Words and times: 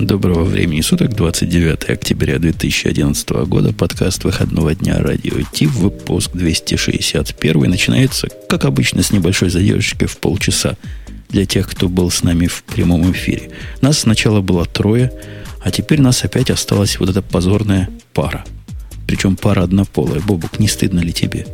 Доброго 0.00 0.44
времени 0.44 0.80
суток, 0.80 1.16
29 1.16 1.90
октября 1.90 2.38
2011 2.38 3.30
года, 3.48 3.72
подкаст 3.72 4.22
выходного 4.22 4.72
дня 4.72 5.00
радио 5.00 5.38
Ти, 5.52 5.66
выпуск 5.66 6.30
261, 6.34 7.68
начинается, 7.68 8.28
как 8.48 8.64
обычно, 8.64 9.02
с 9.02 9.10
небольшой 9.10 9.50
задержкой 9.50 10.06
в 10.06 10.18
полчаса 10.18 10.76
для 11.30 11.46
тех, 11.46 11.68
кто 11.68 11.88
был 11.88 12.12
с 12.12 12.22
нами 12.22 12.46
в 12.46 12.62
прямом 12.62 13.10
эфире. 13.10 13.50
Нас 13.80 13.98
сначала 13.98 14.40
было 14.40 14.66
трое, 14.66 15.12
а 15.64 15.72
теперь 15.72 16.00
нас 16.00 16.24
опять 16.24 16.50
осталась 16.50 17.00
вот 17.00 17.08
эта 17.08 17.20
позорная 17.20 17.90
пара. 18.14 18.44
Причем 19.08 19.34
пара 19.34 19.64
однополая. 19.64 20.20
Бобук, 20.20 20.60
не 20.60 20.68
стыдно 20.68 21.00
ли 21.00 21.12
тебе? 21.12 21.44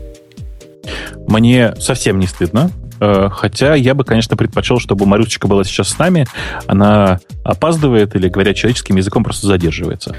Мне 1.26 1.74
совсем 1.80 2.18
не 2.18 2.26
стыдно. 2.26 2.70
Э, 3.00 3.29
хотя 3.32 3.74
я 3.74 3.95
бы, 3.95 4.04
конечно, 4.04 4.36
предпочел, 4.36 4.79
чтобы 4.79 5.06
Марусечка 5.06 5.48
была 5.48 5.64
сейчас 5.64 5.88
с 5.90 5.98
нами. 5.98 6.27
Она 6.66 7.20
опаздывает 7.42 8.14
или, 8.14 8.28
говоря 8.28 8.54
человеческим 8.54 8.96
языком, 8.96 9.24
просто 9.24 9.46
задерживается. 9.46 10.14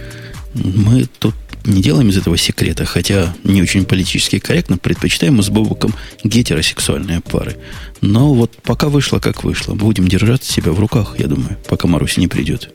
Мы 0.53 1.07
тут 1.19 1.35
не 1.65 1.81
делаем 1.81 2.09
из 2.09 2.17
этого 2.17 2.37
секрета, 2.37 2.85
хотя 2.85 3.33
не 3.43 3.61
очень 3.61 3.85
политически 3.85 4.39
корректно, 4.39 4.77
предпочитаем 4.77 5.35
мы 5.35 5.43
с 5.43 5.49
Бобуком 5.49 5.93
гетеросексуальные 6.23 7.21
пары. 7.21 7.57
Но 8.01 8.33
вот 8.33 8.51
пока 8.63 8.87
вышло, 8.87 9.19
как 9.19 9.43
вышло. 9.43 9.73
Будем 9.73 10.07
держать 10.07 10.43
себя 10.43 10.71
в 10.71 10.79
руках, 10.79 11.15
я 11.17 11.27
думаю, 11.27 11.57
пока 11.67 11.87
Маруся 11.87 12.21
не 12.21 12.27
придет. 12.27 12.71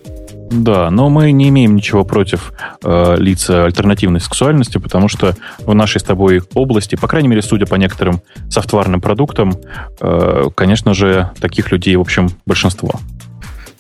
Да, 0.50 0.90
но 0.90 1.08
мы 1.08 1.30
не 1.30 1.48
имеем 1.48 1.76
ничего 1.76 2.04
против 2.04 2.52
э, 2.82 3.16
лиц 3.18 3.48
альтернативной 3.48 4.20
сексуальности, 4.20 4.78
потому 4.78 5.08
что 5.08 5.36
в 5.60 5.72
нашей 5.74 6.00
с 6.00 6.02
тобой 6.02 6.42
области, 6.54 6.96
по 6.96 7.06
крайней 7.06 7.28
мере, 7.28 7.40
судя 7.40 7.66
по 7.66 7.76
некоторым 7.76 8.20
софтварным 8.48 9.00
продуктам, 9.00 9.54
э, 10.00 10.48
конечно 10.56 10.92
же, 10.92 11.30
таких 11.40 11.70
людей, 11.70 11.94
в 11.94 12.00
общем, 12.00 12.30
большинство. 12.46 12.98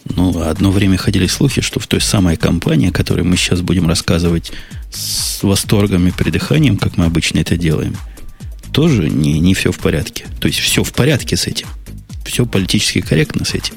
Ну, 0.04 0.42
одно 0.42 0.70
время 0.70 0.96
ходили 0.96 1.26
слухи, 1.26 1.60
что 1.60 1.80
в 1.80 1.88
той 1.88 2.00
самой 2.00 2.36
компании, 2.36 2.90
о 2.90 2.92
которой 2.92 3.22
мы 3.22 3.36
сейчас 3.36 3.62
будем 3.62 3.88
рассказывать 3.88 4.52
с 4.92 5.42
восторгом 5.42 6.06
и 6.06 6.12
придыханием, 6.12 6.76
как 6.76 6.96
мы 6.96 7.06
обычно 7.06 7.40
это 7.40 7.56
делаем, 7.56 7.96
тоже 8.72 9.10
не, 9.10 9.40
не 9.40 9.54
все 9.54 9.72
в 9.72 9.78
порядке. 9.78 10.26
То 10.40 10.46
есть 10.46 10.60
все 10.60 10.84
в 10.84 10.92
порядке 10.92 11.36
с 11.36 11.48
этим. 11.48 11.66
Все 12.24 12.46
политически 12.46 13.00
корректно 13.00 13.44
с 13.44 13.54
этим. 13.54 13.74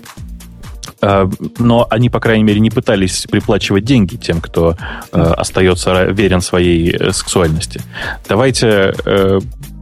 Э, 1.03 1.29
но 1.59 1.85
они, 1.89 2.09
по 2.09 2.19
крайней 2.19 2.43
мере, 2.43 2.61
не 2.61 2.69
пытались 2.69 3.27
приплачивать 3.29 3.83
деньги 3.83 4.15
тем, 4.15 4.39
кто 4.39 4.77
э, 5.11 5.21
остается 5.21 6.05
верен 6.05 6.39
своей 6.39 6.95
э, 6.95 7.11
сексуальности. 7.11 7.81
Давайте 8.27 8.95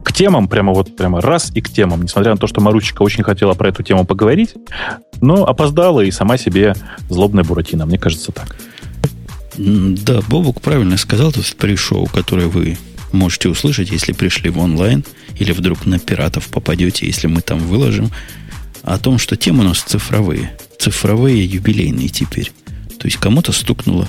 к 0.04 0.12
темам, 0.12 0.48
прямо 0.48 0.72
вот 0.72 0.96
прямо 0.96 1.20
раз 1.20 1.52
и 1.54 1.60
к 1.60 1.70
темам, 1.70 2.02
несмотря 2.02 2.32
на 2.32 2.36
то, 2.36 2.48
что 2.48 2.60
Маручика 2.60 3.02
очень 3.02 3.22
хотела 3.22 3.54
про 3.54 3.68
эту 3.68 3.84
тему 3.84 4.04
поговорить, 4.04 4.54
но 5.20 5.46
опоздала 5.46 6.00
и 6.00 6.10
сама 6.10 6.36
себе 6.36 6.74
злобная 7.08 7.44
Буратино, 7.44 7.86
мне 7.86 7.98
кажется 7.98 8.32
так. 8.32 8.56
Да, 9.56 10.20
Бобук 10.28 10.60
правильно 10.60 10.96
сказал, 10.96 11.30
то 11.30 11.38
есть 11.38 11.56
при-шоу, 11.56 12.06
которое 12.06 12.48
вы 12.48 12.76
можете 13.12 13.48
услышать, 13.48 13.92
если 13.92 14.12
пришли 14.12 14.50
в 14.50 14.58
онлайн, 14.58 15.04
или 15.38 15.52
вдруг 15.52 15.86
на 15.86 16.00
пиратов 16.00 16.48
попадете, 16.48 17.06
если 17.06 17.28
мы 17.28 17.40
там 17.40 17.58
выложим, 17.58 18.10
о 18.82 18.98
том, 18.98 19.18
что 19.18 19.36
темы 19.36 19.60
у 19.60 19.68
нас 19.68 19.78
цифровые. 19.82 20.50
Цифровые 20.82 21.44
юбилейные 21.44 22.08
теперь. 22.08 22.50
То 22.98 23.06
есть 23.06 23.16
кому-то 23.18 23.52
стукнуло, 23.52 24.08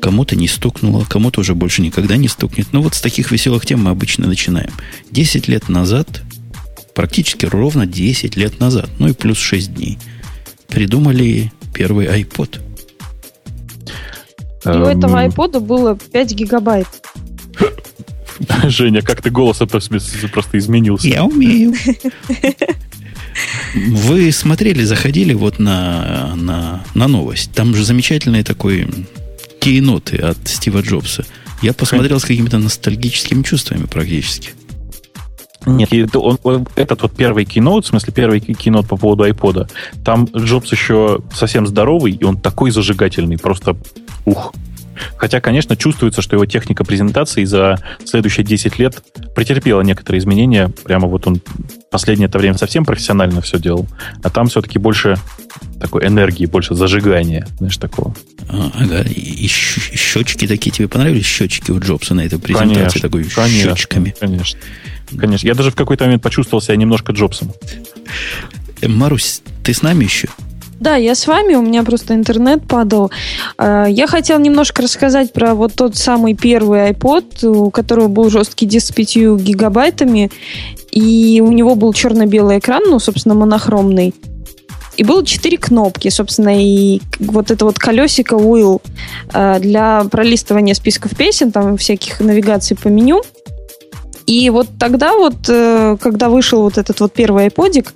кому-то 0.00 0.36
не 0.36 0.48
стукнуло, 0.48 1.04
кому-то 1.04 1.40
уже 1.40 1.54
больше 1.54 1.82
никогда 1.82 2.16
не 2.16 2.28
стукнет. 2.28 2.68
Но 2.72 2.80
вот 2.80 2.94
с 2.94 3.02
таких 3.02 3.30
веселых 3.30 3.66
тем 3.66 3.82
мы 3.82 3.90
обычно 3.90 4.26
начинаем. 4.26 4.70
Десять 5.10 5.48
лет 5.48 5.68
назад, 5.68 6.22
практически 6.94 7.44
ровно 7.44 7.84
10 7.84 8.36
лет 8.36 8.58
назад, 8.58 8.88
ну 8.98 9.08
и 9.08 9.12
плюс 9.12 9.36
6 9.36 9.74
дней, 9.74 9.98
придумали 10.66 11.52
первый 11.74 12.06
iPod. 12.06 12.58
И 14.64 14.68
у 14.68 14.84
этого 14.84 15.26
iPod 15.26 15.60
было 15.60 15.94
5 15.94 16.32
гигабайт. 16.32 16.88
Женя, 18.64 19.02
как 19.02 19.20
ты 19.20 19.28
голосом 19.28 19.68
просто 19.68 20.58
изменился. 20.58 21.06
Я 21.06 21.24
умею. 21.24 21.74
Вы 23.74 24.32
смотрели, 24.32 24.82
заходили 24.84 25.34
вот 25.34 25.58
на, 25.58 26.34
на, 26.36 26.84
на 26.94 27.08
новость. 27.08 27.52
Там 27.52 27.74
же 27.74 27.84
замечательные 27.84 28.44
такой 28.44 28.88
кейноты 29.60 30.16
от 30.16 30.38
Стива 30.44 30.80
Джобса. 30.80 31.24
Я 31.62 31.72
посмотрел 31.72 32.18
с 32.18 32.24
какими-то 32.24 32.58
ностальгическими 32.58 33.42
чувствами 33.42 33.86
практически. 33.86 34.50
Нет, 35.64 36.16
он, 36.16 36.38
он, 36.42 36.66
этот 36.74 37.02
вот 37.02 37.14
первый 37.14 37.44
кинот, 37.44 37.84
в 37.84 37.88
смысле 37.88 38.12
первый 38.12 38.40
кинот 38.40 38.88
по 38.88 38.96
поводу 38.96 39.24
iPod, 39.28 39.70
там 40.04 40.24
Джобс 40.36 40.72
еще 40.72 41.20
совсем 41.32 41.66
здоровый, 41.68 42.12
и 42.12 42.24
он 42.24 42.36
такой 42.36 42.72
зажигательный, 42.72 43.38
просто 43.38 43.76
ух. 44.24 44.52
Хотя, 45.16 45.40
конечно, 45.40 45.76
чувствуется, 45.76 46.22
что 46.22 46.36
его 46.36 46.46
техника 46.46 46.84
презентации 46.84 47.44
за 47.44 47.78
следующие 48.04 48.44
10 48.44 48.78
лет 48.78 49.02
претерпела 49.34 49.82
некоторые 49.82 50.20
изменения. 50.20 50.70
Прямо 50.84 51.08
вот 51.08 51.26
он 51.26 51.40
последнее 51.90 52.28
это 52.28 52.38
время 52.38 52.56
совсем 52.56 52.84
профессионально 52.84 53.40
все 53.40 53.58
делал. 53.58 53.86
А 54.22 54.30
там 54.30 54.48
все-таки 54.48 54.78
больше 54.78 55.16
такой 55.80 56.06
энергии, 56.06 56.46
больше 56.46 56.74
зажигания, 56.74 57.46
знаешь, 57.58 57.76
такого. 57.76 58.14
А, 58.48 58.70
ага, 58.74 59.02
и 59.02 59.46
щечки 59.46 60.46
такие 60.46 60.70
тебе 60.70 60.88
понравились? 60.88 61.26
Щечки 61.26 61.70
у 61.70 61.78
Джобса 61.78 62.14
на 62.14 62.22
этой 62.22 62.38
презентации 62.38 62.74
конечно, 62.74 63.00
такой 63.00 63.24
конечно, 63.24 63.76
щечками. 63.76 64.14
Конечно. 64.18 64.58
Конечно. 65.16 65.46
Я 65.46 65.54
даже 65.54 65.70
в 65.70 65.74
какой-то 65.74 66.04
момент 66.04 66.22
почувствовал 66.22 66.62
себя 66.62 66.76
немножко 66.76 67.12
Джобсом. 67.12 67.52
Марусь, 68.82 69.42
ты 69.62 69.74
с 69.74 69.82
нами 69.82 70.04
еще? 70.04 70.28
Да, 70.82 70.96
я 70.96 71.14
с 71.14 71.28
вами, 71.28 71.54
у 71.54 71.62
меня 71.62 71.84
просто 71.84 72.14
интернет 72.14 72.66
падал. 72.66 73.12
А, 73.56 73.86
я 73.86 74.08
хотел 74.08 74.40
немножко 74.40 74.82
рассказать 74.82 75.32
про 75.32 75.54
вот 75.54 75.74
тот 75.74 75.94
самый 75.94 76.34
первый 76.34 76.90
iPod, 76.90 77.46
у 77.46 77.70
которого 77.70 78.08
был 78.08 78.30
жесткий 78.30 78.66
диск 78.66 78.88
с 78.88 78.92
5 78.92 79.16
гигабайтами, 79.40 80.32
и 80.90 81.40
у 81.40 81.52
него 81.52 81.76
был 81.76 81.92
черно-белый 81.92 82.58
экран, 82.58 82.82
ну, 82.84 82.98
собственно, 82.98 83.36
монохромный. 83.36 84.12
И 84.96 85.04
было 85.04 85.24
четыре 85.24 85.56
кнопки, 85.56 86.08
собственно, 86.08 86.60
и 86.60 87.00
вот 87.20 87.52
это 87.52 87.64
вот 87.64 87.78
колесико 87.78 88.34
wheel, 88.34 88.82
а, 89.32 89.60
для 89.60 90.02
пролистывания 90.10 90.74
списков 90.74 91.16
песен, 91.16 91.52
там 91.52 91.76
всяких 91.76 92.18
навигаций 92.18 92.76
по 92.76 92.88
меню– 92.88 93.22
и 94.26 94.50
вот 94.50 94.68
тогда 94.78 95.14
вот, 95.14 95.34
э, 95.48 95.96
когда 96.00 96.28
вышел 96.28 96.62
вот 96.62 96.78
этот 96.78 97.00
вот 97.00 97.12
первый 97.12 97.48
iPod 97.48 97.73
ик, 97.73 97.92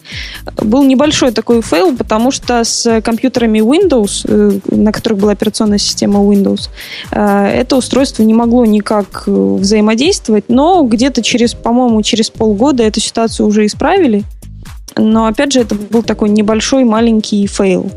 был 0.62 0.82
небольшой 0.84 1.32
такой 1.32 1.62
fail, 1.62 1.96
потому 1.96 2.30
что 2.30 2.64
с 2.64 3.00
компьютерами 3.00 3.60
Windows, 3.60 4.26
э, 4.28 4.58
на 4.74 4.92
которых 4.92 5.18
была 5.18 5.32
операционная 5.32 5.78
система 5.78 6.20
Windows, 6.20 6.68
э, 7.10 7.46
это 7.46 7.76
устройство 7.76 8.22
не 8.22 8.34
могло 8.34 8.64
никак 8.64 9.24
взаимодействовать, 9.26 10.44
но 10.48 10.82
где-то 10.82 11.22
через, 11.22 11.54
по-моему, 11.54 12.02
через 12.02 12.30
полгода 12.30 12.82
эту 12.82 13.00
ситуацию 13.00 13.46
уже 13.46 13.66
исправили. 13.66 14.24
Но, 14.96 15.26
опять 15.26 15.52
же, 15.52 15.60
это 15.60 15.74
был 15.74 16.02
такой 16.02 16.30
небольшой 16.30 16.84
маленький 16.84 17.46
fail 17.46 17.90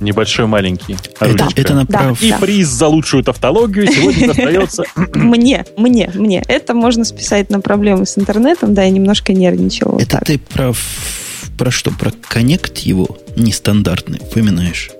небольшой 0.00 0.46
маленький. 0.46 0.96
Это, 1.20 1.48
это 1.54 1.74
направ... 1.74 2.18
да, 2.20 2.26
И 2.26 2.30
да. 2.30 2.38
приз 2.38 2.68
за 2.68 2.88
лучшую 2.88 3.22
тавтологию 3.22 3.86
сегодня 3.86 4.26
достается... 4.34 4.84
Мне, 5.14 5.64
мне, 5.76 6.10
мне. 6.14 6.42
Это 6.48 6.74
можно 6.74 7.04
списать 7.04 7.50
на 7.50 7.60
проблемы 7.60 8.06
с 8.06 8.18
интернетом, 8.18 8.74
да, 8.74 8.82
я 8.82 8.90
немножко 8.90 9.32
нервничала. 9.32 9.98
Это 10.00 10.20
ты 10.24 10.38
про, 10.38 10.72
про 11.58 11.70
что? 11.70 11.90
Про 11.90 12.10
коннект 12.10 12.78
его 12.78 13.18
нестандартный 13.36 14.18
упоминаешь? 14.20 14.90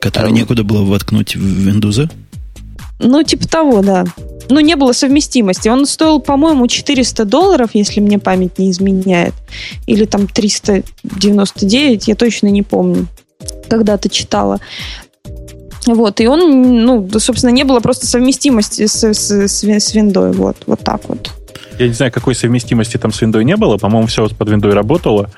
Который 0.00 0.30
эм. 0.30 0.34
некуда 0.34 0.64
было 0.64 0.84
воткнуть 0.84 1.36
в 1.36 1.68
Windows? 1.68 2.10
Ну, 3.00 3.22
типа 3.22 3.48
того, 3.48 3.82
да. 3.82 4.04
Ну, 4.50 4.60
не 4.60 4.76
было 4.76 4.92
совместимости. 4.92 5.68
Он 5.68 5.86
стоил, 5.86 6.20
по-моему, 6.20 6.66
400 6.66 7.24
долларов, 7.24 7.70
если 7.72 8.00
мне 8.00 8.18
память 8.18 8.58
не 8.58 8.70
изменяет. 8.70 9.34
Или 9.86 10.04
там 10.04 10.28
399, 10.28 12.08
я 12.08 12.14
точно 12.14 12.48
не 12.48 12.62
помню 12.62 13.08
когда-то 13.68 14.08
читала. 14.08 14.60
Вот, 15.86 16.20
и 16.20 16.26
он, 16.26 16.84
ну, 16.84 17.08
собственно, 17.18 17.50
не 17.50 17.64
было 17.64 17.80
просто 17.80 18.06
совместимости 18.06 18.86
с, 18.86 19.04
с, 19.04 19.30
с, 19.30 19.62
с 19.62 19.94
виндой. 19.94 20.32
Вот, 20.32 20.56
вот 20.66 20.80
так 20.80 21.02
вот. 21.08 21.30
Я 21.78 21.88
не 21.88 21.94
знаю, 21.94 22.12
какой 22.12 22.34
совместимости 22.34 22.96
там 22.96 23.12
с 23.12 23.20
виндой 23.20 23.44
не 23.44 23.56
было. 23.56 23.76
По-моему, 23.76 24.06
все 24.06 24.28
под 24.28 24.48
виндой 24.48 24.72
работало. 24.72 25.30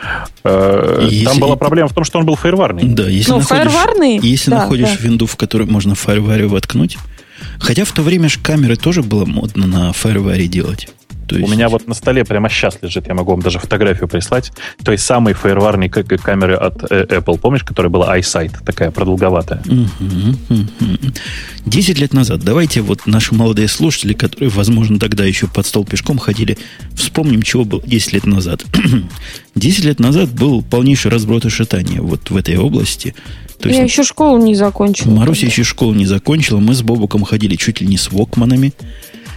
Э, 0.44 1.00
если... 1.02 1.24
Там 1.24 1.38
была 1.38 1.56
проблема 1.56 1.88
в 1.88 1.94
том, 1.94 2.04
что 2.04 2.18
он 2.18 2.26
был 2.26 2.36
фаерварный. 2.36 2.84
Да, 2.84 3.08
если 3.08 3.30
ну, 3.30 3.38
находишь, 3.38 3.64
фаерварный? 3.64 4.18
Если 4.22 4.50
да, 4.50 4.58
находишь 4.58 4.90
да. 4.90 4.96
винду, 5.00 5.26
в 5.26 5.36
которой 5.36 5.66
можно 5.66 5.94
фаерваре 5.94 6.46
воткнуть. 6.46 6.98
Хотя 7.58 7.84
в 7.84 7.92
то 7.92 8.02
время 8.02 8.28
же 8.28 8.38
камеры 8.40 8.76
тоже 8.76 9.02
было 9.02 9.24
модно 9.24 9.66
на 9.66 9.92
фаерваре 9.92 10.46
делать. 10.46 10.88
То 11.28 11.36
есть... 11.36 11.48
У 11.48 11.52
меня 11.52 11.68
вот 11.68 11.86
на 11.88 11.94
столе 11.94 12.24
прямо 12.24 12.48
сейчас 12.48 12.78
лежит, 12.82 13.06
я 13.08 13.14
могу 13.14 13.32
вам 13.32 13.40
даже 13.40 13.58
фотографию 13.58 14.08
прислать, 14.08 14.52
той 14.84 14.98
самой 14.98 15.34
фаерварной 15.34 15.88
камеры 15.88 16.54
от 16.54 16.90
э, 16.90 17.04
Apple, 17.04 17.38
помнишь, 17.38 17.64
которая 17.64 17.90
была 17.90 18.16
iSight, 18.18 18.64
такая 18.64 18.90
продолговатая. 18.90 19.62
Десять 21.64 21.98
лет 21.98 22.12
назад, 22.12 22.40
давайте 22.40 22.80
вот 22.80 23.06
наши 23.06 23.34
молодые 23.34 23.68
слушатели, 23.68 24.12
которые, 24.12 24.50
возможно, 24.50 24.98
тогда 24.98 25.24
еще 25.24 25.46
под 25.46 25.66
стол 25.66 25.84
пешком 25.84 26.18
ходили, 26.18 26.58
вспомним, 26.94 27.42
чего 27.42 27.64
было 27.64 27.82
10 27.82 28.12
лет 28.12 28.26
назад. 28.26 28.64
10 29.54 29.84
лет 29.84 30.00
назад 30.00 30.32
был 30.32 30.62
полнейший 30.62 31.10
разброд 31.10 31.44
и 31.44 31.48
шатание 31.48 32.00
вот 32.00 32.30
в 32.30 32.36
этой 32.36 32.56
области. 32.56 33.14
То 33.60 33.68
я 33.68 33.82
есть, 33.82 33.92
еще 33.92 34.02
школу 34.02 34.38
не 34.38 34.54
закончила. 34.54 35.10
Маруся 35.10 35.46
еще 35.46 35.64
школу 35.64 35.94
не 35.94 36.06
закончила. 36.06 36.60
Мы 36.60 36.74
с 36.74 36.82
Бобуком 36.82 37.24
ходили 37.24 37.56
чуть 37.56 37.80
ли 37.80 37.86
не 37.86 37.96
с 37.96 38.10
Вокманами. 38.10 38.72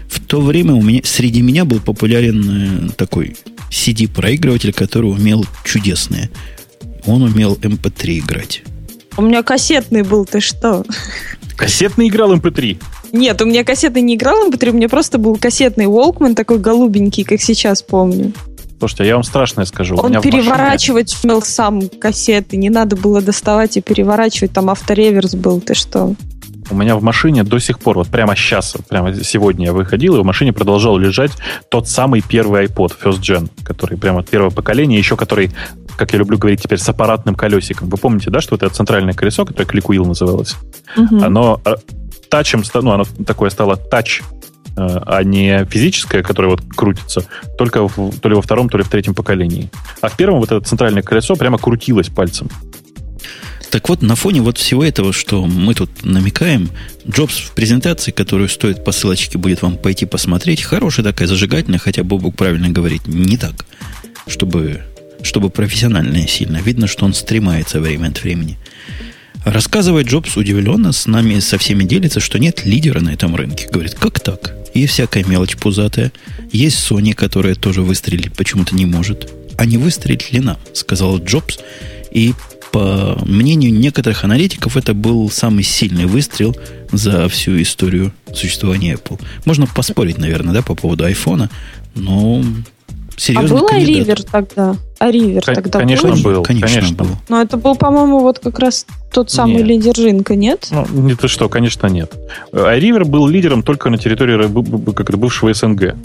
В 0.09 0.25
то 0.25 0.41
время 0.41 0.73
у 0.73 0.81
меня, 0.81 1.01
среди 1.03 1.41
меня 1.41 1.65
был 1.65 1.79
популярен 1.79 2.89
э, 2.89 2.91
такой 2.97 3.37
CD-проигрыватель, 3.69 4.73
который 4.73 5.11
умел 5.11 5.45
чудесное. 5.63 6.29
Он 7.05 7.21
умел 7.21 7.55
MP3 7.55 8.17
эм 8.17 8.25
играть. 8.25 8.63
У 9.17 9.21
меня 9.21 9.43
кассетный 9.43 10.01
был, 10.03 10.25
ты 10.25 10.39
что? 10.39 10.83
Кассетный 11.55 12.07
играл 12.07 12.33
MP3? 12.35 12.71
Эм 12.71 12.79
Нет, 13.19 13.41
у 13.41 13.45
меня 13.45 13.63
кассетный 13.63 14.01
не 14.01 14.15
играл 14.15 14.49
MP3, 14.49 14.69
эм 14.69 14.73
у 14.73 14.77
меня 14.77 14.89
просто 14.89 15.19
был 15.19 15.37
кассетный 15.37 15.85
Walkman, 15.85 16.33
такой 16.33 16.57
голубенький, 16.57 17.23
как 17.23 17.39
сейчас 17.41 17.83
помню. 17.83 18.33
Слушайте, 18.79 19.03
а 19.03 19.05
я 19.07 19.13
вам 19.15 19.23
страшное 19.23 19.65
скажу. 19.65 19.95
Он 19.97 20.21
переворачивать 20.21 21.13
машине... 21.13 21.33
умел 21.33 21.41
сам 21.43 21.89
кассеты, 21.89 22.57
не 22.57 22.69
надо 22.69 22.95
было 22.95 23.21
доставать 23.21 23.77
и 23.77 23.81
переворачивать, 23.81 24.53
там 24.53 24.69
автореверс 24.69 25.35
был, 25.35 25.61
ты 25.61 25.75
что? 25.75 26.15
У 26.69 26.75
меня 26.75 26.95
в 26.95 27.03
машине 27.03 27.43
до 27.43 27.59
сих 27.59 27.79
пор, 27.79 27.97
вот 27.97 28.07
прямо 28.07 28.35
сейчас, 28.35 28.75
прямо 28.87 29.13
сегодня 29.13 29.67
я 29.67 29.73
выходил, 29.73 30.15
и 30.17 30.19
в 30.19 30.25
машине 30.25 30.53
продолжал 30.53 30.97
лежать 30.97 31.31
тот 31.69 31.87
самый 31.87 32.21
первый 32.21 32.65
iPod 32.65 32.93
First 33.01 33.19
Gen, 33.21 33.49
который 33.63 33.97
прямо 33.97 34.23
первое 34.23 34.51
поколение, 34.51 34.99
еще 34.99 35.15
который, 35.15 35.51
как 35.97 36.13
я 36.13 36.19
люблю 36.19 36.37
говорить 36.37 36.61
теперь, 36.61 36.79
с 36.79 36.87
аппаратным 36.87 37.35
колесиком. 37.35 37.89
Вы 37.89 37.97
помните, 37.97 38.29
да, 38.29 38.41
что 38.41 38.55
это 38.55 38.69
центральное 38.69 39.13
колесо, 39.13 39.45
которое 39.45 39.65
ClickWheel 39.65 40.05
называлось? 40.05 40.55
Угу. 40.95 41.23
Оно 41.23 41.61
э, 41.65 41.75
тачем, 42.29 42.63
ну, 42.73 42.91
оно 42.91 43.05
такое 43.25 43.49
стало 43.49 43.75
тач 43.75 44.21
э, 44.77 45.01
а 45.05 45.23
не 45.23 45.65
физическое, 45.65 46.21
которое 46.21 46.49
вот 46.49 46.61
крутится, 46.75 47.25
только 47.57 47.87
в, 47.87 48.11
то 48.19 48.29
ли 48.29 48.35
во 48.35 48.41
втором, 48.41 48.69
то 48.69 48.77
ли 48.77 48.83
в 48.83 48.89
третьем 48.89 49.15
поколении. 49.15 49.69
А 50.01 50.09
в 50.09 50.15
первом 50.15 50.39
вот 50.39 50.51
это 50.51 50.61
центральное 50.61 51.01
колесо 51.01 51.35
прямо 51.35 51.57
крутилось 51.57 52.09
пальцем. 52.09 52.49
Так 53.71 53.87
вот, 53.87 54.01
на 54.01 54.15
фоне 54.15 54.41
вот 54.41 54.57
всего 54.57 54.83
этого, 54.83 55.13
что 55.13 55.45
мы 55.45 55.75
тут 55.75 56.03
намекаем, 56.03 56.71
Джобс 57.07 57.37
в 57.37 57.51
презентации, 57.51 58.11
которую 58.11 58.49
стоит 58.49 58.83
по 58.83 58.91
ссылочке 58.91 59.37
будет 59.37 59.61
вам 59.61 59.77
пойти 59.77 60.05
посмотреть, 60.05 60.63
хорошая 60.63 61.05
такая, 61.05 61.27
зажигательная, 61.27 61.79
хотя 61.79 62.03
Бобук 62.03 62.35
правильно 62.35 62.69
говорит, 62.69 63.05
не 63.07 63.37
так, 63.37 63.65
чтобы, 64.27 64.81
чтобы 65.21 65.51
профессиональная 65.51 66.25
сильно. 66.25 66.57
Видно, 66.57 66.87
что 66.87 67.05
он 67.05 67.13
стремается 67.13 67.79
время 67.79 68.07
от 68.07 68.23
времени. 68.23 68.57
Рассказывает 69.45 70.07
Джобс 70.07 70.35
удивленно, 70.35 70.91
с 70.91 71.05
нами 71.05 71.39
со 71.39 71.57
всеми 71.57 71.83
делится, 71.83 72.19
что 72.19 72.39
нет 72.39 72.65
лидера 72.65 72.99
на 72.99 73.11
этом 73.11 73.35
рынке. 73.35 73.67
Говорит, 73.71 73.95
как 73.95 74.19
так? 74.19 74.55
И 74.73 74.85
всякая 74.85 75.23
мелочь 75.23 75.55
пузатая. 75.55 76.11
Есть 76.51 76.79
Sony, 76.79 77.13
которая 77.13 77.55
тоже 77.55 77.81
выстрелить 77.81 78.33
почему-то 78.33 78.75
не 78.75 78.85
может. 78.85 79.31
А 79.57 79.65
не 79.65 79.77
выстрелить 79.77 80.31
ли 80.31 80.39
нам? 80.39 80.57
Сказал 80.73 81.19
Джобс. 81.19 81.59
И 82.11 82.33
по 82.71 83.17
мнению 83.25 83.73
некоторых 83.73 84.23
аналитиков, 84.23 84.77
это 84.77 84.93
был 84.93 85.29
самый 85.29 85.63
сильный 85.63 86.05
выстрел 86.05 86.55
за 86.91 87.27
всю 87.29 87.61
историю 87.61 88.11
существования 88.33 88.93
Apple. 88.93 89.19
Можно 89.45 89.67
поспорить, 89.67 90.17
наверное, 90.17 90.53
да, 90.53 90.61
по 90.61 90.75
поводу 90.75 91.05
айфона, 91.05 91.49
но 91.95 92.43
серьезно. 93.17 93.57
А 93.57 93.59
был 93.59 93.69
Ривер 93.69 94.23
тогда? 94.23 94.75
А 94.99 95.11
Ривер 95.11 95.43
тогда 95.43 95.79
конечно, 95.79 96.09
был? 96.11 96.21
был? 96.21 96.43
Конечно, 96.43 96.67
конечно 96.67 96.95
был. 96.95 97.17
Но 97.27 97.41
это 97.41 97.57
был, 97.57 97.75
по-моему, 97.75 98.19
вот 98.19 98.39
как 98.39 98.59
раз 98.59 98.85
тот 99.11 99.31
самый 99.31 99.57
нет. 99.57 99.67
лидер 99.67 99.93
рынка, 99.95 100.35
нет? 100.35 100.67
Ну, 100.71 100.85
не 101.01 101.15
то 101.15 101.27
что, 101.27 101.49
конечно, 101.49 101.87
нет. 101.87 102.13
А 102.51 102.75
Ривер 102.75 103.05
был 103.05 103.27
лидером 103.27 103.63
только 103.63 103.89
на 103.89 103.97
территории 103.97 104.93
как 104.93 105.17
бывшего 105.17 105.53
СНГ. 105.53 105.95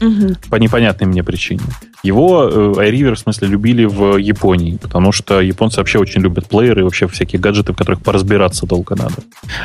Угу. 0.00 0.34
По 0.50 0.56
непонятной 0.56 1.06
мне 1.06 1.24
причине. 1.24 1.62
Его 2.02 2.48
э, 2.48 2.88
iRiver, 2.88 3.14
в 3.14 3.18
смысле, 3.18 3.48
любили 3.48 3.84
в 3.84 4.16
Японии, 4.16 4.76
потому 4.76 5.10
что 5.12 5.40
японцы 5.40 5.78
вообще 5.78 5.98
очень 5.98 6.20
любят 6.20 6.48
плееры 6.48 6.82
и 6.82 6.84
вообще 6.84 7.08
всякие 7.08 7.40
гаджеты, 7.40 7.72
в 7.72 7.76
которых 7.76 8.02
поразбираться 8.02 8.66
долго 8.66 8.94
надо. 8.94 9.16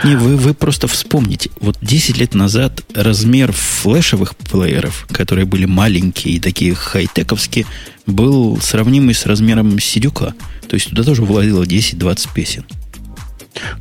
Не, 0.04 0.16
вы, 0.16 0.38
вы 0.38 0.54
просто 0.54 0.88
вспомните. 0.88 1.50
Вот 1.60 1.78
10 1.82 2.18
лет 2.18 2.34
назад 2.34 2.82
размер 2.96 3.52
флешевых 3.52 4.36
плееров, 4.36 5.06
которые 5.12 5.46
были 5.46 5.66
маленькие 5.66 6.36
и 6.36 6.40
такие 6.40 6.74
хай-тековские, 6.74 7.66
был 8.08 8.60
сравнимый 8.62 9.14
с 9.14 9.26
размером 9.26 9.78
сидюка. 9.80 10.34
То 10.68 10.76
есть 10.76 10.90
туда 10.90 11.04
тоже 11.04 11.24
влазило 11.24 11.64
10-20 11.64 12.30
песен. 12.34 12.66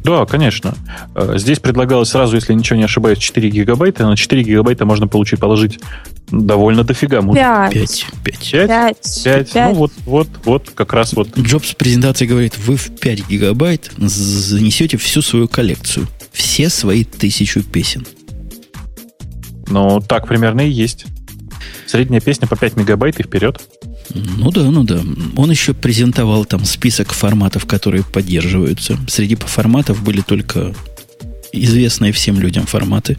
Да, 0.03 0.27
конечно. 0.27 0.75
Э, 1.15 1.35
здесь 1.37 1.59
предлагалось 1.59 2.11
сразу, 2.11 2.37
если 2.37 2.53
ничего 2.55 2.77
не 2.77 2.85
ошибаюсь, 2.85 3.19
4 3.19 3.51
гигабайта. 3.51 4.07
На 4.07 4.17
4 4.17 4.43
гигабайта 4.43 4.85
можно 4.85 5.07
получить, 5.07 5.41
положить 5.41 5.79
довольно 6.31 6.85
дофига. 6.85 7.23
5. 7.23 7.73
5. 7.73 8.07
5. 8.25 8.51
5. 8.51 9.25
5. 9.25 9.53
5. 9.53 9.55
Ну, 9.55 9.75
вот, 9.75 9.93
вот, 10.05 10.29
вот, 10.45 10.71
как 10.75 10.93
раз 10.93 11.13
вот. 11.13 11.37
Джобс 11.39 11.71
в 11.71 11.77
презентации 11.77 12.27
говорит, 12.27 12.59
вы 12.59 12.77
в 12.77 12.91
5 12.99 13.29
гигабайт 13.29 13.91
занесете 13.97 14.97
всю 14.97 15.23
свою 15.23 15.49
коллекцию. 15.49 16.07
Все 16.33 16.69
свои 16.69 17.05
тысячу 17.05 17.63
песен. 17.63 18.07
Ну, 19.69 20.01
так 20.01 20.27
примерно 20.27 20.63
и 20.63 20.71
есть. 20.71 21.07
Средняя 21.87 22.21
песня 22.21 22.47
по 22.49 22.57
5 22.57 22.77
мегабайт 22.77 23.21
и 23.21 23.23
вперед. 23.23 23.61
Ну 24.15 24.51
да, 24.51 24.71
ну 24.71 24.85
да. 24.85 25.01
Он 25.37 25.51
еще 25.51 25.75
презентовал 25.75 26.45
там 26.45 26.65
список 26.65 27.13
форматов, 27.13 27.67
которые 27.67 28.05
поддерживаются. 28.05 28.99
Среди 29.09 29.37
форматов 29.37 30.03
были 30.03 30.21
только 30.21 30.75
известные 31.53 32.13
всем 32.13 32.41
людям 32.41 32.67
форматы. 32.67 33.19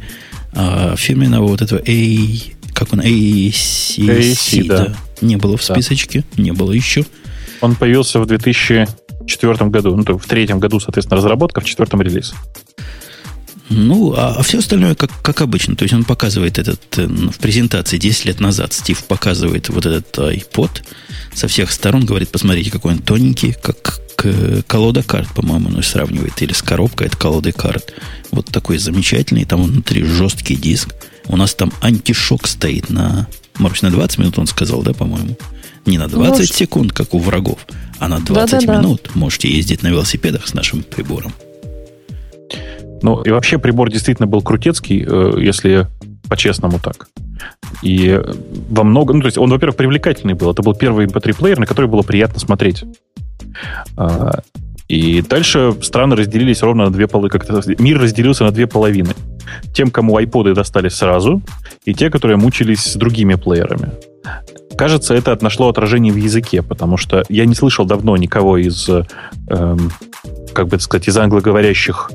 А 0.54 0.96
фирменного 0.98 1.48
вот 1.48 1.62
этого 1.62 1.82
A, 1.88 2.28
как 2.74 2.94
он, 2.94 3.00
AAC, 3.00 3.98
AAC 4.00 4.68
да. 4.68 4.86
да, 4.86 4.96
не 5.22 5.38
было 5.38 5.56
в 5.56 5.64
списочке, 5.64 6.26
да. 6.36 6.44
не 6.44 6.52
было 6.52 6.72
еще. 6.72 7.06
Он 7.62 7.76
появился 7.76 8.20
в 8.20 8.26
2004 8.26 9.70
году, 9.70 9.96
ну, 9.96 10.04
то 10.04 10.18
в 10.18 10.26
третьем 10.26 10.60
году, 10.60 10.80
соответственно, 10.80 11.18
разработка, 11.18 11.62
в 11.62 11.66
четвертом 11.66 12.02
релиз. 12.02 12.34
Ну, 13.72 14.14
а, 14.16 14.36
а 14.38 14.44
все 14.44 14.60
остальное 14.60 14.96
как, 14.96 15.12
как 15.22 15.42
обычно. 15.42 15.76
То 15.76 15.84
есть 15.84 15.94
он 15.94 16.04
показывает 16.04 16.60
этот, 16.60 16.82
э, 16.98 17.08
в 17.08 17.38
презентации 17.40 17.98
10 17.98 18.26
лет 18.26 18.40
назад 18.40 18.74
Стив 18.74 19.04
показывает 19.06 19.70
вот 19.70 19.86
этот 19.86 20.18
iPod 20.18 20.82
со 21.34 21.48
всех 21.48 21.72
сторон, 21.72 22.06
говорит, 22.06 22.30
посмотрите, 22.30 22.72
какой 22.72 22.94
он 22.94 23.00
тоненький, 23.00 23.54
как 23.54 24.02
колода 24.68 25.04
карт, 25.04 25.30
по-моему, 25.34 25.70
он 25.70 25.84
сравнивает, 25.84 26.42
или 26.42 26.54
с 26.54 26.62
коробкой 26.62 27.08
от 27.08 27.16
колоды 27.16 27.52
карт. 27.52 27.94
Вот 28.32 28.46
такой 28.48 28.78
замечательный, 28.78 29.46
там 29.46 29.64
внутри 29.64 30.04
жесткий 30.04 30.56
диск. 30.56 30.94
У 31.28 31.38
нас 31.38 31.56
там 31.56 31.72
антишок 31.82 32.48
стоит 32.48 32.90
на, 32.90 33.28
может, 33.58 33.84
на 33.84 33.92
20 33.92 34.18
минут, 34.20 34.38
он 34.38 34.48
сказал, 34.48 34.84
да, 34.84 34.94
по-моему? 34.94 35.38
Не 35.86 35.98
на 35.98 36.08
20 36.08 36.40
может... 36.40 36.56
секунд, 36.56 36.94
как 36.94 37.14
у 37.14 37.20
врагов, 37.20 37.66
а 38.00 38.08
на 38.08 38.20
20 38.20 38.52
Да-да-да. 38.52 38.80
минут 38.80 39.16
можете 39.16 39.50
ездить 39.50 39.82
на 39.82 39.88
велосипедах 39.88 40.48
с 40.48 40.54
нашим 40.54 40.84
прибором. 40.84 41.34
Ну, 43.02 43.22
и 43.22 43.32
вообще 43.32 43.58
прибор 43.58 43.90
действительно 43.90 44.28
был 44.28 44.42
крутецкий, 44.42 45.06
э, 45.08 45.34
если 45.40 45.88
по-честному 46.30 46.80
так. 46.80 47.08
И 47.82 48.22
во 48.70 48.84
многом, 48.84 49.18
ну, 49.18 49.22
то 49.24 49.28
есть 49.28 49.38
он, 49.38 49.50
во-первых, 49.50 49.76
привлекательный 49.76 50.34
был. 50.34 50.52
Это 50.52 50.62
был 50.62 50.74
первый 50.76 51.08
MP3-плеер, 51.08 51.60
на 51.60 51.66
который 51.66 51.88
было 51.88 52.04
приятно 52.04 52.40
смотреть. 52.40 52.84
А, 53.98 54.42
и 54.88 55.22
дальше 55.22 55.74
страны 55.82 56.16
разделились 56.16 56.62
ровно 56.62 56.86
на 56.86 56.92
две 56.92 57.08
половины. 57.08 57.32
Как-то 57.32 57.62
мир 57.82 58.00
разделился 58.00 58.44
на 58.44 58.52
две 58.52 58.68
половины. 58.68 59.16
Тем, 59.74 59.90
кому 59.90 60.18
айподы 60.18 60.54
достались 60.54 60.94
сразу, 60.94 61.42
и 61.86 61.94
те, 61.94 62.10
которые 62.10 62.38
мучились 62.38 62.84
с 62.84 62.96
другими 62.96 63.36
плеерами. 63.36 63.92
Кажется, 64.78 65.14
это 65.14 65.38
нашло 65.42 65.70
отражение 65.70 66.14
в 66.14 66.18
языке, 66.18 66.62
потому 66.62 66.98
что 66.98 67.24
я 67.30 67.46
не 67.46 67.56
слышал 67.56 67.86
давно 67.86 68.16
никого 68.18 68.58
из, 68.58 68.90
эм, 68.90 69.92
как 70.54 70.68
бы 70.68 70.80
сказать, 70.80 71.08
из 71.08 71.18
англоговорящих 71.18 72.12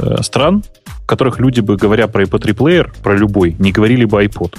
э, 0.00 0.22
стран, 0.22 0.64
в 0.86 1.06
которых 1.06 1.38
люди 1.40 1.60
бы, 1.60 1.76
говоря 1.76 2.08
про 2.08 2.24
MP3 2.24 2.54
плеер, 2.54 2.94
про 3.02 3.16
любой, 3.16 3.56
не 3.58 3.72
говорили 3.72 4.04
бы 4.04 4.24
iPod. 4.24 4.56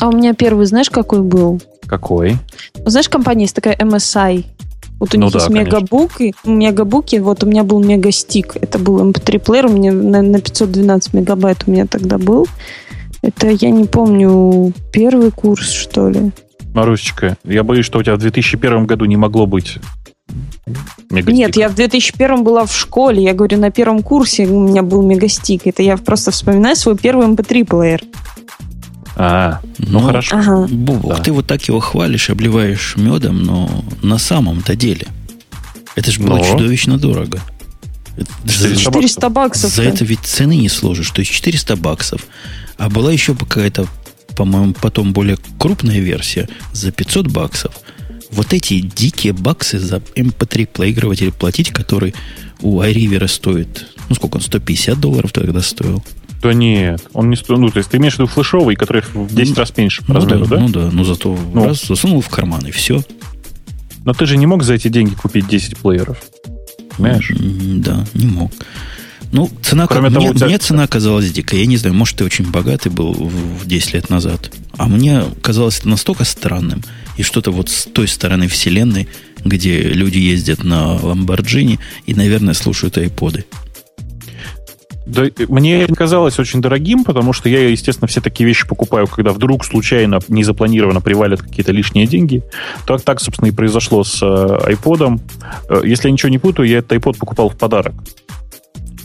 А 0.00 0.08
у 0.08 0.12
меня 0.12 0.34
первый, 0.34 0.66
знаешь, 0.66 0.90
какой 0.90 1.20
был? 1.20 1.60
Какой? 1.86 2.36
Знаешь, 2.84 3.08
компания 3.08 3.42
есть 3.42 3.54
такая 3.54 3.76
MSI. 3.76 4.44
Вот 5.00 5.14
у 5.14 5.18
ну 5.18 5.26
них 5.26 5.32
да, 5.32 5.38
есть 5.40 5.50
мегабуки, 5.50 6.34
мегабуки, 6.44 7.16
вот 7.16 7.42
у 7.42 7.46
меня 7.46 7.64
был 7.64 7.82
мегастик, 7.82 8.56
это 8.60 8.78
был 8.78 9.06
MP3 9.10 9.38
плеер, 9.38 9.66
у 9.66 9.70
меня 9.70 9.92
на, 9.92 10.22
на 10.22 10.40
512 10.40 11.14
мегабайт 11.14 11.64
у 11.66 11.70
меня 11.70 11.86
тогда 11.86 12.16
был. 12.16 12.46
Это, 13.20 13.48
я 13.48 13.70
не 13.70 13.84
помню, 13.84 14.72
первый 14.92 15.30
курс, 15.30 15.70
что 15.70 16.08
ли. 16.08 16.30
Марусечка, 16.74 17.36
я 17.44 17.62
боюсь, 17.62 17.86
что 17.86 17.98
у 17.98 18.02
тебя 18.02 18.16
в 18.16 18.18
2001 18.18 18.86
году 18.86 19.04
не 19.04 19.16
могло 19.16 19.46
быть 19.46 19.78
Мегастик. 21.10 21.34
Нет, 21.34 21.56
я 21.56 21.68
в 21.68 21.74
2001 21.74 22.42
была 22.44 22.64
в 22.66 22.74
школе, 22.76 23.22
я 23.22 23.34
говорю, 23.34 23.58
на 23.58 23.70
первом 23.70 24.02
курсе 24.02 24.46
у 24.46 24.66
меня 24.68 24.82
был 24.82 25.02
мегастик. 25.02 25.62
Это 25.66 25.82
я 25.82 25.96
просто 25.96 26.30
вспоминаю 26.30 26.76
свой 26.76 26.96
первый 26.96 27.26
MP3-плеер. 27.28 28.02
А, 29.16 29.60
ну, 29.78 30.00
Ну, 30.00 30.06
хорошо. 30.06 30.36
Ага. 30.36 30.66
Бубок, 30.68 31.16
Да. 31.16 31.22
ты 31.22 31.30
вот 31.32 31.46
так 31.46 31.62
его 31.68 31.78
хвалишь, 31.78 32.30
обливаешь 32.30 32.94
медом, 32.96 33.42
но 33.44 33.84
на 34.02 34.18
самом-то 34.18 34.74
деле 34.74 35.06
это 35.94 36.10
же 36.10 36.20
было 36.20 36.38
Но. 36.38 36.44
чудовищно 36.44 36.98
дорого. 36.98 37.40
Это 38.16 38.30
за- 38.44 38.68
400 38.76 38.82
400 38.92 39.28
баксов. 39.28 39.70
За 39.72 39.82
это 39.82 40.04
ведь 40.04 40.20
цены 40.20 40.56
не 40.56 40.68
сложишь. 40.68 41.10
То 41.10 41.20
есть 41.20 41.30
400 41.30 41.76
баксов. 41.76 42.26
А 42.76 42.88
была 42.88 43.12
еще 43.12 43.34
какая-то, 43.36 43.86
по-моему, 44.36 44.72
потом 44.80 45.12
более 45.12 45.36
крупная 45.60 46.00
версия 46.00 46.48
за 46.72 46.90
500 46.90 47.28
баксов. 47.28 47.74
Вот 48.34 48.52
эти 48.52 48.80
дикие 48.80 49.32
баксы 49.32 49.78
за 49.78 49.96
MP3 50.16 50.66
проигрыватель 50.66 51.30
платить, 51.32 51.70
который 51.70 52.14
у 52.60 52.80
iRiver 52.80 53.28
стоит, 53.28 53.86
ну 54.08 54.14
сколько 54.16 54.36
он, 54.36 54.42
150 54.42 54.98
долларов 54.98 55.32
тогда 55.32 55.60
стоил? 55.60 56.04
Да 56.42 56.52
нет, 56.52 57.02
он 57.14 57.30
не 57.30 57.36
стоит. 57.36 57.58
Ну, 57.58 57.70
то 57.70 57.78
есть 57.78 57.90
ты 57.90 57.96
имеешь 57.96 58.14
в 58.14 58.18
виду 58.18 58.26
флешовый, 58.26 58.76
который 58.76 59.02
в 59.14 59.34
10 59.34 59.56
раз 59.56 59.74
меньше 59.76 60.02
по 60.04 60.12
ну, 60.12 60.20
размеру, 60.20 60.46
да? 60.46 60.58
Ну 60.58 60.68
да, 60.68 60.90
ну 60.92 61.04
зато 61.04 61.38
Ну. 61.54 61.64
раз 61.64 61.86
засунул 61.86 62.20
в 62.20 62.28
карман 62.28 62.66
и 62.66 62.70
все. 62.70 63.02
Но 64.04 64.12
ты 64.12 64.26
же 64.26 64.36
не 64.36 64.46
мог 64.46 64.62
за 64.62 64.74
эти 64.74 64.88
деньги 64.88 65.14
купить 65.14 65.48
10 65.48 65.78
плееров. 65.78 66.18
Понимаешь? 66.96 67.30
М, 67.30 67.80
Да, 67.82 68.04
не 68.14 68.26
мог. 68.26 68.52
Ну, 69.32 69.50
цена, 69.62 69.86
Кроме 69.86 70.10
мне, 70.10 70.18
того, 70.18 70.30
у 70.30 70.34
тебя- 70.34 70.46
мне 70.46 70.58
цена 70.58 70.86
казалась 70.86 71.32
дикой. 71.32 71.60
Я 71.60 71.66
не 71.66 71.76
знаю, 71.78 71.94
может, 71.94 72.18
ты 72.18 72.24
очень 72.24 72.50
богатый 72.50 72.90
был 72.90 73.12
в 73.14 73.66
10 73.66 73.94
лет 73.94 74.10
назад. 74.10 74.52
А 74.76 74.86
мне 74.86 75.22
казалось 75.42 75.78
это 75.78 75.88
настолько 75.88 76.24
странным. 76.24 76.82
И 77.16 77.22
что-то 77.22 77.50
вот 77.50 77.68
с 77.68 77.84
той 77.84 78.08
стороны 78.08 78.48
вселенной, 78.48 79.08
где 79.44 79.80
люди 79.80 80.18
ездят 80.18 80.64
на 80.64 80.94
Ламборджини 80.94 81.78
и, 82.06 82.14
наверное, 82.14 82.54
слушают 82.54 82.98
айподы. 82.98 83.44
Да, 85.06 85.24
мне 85.48 85.86
казалось 85.86 86.38
очень 86.38 86.62
дорогим, 86.62 87.04
потому 87.04 87.34
что 87.34 87.48
я, 87.50 87.68
естественно, 87.68 88.08
все 88.08 88.22
такие 88.22 88.46
вещи 88.46 88.66
покупаю, 88.66 89.06
когда 89.06 89.32
вдруг 89.32 89.64
случайно, 89.64 90.18
незапланированно 90.28 91.02
привалят 91.02 91.42
какие-то 91.42 91.72
лишние 91.72 92.06
деньги. 92.06 92.42
Так, 92.86 93.02
так 93.02 93.20
собственно, 93.20 93.48
и 93.48 93.52
произошло 93.52 94.02
с 94.02 94.22
э, 94.22 94.66
айподом. 94.66 95.20
Э, 95.68 95.82
если 95.84 96.08
я 96.08 96.12
ничего 96.12 96.30
не 96.30 96.38
путаю, 96.38 96.68
я 96.68 96.78
этот 96.78 96.92
айпод 96.92 97.18
покупал 97.18 97.50
в 97.50 97.56
подарок. 97.56 97.94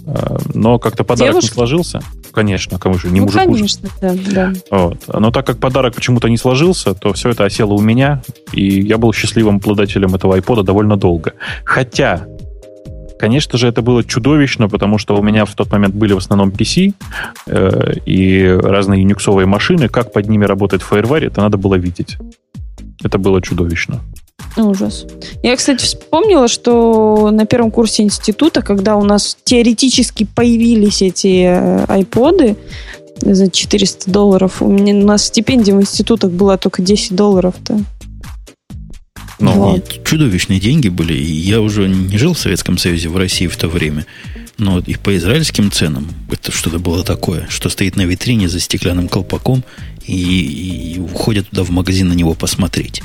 Э, 0.05 0.37
но 0.53 0.79
как-то 0.79 1.03
подарок 1.03 1.33
Девушке? 1.33 1.49
не 1.49 1.53
сложился. 1.53 2.01
Конечно, 2.31 2.77
кому 2.79 2.97
же, 2.97 3.09
не 3.09 3.19
ну, 3.19 3.25
мужику 3.25 3.39
же. 3.41 3.55
конечно, 3.55 3.89
да, 4.01 4.13
да. 4.31 4.53
Вот. 4.69 4.97
Но 5.07 5.31
так 5.31 5.45
как 5.45 5.59
подарок 5.59 5.95
почему-то 5.95 6.29
не 6.29 6.37
сложился, 6.37 6.93
то 6.93 7.13
все 7.13 7.29
это 7.29 7.45
осело 7.45 7.73
у 7.73 7.81
меня, 7.81 8.21
и 8.53 8.81
я 8.81 8.97
был 8.97 9.13
счастливым 9.13 9.57
обладателем 9.57 10.15
этого 10.15 10.35
айпода 10.35 10.63
довольно 10.63 10.95
долго. 10.95 11.33
Хотя, 11.63 12.27
конечно 13.19 13.57
же, 13.57 13.67
это 13.67 13.81
было 13.81 14.03
чудовищно, 14.03 14.69
потому 14.69 14.97
что 14.97 15.15
у 15.15 15.23
меня 15.23 15.45
в 15.45 15.55
тот 15.55 15.71
момент 15.71 15.95
были 15.95 16.13
в 16.13 16.17
основном 16.17 16.49
PC 16.49 16.93
э, 17.47 17.93
и 18.05 18.47
разные 18.47 19.01
юниксовые 19.01 19.47
машины. 19.47 19.89
Как 19.89 20.13
под 20.13 20.29
ними 20.29 20.45
работает 20.45 20.83
FireWire, 20.89 21.27
это 21.27 21.41
надо 21.41 21.57
было 21.57 21.75
видеть. 21.75 22.17
Это 23.03 23.17
было 23.17 23.41
чудовищно. 23.41 24.01
Ужас. 24.57 25.05
Я, 25.43 25.55
кстати, 25.55 25.83
вспомнила, 25.83 26.47
что 26.47 27.29
на 27.31 27.45
первом 27.45 27.71
курсе 27.71 28.03
института, 28.03 28.61
когда 28.61 28.95
у 28.97 29.03
нас 29.03 29.37
теоретически 29.43 30.25
появились 30.25 31.01
эти 31.01 31.43
э, 31.45 31.85
айподы 31.85 32.57
за 33.21 33.49
400 33.49 34.09
долларов, 34.11 34.61
у, 34.61 34.67
меня, 34.67 34.93
у 34.95 35.05
нас 35.05 35.25
стипендия 35.25 35.75
в 35.75 35.81
институтах 35.81 36.31
была 36.31 36.57
только 36.57 36.81
10 36.81 37.15
долларов-то. 37.15 37.79
Ну, 39.39 39.51
Вот. 39.53 40.03
Чудовищные 40.03 40.59
деньги 40.59 40.89
были. 40.89 41.13
Я 41.13 41.61
уже 41.61 41.87
не 41.87 42.17
жил 42.17 42.33
в 42.33 42.39
Советском 42.39 42.77
Союзе, 42.77 43.07
в 43.09 43.17
России 43.17 43.47
в 43.47 43.55
то 43.55 43.67
время. 43.67 44.05
Но 44.57 44.79
и 44.79 44.95
по 44.95 45.15
израильским 45.15 45.71
ценам 45.71 46.07
это 46.29 46.51
что-то 46.51 46.79
было 46.79 47.03
такое, 47.05 47.47
что 47.49 47.69
стоит 47.69 47.95
на 47.95 48.01
витрине 48.01 48.49
за 48.49 48.59
стеклянным 48.59 49.07
колпаком 49.07 49.63
и, 50.05 50.95
и 50.95 50.99
уходят 50.99 51.49
туда 51.49 51.63
в 51.63 51.69
магазин 51.69 52.09
на 52.09 52.13
него 52.13 52.33
посмотреть. 52.33 53.01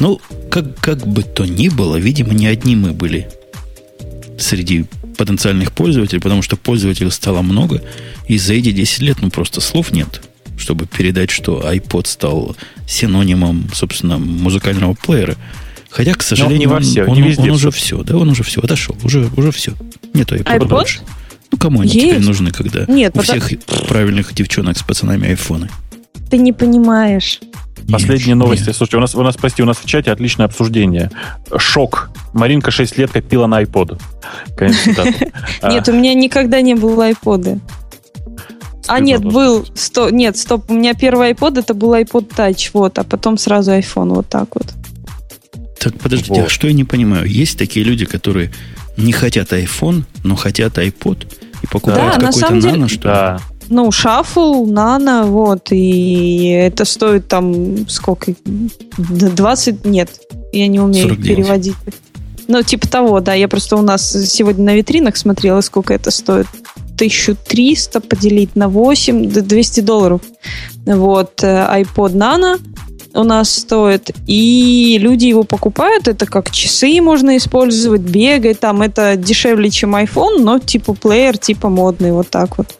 Ну, 0.00 0.20
как, 0.50 0.76
как 0.80 1.06
бы 1.06 1.22
то 1.22 1.44
ни 1.44 1.68
было, 1.68 1.96
видимо, 1.96 2.32
не 2.34 2.46
одни 2.46 2.74
мы 2.74 2.92
были 2.92 3.28
среди 4.38 4.86
потенциальных 5.16 5.72
пользователей, 5.72 6.20
потому 6.20 6.40
что 6.42 6.56
пользователей 6.56 7.10
стало 7.10 7.42
много, 7.42 7.82
и 8.26 8.38
за 8.38 8.54
эти 8.54 8.72
10 8.72 9.00
лет, 9.00 9.18
ну, 9.20 9.30
просто 9.30 9.60
слов 9.60 9.92
нет, 9.92 10.22
чтобы 10.56 10.86
передать, 10.86 11.30
что 11.30 11.60
iPod 11.70 12.06
стал 12.06 12.56
синонимом, 12.88 13.68
собственно, 13.74 14.18
музыкального 14.18 14.94
плеера. 14.94 15.36
Хотя, 15.90 16.14
к 16.14 16.22
сожалению, 16.22 16.58
не 16.60 16.66
во 16.66 16.76
он- 16.76 16.82
все, 16.82 17.04
он, 17.04 17.16
не 17.16 17.22
везде 17.28 17.42
он 17.42 17.50
уже 17.50 17.70
все, 17.70 18.02
да, 18.02 18.16
он 18.16 18.28
уже 18.30 18.42
все, 18.44 18.60
отошел, 18.60 18.96
уже, 19.02 19.28
уже 19.36 19.50
все. 19.52 19.74
Нету 20.14 20.36
iPod, 20.36 20.58
iPod? 20.60 20.68
больше. 20.68 21.00
Ну, 21.52 21.58
кому 21.58 21.80
они 21.80 21.90
Есть. 21.92 22.06
теперь 22.06 22.20
нужны, 22.22 22.50
когда 22.52 22.86
Нет, 22.86 23.12
у 23.14 23.20
потому- 23.20 23.40
всех 23.40 23.58
правильных 23.88 24.32
девчонок 24.32 24.78
с 24.78 24.82
пацанами 24.82 25.28
айфоны? 25.28 25.68
Ты 26.30 26.38
не 26.38 26.52
понимаешь. 26.52 27.40
Последние 27.90 28.34
Нет, 28.34 28.36
новости. 28.36 28.66
нет. 28.68 28.76
Слушайте, 28.76 28.96
у 28.98 29.00
нас, 29.00 29.14
у 29.14 29.22
нас, 29.22 29.36
прости, 29.36 29.62
у 29.62 29.66
нас 29.66 29.78
в 29.78 29.86
чате 29.86 30.12
отличное 30.12 30.46
обсуждение. 30.46 31.10
Шок. 31.56 32.10
Маринка 32.32 32.70
6 32.70 32.96
лет 32.98 33.10
копила 33.10 33.46
на 33.46 33.62
iPod. 33.62 34.00
А, 35.62 35.72
Нет, 35.72 35.88
у 35.88 35.92
меня 35.92 36.14
никогда 36.14 36.60
не 36.60 36.74
было 36.74 37.06
айпода. 37.06 37.58
А 38.86 38.98
нет, 39.00 39.22
был. 39.22 39.66
Сто, 39.74 40.10
нет, 40.10 40.36
стоп, 40.36 40.70
у 40.70 40.74
меня 40.74 40.94
первый 40.94 41.32
iPod 41.32 41.58
это 41.58 41.74
был 41.74 41.94
iPod 41.94 42.28
Touch, 42.34 42.70
вот, 42.72 42.98
а 42.98 43.04
потом 43.04 43.38
сразу 43.38 43.72
iPhone, 43.72 44.14
вот 44.14 44.28
так 44.28 44.48
вот. 44.54 44.66
Так, 45.78 45.94
подождите, 45.98 46.34
Вот. 46.34 46.46
а 46.46 46.48
что 46.48 46.66
я 46.66 46.72
не 46.72 46.84
понимаю? 46.84 47.26
Есть 47.26 47.58
такие 47.58 47.84
люди, 47.84 48.04
которые 48.04 48.52
не 48.96 49.12
хотят 49.12 49.52
iPhone, 49.52 50.02
но 50.24 50.34
хотят 50.36 50.76
iPod 50.78 51.26
и 51.62 51.66
покупают 51.66 52.00
Да, 52.14 52.18
на 52.18 52.26
какой-то 52.26 52.38
самом 52.38 52.60
деле- 52.60 52.72
нано, 52.72 52.88
что 52.88 52.96
ли? 52.96 53.02
Да. 53.04 53.40
Ну, 53.70 53.88
Shuffle, 53.90 54.64
Nano, 54.64 55.26
вот, 55.26 55.68
и 55.70 56.48
это 56.48 56.84
стоит 56.84 57.28
там 57.28 57.88
сколько? 57.88 58.34
Д- 58.44 59.30
20? 59.30 59.84
Нет, 59.84 60.10
я 60.52 60.66
не 60.66 60.80
умею 60.80 61.08
49. 61.10 61.26
переводить. 61.36 61.76
Ну, 62.48 62.62
типа 62.62 62.88
того, 62.88 63.20
да, 63.20 63.32
я 63.34 63.46
просто 63.46 63.76
у 63.76 63.82
нас 63.82 64.10
сегодня 64.10 64.64
на 64.64 64.74
витринах 64.74 65.16
смотрела, 65.16 65.60
сколько 65.60 65.94
это 65.94 66.10
стоит. 66.10 66.48
1300 66.96 68.00
поделить 68.00 68.56
на 68.56 68.68
8, 68.68 69.30
д- 69.30 69.40
200 69.40 69.80
долларов. 69.80 70.20
Вот, 70.84 71.42
э, 71.44 71.82
iPod 71.82 72.14
Nano 72.14 72.58
у 73.14 73.22
нас 73.22 73.54
стоит, 73.54 74.10
и 74.26 74.98
люди 75.00 75.26
его 75.26 75.44
покупают, 75.44 76.08
это 76.08 76.26
как 76.26 76.50
часы 76.50 77.00
можно 77.00 77.36
использовать, 77.36 78.02
бегать, 78.02 78.60
там 78.60 78.82
это 78.82 79.16
дешевле, 79.16 79.70
чем 79.70 79.94
iPhone, 79.96 80.40
но 80.40 80.58
типа 80.58 80.94
плеер, 80.94 81.38
типа 81.38 81.68
модный, 81.68 82.12
вот 82.12 82.28
так 82.30 82.58
вот. 82.58 82.79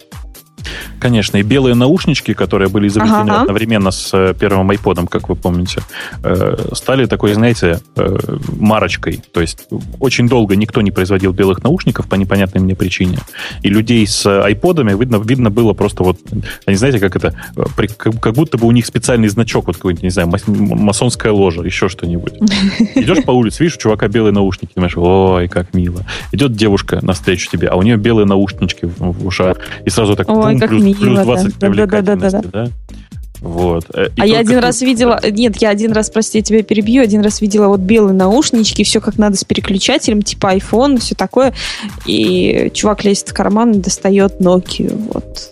Конечно, 0.99 1.39
и 1.39 1.43
белые 1.43 1.75
наушнички, 1.75 2.35
которые 2.35 2.69
были 2.69 2.89
изобретены 2.89 3.31
Ага. 3.31 3.41
одновременно 3.43 3.91
с 3.91 4.11
э, 4.13 4.35
первым 4.39 4.71
айподом, 4.71 5.07
как 5.07 5.29
вы 5.29 5.37
помните, 5.37 5.83
э, 6.23 6.57
стали 6.73 7.07
такой, 7.07 7.33
знаете, 7.35 7.81
э, 7.97 8.19
марочкой. 8.59 9.23
То 9.33 9.41
есть 9.41 9.69
очень 9.99 10.29
долго 10.29 10.57
никто 10.57 10.81
не 10.83 10.91
производил 10.91 11.33
белых 11.33 11.63
наушников 11.63 12.09
по 12.09 12.17
непонятной 12.17 12.61
мне 12.61 12.75
причине. 12.75 13.19
И 13.63 13.69
людей 13.69 14.07
с 14.07 14.27
айподами 14.27 14.99
видно, 14.99 15.17
видно 15.17 15.51
было 15.51 15.73
просто 15.73 16.03
вот, 16.03 16.19
они 16.67 16.77
знаете, 16.77 16.99
как 16.99 17.17
это, 17.17 17.35
как, 17.97 18.35
будто 18.35 18.59
бы 18.59 18.67
у 18.67 18.71
них 18.73 18.87
специальный 18.87 19.29
значок, 19.29 19.67
вот 19.67 19.77
какой-нибудь, 19.77 20.03
не 20.03 20.11
знаю, 20.11 20.31
масонская 20.47 21.33
ложа, 21.33 21.63
еще 21.63 21.89
что-нибудь. 21.89 22.35
Идешь 22.95 23.25
по 23.25 23.31
улице, 23.31 23.63
видишь, 23.63 23.77
у 23.77 23.81
чувака 23.81 24.09
белые 24.09 24.33
наушники, 24.33 24.73
думаешь, 24.75 24.97
ой, 24.97 25.49
как 25.49 25.75
мило. 25.75 26.05
Идет 26.33 26.53
девушка 26.53 26.99
навстречу 27.03 27.49
тебе, 27.51 27.69
а 27.69 27.77
у 27.77 27.83
нее 27.83 27.97
белые 27.97 28.27
наушнички 28.27 28.87
в, 28.87 28.99
в 28.99 29.27
ушах. 29.27 29.59
И 29.85 29.91
сразу 29.91 30.17
так 30.17 30.29
Ой, 30.29 30.50
пум, 30.53 30.61
как 30.61 30.71
плюс, 30.71 30.83
мило, 30.83 30.99
плюс 30.99 31.17
да. 31.17 31.25
20 31.25 31.59
Да-да-да-да-да. 31.59 32.11
привлекательности, 32.21 32.51
да? 32.53 32.69
Вот. 33.41 33.87
Э, 33.95 34.09
и 34.17 34.21
а 34.21 34.27
я 34.27 34.39
один 34.39 34.59
раз 34.59 34.83
видела, 34.83 35.19
нет, 35.23 35.57
я 35.63 35.71
один 35.71 35.93
раз, 35.93 36.11
прости, 36.11 36.39
я 36.39 36.45
тебя 36.45 36.63
перебью, 36.63 37.03
один 37.03 37.23
раз 37.23 37.41
видела 37.41 37.69
вот 37.69 37.81
белые 37.81 38.15
наушнички, 38.15 38.85
все 38.85 39.01
как 39.01 39.17
надо 39.17 39.37
с 39.37 39.45
переключателем, 39.45 40.23
типа 40.23 40.57
iPhone, 40.57 41.01
все 41.01 41.15
такое, 41.15 41.55
и 42.07 42.71
чувак 42.75 43.05
лезет 43.05 43.31
в 43.31 43.35
карман 43.35 43.73
и 43.73 43.79
достает 43.79 44.41
Nokia, 44.41 44.95
вот. 45.13 45.51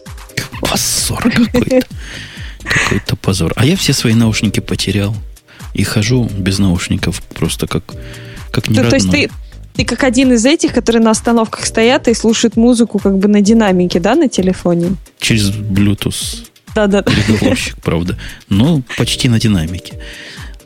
Позор 0.60 1.22
какой-то. 1.22 1.86
Какой-то 2.62 3.16
позор. 3.16 3.52
А 3.56 3.64
я 3.64 3.76
все 3.76 3.92
свои 3.92 4.14
наушники 4.14 4.60
потерял. 4.60 5.14
И 5.74 5.84
хожу 5.84 6.24
без 6.24 6.58
наушников 6.58 7.22
просто 7.22 7.66
как, 7.66 7.84
как 8.50 8.64
То, 8.64 8.88
то 8.88 8.96
есть 8.96 9.10
ты, 9.10 9.30
ты 9.78 9.84
как 9.84 10.02
один 10.02 10.32
из 10.32 10.44
этих, 10.44 10.72
которые 10.72 11.00
на 11.00 11.10
остановках 11.12 11.64
стоят 11.64 12.08
и 12.08 12.14
слушают 12.14 12.56
музыку 12.56 12.98
как 12.98 13.16
бы 13.16 13.28
на 13.28 13.40
динамике, 13.40 14.00
да, 14.00 14.16
на 14.16 14.28
телефоне? 14.28 14.96
Через 15.20 15.50
Bluetooth 15.50 16.46
Да-да. 16.74 17.02
переговорщик, 17.04 17.76
правда. 17.80 18.18
Но 18.48 18.82
почти 18.96 19.28
на 19.28 19.38
динамике. 19.38 19.94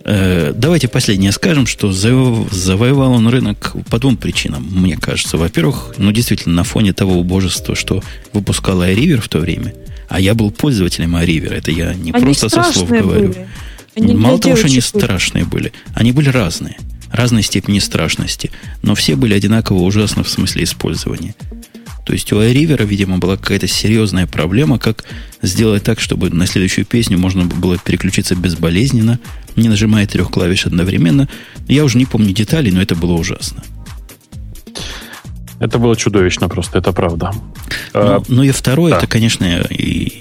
Э, 0.04 0.54
Давайте 0.56 0.88
последнее 0.88 1.30
скажем, 1.32 1.66
что 1.66 1.90
заво- 1.90 2.48
завоевал 2.50 3.12
он 3.12 3.28
рынок 3.28 3.76
по 3.90 3.98
двум 3.98 4.16
причинам, 4.16 4.66
мне 4.70 4.96
кажется. 4.96 5.36
Во-первых, 5.36 5.94
ну 5.98 6.10
действительно, 6.10 6.54
на 6.54 6.64
фоне 6.64 6.94
того 6.94 7.18
убожества, 7.20 7.76
что 7.76 8.02
выпускал 8.32 8.82
iRiver 8.82 9.20
в 9.20 9.28
то 9.28 9.40
время, 9.40 9.74
а 10.08 10.20
я 10.20 10.32
был 10.34 10.50
пользователем 10.50 11.14
iRiver, 11.16 11.52
это 11.52 11.70
я 11.70 11.92
не 11.92 12.12
Они 12.12 12.24
просто 12.24 12.48
со 12.48 12.62
слов 12.62 12.88
говорю. 12.88 13.28
были. 13.28 13.48
Они 13.94 14.14
Мало 14.14 14.38
того, 14.38 14.56
что 14.56 14.64
они 14.68 14.76
были. 14.76 14.84
страшные 14.84 15.44
были, 15.44 15.70
они 15.92 16.12
были 16.12 16.30
разные. 16.30 16.78
Разной 17.12 17.42
степени 17.42 17.78
страшности. 17.78 18.50
Но 18.82 18.94
все 18.94 19.16
были 19.16 19.34
одинаково 19.34 19.78
ужасны 19.82 20.24
в 20.24 20.28
смысле 20.28 20.64
использования. 20.64 21.34
То 22.04 22.12
есть 22.14 22.32
у 22.32 22.40
iRiver, 22.40 22.84
видимо, 22.84 23.18
была 23.18 23.36
какая-то 23.36 23.68
серьезная 23.68 24.26
проблема, 24.26 24.78
как 24.78 25.04
сделать 25.40 25.84
так, 25.84 26.00
чтобы 26.00 26.30
на 26.30 26.46
следующую 26.46 26.84
песню 26.84 27.16
можно 27.16 27.44
было 27.44 27.78
переключиться 27.78 28.34
безболезненно, 28.34 29.20
не 29.54 29.68
нажимая 29.68 30.06
трех 30.06 30.30
клавиш 30.30 30.66
одновременно. 30.66 31.28
Я 31.68 31.84
уже 31.84 31.98
не 31.98 32.06
помню 32.06 32.32
деталей, 32.32 32.72
но 32.72 32.82
это 32.82 32.96
было 32.96 33.12
ужасно. 33.12 33.62
Это 35.60 35.78
было 35.78 35.94
чудовищно 35.94 36.48
просто, 36.48 36.78
это 36.78 36.92
правда. 36.92 37.30
Ну, 37.94 38.00
а, 38.00 38.22
ну 38.26 38.42
и 38.42 38.50
второе, 38.50 38.90
да. 38.90 38.98
это, 38.98 39.06
конечно, 39.06 39.44
и 39.70 40.11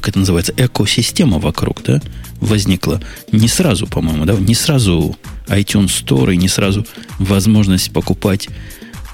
как 0.00 0.08
это 0.08 0.18
называется, 0.20 0.54
экосистема 0.56 1.38
вокруг, 1.38 1.82
да, 1.82 2.00
возникла. 2.40 3.00
Не 3.32 3.48
сразу, 3.48 3.86
по-моему, 3.86 4.24
да, 4.24 4.34
не 4.34 4.54
сразу 4.54 5.16
iTunes 5.46 6.04
Store 6.04 6.32
и 6.32 6.36
не 6.36 6.48
сразу 6.48 6.86
возможность 7.18 7.92
покупать 7.92 8.48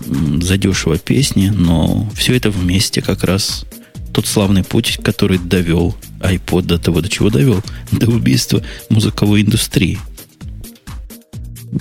задешево 0.01 0.99
песни, 0.99 1.49
но 1.49 2.09
все 2.15 2.37
это 2.37 2.51
вместе 2.51 3.03
как 3.03 3.25
раз 3.25 3.65
тот 4.13 4.27
славный 4.27 4.63
путь, 4.63 4.99
который 5.03 5.39
довел 5.39 5.97
iPod 6.21 6.63
до 6.63 6.79
того, 6.79 7.01
до 7.01 7.09
чего 7.09 7.31
довел, 7.31 7.63
до 7.93 8.07
убийства 8.07 8.63
музыковой 8.89 9.43
индустрии. 9.43 9.99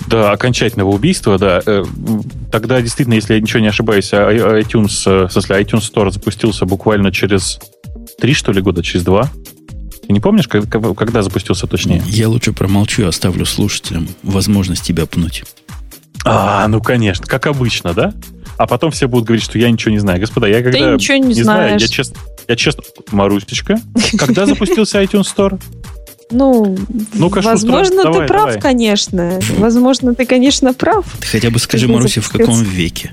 Да, 0.08 0.32
окончательного 0.32 0.90
убийства, 0.90 1.38
да. 1.38 1.62
Э, 1.64 1.84
тогда 2.50 2.82
действительно, 2.82 3.14
если 3.14 3.34
я 3.34 3.40
ничего 3.40 3.60
не 3.60 3.68
ошибаюсь, 3.68 4.12
а, 4.12 4.28
а, 4.28 4.60
iTunes, 4.60 5.02
э, 5.06 5.28
в 5.28 5.32
смысле, 5.32 5.62
iTunes 5.62 5.90
Store 5.90 6.10
запустился 6.10 6.66
буквально 6.66 7.12
через 7.12 7.58
три, 8.18 8.34
что 8.34 8.52
ли, 8.52 8.60
года, 8.60 8.82
через 8.82 9.04
два. 9.04 9.30
Ты 10.06 10.12
не 10.12 10.20
помнишь, 10.20 10.48
когда 10.48 11.22
запустился 11.22 11.66
точнее? 11.66 12.02
Я 12.06 12.28
лучше 12.28 12.52
промолчу 12.52 13.02
и 13.02 13.04
оставлю 13.06 13.44
слушателям 13.44 14.08
возможность 14.22 14.82
тебя 14.82 15.06
пнуть. 15.06 15.44
А, 16.24 16.66
ну 16.68 16.80
конечно, 16.80 17.26
как 17.26 17.46
обычно, 17.46 17.92
да? 17.92 18.12
А 18.56 18.66
потом 18.66 18.90
все 18.90 19.06
будут 19.06 19.26
говорить, 19.26 19.44
что 19.44 19.58
я 19.58 19.70
ничего 19.70 19.92
не 19.92 19.98
знаю. 19.98 20.18
Господа, 20.20 20.46
я 20.46 20.62
когда... 20.62 20.78
Ты 20.78 20.94
ничего 20.94 21.18
не, 21.18 21.28
не 21.28 21.42
знаешь. 21.42 21.44
Знаю, 21.44 21.80
я 21.80 21.88
честно, 21.88 22.16
я 22.48 22.56
честно... 22.56 22.82
Марусечка, 23.10 23.78
когда 24.18 24.46
запустился 24.46 25.02
iTunes 25.02 25.26
Store? 25.34 25.60
Ну, 26.28 26.76
ну 27.14 27.28
возможно, 27.28 27.98
ты 27.98 28.02
давай, 28.02 28.26
прав, 28.26 28.46
давай. 28.46 28.60
конечно. 28.60 29.38
Возможно, 29.58 30.12
ты, 30.12 30.26
конечно, 30.26 30.74
прав. 30.74 31.06
Ты 31.20 31.26
хотя 31.28 31.50
бы 31.50 31.60
скажи, 31.60 31.86
Маруся, 31.86 32.20
в 32.20 32.28
каком 32.28 32.64
веке? 32.64 33.12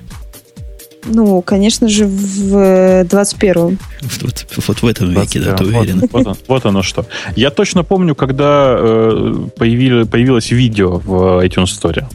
Ну, 1.05 1.41
конечно 1.41 1.87
же, 1.87 2.05
в 2.05 3.03
21-м. 3.03 3.77
Вот, 4.21 4.45
вот 4.67 4.81
в 4.81 4.85
этом 4.85 5.09
веке, 5.11 5.39
да, 5.39 5.55
ты 5.55 5.65
уверен. 5.65 5.99
Вот, 6.11 6.25
вот, 6.25 6.37
вот 6.47 6.65
оно 6.65 6.83
что. 6.83 7.05
Я 7.35 7.49
точно 7.49 7.83
помню, 7.83 8.15
когда 8.15 8.75
э, 8.77 9.35
появили, 9.57 10.03
появилось 10.03 10.51
видео 10.51 11.01
в 11.05 11.45
iTunes 11.45 11.67
Store. 11.81 12.05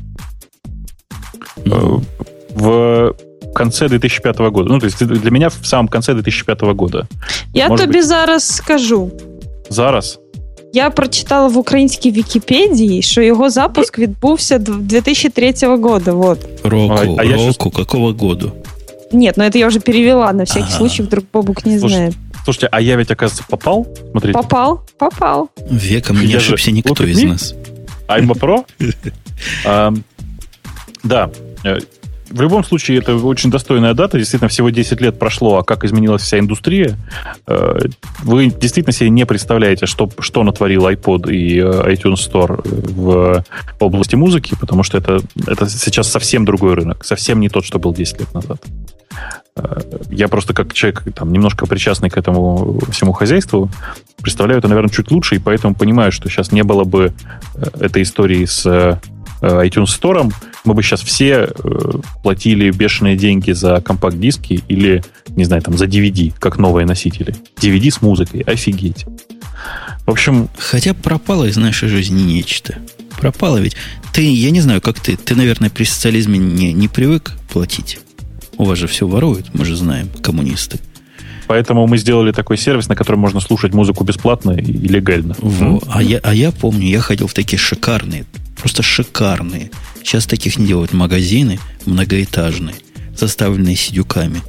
Mm. 1.65 2.03
В 2.51 3.15
конце 3.55 3.89
2005 3.89 4.39
года. 4.39 4.69
Ну, 4.69 4.79
то 4.81 4.87
есть 4.87 5.05
для 5.05 5.31
меня 5.31 5.49
в 5.49 5.67
самом 5.67 5.89
конце 5.89 6.15
2005 6.15 6.63
года. 6.63 7.07
Я 7.55 7.69
Может 7.69 7.87
тобі 7.87 7.99
быть... 7.99 8.07
зараз 8.07 8.47
скажу. 8.47 9.11
Зараз? 9.71 10.19
Я 10.73 10.91
прочитала 10.91 11.49
в 11.49 11.59
українській 11.59 12.11
Вікіпедії, 12.11 13.03
що 13.03 13.23
його 13.23 13.51
запуск 13.51 13.99
відбувся 13.99 14.59
2003 14.59 15.55
года. 15.63 16.13
Вот. 16.13 16.39
Року, 16.65 16.95
а, 17.19 17.23
а 17.23 17.25
року, 17.25 17.39
сейчас... 17.39 17.57
какого 17.57 18.13
году? 18.13 18.53
Нет, 19.12 19.38
но 19.38 19.44
это 19.44 19.58
я 19.58 19.68
уже 19.68 19.80
перевела 19.80 20.32
на 20.34 20.46
всякий 20.46 20.68
ага. 20.68 20.78
случай, 20.78 21.02
вдруг 21.02 21.26
Бобук 21.32 21.66
не 21.66 21.80
Слушай, 21.80 21.96
знает. 21.96 22.14
Слушайте, 22.44 22.68
а 22.72 22.82
я 22.82 22.96
ведь, 22.96 23.12
оказывается, 23.12 23.44
попал? 23.50 23.88
Смотрите. 24.12 24.34
Попал, 24.34 24.84
попал. 24.98 25.50
Веком 25.70 26.20
не 26.20 26.34
ошибся 26.34 26.72
никто 26.72 27.04
из 27.04 27.24
нас. 27.24 27.56
I'm 28.08 28.32
a 28.32 28.66
pro? 29.66 30.04
Да, 31.02 31.32
э, 31.64 31.78
в 32.30 32.42
любом 32.42 32.64
случае, 32.64 33.00
это 33.00 33.16
очень 33.16 33.50
достойная 33.50 33.94
дата. 33.94 34.18
Действительно, 34.18 34.50
всего 34.50 34.70
10 34.70 35.02
лет 35.02 35.18
прошло, 35.18 35.58
а 35.58 35.64
как 35.64 35.84
изменилась 35.84 36.22
вся 36.22 36.40
индустрия. 36.40 36.98
Э, 37.48 37.80
вы 38.24 38.48
действительно 38.48 38.94
себе 38.94 39.10
не 39.10 39.26
представляете, 39.26 39.86
что, 39.86 40.10
что 40.20 40.44
натворил 40.44 40.88
iPod 40.88 41.32
и 41.32 41.58
э, 41.58 41.94
iTunes 41.94 42.30
Store 42.30 42.62
в 42.66 43.44
области 43.80 44.16
музыки, 44.16 44.56
потому 44.60 44.84
что 44.84 44.98
это, 44.98 45.22
это 45.48 45.70
сейчас 45.70 46.10
совсем 46.10 46.46
другой 46.46 46.76
рынок, 46.76 47.04
совсем 47.06 47.40
не 47.40 47.50
тот, 47.50 47.66
что 47.66 47.80
был 47.80 47.94
10 47.94 48.20
лет 48.20 48.34
назад. 48.34 48.62
Э, 49.56 49.82
я 50.10 50.28
просто 50.28 50.54
как 50.54 50.74
человек, 50.74 51.04
там, 51.16 51.32
немножко 51.32 51.66
причастный 51.66 52.10
к 52.10 52.18
этому 52.18 52.80
всему 52.92 53.12
хозяйству, 53.12 53.70
представляю 54.22 54.60
это, 54.60 54.68
наверное, 54.68 54.92
чуть 54.92 55.12
лучше, 55.12 55.36
и 55.36 55.40
поэтому 55.40 55.76
понимаю, 55.76 56.12
что 56.12 56.30
сейчас 56.30 56.52
не 56.52 56.64
было 56.64 56.84
бы 56.84 57.14
этой 57.80 58.04
истории 58.04 58.46
с 58.46 59.00
Э, 59.42 59.66
iTunes 59.66 59.86
Store, 59.86 60.32
мы 60.66 60.74
бы 60.74 60.84
сейчас 60.84 61.02
все 61.02 61.50
э, 61.50 61.92
платили 62.24 62.72
бешеные 62.72 63.16
деньги 63.16 63.52
за 63.52 63.82
компакт-диски 63.82 64.64
или, 64.68 65.04
не 65.30 65.46
знаю, 65.46 65.62
там, 65.62 65.78
за 65.78 65.86
DVD, 65.86 66.34
как 66.38 66.58
новые 66.58 66.86
носители. 66.86 67.36
DVD 67.62 67.90
с 67.90 68.02
музыкой, 68.02 68.42
офигеть. 68.42 69.06
В 70.06 70.12
общем... 70.12 70.50
Хотя 70.58 70.94
пропало 70.94 71.46
из 71.46 71.58
нашей 71.58 71.88
жизни 71.88 72.22
нечто. 72.22 72.76
Пропало 73.18 73.58
ведь. 73.58 73.76
Ты, 74.12 74.24
я 74.24 74.52
не 74.52 74.62
знаю, 74.62 74.82
как 74.82 75.00
ты, 75.00 75.16
ты, 75.16 75.36
наверное, 75.36 75.70
при 75.70 75.84
социализме 75.84 76.38
не, 76.38 76.74
не 76.74 76.88
привык 76.88 77.34
платить. 77.52 78.00
У 78.60 78.66
вас 78.66 78.78
же 78.78 78.86
все 78.86 79.08
воруют, 79.08 79.56
мы 79.56 79.66
же 79.66 79.76
знаем, 79.76 80.10
коммунисты. 80.22 80.80
Поэтому 81.48 81.88
мы 81.88 81.98
сделали 81.98 82.32
такой 82.32 82.58
сервис, 82.58 82.88
на 82.88 82.96
котором 82.96 83.20
можно 83.22 83.40
слушать 83.40 83.74
музыку 83.74 84.04
бесплатно 84.04 84.52
и 84.52 84.88
легально. 84.88 85.36
Во. 85.40 85.82
А, 85.88 86.04
я, 86.04 86.20
а 86.22 86.36
я 86.36 86.52
помню, 86.52 86.86
я 86.86 87.00
ходил 87.00 87.26
в 87.26 87.34
такие 87.34 87.58
шикарные 87.58 88.26
Просто 88.60 88.84
шикарные. 88.84 89.72
Сейчас 90.04 90.26
таких 90.26 90.58
не 90.58 90.68
делают 90.68 90.92
магазины 90.92 91.60
многоэтажные, 91.86 92.76
заставленные 93.16 93.76
сидюками. 93.76 94.42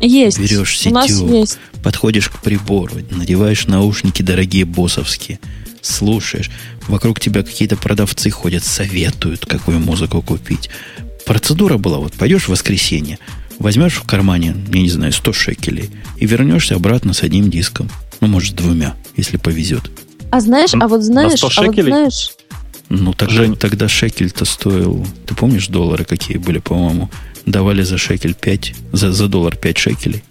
Есть. 0.00 0.38
Берешь 0.38 0.78
сетюк, 0.78 0.92
У 0.92 0.94
нас 0.94 1.10
есть. 1.10 1.58
подходишь 1.82 2.30
к 2.30 2.40
прибору, 2.40 2.94
надеваешь 3.10 3.66
наушники 3.66 4.22
дорогие 4.22 4.64
боссовские, 4.64 5.38
слушаешь. 5.82 6.50
Вокруг 6.86 7.20
тебя 7.20 7.42
какие-то 7.42 7.76
продавцы 7.76 8.30
ходят, 8.30 8.64
советуют, 8.64 9.44
какую 9.44 9.80
музыку 9.80 10.22
купить. 10.22 10.70
Процедура 11.26 11.76
была, 11.76 11.98
вот 11.98 12.14
пойдешь 12.14 12.44
в 12.44 12.48
воскресенье, 12.48 13.18
возьмешь 13.58 13.96
в 13.96 14.04
кармане, 14.04 14.56
я 14.72 14.80
не 14.80 14.90
знаю, 14.90 15.12
100 15.12 15.32
шекелей, 15.32 15.90
и 16.16 16.26
вернешься 16.26 16.74
обратно 16.74 17.12
с 17.12 17.22
одним 17.22 17.50
диском. 17.50 17.90
Ну, 18.20 18.28
может, 18.28 18.54
двумя, 18.54 18.94
если 19.16 19.36
повезет. 19.36 19.90
А 20.30 20.40
знаешь, 20.40 20.70
а 20.74 20.88
вот 20.88 21.02
знаешь, 21.02 21.42
а 21.42 21.62
вот 21.62 21.74
знаешь, 21.74 22.30
ну, 22.88 23.12
тогда, 23.12 23.34
Жень... 23.34 23.56
тогда 23.56 23.88
шекель-то 23.88 24.44
стоил... 24.44 25.06
Ты 25.26 25.34
помнишь 25.34 25.68
доллары 25.68 26.04
какие 26.04 26.38
были, 26.38 26.58
по-моему? 26.58 27.10
Давали 27.44 27.82
за 27.82 27.98
шекель 27.98 28.34
5, 28.34 28.74
за, 28.92 29.12
за 29.12 29.28
доллар 29.28 29.56
5 29.56 29.78
шекелей. 29.78 30.22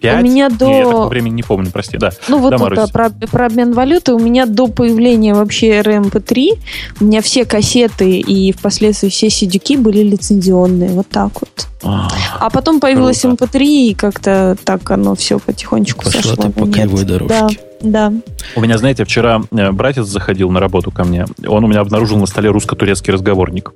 5? 0.00 0.20
У 0.20 0.24
меня 0.24 0.48
до... 0.48 0.70
Я 0.70 0.84
такого 0.84 1.08
времени 1.08 1.34
не 1.34 1.42
помню, 1.42 1.70
прости, 1.70 1.98
да. 1.98 2.12
Ну 2.28 2.38
вот 2.38 2.50
да, 2.50 2.66
это, 2.66 2.88
про, 2.92 3.10
про 3.10 3.46
обмен 3.46 3.72
валюты. 3.72 4.14
У 4.14 4.18
меня 4.18 4.46
до 4.46 4.66
появления 4.68 5.34
вообще 5.34 5.80
MP3, 5.80 6.58
у 7.00 7.04
меня 7.04 7.22
все 7.22 7.44
кассеты 7.44 8.18
и 8.18 8.52
впоследствии 8.52 9.08
все 9.08 9.30
сидюки 9.30 9.76
были 9.76 10.02
лицензионные. 10.02 10.90
Вот 10.90 11.08
так 11.08 11.32
вот. 11.40 11.68
А, 11.82 12.08
а 12.40 12.50
потом 12.50 12.80
появилась 12.80 13.24
MP3, 13.24 13.62
и 13.62 13.94
как-то 13.94 14.56
так 14.64 14.90
оно 14.90 15.14
все 15.14 15.38
потихонечку 15.38 16.04
Пошла 16.04 16.22
сошло. 16.22 16.44
ты 16.44 16.50
по 16.50 16.66
кривой 16.66 17.04
дорожке. 17.04 17.28
Да. 17.28 17.48
Да. 17.80 18.12
У 18.56 18.62
меня, 18.62 18.78
знаете, 18.78 19.04
вчера 19.04 19.42
э, 19.50 19.70
братец 19.70 20.06
заходил 20.06 20.50
на 20.50 20.58
работу 20.58 20.90
ко 20.90 21.04
мне. 21.04 21.26
Он 21.46 21.64
у 21.64 21.68
меня 21.68 21.80
обнаружил 21.80 22.16
на 22.16 22.24
столе 22.24 22.48
русско-турецкий 22.48 23.12
разговорник. 23.12 23.74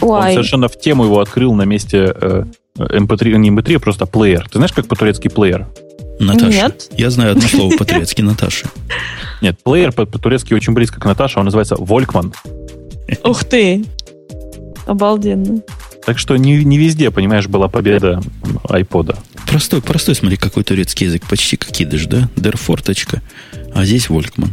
Ой. 0.00 0.28
Он 0.28 0.32
совершенно 0.32 0.68
в 0.68 0.78
тему 0.78 1.04
его 1.04 1.18
открыл 1.20 1.52
на 1.54 1.62
месте 1.62 2.14
э, 2.14 2.44
MP3, 2.76 3.36
не 3.36 3.50
MP3, 3.50 3.76
а 3.76 3.80
просто 3.80 4.06
плеер. 4.06 4.48
Ты 4.48 4.58
знаешь, 4.58 4.72
как 4.72 4.86
по-турецки 4.88 5.28
плеер? 5.28 5.66
Наташа. 6.18 6.50
Нет. 6.50 6.88
Я 6.96 7.10
знаю 7.10 7.32
одно 7.32 7.42
слово 7.48 7.76
по-турецки, 7.78 8.22
Наташа. 8.22 8.66
Нет, 9.40 9.58
плеер 9.62 9.92
по-турецки 9.92 10.54
очень 10.54 10.74
близко 10.74 11.00
к 11.00 11.04
Наташе, 11.04 11.38
он 11.38 11.46
называется 11.46 11.76
Волькман. 11.76 12.32
Ух 13.24 13.44
ты! 13.44 13.84
Обалденно. 14.86 15.62
Так 16.04 16.18
что 16.18 16.36
не, 16.36 16.64
не 16.64 16.78
везде, 16.78 17.10
понимаешь, 17.10 17.46
была 17.46 17.68
победа 17.68 18.22
айпода. 18.68 19.18
Простой, 19.46 19.82
простой, 19.82 20.14
смотри, 20.14 20.36
какой 20.36 20.64
турецкий 20.64 21.06
язык. 21.06 21.26
Почти 21.28 21.56
как 21.56 21.78
идыш, 21.80 22.06
да? 22.06 22.28
Дерфорточка. 22.36 23.22
А 23.74 23.84
здесь 23.84 24.08
Волькман. 24.08 24.52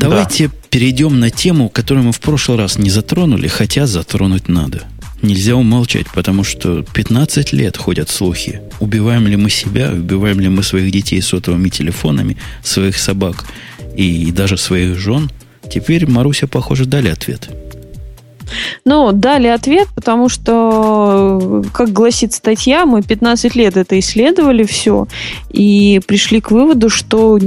Давайте 0.00 0.50
перейдем 0.70 1.20
на 1.20 1.30
тему, 1.30 1.68
которую 1.68 2.06
мы 2.06 2.12
в 2.12 2.20
прошлый 2.20 2.58
раз 2.58 2.78
не 2.78 2.90
затронули, 2.90 3.48
хотя 3.48 3.86
затронуть 3.86 4.48
надо. 4.48 4.82
Нельзя 5.22 5.54
умолчать, 5.54 6.06
потому 6.14 6.44
что 6.44 6.82
15 6.82 7.52
лет 7.52 7.76
ходят 7.76 8.08
слухи. 8.08 8.62
Убиваем 8.80 9.26
ли 9.26 9.36
мы 9.36 9.50
себя, 9.50 9.90
убиваем 9.90 10.40
ли 10.40 10.48
мы 10.48 10.62
своих 10.62 10.90
детей 10.90 11.20
сотовыми 11.20 11.68
телефонами, 11.68 12.38
своих 12.62 12.96
собак 12.96 13.44
и 13.96 14.32
даже 14.32 14.56
своих 14.56 14.98
жен. 14.98 15.30
Теперь 15.70 16.08
Маруся, 16.08 16.46
похоже, 16.46 16.86
дали 16.86 17.08
ответ. 17.08 17.50
Ну, 18.84 19.12
дали 19.12 19.46
ответ, 19.46 19.88
потому 19.94 20.28
что, 20.28 21.62
как 21.72 21.92
гласит 21.92 22.32
статья, 22.32 22.86
мы 22.86 23.02
15 23.02 23.54
лет 23.54 23.76
это 23.76 23.98
исследовали 23.98 24.64
все 24.64 25.06
и 25.50 26.00
пришли 26.06 26.40
к 26.40 26.50
выводу, 26.50 26.88
что 26.88 27.38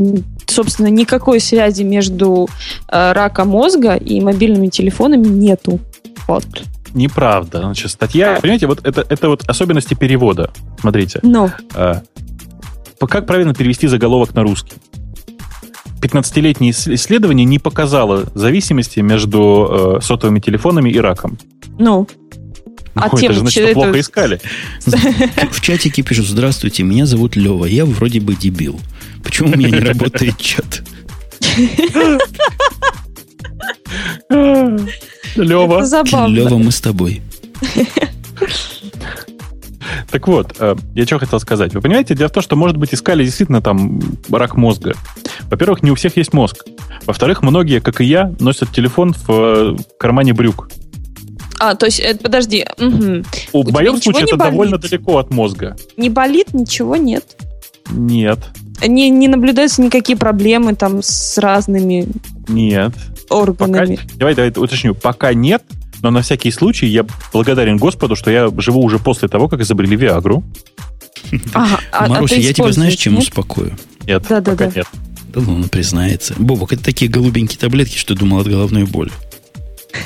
собственно, 0.48 0.88
никакой 0.88 1.40
связи 1.40 1.84
между 1.84 2.48
э, 2.90 3.12
раком 3.14 3.50
мозга 3.50 3.96
и 3.96 4.20
мобильными 4.22 4.68
телефонами 4.68 5.28
нету. 5.28 5.80
Вот. 6.28 6.46
Неправда. 6.94 7.60
Значит, 7.60 7.92
статья, 7.92 8.38
понимаете, 8.42 8.68
вот 8.68 8.86
это, 8.86 9.06
это 9.10 9.30
вот 9.30 9.44
особенности 9.48 9.94
перевода. 9.96 10.52
Смотрите. 10.80 11.20
Ну, 11.24 11.50
А, 11.74 12.02
по- 13.00 13.08
как 13.08 13.26
правильно 13.26 13.54
перевести 13.56 13.88
заголовок 13.88 14.34
на 14.36 14.44
русский? 14.44 14.74
15-летнее 16.02 16.72
ис- 16.72 16.94
исследование 16.94 17.46
не 17.46 17.60
показало 17.60 18.26
зависимости 18.36 19.00
между 19.00 19.98
э, 20.00 20.02
сотовыми 20.04 20.40
телефонами 20.40 20.90
и 20.90 21.00
раком. 21.00 21.38
ну. 21.80 22.08
А 22.96 23.10
Ну, 23.12 23.18
тем 23.18 23.32
это 23.32 23.34
же 23.34 23.40
значит, 23.40 23.64
что 23.64 23.74
плохо 23.74 23.90
это- 23.90 24.00
искали. 24.02 24.40
В 25.52 25.62
чатике 25.62 26.04
пишут, 26.04 26.28
здравствуйте, 26.28 26.84
меня 26.84 27.08
зовут 27.08 27.36
Лева, 27.36 27.66
я 27.66 27.86
вроде 27.86 28.20
бы 28.20 28.36
дебил. 28.36 28.80
Почему 29.24 29.52
у 29.54 29.58
меня 29.58 29.70
не 29.70 29.80
работает 29.80 30.38
чат? 30.38 30.84
Лева. 35.36 35.78
Это 35.78 35.86
забавно. 35.86 36.34
Лева, 36.34 36.58
мы 36.58 36.72
с 36.72 36.82
тобой. 36.82 37.22
Так 40.12 40.28
вот, 40.28 40.56
э, 40.60 40.76
я 40.96 41.06
что 41.06 41.20
хотел 41.20 41.40
сказать. 41.40 41.74
Вы 41.74 41.82
понимаете, 41.82 42.16
дело 42.16 42.30
в 42.30 42.32
том, 42.32 42.42
что, 42.44 42.56
может 42.56 42.78
быть, 42.78 42.94
искали 42.94 43.24
действительно 43.26 43.62
там 43.62 44.00
рак 44.32 44.56
мозга. 44.56 44.94
Во-первых, 45.50 45.84
не 45.84 45.92
у 45.92 45.96
всех 45.96 46.18
есть 46.18 46.34
мозг. 46.34 46.64
Во-вторых, 47.06 47.42
многие, 47.42 47.80
как 47.82 48.00
и 48.00 48.06
я, 48.06 48.34
носят 48.40 48.72
телефон 48.72 49.14
в 49.14 49.30
э, 49.30 49.76
кармане 50.00 50.34
брюк. 50.34 50.70
А, 51.60 51.76
то 51.76 51.86
есть, 51.86 52.00
э, 52.00 52.16
подожди, 52.16 52.66
мгм. 52.78 53.26
У- 53.54 53.64
В 53.64 53.72
моем 53.72 54.02
случае 54.02 54.24
это 54.24 54.38
довольно 54.38 54.78
болит? 54.78 54.92
далеко 54.92 55.18
от 55.18 55.32
мозга. 55.32 55.76
не 55.98 56.10
болит, 56.10 56.54
ничего 56.54 56.96
нет. 56.96 57.36
Нет, 57.92 58.40
Не, 58.86 59.10
не 59.10 59.28
наблюдаются 59.28 59.82
никакие 59.82 60.18
проблемы 60.18 60.76
там 60.76 61.02
с 61.02 61.38
разными 61.38 62.08
нет. 62.48 62.94
Пока, 63.30 63.36
органами. 63.42 64.00
давай, 64.16 64.36
давай 64.36 64.52
уточню. 64.56 64.94
Пока 64.96 65.34
нет, 65.34 65.64
но 66.02 66.12
на 66.12 66.22
всякий 66.22 66.52
случай 66.52 66.88
я 66.88 67.06
благодарен 67.32 67.78
Господу, 67.78 68.16
что 68.16 68.30
я 68.32 68.50
живу 68.58 68.82
уже 68.84 69.00
после 69.00 69.28
того, 69.28 69.48
как 69.48 69.62
изобрели 69.62 69.96
Виагру. 69.96 70.44
Ага, 71.54 71.80
а- 71.92 72.06
а 72.06 72.10
Маруся, 72.10 72.36
ты 72.36 72.42
я 72.42 72.54
тебя 72.54 72.72
знаешь, 72.72 72.96
чем 72.96 73.14
нет? 73.14 73.24
успокою? 73.24 73.76
Нет, 74.06 74.24
Да, 74.30 74.42
да, 74.42 74.52
пока 74.52 74.66
да. 74.68 74.72
нет. 74.76 74.88
Да 75.34 75.42
ну, 75.42 75.56
он 75.56 75.64
признается. 75.70 76.36
Бобок, 76.38 76.74
это 76.74 76.84
такие 76.84 77.10
голубенькие 77.10 77.58
таблетки, 77.58 77.98
что 77.98 78.14
думал 78.14 78.42
от 78.42 78.48
головной 78.48 78.84
боли. 78.84 79.12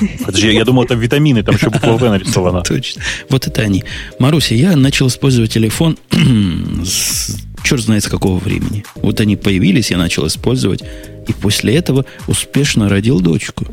Подожди, 0.24 0.52
я 0.52 0.64
думал, 0.64 0.84
это 0.84 0.94
витамины, 0.94 1.42
там 1.42 1.56
еще 1.56 1.70
буква 1.70 1.96
В 1.98 2.02
нарисована. 2.02 2.62
Точно. 2.66 3.02
Вот 3.28 3.46
это 3.46 3.60
они. 3.62 3.84
Маруся, 4.18 4.54
я 4.54 4.76
начал 4.76 5.08
использовать 5.08 5.52
телефон 5.52 5.98
с 6.84 7.36
черт 7.62 7.82
знает 7.82 8.04
с 8.04 8.08
какого 8.08 8.38
времени. 8.38 8.84
Вот 8.96 9.20
они 9.20 9.36
появились, 9.36 9.90
я 9.90 9.98
начал 9.98 10.26
использовать. 10.26 10.82
И 11.26 11.32
после 11.32 11.76
этого 11.76 12.04
успешно 12.26 12.88
родил 12.88 13.20
дочку. 13.20 13.66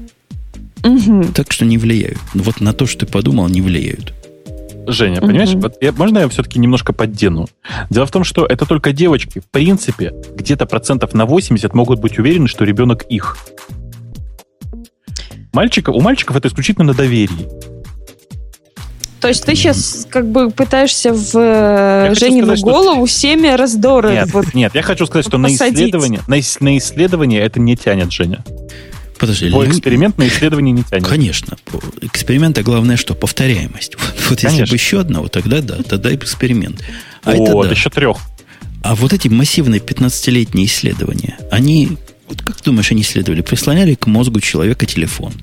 Мгм. 0.84 1.34
Так 1.34 1.52
что 1.52 1.66
не 1.66 1.78
влияют. 1.78 2.18
Вот 2.34 2.62
на 2.62 2.74
то, 2.74 2.86
что 2.86 3.06
ты 3.06 3.12
подумал, 3.12 3.48
не 3.48 3.62
влияют. 3.62 4.14
Женя, 4.88 5.18
Мгм. 5.20 5.28
понимаешь, 5.30 5.54
вот 5.56 5.78
я- 5.82 5.92
можно 5.94 6.20
я 6.20 6.30
все-таки 6.30 6.60
немножко 6.60 6.94
поддену? 6.94 7.48
Дело 7.90 8.06
в 8.06 8.12
том, 8.12 8.24
что 8.24 8.46
это 8.46 8.66
только 8.68 8.92
девочки. 8.92 9.40
В 9.40 9.46
принципе, 9.50 10.14
где-то 10.36 10.68
процентов 10.68 11.14
на 11.16 11.26
80 11.26 11.74
могут 11.74 12.00
быть 12.00 12.20
уверены, 12.20 12.48
что 12.48 12.66
ребенок 12.66 13.04
их. 13.10 13.36
Мальчиков, 15.54 15.96
у 15.96 16.02
мальчиков 16.02 16.36
это 16.36 16.50
исключительно 16.50 16.86
на 16.88 16.94
доверии. 16.94 17.48
То 19.26 19.30
есть 19.30 19.44
ты 19.44 19.56
сейчас 19.56 20.06
как 20.08 20.30
бы 20.30 20.52
пытаешься 20.52 21.12
в 21.12 21.32
э, 21.34 22.10
хочу 22.10 22.20
Женину 22.28 22.46
сказать, 22.46 22.60
что- 22.60 22.68
голову 22.68 23.08
семя 23.08 23.58
раздора. 23.58 24.12
Нет, 24.12 24.32
вот. 24.32 24.54
нет, 24.54 24.76
я 24.76 24.84
хочу 24.84 25.08
сказать, 25.08 25.26
что 25.26 25.40
на 25.40 25.50
посадить. 25.50 25.80
исследование, 25.80 26.22
на, 26.28 26.38
ис- 26.38 26.58
на 26.60 26.78
исследование 26.78 27.42
это 27.42 27.60
не 27.60 27.76
тянет, 27.76 28.12
Женя. 28.12 28.44
Подожди, 29.18 29.48
лю- 29.48 29.68
эксперимент 29.68 30.20
на 30.20 30.28
исследование 30.28 30.72
не 30.74 30.84
тянет. 30.84 31.08
Конечно. 31.08 31.58
Эксперимент, 32.02 32.60
а 32.60 32.62
главное 32.62 32.98
что? 32.98 33.16
Повторяемость. 33.16 33.96
Вот, 33.98 34.14
вот 34.30 34.44
если 34.44 34.64
бы 34.66 34.76
еще 34.76 35.00
одного, 35.00 35.28
тогда 35.28 35.62
да, 35.62 35.78
тогда 35.82 36.12
и 36.12 36.16
эксперимент. 36.18 36.84
А 37.24 37.32
вот, 37.32 37.50
это 37.50 37.64
да. 37.64 37.72
еще 37.72 37.90
трех. 37.90 38.18
А 38.84 38.94
вот 38.94 39.12
эти 39.12 39.28
массивные 39.28 39.82
15-летние 39.82 40.68
исследования, 40.68 41.40
они, 41.50 41.98
вот 42.28 42.42
как 42.42 42.62
думаешь, 42.64 42.92
они 42.92 43.02
исследовали? 43.02 43.42
Прислоняли 43.42 43.94
к 43.96 44.08
мозгу 44.08 44.40
человека 44.40 44.86
телефон, 44.86 45.34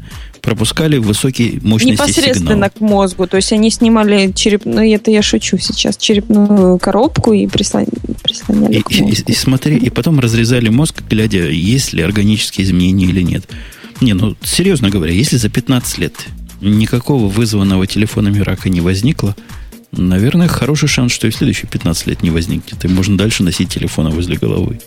пропускали 0.41 0.99
высокие 0.99 1.61
мощности 1.63 1.93
Непосредственно 2.03 2.51
сигнала. 2.51 2.69
к 2.71 2.81
мозгу. 2.81 3.27
То 3.27 3.37
есть 3.37 3.53
они 3.53 3.71
снимали 3.71 4.33
черепную, 4.35 4.91
это 4.95 5.11
я 5.11 5.23
шучу 5.23 5.59
сейчас, 5.59 5.97
черепную 5.97 6.79
коробку 6.79 7.33
и 7.33 7.47
прислон- 7.47 7.89
прислоняли 8.23 8.79
И, 8.79 8.83
к 8.83 8.91
и- 8.91 9.03
мозгу. 9.03 9.25
и 9.29 9.33
смотри, 9.33 9.77
и 9.77 9.91
потом 9.91 10.19
разрезали 10.21 10.69
мозг, 10.69 11.03
глядя, 11.09 11.49
есть 11.49 11.93
ли 11.93 12.03
органические 12.03 12.67
изменения 12.67 13.07
или 13.07 13.23
нет. 13.23 13.45
Не, 14.01 14.15
ну, 14.15 14.37
серьезно 14.43 14.91
говоря, 14.91 15.13
если 15.13 15.37
за 15.37 15.49
15 15.49 15.99
лет 15.99 16.15
никакого 16.61 17.29
вызванного 17.29 17.87
телефонами 17.87 18.41
рака 18.41 18.69
не 18.69 18.81
возникло, 18.81 19.37
наверное, 19.93 20.49
хороший 20.49 20.89
шанс, 20.89 21.13
что 21.13 21.27
и 21.29 21.31
в 21.31 21.37
следующие 21.37 21.69
15 21.69 22.07
лет 22.09 22.23
не 22.23 22.31
возникнет. 22.31 22.85
И 22.85 22.89
можно 22.89 23.17
дальше 23.17 23.43
носить 23.45 23.69
телефоны 23.69 24.11
возле 24.11 24.37
головы. 24.37 24.81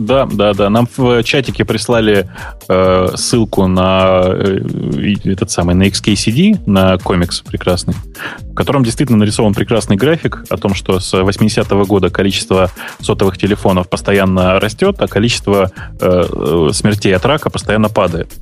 Да, 0.00 0.24
да, 0.24 0.54
да. 0.54 0.70
Нам 0.70 0.88
в 0.96 1.22
чатике 1.24 1.66
прислали 1.66 2.26
э, 2.68 3.08
ссылку 3.16 3.66
на 3.66 4.22
э, 4.24 5.14
этот 5.24 5.50
самый 5.50 5.74
на 5.74 5.82
XKCD, 5.88 6.62
на 6.64 6.96
комикс 6.96 7.42
прекрасный, 7.42 7.94
в 8.40 8.54
котором 8.54 8.82
действительно 8.82 9.18
нарисован 9.18 9.52
прекрасный 9.52 9.96
график 9.96 10.42
о 10.48 10.56
том, 10.56 10.74
что 10.74 11.00
с 11.00 11.12
80-го 11.12 11.84
года 11.84 12.08
количество 12.08 12.70
сотовых 13.00 13.36
телефонов 13.36 13.90
постоянно 13.90 14.58
растет, 14.58 14.96
а 15.00 15.06
количество 15.06 15.70
э, 16.00 16.24
э, 16.32 16.70
смертей 16.72 17.14
от 17.14 17.26
рака 17.26 17.50
постоянно 17.50 17.90
падает. 17.90 18.32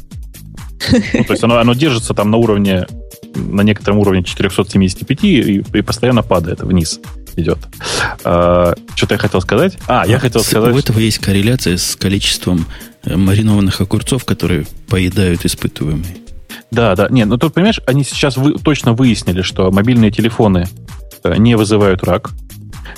Ну, 0.92 1.24
то 1.24 1.32
есть 1.32 1.42
оно, 1.42 1.58
оно 1.58 1.74
держится 1.74 2.14
там 2.14 2.30
на 2.30 2.36
уровне, 2.36 2.86
на 3.34 3.62
некотором 3.62 3.98
уровне 3.98 4.22
475 4.22 5.24
и, 5.24 5.64
и 5.74 5.82
постоянно 5.82 6.22
падает 6.22 6.60
вниз 6.60 7.00
идет. 7.38 7.58
А, 8.24 8.74
что-то 8.94 9.14
я 9.14 9.18
хотел 9.18 9.40
сказать? 9.40 9.78
А, 9.86 10.06
я 10.06 10.18
хотел 10.18 10.42
С- 10.42 10.46
сказать... 10.48 10.74
У 10.74 10.78
этого 10.78 10.98
есть 10.98 11.18
корреляция 11.18 11.76
с 11.76 11.96
количеством 11.96 12.66
э, 13.04 13.16
маринованных 13.16 13.80
огурцов, 13.80 14.24
которые 14.24 14.66
поедают 14.88 15.44
испытуемые. 15.44 16.16
Да, 16.70 16.94
да. 16.96 17.08
Нет, 17.08 17.28
ну 17.28 17.38
тут, 17.38 17.54
понимаешь, 17.54 17.80
они 17.86 18.04
сейчас 18.04 18.36
вы- 18.36 18.58
точно 18.58 18.92
выяснили, 18.92 19.42
что 19.42 19.70
мобильные 19.70 20.10
телефоны 20.10 20.68
э, 21.24 21.36
не 21.38 21.56
вызывают 21.56 22.02
рак. 22.04 22.30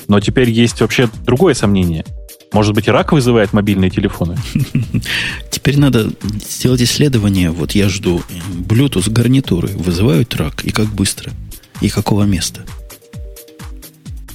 Но 0.08 0.20
теперь 0.20 0.50
есть 0.50 0.80
вообще 0.80 1.08
другое 1.24 1.54
сомнение. 1.54 2.04
Может 2.52 2.74
быть, 2.74 2.88
рак 2.88 3.12
вызывает 3.12 3.52
мобильные 3.52 3.90
телефоны? 3.90 4.36
Теперь 5.50 5.78
надо 5.78 6.10
сделать 6.48 6.82
исследование. 6.82 7.50
Вот 7.50 7.72
я 7.72 7.88
жду 7.88 8.22
Bluetooth 8.66 9.08
гарнитуры 9.08 9.68
вызывают 9.68 10.34
рак 10.34 10.64
и 10.64 10.70
как 10.72 10.86
быстро 10.86 11.30
и 11.80 11.88
какого 11.88 12.24
места. 12.24 12.62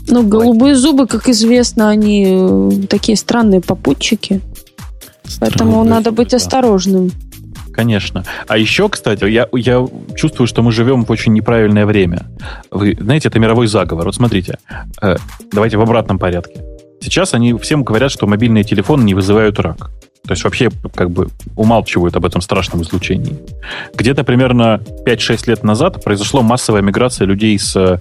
Ну, 0.08 0.24
голубые 0.28 0.76
зубы, 0.76 1.08
как 1.08 1.30
известно, 1.30 1.90
они 1.90 2.26
э, 2.28 2.88
такие 2.88 3.18
странные 3.18 3.62
попутчики. 3.62 4.42
Поэтому 5.40 5.72
Странно. 5.72 5.90
надо 5.90 6.12
быть 6.12 6.30
да. 6.30 6.38
осторожным. 6.38 7.12
Конечно. 7.74 8.24
А 8.48 8.58
еще, 8.58 8.88
кстати, 8.88 9.26
я, 9.26 9.48
я 9.52 9.86
чувствую, 10.16 10.48
что 10.48 10.62
мы 10.62 10.72
живем 10.72 11.04
в 11.04 11.12
очень 11.12 11.34
неправильное 11.34 11.86
время. 11.86 12.26
Вы 12.72 12.96
знаете, 13.00 13.28
это 13.28 13.40
мировой 13.40 13.68
заговор. 13.68 14.06
Вот 14.06 14.16
смотрите, 14.16 14.60
э, 15.02 15.18
давайте 15.52 15.78
в 15.78 15.82
обратном 15.82 16.18
порядке. 16.18 16.64
Сейчас 17.02 17.34
они 17.34 17.54
всем 17.56 17.84
говорят, 17.84 18.12
что 18.12 18.28
мобильные 18.28 18.64
телефоны 18.64 19.04
не 19.04 19.14
вызывают 19.14 19.60
рак. 19.60 19.92
То 20.26 20.32
есть 20.32 20.44
вообще 20.44 20.72
как 20.96 21.12
бы 21.12 21.28
умалчивают 21.56 22.16
об 22.16 22.26
этом 22.26 22.42
страшном 22.42 22.82
излучении. 22.82 23.38
Где-то 23.94 24.24
примерно 24.24 24.82
5-6 25.06 25.50
лет 25.50 25.64
назад 25.64 26.04
произошла 26.04 26.42
массовая 26.42 26.82
миграция 26.82 27.28
людей 27.28 27.60
с 27.60 27.76
э, 27.76 28.00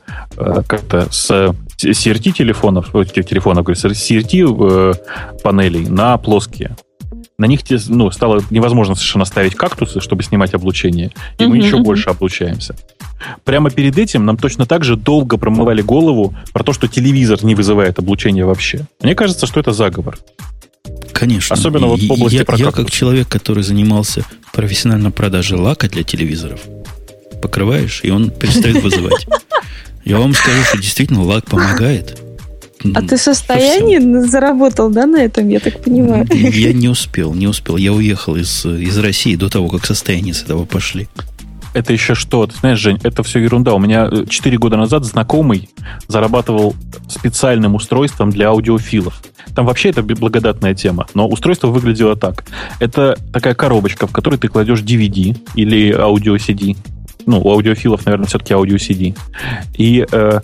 как-то 0.66 1.06
с 1.10 1.54
CRT 1.78 2.32
телефонов, 2.32 2.92
телефонов, 2.92 3.64
говорю, 3.64 3.80
CRT 3.80 4.92
э, 4.94 5.40
панелей 5.42 5.86
на 5.88 6.16
плоские 6.18 6.76
на 7.36 7.46
них 7.46 7.60
ну, 7.88 8.10
стало 8.10 8.42
невозможно 8.50 8.94
совершенно 8.94 9.24
ставить 9.24 9.54
кактусы, 9.54 10.00
чтобы 10.00 10.22
снимать 10.22 10.54
облучение, 10.54 11.10
и 11.38 11.46
мы 11.46 11.56
еще 11.58 11.78
больше 11.78 12.10
облучаемся. 12.10 12.76
Прямо 13.44 13.70
перед 13.70 13.98
этим 13.98 14.24
нам 14.24 14.36
точно 14.36 14.66
так 14.66 14.84
же 14.84 14.96
долго 14.96 15.36
промывали 15.36 15.82
голову 15.82 16.34
про 16.52 16.62
то, 16.62 16.72
что 16.72 16.86
телевизор 16.86 17.42
не 17.44 17.54
вызывает 17.54 17.98
облучение 17.98 18.44
вообще. 18.44 18.86
Мне 19.02 19.14
кажется, 19.14 19.46
что 19.46 19.60
это 19.60 19.72
заговор. 19.72 20.18
Конечно. 21.12 21.54
Особенно 21.54 21.86
вот 21.86 22.00
в 22.00 22.12
области 22.12 22.36
я, 22.36 22.56
я 22.56 22.70
как 22.70 22.90
человек, 22.90 23.28
который 23.28 23.62
занимался 23.62 24.24
профессионально 24.52 25.10
продажей 25.10 25.58
лака 25.58 25.88
для 25.88 26.02
телевизоров, 26.02 26.60
покрываешь, 27.40 28.00
и 28.02 28.10
он 28.10 28.30
перестает 28.30 28.82
вызывать. 28.82 29.26
Я 30.04 30.18
вам 30.18 30.34
скажу, 30.34 30.62
что 30.64 30.78
действительно 30.78 31.22
лак 31.22 31.46
помогает. 31.46 32.20
А 32.94 33.00
ты 33.00 33.16
в 33.16 33.20
состоянии 33.20 33.98
заработал, 34.26 34.90
да, 34.90 35.06
на 35.06 35.16
этом, 35.16 35.48
я 35.48 35.58
так 35.60 35.82
понимаю? 35.82 36.26
Я 36.30 36.74
не 36.74 36.88
успел, 36.88 37.32
не 37.32 37.46
успел. 37.46 37.78
Я 37.78 37.94
уехал 37.94 38.36
из, 38.36 38.66
из 38.66 38.98
России 38.98 39.36
до 39.36 39.48
того, 39.48 39.68
как 39.68 39.86
состояние 39.86 40.34
с 40.34 40.42
этого 40.42 40.66
пошли. 40.66 41.08
Это 41.72 41.92
еще 41.92 42.14
что? 42.14 42.46
Ты 42.46 42.56
знаешь, 42.56 42.78
Жень, 42.78 43.00
это 43.02 43.22
все 43.22 43.40
ерунда. 43.40 43.74
У 43.74 43.78
меня 43.78 44.10
4 44.28 44.58
года 44.58 44.76
назад 44.76 45.04
знакомый 45.04 45.70
зарабатывал 46.06 46.74
специальным 47.08 47.74
устройством 47.74 48.30
для 48.30 48.48
аудиофилов. 48.48 49.22
Там 49.56 49.66
вообще 49.66 49.90
это 49.90 50.02
благодатная 50.02 50.74
тема, 50.74 51.06
но 51.14 51.26
устройство 51.26 51.68
выглядело 51.68 52.16
так. 52.16 52.44
Это 52.78 53.18
такая 53.32 53.54
коробочка, 53.54 54.06
в 54.06 54.12
которой 54.12 54.36
ты 54.36 54.48
кладешь 54.48 54.82
DVD 54.82 55.36
или 55.54 55.90
аудио-CD. 55.92 56.76
Ну, 57.26 57.40
у 57.40 57.50
аудиофилов, 57.50 58.04
наверное, 58.04 58.26
все-таки 58.26 58.54
аудио-CD. 58.54 59.16
И 59.76 60.06
э, 60.10 60.40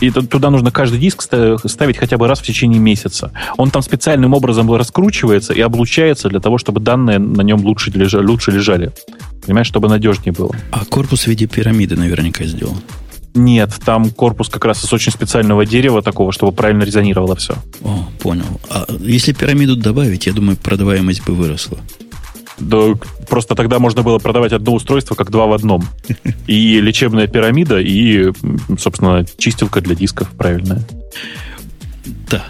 и 0.00 0.10
туда 0.10 0.50
нужно 0.50 0.70
каждый 0.70 0.98
диск 0.98 1.22
ставить 1.22 1.98
хотя 1.98 2.16
бы 2.16 2.26
раз 2.26 2.40
в 2.40 2.42
течение 2.42 2.80
месяца. 2.80 3.32
Он 3.58 3.70
там 3.70 3.82
специальным 3.82 4.32
образом 4.32 4.72
раскручивается 4.72 5.52
и 5.52 5.60
облучается 5.60 6.28
для 6.28 6.40
того, 6.40 6.58
чтобы 6.58 6.80
данные 6.80 7.18
на 7.18 7.42
нем 7.42 7.60
лучше 7.64 7.90
лежали. 7.90 8.26
Лучше 8.26 8.50
лежали. 8.50 8.92
Понимаешь, 9.44 9.66
чтобы 9.66 9.88
надежнее 9.88 10.32
было. 10.32 10.54
А 10.70 10.84
корпус 10.86 11.24
в 11.24 11.26
виде 11.26 11.46
пирамиды 11.46 11.96
наверняка 11.96 12.44
сделан. 12.44 12.80
Нет, 13.34 13.72
там 13.84 14.10
корпус 14.10 14.48
как 14.48 14.64
раз 14.64 14.84
из 14.84 14.92
очень 14.92 15.12
специального 15.12 15.64
дерева 15.64 16.02
такого, 16.02 16.32
чтобы 16.32 16.52
правильно 16.52 16.82
резонировало 16.82 17.36
все. 17.36 17.54
О, 17.82 18.08
понял. 18.18 18.60
А 18.70 18.86
если 19.00 19.32
пирамиду 19.32 19.76
добавить, 19.76 20.26
я 20.26 20.32
думаю, 20.32 20.56
продаваемость 20.56 21.24
бы 21.24 21.34
выросла. 21.34 21.78
Да, 22.60 22.94
просто 23.28 23.54
тогда 23.54 23.78
можно 23.78 24.02
было 24.02 24.18
продавать 24.18 24.52
одно 24.52 24.74
устройство 24.74 25.14
как 25.14 25.30
два 25.30 25.46
в 25.46 25.52
одном. 25.52 25.88
И 26.46 26.80
лечебная 26.80 27.26
пирамида, 27.26 27.80
и, 27.80 28.32
собственно, 28.78 29.24
чистилка 29.38 29.80
для 29.80 29.94
дисков 29.94 30.28
правильная. 30.36 30.86
Да. 32.30 32.44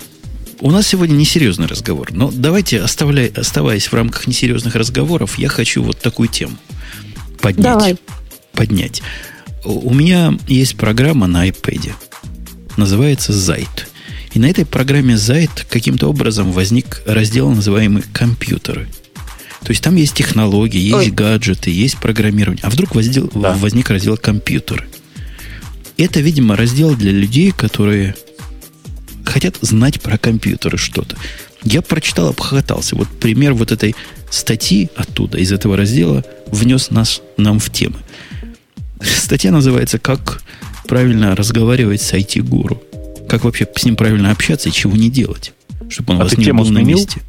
У 0.61 0.70
нас 0.70 0.87
сегодня 0.87 1.14
несерьезный 1.14 1.66
разговор. 1.66 2.09
Но 2.12 2.31
давайте, 2.33 2.83
оставляй, 2.83 3.29
оставаясь 3.29 3.87
в 3.87 3.94
рамках 3.94 4.27
несерьезных 4.27 4.75
разговоров, 4.75 5.38
я 5.38 5.49
хочу 5.49 5.83
вот 5.83 5.99
такую 5.99 6.29
тему 6.29 6.57
поднять. 7.40 7.64
Давай. 7.64 7.96
Поднять. 8.53 9.03
У 9.64 9.94
меня 9.94 10.35
есть 10.49 10.77
программа 10.77 11.27
на 11.27 11.49
iPad. 11.49 11.92
Называется 12.77 13.33
Zite. 13.33 13.87
И 14.33 14.38
на 14.38 14.46
этой 14.46 14.66
программе 14.66 15.14
Zite 15.14 15.64
каким-то 15.68 16.09
образом 16.09 16.53
возник 16.53 17.03
раздел, 17.07 17.51
называемый 17.51 18.03
«Компьютеры». 18.12 18.88
То 19.62 19.70
есть 19.70 19.83
там 19.83 19.96
есть 19.96 20.14
технологии, 20.14 20.81
есть 20.81 20.94
Ой. 20.94 21.11
гаджеты, 21.11 21.70
есть 21.70 21.99
программирование. 21.99 22.62
А 22.64 22.70
вдруг 22.70 22.94
воздел, 22.94 23.31
да. 23.35 23.53
возник 23.55 23.90
раздел 23.90 24.16
компьютеры. 24.16 24.87
Это, 25.96 26.20
видимо, 26.20 26.57
раздел 26.57 26.94
для 26.96 27.12
людей, 27.12 27.53
которые 27.53 28.14
хотят 29.25 29.57
знать 29.61 30.01
про 30.01 30.16
компьютеры 30.16 30.79
что-то. 30.79 31.16
Я 31.62 31.83
прочитал, 31.83 32.29
обхохотался. 32.29 32.96
Вот 32.96 33.09
пример 33.09 33.53
вот 33.53 33.70
этой 33.70 33.94
статьи 34.31 34.88
оттуда, 34.96 35.38
из 35.38 35.53
этого 35.53 35.77
раздела, 35.77 36.25
внес 36.46 36.90
нас, 36.90 37.20
нам 37.37 37.59
в 37.59 37.70
темы. 37.70 37.96
Статья 39.03 39.51
называется 39.51 39.99
«Как 39.99 40.42
правильно 40.87 41.37
разговаривать 41.37 42.01
с 42.01 42.12
IT-гуру». 42.14 42.83
Как 43.29 43.44
вообще 43.44 43.68
с 43.77 43.85
ним 43.85 43.96
правильно 43.96 44.31
общаться 44.31 44.68
и 44.68 44.73
чего 44.73 44.96
не 44.96 45.11
делать, 45.11 45.53
чтобы 45.88 46.14
он 46.14 46.20
а 46.23 46.25
вас 46.25 46.37
не 46.37 46.53
был 46.53 46.66
на 46.66 46.83
месте. 46.83 47.20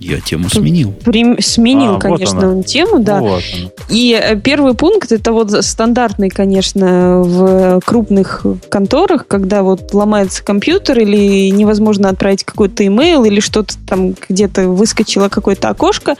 Я 0.00 0.20
тему 0.20 0.48
сменил. 0.48 0.92
При, 1.04 1.40
сменил, 1.40 1.96
а, 1.96 1.98
конечно, 1.98 2.48
вот 2.48 2.56
он 2.56 2.62
тему, 2.62 3.00
да. 3.00 3.20
Вот 3.20 3.42
И 3.88 4.18
э, 4.20 4.36
первый 4.36 4.74
пункт 4.74 5.10
это 5.10 5.32
вот 5.32 5.50
стандартный, 5.64 6.28
конечно, 6.30 7.20
в 7.22 7.80
крупных 7.84 8.46
конторах, 8.68 9.26
когда 9.26 9.62
вот 9.64 9.92
ломается 9.92 10.44
компьютер 10.44 11.00
или 11.00 11.50
невозможно 11.50 12.10
отправить 12.10 12.44
какой-то 12.44 12.86
имейл 12.86 13.24
или 13.24 13.40
что-то 13.40 13.74
там 13.88 14.14
где-то 14.28 14.68
выскочило 14.68 15.28
какое-то 15.28 15.68
окошко, 15.68 16.14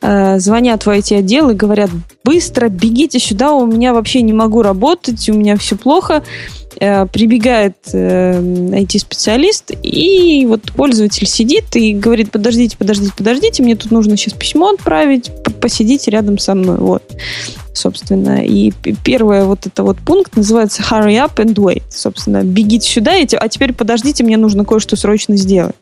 э, 0.00 0.40
звонят 0.40 0.86
в 0.86 0.88
эти 0.88 1.14
отделы 1.14 1.52
и 1.52 1.56
говорят, 1.56 1.90
быстро 2.24 2.68
бегите 2.68 3.20
сюда, 3.20 3.52
у 3.52 3.64
меня 3.64 3.94
вообще 3.94 4.22
не 4.22 4.32
могу 4.32 4.62
работать, 4.62 5.28
у 5.28 5.34
меня 5.34 5.56
все 5.56 5.76
плохо. 5.76 6.24
Э, 6.78 7.06
прибегает 7.06 7.76
IT-специалист, 7.92 9.72
и 9.82 10.46
вот 10.46 10.70
пользователь 10.72 11.26
сидит 11.26 11.74
и 11.74 11.92
говорит, 11.94 12.30
подождите, 12.30 12.76
подождите, 12.76 13.12
подождите, 13.20 13.62
мне 13.62 13.76
тут 13.76 13.90
нужно 13.90 14.16
сейчас 14.16 14.32
письмо 14.32 14.70
отправить, 14.70 15.30
посидите 15.60 16.10
рядом 16.10 16.38
со 16.38 16.54
мной. 16.54 16.78
Вот, 16.78 17.02
собственно. 17.74 18.42
И 18.42 18.72
первый 19.04 19.44
вот 19.44 19.66
это 19.66 19.82
вот 19.82 19.98
пункт 19.98 20.36
называется 20.36 20.80
hurry 20.80 21.16
up 21.16 21.34
and 21.34 21.52
wait. 21.56 21.82
Собственно, 21.90 22.42
бегите 22.44 22.88
сюда, 22.88 23.12
а 23.38 23.48
теперь 23.50 23.74
подождите, 23.74 24.24
мне 24.24 24.38
нужно 24.38 24.64
кое-что 24.64 24.96
срочно 24.96 25.36
сделать. 25.36 25.76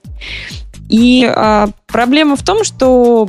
И 0.88 1.24
а, 1.32 1.68
проблема 1.86 2.34
в 2.34 2.42
том, 2.42 2.64
что 2.64 3.28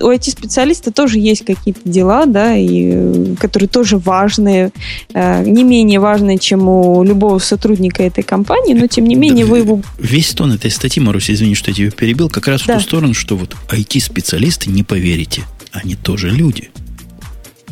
у 0.00 0.10
IT-специалиста 0.10 0.92
тоже 0.92 1.18
есть 1.18 1.44
какие-то 1.44 1.80
дела, 1.84 2.26
да, 2.26 2.56
и, 2.56 2.90
э, 2.94 3.34
которые 3.38 3.68
тоже 3.68 3.98
важные, 3.98 4.70
э, 5.12 5.44
не 5.44 5.64
менее 5.64 6.00
важные, 6.00 6.38
чем 6.38 6.68
у 6.68 7.02
любого 7.02 7.38
сотрудника 7.38 8.02
этой 8.02 8.22
компании, 8.22 8.74
но 8.74 8.86
тем 8.86 9.04
не 9.04 9.14
менее 9.14 9.44
да, 9.44 9.50
вы 9.50 9.58
его... 9.58 9.82
Весь 9.98 10.30
тон 10.30 10.52
этой 10.52 10.70
статьи, 10.70 11.02
Маруся, 11.02 11.32
извини, 11.32 11.54
что 11.54 11.70
я 11.70 11.74
тебя 11.74 11.90
перебил, 11.90 12.28
как 12.28 12.48
раз 12.48 12.62
да. 12.62 12.74
в 12.74 12.76
ту 12.78 12.82
сторону, 12.82 13.14
что 13.14 13.36
вот 13.36 13.56
IT-специалисты, 13.70 14.70
не 14.70 14.82
поверите, 14.82 15.42
они 15.72 15.94
тоже 15.94 16.30
люди. 16.30 16.70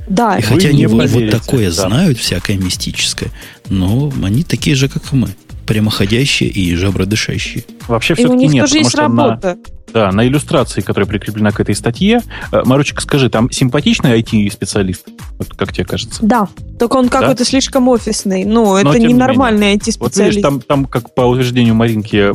Да. 0.09 0.37
И 0.39 0.43
хотя 0.43 0.69
они 0.71 0.87
вот, 0.87 1.09
вот 1.11 1.31
такое 1.31 1.67
да. 1.67 1.89
знают, 1.89 2.19
всякое 2.19 2.57
мистическое, 2.57 3.31
но 3.69 4.13
они 4.23 4.43
такие 4.43 4.75
же, 4.75 4.89
как 4.89 5.13
и 5.13 5.17
мы 5.17 5.29
прямоходящие 5.71 6.51
и 6.51 6.75
жабродышащие. 6.75 7.63
Вообще 7.87 8.17
все-таки 8.17 8.39
нет. 8.39 8.49
У 8.49 8.53
них 8.55 8.63
тоже 8.65 8.79
есть 8.79 8.95
работа. 8.97 9.57
На, 9.87 9.93
да, 9.93 10.11
на 10.11 10.27
иллюстрации, 10.27 10.81
которая 10.81 11.07
прикреплена 11.07 11.53
к 11.53 11.61
этой 11.61 11.77
статье. 11.77 12.23
Э, 12.51 12.63
Маручик, 12.65 13.01
скажи, 13.01 13.31
там 13.31 13.53
симпатичный 13.53 14.21
IT-специалист? 14.21 15.07
Вот 15.39 15.55
как 15.55 15.73
тебе 15.73 15.85
кажется? 15.85 16.19
Да, 16.27 16.49
только 16.77 16.97
он 16.97 17.09
какой-то 17.09 17.39
да? 17.39 17.45
слишком 17.45 17.87
офисный. 17.87 18.45
Ну, 18.45 18.75
это 18.75 18.99
не 18.99 19.15
нормальный 19.15 19.77
IT-специалист. 19.77 20.01
Вот 20.01 20.17
видишь, 20.17 20.43
там, 20.43 20.61
там, 20.61 20.85
как 20.87 21.15
по 21.15 21.21
утверждению 21.21 21.77
Маринки, 21.77 22.33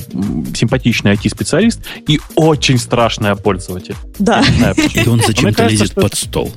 симпатичный 0.56 1.15
IT-специалист 1.15 1.82
и 2.08 2.21
очень 2.36 2.78
страшный 2.78 3.36
пользователь. 3.36 3.95
Да. 4.17 4.43
Знаю, 4.43 4.76
и 4.93 5.10
он 5.10 5.19
зачем-то 5.19 5.67
лезет 5.67 5.93
под 5.93 6.15
стол. 6.15 6.54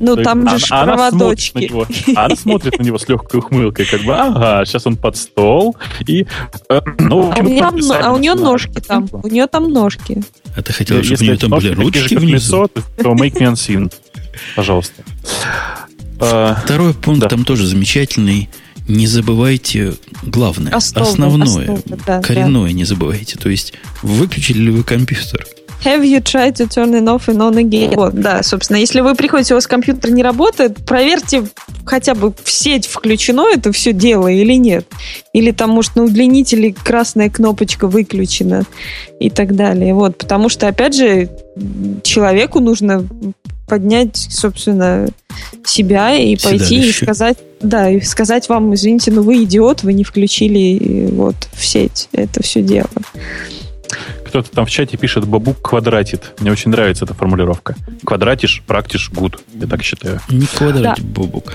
Ну, 0.00 0.16
То 0.16 0.22
там 0.22 0.58
же 0.58 0.66
а, 0.70 0.84
проводочки. 0.84 1.56
Она 1.56 1.66
смотрит, 1.66 2.06
него, 2.06 2.18
она 2.20 2.36
смотрит 2.36 2.78
на 2.78 2.82
него 2.84 2.98
с 2.98 3.08
легкой 3.08 3.40
ухмылкой, 3.40 3.86
как 3.86 4.02
бы, 4.02 4.14
ага, 4.14 4.64
сейчас 4.64 4.86
он 4.86 4.96
под 4.96 5.16
стол. 5.16 5.76
И, 6.06 6.26
э, 6.68 6.80
ну, 6.98 7.32
а, 7.32 7.40
у 7.40 7.42
нее, 7.42 7.64
а 8.00 8.12
у 8.12 8.18
нее 8.18 8.34
ножки 8.34 8.80
там. 8.80 9.08
У 9.12 9.28
нее 9.28 9.46
там 9.46 9.70
ножки. 9.70 10.22
А 10.56 10.62
ты 10.62 10.72
хотел, 10.72 11.02
чтобы 11.02 11.20
у 11.20 11.24
нее 11.24 11.36
там 11.36 11.50
были 11.50 11.72
ручки 11.74 12.14
внизу? 12.14 12.68
то 12.68 13.12
make 13.14 13.34
me 13.34 13.52
unseen. 13.52 13.92
Пожалуйста. 14.54 15.02
А, 16.20 16.54
Второй 16.64 16.94
пункт 16.94 17.22
да. 17.22 17.28
там 17.28 17.44
тоже 17.44 17.66
замечательный. 17.66 18.48
Не 18.86 19.06
забывайте 19.06 19.94
главное, 20.22 20.72
основное, 20.72 21.28
основное 21.28 21.74
основа, 21.74 21.82
да, 22.06 22.22
коренное 22.22 22.68
да. 22.68 22.72
не 22.72 22.84
забывайте. 22.84 23.36
То 23.36 23.50
есть, 23.50 23.74
выключили 24.02 24.60
ли 24.60 24.70
вы 24.70 24.82
компьютер? 24.82 25.46
Have 25.84 26.04
you 26.04 26.20
tried 26.20 26.56
to 26.56 26.66
turn 26.66 26.92
it 26.94 27.04
off 27.04 27.28
and 27.28 27.38
on 27.38 27.54
again? 27.54 27.94
Вот, 27.94 28.14
да, 28.14 28.42
собственно, 28.42 28.78
если 28.78 29.00
вы 29.00 29.14
приходите, 29.14 29.54
у 29.54 29.56
вас 29.56 29.66
компьютер 29.66 30.10
не 30.10 30.22
работает, 30.22 30.76
проверьте 30.84 31.44
хотя 31.84 32.14
бы 32.14 32.34
в 32.42 32.50
сеть 32.50 32.86
включено 32.86 33.46
это 33.52 33.70
все 33.72 33.92
дело 33.92 34.28
или 34.28 34.54
нет. 34.54 34.86
Или 35.32 35.52
там, 35.52 35.70
может, 35.70 35.94
на 35.96 36.04
удлинителе 36.04 36.72
красная 36.72 37.30
кнопочка 37.30 37.86
выключена 37.86 38.64
и 39.20 39.30
так 39.30 39.54
далее. 39.54 39.94
Вот, 39.94 40.18
потому 40.18 40.48
что, 40.48 40.66
опять 40.66 40.96
же, 40.96 41.30
человеку 42.02 42.60
нужно 42.60 43.06
поднять, 43.68 44.16
собственно, 44.16 45.08
себя 45.64 46.16
и 46.16 46.36
пойти 46.36 46.88
и 46.88 46.92
сказать, 46.92 47.38
да, 47.60 47.90
и 47.90 48.00
сказать 48.00 48.48
вам, 48.48 48.74
извините, 48.74 49.10
но 49.12 49.22
вы 49.22 49.44
идиот, 49.44 49.82
вы 49.82 49.92
не 49.92 50.04
включили 50.04 51.08
вот 51.12 51.36
в 51.52 51.64
сеть 51.64 52.08
это 52.12 52.42
все 52.42 52.62
дело. 52.62 52.88
Кто-то 54.28 54.50
там 54.50 54.66
в 54.66 54.70
чате 54.70 54.96
пишет 54.96 55.26
«бабук 55.26 55.62
квадратит». 55.62 56.34
Мне 56.40 56.52
очень 56.52 56.70
нравится 56.70 57.04
эта 57.04 57.14
формулировка. 57.14 57.76
Квадратишь, 58.04 58.62
практиш, 58.66 59.10
гуд. 59.10 59.40
Я 59.54 59.66
так 59.66 59.82
считаю. 59.82 60.20
Не 60.28 60.46
квадратит, 60.46 61.04
да. 61.04 61.20
бабук. 61.20 61.52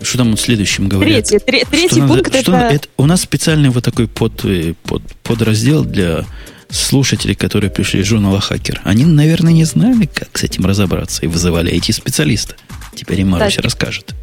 Что 0.00 0.18
там 0.18 0.36
в 0.36 0.40
следующем 0.40 0.88
говорят? 0.88 1.26
Третий, 1.26 1.44
третий, 1.44 1.70
третий 1.70 1.96
что 1.96 2.06
пункт 2.06 2.32
надо, 2.32 2.38
это... 2.38 2.74
это... 2.74 2.88
У 2.96 3.06
нас 3.06 3.22
специальный 3.22 3.70
вот 3.70 3.84
такой 3.84 4.06
под, 4.06 4.44
э, 4.44 4.74
под, 4.84 5.02
подраздел 5.22 5.84
для 5.84 6.24
слушателей, 6.70 7.34
которые 7.34 7.70
пришли 7.70 8.00
из 8.00 8.06
журнала 8.06 8.40
«Хакер». 8.40 8.80
Они, 8.84 9.04
наверное, 9.04 9.52
не 9.52 9.64
знали, 9.64 10.06
как 10.06 10.36
с 10.38 10.44
этим 10.44 10.66
разобраться, 10.66 11.22
и 11.24 11.26
вызывали 11.26 11.72
эти 11.72 11.92
специалиста. 11.92 12.54
Теперь 12.94 13.20
и 13.20 13.24
Маруся 13.24 13.56
да. 13.56 13.62
расскажет. 13.62 14.14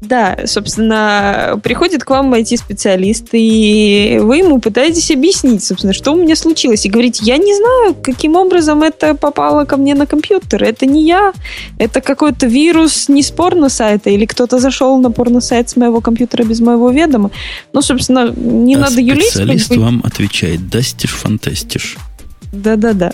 Да, 0.00 0.38
собственно, 0.46 1.60
приходит 1.62 2.04
к 2.04 2.10
вам 2.10 2.32
IT-специалист, 2.32 3.28
и 3.32 4.18
вы 4.22 4.38
ему 4.38 4.58
пытаетесь 4.58 5.10
объяснить, 5.10 5.62
собственно, 5.62 5.92
что 5.92 6.12
у 6.12 6.16
меня 6.16 6.36
случилось. 6.36 6.86
И 6.86 6.88
говорить, 6.88 7.20
я 7.20 7.36
не 7.36 7.54
знаю, 7.54 7.94
каким 8.02 8.36
образом 8.36 8.82
это 8.82 9.14
попало 9.14 9.66
ко 9.66 9.76
мне 9.76 9.94
на 9.94 10.06
компьютер. 10.06 10.64
Это 10.64 10.86
не 10.86 11.04
я. 11.04 11.32
Это 11.78 12.00
какой-то 12.00 12.46
вирус 12.46 13.08
не 13.08 13.22
с 13.22 13.30
порно-сайта, 13.30 14.08
или 14.08 14.24
кто-то 14.24 14.58
зашел 14.58 14.98
на 14.98 15.10
порно-сайт 15.10 15.68
с 15.68 15.76
моего 15.76 16.00
компьютера 16.00 16.44
без 16.44 16.60
моего 16.60 16.90
ведома. 16.90 17.30
Ну, 17.74 17.82
собственно, 17.82 18.30
не 18.30 18.76
а 18.76 18.78
надо 18.78 19.02
юлить. 19.02 19.26
Специалист 19.26 19.76
вам 19.76 20.00
отвечает, 20.02 20.70
дастишь, 20.70 21.12
фантастишь. 21.12 21.98
Да-да-да. 22.52 23.12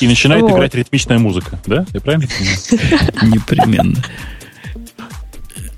И 0.00 0.06
начинает 0.06 0.42
вот. 0.42 0.52
играть 0.52 0.74
ритмичная 0.74 1.18
музыка, 1.18 1.60
да? 1.66 1.84
Я 1.92 2.00
правильно 2.00 2.26
понимаю? 2.26 3.34
Непременно. 3.34 4.02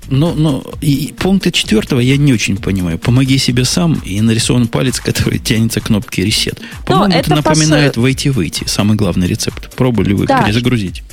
Но, 0.09 0.33
но 0.33 0.63
и 0.81 1.13
пункта 1.17 1.51
четвертого 1.51 1.99
я 1.99 2.17
не 2.17 2.33
очень 2.33 2.57
понимаю. 2.57 2.97
Помоги 2.97 3.37
себе 3.37 3.65
сам 3.65 3.93
и 4.05 4.19
нарисован 4.21 4.67
палец, 4.67 4.99
который 4.99 5.39
тянется 5.43 5.81
к 5.81 5.85
кнопке 5.85 6.25
ресет. 6.25 6.59
По-моему, 6.85 7.13
это, 7.13 7.33
это 7.33 7.35
напоминает 7.35 7.93
пос... 7.93 8.03
войти-выйти. 8.03 8.63
Самый 8.67 8.97
главный 8.97 9.27
рецепт. 9.27 9.75
Пробовали 9.75 10.13
вы 10.13 10.25
да. 10.25 10.43
перезагрузить? 10.43 11.03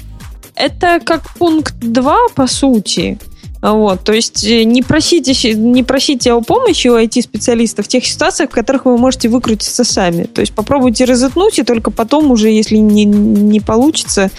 это 0.57 1.01
как 1.05 1.31
пункт 1.35 1.75
2, 1.81 2.17
по 2.35 2.47
сути. 2.47 3.19
Вот, 3.63 4.05
то 4.05 4.13
есть 4.13 4.45
э, 4.45 4.65
не 4.65 4.83
просите, 4.83 5.55
не 5.55 5.83
просите 5.83 6.33
о 6.33 6.41
помощи 6.41 6.89
у 6.89 6.99
IT-специалистов 6.99 7.87
в 7.87 7.89
тех 7.89 8.07
ситуациях, 8.07 8.51
в 8.51 8.55
которых 8.55 8.85
вы 8.85 8.97
можете 8.99 9.29
выкрутиться 9.29 9.83
сами. 9.83 10.25
То 10.25 10.41
есть 10.41 10.53
попробуйте 10.53 11.05
разытнуть, 11.05 11.59
и 11.59 11.63
только 11.63 11.91
потом 11.91 12.31
уже, 12.31 12.49
если 12.49 12.77
не, 12.77 13.05
не 13.05 13.61
получится, 13.61 14.31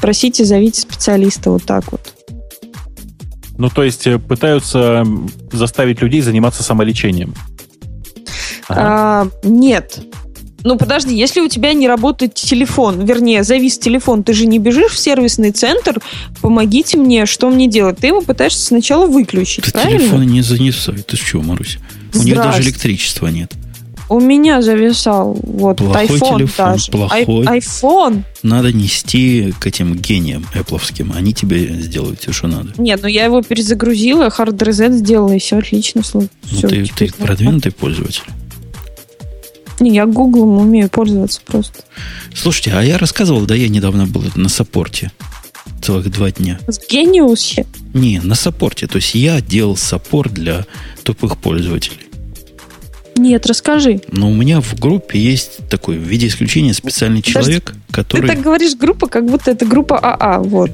просите, 0.00 0.44
зовите 0.44 0.80
специалиста 0.80 1.50
вот 1.50 1.64
так 1.64 1.92
вот. 1.92 2.15
Ну, 3.58 3.70
то 3.70 3.82
есть 3.82 4.06
э, 4.06 4.18
пытаются 4.18 5.04
заставить 5.52 6.02
людей 6.02 6.20
заниматься 6.20 6.62
самолечением. 6.62 7.34
Ага. 8.68 8.80
А, 8.82 9.28
нет. 9.42 10.00
Ну, 10.64 10.76
подожди, 10.76 11.14
если 11.14 11.40
у 11.40 11.48
тебя 11.48 11.72
не 11.74 11.86
работает 11.86 12.34
телефон, 12.34 13.04
вернее, 13.04 13.44
завис 13.44 13.78
телефон, 13.78 14.24
ты 14.24 14.32
же 14.32 14.46
не 14.46 14.58
бежишь 14.58 14.92
в 14.92 14.98
сервисный 14.98 15.52
центр, 15.52 16.00
помогите 16.42 16.96
мне, 16.96 17.24
что 17.24 17.48
мне 17.50 17.68
делать? 17.68 17.98
Ты 17.98 18.08
его 18.08 18.20
пытаешься 18.20 18.66
сначала 18.66 19.06
выключить, 19.06 19.64
Ты 19.64 19.70
правильно? 19.70 20.00
телефон 20.00 20.26
не 20.26 20.42
занесай. 20.42 20.96
Ты 20.96 21.16
что, 21.16 21.40
Марусь? 21.40 21.78
У 22.14 22.22
них 22.22 22.34
даже 22.34 22.62
электричества 22.62 23.28
нет. 23.28 23.52
У 24.08 24.20
меня 24.20 24.62
зависал 24.62 25.36
вот 25.42 25.78
плохой 25.78 26.06
iPhone 26.06 26.36
телефон, 26.38 26.72
даже. 26.72 26.90
Плохой. 26.92 27.46
I- 27.46 27.58
iPhone. 27.58 28.22
Надо 28.42 28.72
нести 28.72 29.52
к 29.58 29.66
этим 29.66 29.96
гениям 29.96 30.46
эпловским. 30.54 31.12
Они 31.14 31.32
тебе 31.34 31.66
сделают 31.80 32.20
все, 32.20 32.32
что 32.32 32.46
надо. 32.46 32.72
Нет, 32.78 33.00
ну 33.02 33.08
я 33.08 33.24
его 33.24 33.42
перезагрузила, 33.42 34.28
hard 34.28 34.56
reset 34.58 34.92
сделала, 34.92 35.32
и 35.32 35.38
все 35.38 35.58
отлично. 35.58 36.02
Все, 36.02 36.28
ну, 36.52 36.68
ты, 36.68 36.86
ты 36.86 37.12
продвинутый 37.12 37.72
пользователь. 37.72 38.22
Не, 39.80 39.94
я 39.94 40.06
Гуглом 40.06 40.58
умею 40.58 40.88
пользоваться 40.88 41.40
просто. 41.44 41.80
Слушайте, 42.34 42.72
а 42.74 42.82
я 42.82 42.98
рассказывал, 42.98 43.42
да, 43.44 43.54
я 43.54 43.68
недавно 43.68 44.06
был 44.06 44.22
на 44.34 44.48
support 44.48 44.96
е. 44.96 45.10
Целых 45.82 46.10
два 46.10 46.30
дня. 46.30 46.58
В 46.66 46.90
Genius 46.90 47.47
е? 47.47 47.66
Не, 47.92 48.20
на 48.20 48.34
support 48.34 48.74
е. 48.74 48.86
То 48.86 48.96
есть 48.96 49.14
я 49.14 49.40
делал 49.40 49.76
support 49.76 50.32
для 50.32 50.64
тупых 51.02 51.36
пользователей. 51.36 52.05
Нет, 53.16 53.46
расскажи. 53.46 54.00
Но 54.12 54.30
у 54.30 54.34
меня 54.34 54.60
в 54.60 54.78
группе 54.78 55.18
есть 55.18 55.68
такой, 55.68 55.96
в 55.96 56.02
виде 56.02 56.26
исключения, 56.26 56.74
специальный 56.74 57.22
Подожди, 57.22 57.32
человек, 57.32 57.74
который... 57.90 58.28
Ты 58.28 58.34
так 58.34 58.42
говоришь 58.42 58.74
группа, 58.74 59.08
как 59.08 59.26
будто 59.26 59.50
это 59.50 59.64
группа 59.64 59.98
АА, 59.98 60.40
вот. 60.40 60.70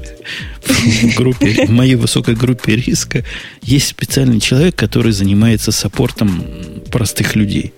В 0.65 1.15
группе, 1.15 1.65
в 1.65 1.69
моей 1.69 1.95
высокой 1.95 2.35
группе 2.35 2.75
риска 2.75 3.23
есть 3.61 3.87
специальный 3.87 4.39
человек, 4.41 4.75
который 4.75 5.13
занимается 5.13 5.71
саппортом 5.71 6.43
простых 6.91 7.35
людей. 7.35 7.73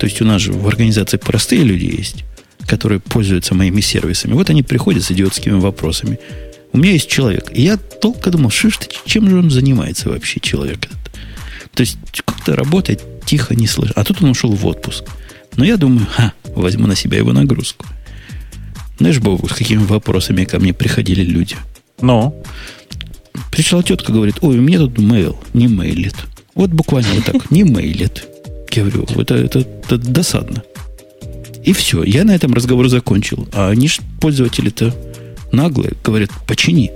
То 0.00 0.06
есть 0.06 0.20
у 0.20 0.24
нас 0.24 0.42
же 0.42 0.52
в 0.52 0.66
организации 0.66 1.16
простые 1.16 1.62
люди 1.62 1.84
есть, 1.84 2.24
которые 2.66 2.98
пользуются 2.98 3.54
моими 3.54 3.80
сервисами. 3.80 4.32
Вот 4.32 4.50
они 4.50 4.64
приходят 4.64 5.04
с 5.04 5.12
идиотскими 5.12 5.60
вопросами. 5.60 6.18
У 6.72 6.78
меня 6.78 6.92
есть 6.92 7.08
человек. 7.08 7.52
И 7.54 7.62
я 7.62 7.78
долго 8.00 8.30
думал, 8.30 8.50
что, 8.50 8.70
что, 8.70 8.86
чем 9.04 9.30
же 9.30 9.38
он 9.38 9.50
занимается 9.50 10.08
вообще, 10.08 10.40
человек 10.40 10.86
этот. 10.86 10.98
То 11.72 11.82
есть 11.82 11.98
как-то 12.24 12.56
работает 12.56 13.02
тихо, 13.24 13.54
не 13.54 13.66
слышно. 13.66 13.94
А 13.96 14.04
тут 14.04 14.22
он 14.22 14.30
ушел 14.30 14.52
в 14.52 14.66
отпуск. 14.66 15.04
Но 15.56 15.64
я 15.64 15.76
думаю, 15.76 16.06
ха, 16.10 16.32
возьму 16.54 16.86
на 16.86 16.96
себя 16.96 17.18
его 17.18 17.32
нагрузку. 17.32 17.86
Знаешь, 18.98 19.18
Богу, 19.18 19.48
с 19.48 19.52
какими 19.52 19.82
вопросами 19.82 20.44
ко 20.44 20.58
мне 20.58 20.72
приходили 20.72 21.22
люди? 21.22 21.56
Ну? 22.00 22.42
Пришла 23.50 23.82
тетка, 23.82 24.12
говорит, 24.12 24.36
ой, 24.40 24.58
у 24.58 24.62
меня 24.62 24.78
тут 24.78 24.98
мейл, 24.98 25.38
не 25.54 25.68
мейлит. 25.68 26.14
Вот 26.54 26.70
буквально 26.70 27.14
вот 27.14 27.24
так, 27.24 27.50
не 27.50 27.64
мейлит. 27.64 28.28
Я 28.70 28.84
говорю, 28.84 29.06
это, 29.20 29.34
это, 29.34 29.58
это 29.60 29.98
досадно. 29.98 30.62
И 31.64 31.72
все, 31.72 32.02
я 32.02 32.24
на 32.24 32.34
этом 32.34 32.54
разговор 32.54 32.88
закончил. 32.88 33.48
А 33.52 33.70
они 33.70 33.88
же 33.88 34.00
пользователи-то 34.20 34.94
наглые, 35.52 35.92
говорят, 36.04 36.30
почини. 36.46 36.90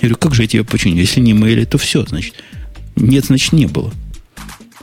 Я 0.00 0.08
говорю, 0.08 0.16
как 0.16 0.34
же 0.34 0.42
я 0.42 0.48
тебя 0.48 0.64
починю? 0.64 0.96
Если 0.96 1.20
не 1.20 1.34
мейли, 1.34 1.64
то 1.64 1.78
все, 1.78 2.04
значит. 2.04 2.34
Нет, 2.96 3.26
значит, 3.26 3.52
не 3.52 3.66
было. 3.66 3.92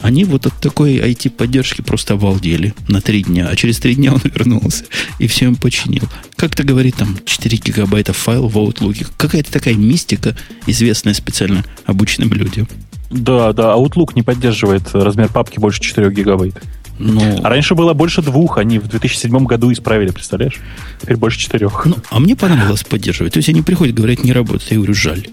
Они 0.04 0.26
вот 0.26 0.46
от 0.46 0.54
такой 0.60 0.98
IT-поддержки 0.98 1.82
просто 1.82 2.16
обалдели 2.16 2.74
на 2.90 3.00
три 3.00 3.24
дня. 3.24 3.48
А 3.50 3.56
через 3.56 3.80
три 3.80 3.96
дня 3.96 4.14
он 4.14 4.22
вернулся 4.24 4.84
и 5.18 5.28
все 5.28 5.46
им 5.46 5.56
починил. 5.56 6.04
Как-то 6.36 6.64
говорит, 6.64 6.98
там 6.98 7.18
4 7.26 7.58
гигабайта 7.58 8.12
файл 8.12 8.50
в 8.50 8.58
Outlook. 8.58 9.08
Какая-то 9.16 9.52
такая 9.52 9.76
мистика, 9.76 10.36
известная 10.68 11.14
специально 11.14 11.64
обычным 11.86 12.34
людям. 12.34 12.68
Да, 13.12 13.54
да, 13.54 13.76
Outlook 13.76 14.12
не 14.16 14.24
поддерживает 14.24 14.94
размер 14.94 15.30
папки 15.30 15.58
больше 15.58 15.80
4 15.80 16.12
гигабайт. 16.12 16.62
Ну, 17.00 17.40
а 17.42 17.50
раньше 17.50 17.74
было 17.74 17.94
больше 17.94 18.22
двух, 18.22 18.58
они 18.58 18.80
в 18.80 18.88
2007 18.88 19.46
году 19.46 19.72
исправили, 19.72 20.12
представляешь? 20.12 20.60
Теперь 21.02 21.16
больше 21.16 21.40
четырех. 21.40 21.86
Ну, 21.86 21.96
а 22.10 22.20
мне 22.20 22.36
понравилось 22.36 22.84
поддерживать. 22.84 23.34
То 23.34 23.38
есть 23.38 23.50
они 23.50 23.62
приходят, 23.62 23.96
говорят, 23.96 24.24
не 24.24 24.34
работает. 24.34 24.70
Я 24.70 24.78
говорю, 24.78 24.94
жаль. 24.94 25.28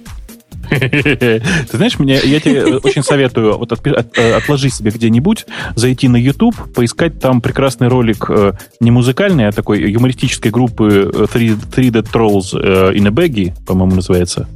Ты 0.71 1.77
знаешь, 1.77 1.99
мне, 1.99 2.19
я 2.23 2.41
тебе 2.41 2.77
очень 2.77 3.03
советую 3.03 3.59
вот 3.59 3.73
от, 3.73 3.87
от, 3.87 4.19
отложи 4.19 4.71
себе 4.71 4.91
где-нибудь, 4.91 5.47
зайти 5.75 6.09
на 6.09 6.17
YouTube, 6.17 6.57
поискать 6.75 7.21
там 7.21 7.41
прекрасный 7.41 7.89
ролик 7.89 8.27
э, 8.29 8.53
не 8.79 8.91
музыкальный, 8.91 9.49
а 9.49 9.53
такой 9.53 9.91
юмористической 9.91 10.51
группы 10.51 11.11
э, 11.13 11.27
Three, 11.33 11.59
Three 11.59 11.91
Dead 11.91 12.07
Trolls 12.11 12.59
э, 12.59 12.95
in 12.95 13.07
a 13.07 13.11
Baggy, 13.11 13.53
по-моему, 13.67 13.97
называется. 13.97 14.49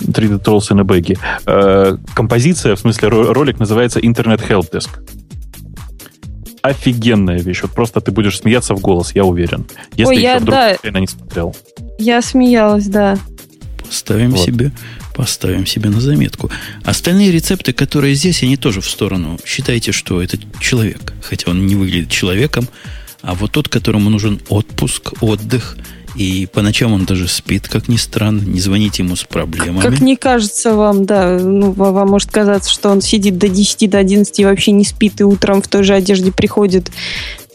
3D 0.00 0.42
Trolls 0.42 0.70
in 0.70 0.80
a 0.80 0.84
Baggy. 0.84 1.18
Э, 1.46 1.96
композиция, 2.14 2.76
в 2.76 2.80
смысле 2.80 3.08
ролик 3.08 3.58
называется 3.58 4.00
Internet 4.00 4.46
Help 4.48 4.70
Desk. 4.72 4.90
Офигенная 6.62 7.38
вещь. 7.38 7.62
Вот 7.62 7.72
просто 7.72 8.00
ты 8.00 8.10
будешь 8.10 8.38
смеяться 8.38 8.74
в 8.74 8.80
голос, 8.80 9.12
я 9.14 9.24
уверен. 9.24 9.66
Если 9.94 10.16
Ой, 10.16 10.22
я, 10.22 10.38
вдруг 10.38 10.54
да. 10.82 11.00
не 11.00 11.06
смотрел. 11.06 11.54
Я 11.98 12.20
смеялась, 12.20 12.86
да. 12.86 13.16
Поставим 13.84 14.32
вот. 14.32 14.40
себе, 14.40 14.72
поставим 15.18 15.66
себе 15.66 15.90
на 15.90 16.00
заметку. 16.00 16.48
Остальные 16.84 17.32
рецепты, 17.32 17.72
которые 17.72 18.14
здесь, 18.14 18.44
они 18.44 18.56
тоже 18.56 18.80
в 18.80 18.88
сторону. 18.88 19.36
Считайте, 19.44 19.90
что 19.90 20.22
это 20.22 20.38
человек. 20.60 21.12
Хотя 21.22 21.50
он 21.50 21.66
не 21.66 21.74
выглядит 21.74 22.08
человеком, 22.08 22.68
а 23.20 23.34
вот 23.34 23.50
тот, 23.50 23.68
которому 23.68 24.10
нужен 24.10 24.40
отпуск, 24.48 25.20
отдых– 25.20 25.76
и 26.18 26.48
по 26.52 26.62
ночам 26.62 26.92
он 26.92 27.04
даже 27.04 27.28
спит, 27.28 27.68
как 27.68 27.86
ни 27.86 27.96
странно. 27.96 28.40
Не 28.40 28.58
звоните 28.58 29.04
ему 29.04 29.14
с 29.14 29.22
проблемами. 29.22 29.82
Как 29.82 30.00
не 30.00 30.16
кажется 30.16 30.74
вам, 30.74 31.04
да. 31.04 31.38
Ну, 31.38 31.70
вам 31.70 32.08
может 32.08 32.30
казаться, 32.32 32.70
что 32.72 32.88
он 32.88 33.00
сидит 33.02 33.38
до 33.38 33.48
10, 33.48 33.88
до 33.88 33.98
11 33.98 34.40
и 34.40 34.44
вообще 34.44 34.72
не 34.72 34.84
спит, 34.84 35.20
и 35.20 35.24
утром 35.24 35.62
в 35.62 35.68
той 35.68 35.84
же 35.84 35.94
одежде 35.94 36.32
приходит. 36.32 36.90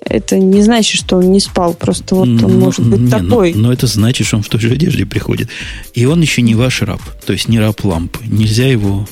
Это 0.06 0.38
не 0.38 0.62
значит, 0.62 1.00
что 1.00 1.18
он 1.18 1.32
не 1.32 1.40
спал. 1.40 1.74
Просто 1.74 2.16
вот 2.16 2.28
он 2.28 2.38
но, 2.38 2.48
может 2.48 2.86
быть 2.86 3.02
не, 3.02 3.10
такой. 3.10 3.54
Но, 3.54 3.68
но 3.68 3.74
это 3.74 3.88
значит, 3.88 4.28
что 4.28 4.38
он 4.38 4.44
в 4.44 4.50
той 4.50 4.60
же 4.60 4.72
одежде 4.72 5.06
приходит. 5.06 5.50
И 5.94 6.06
он 6.06 6.22
еще 6.22 6.42
не 6.42 6.56
ваш 6.56 6.82
раб. 6.82 7.02
То 7.26 7.34
есть 7.34 7.48
не 7.48 7.60
раб 7.60 7.84
лампы. 7.84 8.20
Нельзя 8.26 8.68
его... 8.68 9.08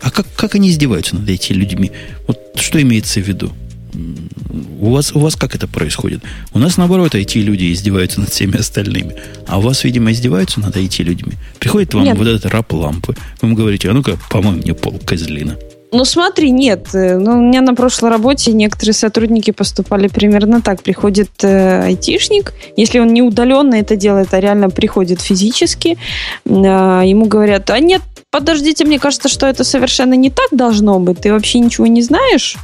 А 0.00 0.10
как, 0.10 0.26
как 0.36 0.54
они 0.54 0.70
издеваются 0.70 1.16
над 1.16 1.28
этими 1.28 1.56
людьми? 1.56 1.90
Вот 2.26 2.38
что 2.56 2.80
имеется 2.80 3.20
в 3.20 3.26
виду? 3.26 3.52
У 4.80 4.90
вас, 4.90 5.12
у 5.14 5.18
вас 5.18 5.34
как 5.34 5.54
это 5.54 5.66
происходит? 5.66 6.22
У 6.52 6.58
нас, 6.58 6.76
наоборот, 6.76 7.14
IT-люди 7.14 7.72
издеваются 7.72 8.20
над 8.20 8.30
всеми 8.30 8.56
остальными. 8.56 9.16
А 9.46 9.58
у 9.58 9.62
вас, 9.62 9.82
видимо, 9.82 10.12
издеваются 10.12 10.60
над 10.60 10.76
IT-людьми. 10.76 11.32
Приходит 11.58 11.94
вам 11.94 12.04
нет. 12.04 12.16
вот 12.16 12.28
этот 12.28 12.46
раб 12.46 12.72
лампы. 12.72 13.16
Вы 13.40 13.48
ему 13.48 13.56
говорите, 13.56 13.90
а 13.90 13.94
ну-ка, 13.94 14.18
помой 14.30 14.56
мне 14.56 14.74
пол, 14.74 15.00
козлина. 15.04 15.56
Ну, 15.90 16.04
смотри, 16.04 16.50
нет. 16.50 16.94
Э, 16.94 17.16
ну, 17.16 17.32
у 17.32 17.40
меня 17.40 17.62
на 17.62 17.74
прошлой 17.74 18.10
работе 18.10 18.52
некоторые 18.52 18.92
сотрудники 18.92 19.52
поступали 19.52 20.08
примерно 20.08 20.60
так. 20.60 20.82
Приходит 20.82 21.30
э, 21.42 21.82
айтишник, 21.84 22.52
если 22.76 22.98
он 22.98 23.08
не 23.08 23.22
удаленно 23.22 23.74
это 23.74 23.96
делает, 23.96 24.34
а 24.34 24.40
реально 24.40 24.68
приходит 24.68 25.20
физически, 25.20 25.96
э, 26.44 26.50
ему 26.50 27.24
говорят, 27.24 27.70
а 27.70 27.80
нет, 27.80 28.02
подождите, 28.30 28.84
мне 28.84 28.98
кажется, 28.98 29.28
что 29.28 29.46
это 29.46 29.64
совершенно 29.64 30.14
не 30.14 30.30
так 30.30 30.48
должно 30.52 30.98
быть. 30.98 31.20
Ты 31.20 31.32
вообще 31.32 31.58
ничего 31.60 31.86
не 31.86 32.02
знаешь? 32.02 32.56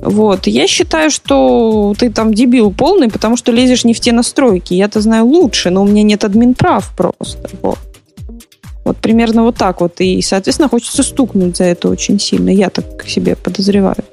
Вот. 0.00 0.46
Я 0.46 0.66
считаю, 0.66 1.10
что 1.10 1.94
ты 1.98 2.10
там 2.10 2.34
дебил 2.34 2.72
полный, 2.72 3.08
потому 3.08 3.36
что 3.36 3.52
лезешь 3.52 3.84
не 3.84 3.94
в 3.94 4.00
те 4.00 4.12
настройки. 4.12 4.74
Я-то 4.74 5.00
знаю 5.00 5.26
лучше, 5.26 5.70
но 5.70 5.82
у 5.82 5.86
меня 5.86 6.02
нет 6.02 6.24
админ 6.24 6.54
прав 6.54 6.92
просто. 6.96 7.48
Вот. 7.62 7.78
Вот 8.84 8.98
примерно 8.98 9.42
вот 9.42 9.56
так 9.56 9.80
вот. 9.80 10.00
И, 10.00 10.20
соответственно, 10.22 10.68
хочется 10.68 11.02
стукнуть 11.02 11.56
за 11.56 11.64
это 11.64 11.88
очень 11.88 12.20
сильно. 12.20 12.50
Я 12.50 12.70
так 12.70 13.04
себе 13.06 13.34
подозреваю. 13.34 14.04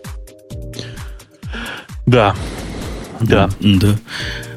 Да. 2.05 2.35
Да. 3.19 3.49
Да. 3.59 3.99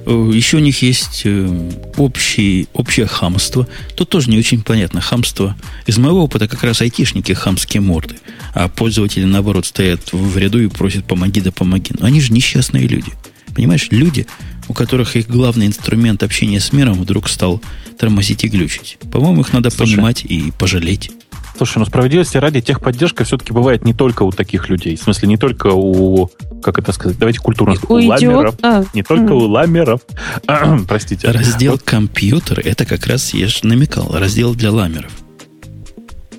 Э, 0.06 0.30
Еще 0.32 0.58
у 0.58 0.60
них 0.60 0.82
есть 0.82 1.22
э, 1.24 1.70
общий, 1.96 2.68
общее 2.72 3.06
хамство. 3.06 3.66
Тут 3.96 4.08
тоже 4.08 4.30
не 4.30 4.38
очень 4.38 4.62
понятно. 4.62 5.00
Хамство. 5.00 5.56
Из 5.86 5.98
моего 5.98 6.24
опыта 6.24 6.48
как 6.48 6.62
раз 6.62 6.80
айтишники 6.80 7.32
хамские 7.32 7.80
морды. 7.80 8.16
А 8.54 8.68
пользователи, 8.68 9.24
наоборот, 9.24 9.66
стоят 9.66 10.12
в 10.12 10.36
ряду 10.38 10.62
и 10.62 10.68
просят 10.68 11.04
«помоги, 11.04 11.40
да 11.40 11.52
помоги». 11.52 11.92
Но 11.98 12.06
они 12.06 12.20
же 12.20 12.32
несчастные 12.32 12.86
люди. 12.86 13.12
Понимаешь, 13.54 13.88
люди, 13.90 14.26
у 14.68 14.74
которых 14.74 15.16
их 15.16 15.28
главный 15.28 15.66
инструмент 15.66 16.22
общения 16.22 16.60
с 16.60 16.72
миром 16.72 16.94
вдруг 16.94 17.28
стал 17.28 17.60
тормозить 17.98 18.44
и 18.44 18.48
глючить. 18.48 18.98
По-моему, 19.12 19.40
их 19.42 19.52
надо 19.52 19.70
Слушай, 19.70 19.96
понимать 19.96 20.24
и 20.24 20.52
пожалеть. 20.58 21.10
Слушай, 21.56 21.78
ну 21.78 21.84
справедливости 21.84 22.36
ради, 22.36 22.60
техподдержка 22.60 23.24
все-таки 23.24 23.52
бывает 23.52 23.84
не 23.84 23.94
только 23.94 24.24
у 24.24 24.32
таких 24.32 24.68
людей. 24.68 24.96
В 24.96 25.02
смысле, 25.02 25.28
не 25.28 25.36
только 25.36 25.68
у 25.68 26.30
как 26.62 26.78
это 26.78 26.92
сказать, 26.92 27.18
давайте 27.18 27.40
культурно. 27.40 27.76
У 27.88 27.94
ламеров. 27.94 28.54
А, 28.62 28.84
Не 28.94 29.02
только 29.02 29.32
м. 29.32 29.32
у 29.32 29.38
ламеров. 29.46 30.00
Простите. 30.88 31.30
Раздел 31.30 31.72
Вот, 31.72 31.82
компьютер, 31.82 32.60
это 32.64 32.86
как 32.86 33.06
раз, 33.06 33.34
я 33.34 33.46
же 33.48 33.58
намекал, 33.64 34.10
раздел 34.18 34.54
для 34.54 34.72
ламеров. 34.72 35.12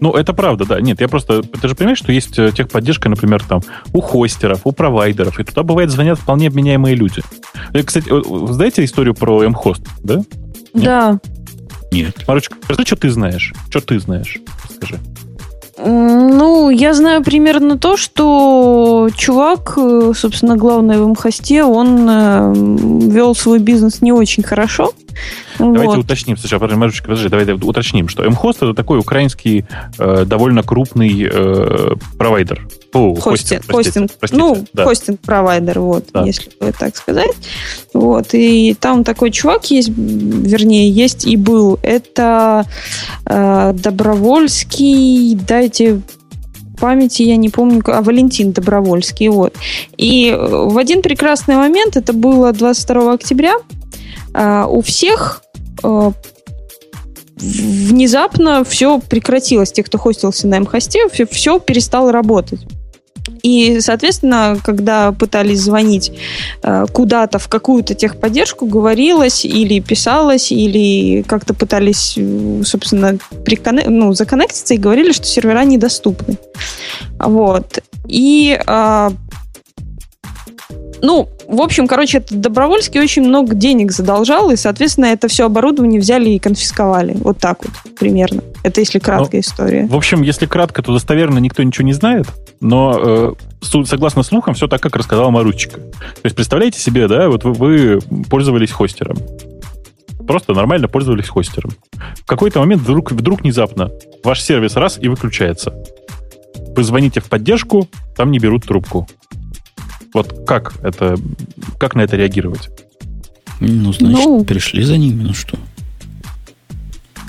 ну, 0.01 0.11
это 0.13 0.33
правда, 0.33 0.65
да. 0.65 0.81
Нет, 0.81 0.99
я 0.99 1.07
просто... 1.07 1.43
Ты 1.43 1.67
же 1.67 1.75
понимаешь, 1.75 1.99
что 1.99 2.11
есть 2.11 2.37
э, 2.39 2.51
техподдержка, 2.51 3.07
например, 3.07 3.43
там, 3.43 3.61
у 3.93 4.01
хостеров, 4.01 4.61
у 4.63 4.71
провайдеров, 4.71 5.39
и 5.39 5.43
туда, 5.43 5.61
бывает, 5.63 5.91
звонят 5.91 6.19
вполне 6.19 6.47
обменяемые 6.47 6.95
люди. 6.95 7.21
Э, 7.73 7.83
Кстати, 7.83 8.09
вы 8.09 8.51
знаете 8.51 8.83
историю 8.83 9.13
про 9.13 9.43
M-хост, 9.43 9.83
да? 10.03 10.21
Да. 10.73 11.19
Нет. 11.95 12.27
Марочка, 12.27 12.57
расскажи, 12.67 12.87
что 12.87 12.95
ты 12.97 13.09
знаешь. 13.09 13.53
Что 13.69 13.79
ты 13.79 13.99
знаешь? 13.99 14.39
Скажи. 14.75 14.99
Ну, 15.77 16.69
я 16.69 16.93
знаю 16.93 17.23
примерно 17.23 17.77
то, 17.77 17.95
что 17.95 19.09
чувак, 19.15 19.73
э, 19.77 20.11
собственно, 20.15 20.57
главный 20.57 20.97
в 20.97 21.07
МХосте, 21.07 21.63
он 21.63 22.07
э, 22.09 22.53
вел 23.11 23.33
свой 23.35 23.59
бизнес 23.59 24.01
не 24.01 24.11
очень 24.11 24.43
хорошо. 24.43 24.93
Давайте 25.59 25.85
Вот. 25.85 25.97
уточним 25.99 26.37
сначала, 26.37 26.67
Марочка, 26.67 27.07
подожди, 27.07 27.29
давайте 27.29 27.53
уточним, 27.53 28.07
что 28.07 28.23
M-хост 28.23 28.63
это 28.63 28.73
такой 28.73 28.99
украинский 28.99 29.65
э, 29.97 30.25
довольно 30.25 30.63
крупный 30.63 31.27
э, 31.31 31.95
провайдер. 32.17 32.67
О, 32.93 33.13
Хостинг, 33.13 33.65
простите, 33.65 33.73
хостинг, 33.73 34.11
простите, 34.19 34.41
ну, 34.41 34.65
да. 34.73 34.85
хостинг-провайдер, 34.85 35.79
вот, 35.79 36.05
Да. 36.13 36.23
если 36.23 36.49
так 36.79 36.95
сказать. 36.95 37.31
Вот, 37.93 38.27
и 38.33 38.73
там 38.79 39.03
такой 39.03 39.31
чувак 39.31 39.69
есть, 39.69 39.89
вернее, 39.89 40.89
есть 40.89 41.25
и 41.27 41.35
был. 41.35 41.77
Это 41.83 42.65
э, 43.25 43.73
Добровольский, 43.73 45.35
дайте 45.35 46.01
памяти, 46.75 47.23
я 47.23 47.35
не 47.37 47.49
помню, 47.49 47.81
а 47.87 48.01
Валентин 48.01 48.51
Добровольский, 48.51 49.27
вот. 49.29 49.53
И 49.97 50.29
э, 50.29 50.37
в 50.37 50.77
один 50.77 51.01
прекрасный 51.01 51.55
момент, 51.55 51.97
это 51.97 52.13
было 52.13 52.51
22 52.51 53.13
октября, 53.13 53.55
э, 54.35 54.65
у 54.67 54.81
всех 54.81 55.41
э, 55.83 56.11
внезапно 57.37 58.63
все 58.63 58.99
прекратилось. 58.99 59.71
Те, 59.71 59.83
кто 59.83 59.97
хостился 59.97 60.47
на 60.47 60.59
МХосте, 60.59 61.07
все, 61.09 61.25
все 61.25 61.59
перестало 61.59 62.11
работать. 62.11 62.59
И, 63.41 63.79
соответственно, 63.79 64.57
когда 64.63 65.11
пытались 65.11 65.61
звонить 65.61 66.11
э, 66.63 66.85
куда-то 66.91 67.39
в 67.39 67.47
какую-то 67.47 67.93
техподдержку, 67.93 68.65
говорилось 68.65 69.45
или 69.45 69.79
писалось, 69.79 70.51
или 70.51 71.23
как-то 71.23 71.53
пытались, 71.53 72.17
собственно, 72.67 73.17
приконне- 73.43 73.89
ну, 73.89 74.13
законнектиться 74.13 74.73
и 74.73 74.77
говорили, 74.77 75.11
что 75.11 75.25
сервера 75.25 75.63
недоступны. 75.63 76.37
Вот. 77.19 77.83
И 78.07 78.59
а, 78.67 79.11
ну, 81.01 81.29
в 81.47 81.61
общем, 81.61 81.87
короче, 81.87 82.19
этот 82.19 82.39
Добровольский 82.39 82.99
очень 82.99 83.23
много 83.23 83.55
денег 83.55 83.91
задолжал, 83.91 84.51
и, 84.51 84.55
соответственно, 84.55 85.05
это 85.05 85.27
все 85.27 85.45
оборудование 85.45 85.99
взяли 85.99 86.29
и 86.29 86.39
конфисковали. 86.39 87.15
Вот 87.19 87.37
так 87.37 87.59
вот, 87.63 87.95
примерно. 87.97 88.41
Это 88.63 88.81
если 88.81 88.99
краткая 88.99 89.41
история. 89.41 89.85
В 89.87 89.95
общем, 89.95 90.21
если 90.21 90.45
кратко, 90.45 90.81
то 90.81 90.93
достоверно 90.93 91.39
никто 91.39 91.63
ничего 91.63 91.85
не 91.85 91.93
знает, 91.93 92.27
но 92.59 92.97
э, 92.97 93.33
согласно 93.85 94.23
слухам, 94.23 94.53
все 94.53 94.67
так, 94.67 94.81
как 94.81 94.95
рассказала 94.95 95.29
Маручика. 95.29 95.79
То 95.79 96.21
есть, 96.23 96.35
представляете 96.35 96.79
себе, 96.79 97.07
да, 97.07 97.29
вот 97.29 97.43
вы, 97.43 97.53
вы 97.53 98.01
пользовались 98.29 98.71
хостером. 98.71 99.17
Просто 100.27 100.53
нормально 100.53 100.87
пользовались 100.87 101.27
хостером. 101.27 101.71
В 102.15 102.25
какой-то 102.25 102.59
момент 102.59 102.81
вдруг, 102.81 103.11
вдруг 103.11 103.41
внезапно 103.41 103.91
ваш 104.23 104.41
сервис 104.41 104.75
раз 104.75 104.97
и 104.99 105.07
выключается. 105.07 105.73
Вы 106.75 106.83
звоните 106.83 107.19
в 107.19 107.25
поддержку, 107.25 107.87
там 108.15 108.31
не 108.31 108.39
берут 108.39 108.65
трубку. 108.65 109.07
Вот 110.15 110.45
как 110.47 110.75
это, 110.81 111.17
как 111.77 111.93
на 111.93 111.99
это 111.99 112.15
реагировать? 112.15 112.69
Ну, 113.59 113.91
значит, 113.91 114.25
Ну. 114.25 114.45
пришли 114.45 114.81
за 114.81 114.95
ними, 114.95 115.23
ну 115.23 115.33
что. 115.33 115.57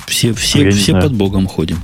Все, 0.06 0.32
все, 0.32 0.70
все 0.70 0.92
знаю. 0.92 1.02
под 1.02 1.14
Богом 1.14 1.48
ходим. 1.48 1.78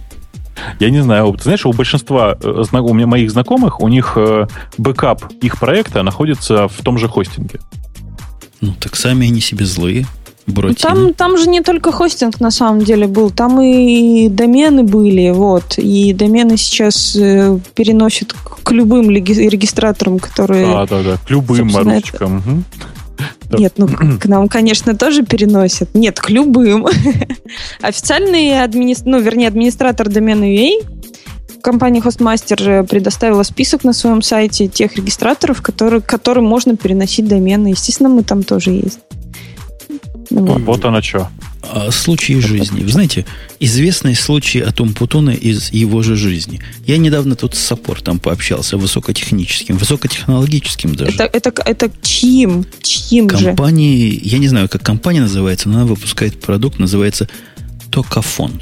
Я 0.79 0.91
не 0.91 1.03
знаю. 1.03 1.33
Ты 1.33 1.43
знаешь, 1.43 1.67
у 1.67 1.73
большинства 1.73 2.39
э, 2.41 2.65
у 2.79 2.95
меня 2.95 3.09
моих 3.09 3.33
знакомых, 3.33 3.81
у 3.81 3.89
них 3.89 4.13
э, 4.15 4.47
backup 4.79 5.25
их 5.41 5.59
проекта 5.59 6.05
находится 6.05 6.69
в 6.69 6.83
том 6.85 6.99
же 6.99 7.09
хостинге. 7.09 7.59
Ну, 8.61 8.73
так 8.79 8.95
сами 8.95 9.27
они 9.27 9.41
себе 9.41 9.67
злые. 9.67 10.07
Буратино. 10.47 10.95
Там, 10.95 11.15
там 11.15 11.39
же 11.39 11.49
не 11.49 11.61
только 11.61 11.93
хостинг 11.93 12.41
на 12.41 12.51
самом 12.51 12.83
деле 12.83 13.07
был, 13.07 13.31
там 13.31 13.61
и 13.61 14.29
домены 14.29 14.83
были, 14.83 15.31
вот. 15.31 15.79
И 15.79 16.13
домены 16.13 16.57
сейчас 16.57 17.17
э, 17.17 17.59
переносят 17.75 18.33
к, 18.33 18.71
любым 18.73 19.11
регистраторам, 19.11 20.19
которые... 20.19 20.67
Да, 20.67 20.87
да, 20.87 21.03
да. 21.03 21.17
К 21.19 21.31
любым. 21.31 21.69
Мгм. 21.69 22.65
да. 23.51 23.59
Нет, 23.59 23.75
ну 23.77 23.87
к 23.87 24.19
к 24.21 24.27
нам, 24.27 24.49
конечно, 24.49 24.97
тоже 24.97 25.25
переносят. 25.25 25.95
Нет, 25.95 26.21
к 26.21 26.31
любым. 26.31 26.87
Официальный 27.81 28.63
администратор, 28.63 29.13
ну, 29.13 29.21
вернее, 29.21 29.49
администратор 29.49 30.09
домена 30.09 30.45
UA 30.45 31.03
компания 31.63 32.01
Hostmaster 32.01 32.85
предоставила 32.87 33.45
список 33.45 33.85
на 33.85 33.93
своем 33.93 34.21
сайте 34.21 34.67
тех 34.67 34.97
регистраторов, 34.97 35.63
которые, 35.63 36.03
к 36.03 36.07
которым 36.07 36.45
можно 36.45 36.77
переносить 36.77 37.29
домены. 37.29 37.69
Естественно, 37.69 38.09
мы 38.09 38.25
там 38.25 38.43
тоже 38.43 38.73
есть. 38.73 38.99
Вот. 40.31 40.61
Вот 40.63 40.85
оно 40.85 41.03
что. 41.03 41.29
А 41.63 41.91
случаи 41.91 42.41
жизни. 42.41 42.83
Вы 42.83 42.91
знаете, 42.91 43.25
известный 43.61 44.15
случай 44.15 44.61
от 44.61 44.81
Умпутуна 44.81 45.31
из 45.31 45.73
его 45.73 46.03
же 46.03 46.17
жизни. 46.17 46.61
Я 46.87 46.99
недавно 46.99 47.37
тут 47.37 47.55
с 47.55 47.61
саппортом 47.61 48.19
пообщался, 48.19 48.77
высокотехническим, 48.77 49.77
высокотехнологическим 49.77 50.95
даже. 50.95 51.13
Это, 51.13 51.25
это, 51.25 51.63
это 51.65 51.91
чьим? 52.03 52.67
Чьим 52.83 53.31
же? 53.31 53.47
Компании, 53.47 54.21
я 54.23 54.39
не 54.39 54.49
знаю, 54.49 54.69
как 54.69 54.83
компания 54.83 55.21
называется, 55.21 55.69
но 55.69 55.77
она 55.77 55.87
выпускает 55.87 56.41
продукт, 56.41 56.79
называется 56.79 57.29
Токафон. 57.91 58.61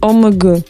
ОМГ. 0.00 0.64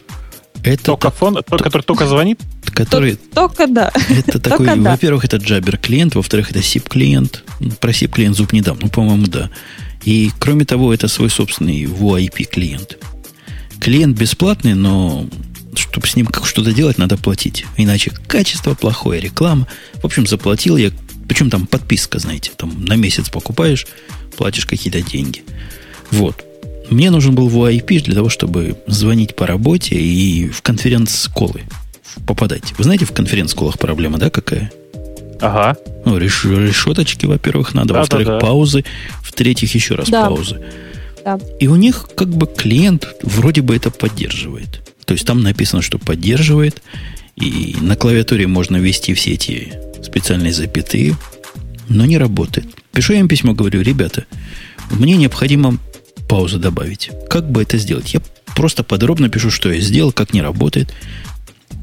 Это 0.63 0.83
Токафон, 0.83 1.35
тот, 1.47 1.61
который 1.61 1.83
только 1.83 2.07
звонит? 2.07 2.39
тот, 2.63 2.75
который 2.75 3.15
Только 3.33 3.67
да. 3.67 3.91
Это 4.09 4.39
такой, 4.39 4.67
Только 4.67 4.81
да. 4.81 4.91
во-первых, 4.91 5.25
это 5.25 5.37
Jabber 5.37 5.77
клиент, 5.77 6.15
во-вторых, 6.15 6.51
это 6.51 6.59
SIP 6.59 6.89
клиент. 6.89 7.43
Ну, 7.59 7.71
Про 7.71 7.91
SIP 7.91 8.09
клиент 8.09 8.35
зуб 8.35 8.53
не 8.53 8.61
дам, 8.61 8.77
ну, 8.81 8.89
по-моему, 8.89 9.27
да. 9.27 9.49
И, 10.03 10.31
кроме 10.39 10.65
того, 10.65 10.93
это 10.93 11.07
свой 11.07 11.29
собственный 11.29 11.83
VoIP 11.83 12.45
клиент. 12.45 12.97
Клиент 13.79 14.17
бесплатный, 14.17 14.73
но 14.73 15.27
чтобы 15.75 16.07
с 16.07 16.15
ним 16.15 16.27
как 16.27 16.45
что-то 16.45 16.73
делать, 16.73 16.97
надо 16.97 17.17
платить. 17.17 17.65
Иначе 17.77 18.11
качество 18.27 18.73
плохое, 18.73 19.19
реклама. 19.21 19.67
В 19.95 20.05
общем, 20.05 20.27
заплатил 20.27 20.77
я, 20.77 20.91
причем 21.27 21.49
там 21.49 21.65
подписка, 21.65 22.19
знаете, 22.19 22.51
там 22.57 22.85
на 22.85 22.95
месяц 22.95 23.29
покупаешь, 23.29 23.87
платишь 24.37 24.65
какие-то 24.65 25.01
деньги. 25.01 25.43
Вот. 26.11 26.43
Мне 26.91 27.09
нужен 27.09 27.33
был 27.33 27.49
VoIP 27.49 28.01
для 28.03 28.13
того, 28.15 28.29
чтобы 28.29 28.75
звонить 28.85 29.35
по 29.35 29.47
работе 29.47 29.95
и 29.95 30.49
в 30.49 30.61
конференц-колы 30.61 31.61
попадать. 32.27 32.73
Вы 32.77 32.83
знаете, 32.83 33.05
в 33.05 33.13
конференц-колах 33.13 33.79
проблема, 33.79 34.17
да, 34.17 34.29
какая? 34.29 34.71
Ага. 35.39 35.77
Ну, 36.05 36.17
реш- 36.17 36.43
решеточки, 36.45 37.25
во-первых, 37.25 37.73
надо, 37.73 37.93
Да, 37.93 37.99
во-вторых, 38.01 38.27
да, 38.27 38.33
да. 38.33 38.39
паузы, 38.45 38.83
в-третьих, 39.23 39.73
еще 39.73 39.95
раз 39.95 40.09
Да. 40.09 40.25
паузы. 40.27 40.61
Да. 41.23 41.39
И 41.61 41.67
у 41.67 41.75
них 41.77 42.09
как 42.15 42.27
бы 42.29 42.45
клиент 42.45 43.07
вроде 43.23 43.61
бы 43.61 43.75
это 43.75 43.89
поддерживает. 43.89 44.81
То 45.05 45.13
есть 45.13 45.25
там 45.25 45.41
написано, 45.41 45.81
что 45.81 45.97
поддерживает, 45.97 46.81
и 47.37 47.75
на 47.79 47.95
клавиатуре 47.95 48.47
можно 48.47 48.75
ввести 48.77 49.13
все 49.13 49.31
эти 49.33 49.73
специальные 50.03 50.51
запятые, 50.51 51.15
но 51.87 52.05
не 52.05 52.17
работает. 52.17 52.65
Пишу 52.91 53.13
я 53.13 53.19
им 53.19 53.29
письмо, 53.29 53.53
говорю, 53.53 53.81
ребята, 53.81 54.25
мне 54.89 55.15
необходимо 55.15 55.77
паузу 56.31 56.59
добавить. 56.59 57.11
Как 57.29 57.51
бы 57.51 57.61
это 57.61 57.77
сделать? 57.77 58.13
Я 58.13 58.21
просто 58.55 58.83
подробно 58.83 59.27
пишу, 59.27 59.51
что 59.51 59.69
я 59.69 59.81
сделал, 59.81 60.13
как 60.13 60.33
не 60.33 60.41
работает. 60.41 60.93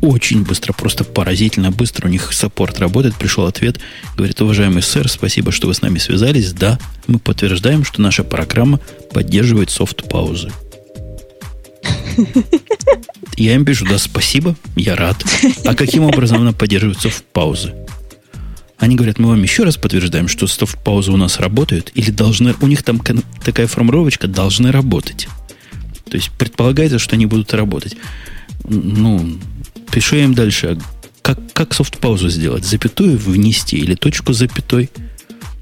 Очень 0.01 0.43
быстро, 0.43 0.73
просто 0.73 1.05
поразительно 1.05 1.71
быстро 1.71 2.07
у 2.07 2.11
них 2.11 2.33
саппорт 2.33 2.79
работает. 2.79 3.15
Пришел 3.17 3.45
ответ, 3.45 3.79
говорит, 4.17 4.41
уважаемый 4.41 4.83
сэр, 4.83 5.07
спасибо, 5.11 5.53
что 5.53 5.67
вы 5.67 5.75
с 5.75 5.83
нами 5.83 5.99
связались. 5.99 6.53
Да, 6.53 6.79
мы 7.07 7.19
подтверждаем, 7.19 7.85
что 7.85 8.01
наша 8.01 8.25
программа 8.25 8.81
поддерживает 9.13 9.69
софт-паузы. 9.69 10.51
Я 13.37 13.55
им 13.55 13.67
пишу, 13.67 13.85
да, 13.85 13.99
спасибо, 13.99 14.57
я 14.77 14.97
рад. 14.97 15.23
А 15.67 15.75
каким 15.75 16.05
образом 16.05 16.41
она 16.41 16.55
поддерживает 16.55 16.99
софт-паузы? 17.03 17.75
Они 18.79 18.95
говорят, 18.95 19.19
мы 19.19 19.31
вам 19.31 19.43
еще 19.43 19.65
раз 19.65 19.77
подтверждаем, 19.77 20.29
что 20.29 20.47
софт-паузы 20.47 21.11
у 21.11 21.17
нас 21.17 21.41
работают, 21.41 21.91
или 21.95 22.11
должны, 22.11 22.55
у 22.61 22.67
них 22.69 22.85
там 22.85 23.01
такая 23.45 23.67
формулировочка, 23.67 24.29
должны 24.29 24.71
работать. 24.71 25.29
То 26.09 26.17
есть 26.17 26.31
предполагается, 26.31 26.99
что 26.99 27.17
они 27.17 27.27
будут 27.27 27.53
работать. 27.53 27.97
Ну, 28.65 29.39
пишу 29.91 30.17
им 30.17 30.35
дальше, 30.35 30.79
как, 31.23 31.39
как 31.53 31.75
софт-паузу 31.75 32.29
сделать? 32.31 32.65
Запятую 32.65 33.19
внести 33.19 33.77
или 33.77 33.95
точку 33.95 34.33
запятой? 34.33 34.91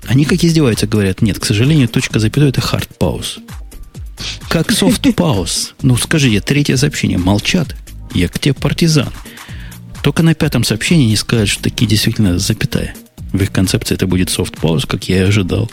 Они 0.07 0.25
как 0.25 0.45
издеваются, 0.45 0.87
говорят, 0.87 1.23
нет, 1.23 1.41
к 1.41 1.45
сожалению, 1.45 1.89
точка 1.89 2.19
запятой 2.19 2.51
это 2.51 2.61
hard 2.61 2.89
pause. 3.01 3.41
Как 4.49 4.71
pause? 4.71 5.73
Ну, 5.83 5.97
скажи, 5.97 6.29
я 6.29 6.41
третье 6.41 6.77
сообщение, 6.77 7.19
молчат. 7.19 7.75
Я 8.15 8.29
к 8.29 8.39
тебе 8.39 8.55
партизан. 8.55 9.13
Только 10.03 10.23
на 10.23 10.35
пятом 10.35 10.63
сообщении 10.65 11.07
не 11.07 11.17
сказать, 11.17 11.49
что 11.49 11.65
такие 11.65 11.89
действительно 11.89 12.39
запятая. 12.39 12.95
В 13.33 13.43
их 13.43 13.53
концепции 13.53 13.95
это 13.95 14.07
будет 14.07 14.29
pause, 14.29 14.87
как 14.87 15.09
я 15.09 15.19
и 15.19 15.29
ожидал. 15.29 15.71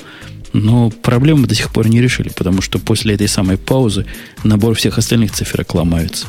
Но 0.54 0.92
проблему 0.92 1.48
до 1.48 1.56
сих 1.56 1.72
пор 1.72 1.88
не 1.88 2.02
решили, 2.02 2.30
потому 2.30 2.62
что 2.62 2.78
после 2.78 3.16
этой 3.16 3.28
самой 3.28 3.58
паузы 3.58 4.06
набор 4.44 4.76
всех 4.76 4.98
остальных 4.98 5.32
циферок 5.32 5.74
ломается. 5.74 6.28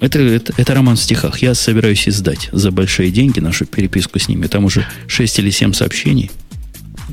Это, 0.00 0.20
это, 0.20 0.52
это 0.56 0.74
роман 0.74 0.96
в 0.96 1.00
стихах. 1.00 1.40
Я 1.40 1.54
собираюсь 1.54 2.08
издать 2.08 2.48
за 2.52 2.70
большие 2.70 3.10
деньги 3.10 3.40
нашу 3.40 3.66
переписку 3.66 4.18
с 4.18 4.28
ними. 4.28 4.46
Там 4.46 4.64
уже 4.64 4.86
6 5.06 5.38
или 5.40 5.50
7 5.50 5.72
сообщений. 5.72 6.30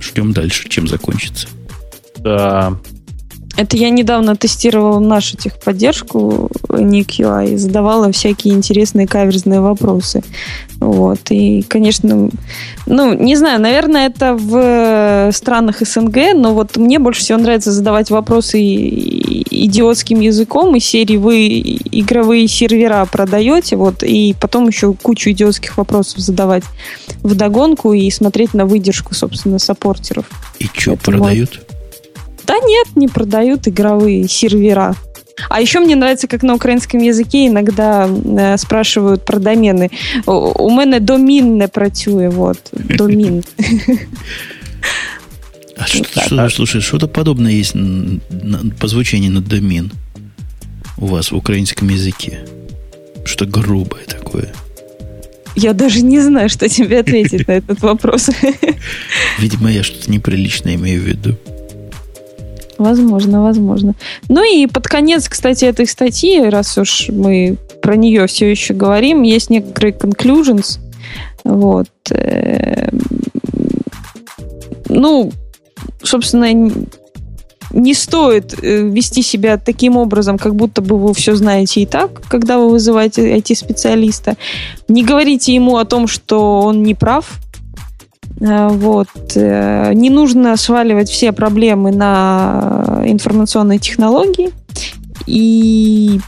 Ждем 0.02 0.34
дальше, 0.34 0.70
чем 0.70 0.88
закончится. 0.88 1.48
Да, 2.18 2.80
Это 3.58 3.78
я 3.78 3.90
недавно 3.90 4.36
тестировала 4.36 5.00
нашу 5.00 5.38
техподдержку 5.38 6.50
Nick 6.70 7.20
UI 7.20 7.54
и 7.54 7.58
задавала 7.58 8.12
всякие 8.12 8.54
интересные 8.54 9.08
каверзные 9.08 9.62
вопросы. 9.62 10.24
Вот. 10.80 11.20
И, 11.30 11.64
конечно, 11.64 12.30
ну, 12.86 13.14
не 13.14 13.36
знаю, 13.36 13.62
наверное, 13.62 14.08
это 14.08 14.36
в 14.36 15.32
странах 15.32 15.80
СНГ, 15.80 16.34
но 16.36 16.54
вот 16.54 16.76
мне 16.78 17.00
больше 17.00 17.22
всего 17.22 17.40
нравится 17.40 17.72
задавать 17.72 18.10
вопросы 18.10 18.60
идиотским 18.62 20.20
языком 20.20 20.76
из 20.76 20.86
серии 20.86 21.18
вы 21.18 21.48
игровые 21.92 22.48
сервера 22.48 23.08
продаете, 23.10 23.78
вот, 23.78 24.04
и 24.04 24.36
потом 24.40 24.68
еще 24.68 24.94
кучу 24.94 25.32
идиотских 25.32 25.78
вопросов 25.78 26.20
задавать 26.20 26.64
в 27.24 27.36
догонку 27.36 27.94
и 27.94 28.12
смотреть 28.12 28.54
на 28.54 28.66
выдержку, 28.66 29.16
собственно, 29.16 29.60
саппортеров. 29.60 30.26
И 30.60 30.68
что, 30.74 30.98
продают? 30.98 31.65
Да 32.47 32.55
нет, 32.59 32.97
не 32.97 33.09
продают 33.09 33.69
игровые 33.69 34.29
сервера. 34.29 34.95
А 35.49 35.61
еще 35.61 35.81
мне 35.81 35.97
нравится, 35.97 36.27
как 36.27 36.43
на 36.43 36.55
украинском 36.55 37.01
языке 37.01 37.47
иногда 37.47 38.09
э, 38.09 38.59
спрашивают 38.59 39.25
про 39.25 39.39
домены. 39.39 39.91
У, 40.27 40.33
у 40.33 40.71
мене 40.71 41.01
домін 41.01 41.57
не 41.57 41.69
працює, 41.69 42.29
вот, 42.29 42.59
домін. 42.73 43.45
А 45.77 45.87
что, 45.87 46.05
что, 46.21 46.51
слушай, 46.51 46.81
что-то 46.83 47.09
подобное 47.09 47.53
есть 47.53 47.75
на, 47.75 48.21
на, 48.31 48.71
по 48.79 48.87
звучанию 48.87 49.33
на 49.33 49.41
домен 49.41 49.91
у 50.99 51.07
вас 51.07 51.33
в 51.33 51.37
украинском 51.37 51.89
языке. 51.89 52.41
Что 53.25 53.47
грубое 53.47 54.05
такое. 54.05 54.53
Я 55.57 55.73
даже 55.73 56.03
не 56.03 56.21
знаю, 56.21 56.49
что 56.49 56.69
тебе 56.69 57.01
ответить 57.01 57.49
на 57.49 57.53
этот 57.53 57.81
вопрос. 57.81 58.29
Видимо, 59.39 59.71
я 59.71 59.83
что-то 59.83 60.11
неприличное 60.11 60.75
имею 60.75 61.01
в 61.01 61.05
виду. 61.05 61.37
Возможно, 62.78 63.42
возможно. 63.42 63.96
Ну 64.28 64.44
и 64.44 64.68
под 64.68 64.88
конец, 64.88 65.30
кстати, 65.30 65.66
этой 65.66 65.88
статьи, 65.88 66.42
раз 66.42 66.78
уж 66.78 67.10
мы 67.10 67.58
про 67.82 67.96
нее 67.96 68.28
все 68.28 68.50
еще 68.52 68.74
говорим, 68.74 69.22
есть 69.22 69.50
некоторые 69.50 69.94
conclusions. 69.94 70.80
Вот. 71.44 71.88
Ну, 74.90 75.32
собственно, 76.04 76.72
не 77.72 77.94
стоит 77.94 78.56
вести 78.62 79.22
себя 79.22 79.58
таким 79.58 79.98
образом, 79.98 80.38
как 80.38 80.56
будто 80.56 80.82
бы 80.82 80.98
вы 80.98 81.14
все 81.14 81.36
знаете 81.36 81.82
и 81.82 81.86
так, 81.86 82.22
когда 82.28 82.58
вы 82.58 82.70
вызываете 82.70 83.36
IT-специалиста. 83.38 84.38
Не 84.88 85.04
говорите 85.04 85.54
ему 85.54 85.78
о 85.78 85.86
том, 85.86 86.08
что 86.08 86.62
он 86.62 86.84
не 86.84 86.94
прав, 86.94 87.40
вот. 88.40 89.08
Не 89.36 90.10
нужно 90.10 90.58
сваливать 90.58 91.10
все 91.10 91.32
проблемы 91.32 91.92
на 91.92 93.02
информационные 93.06 93.80
технологии. 93.80 94.52
И, 95.26 96.20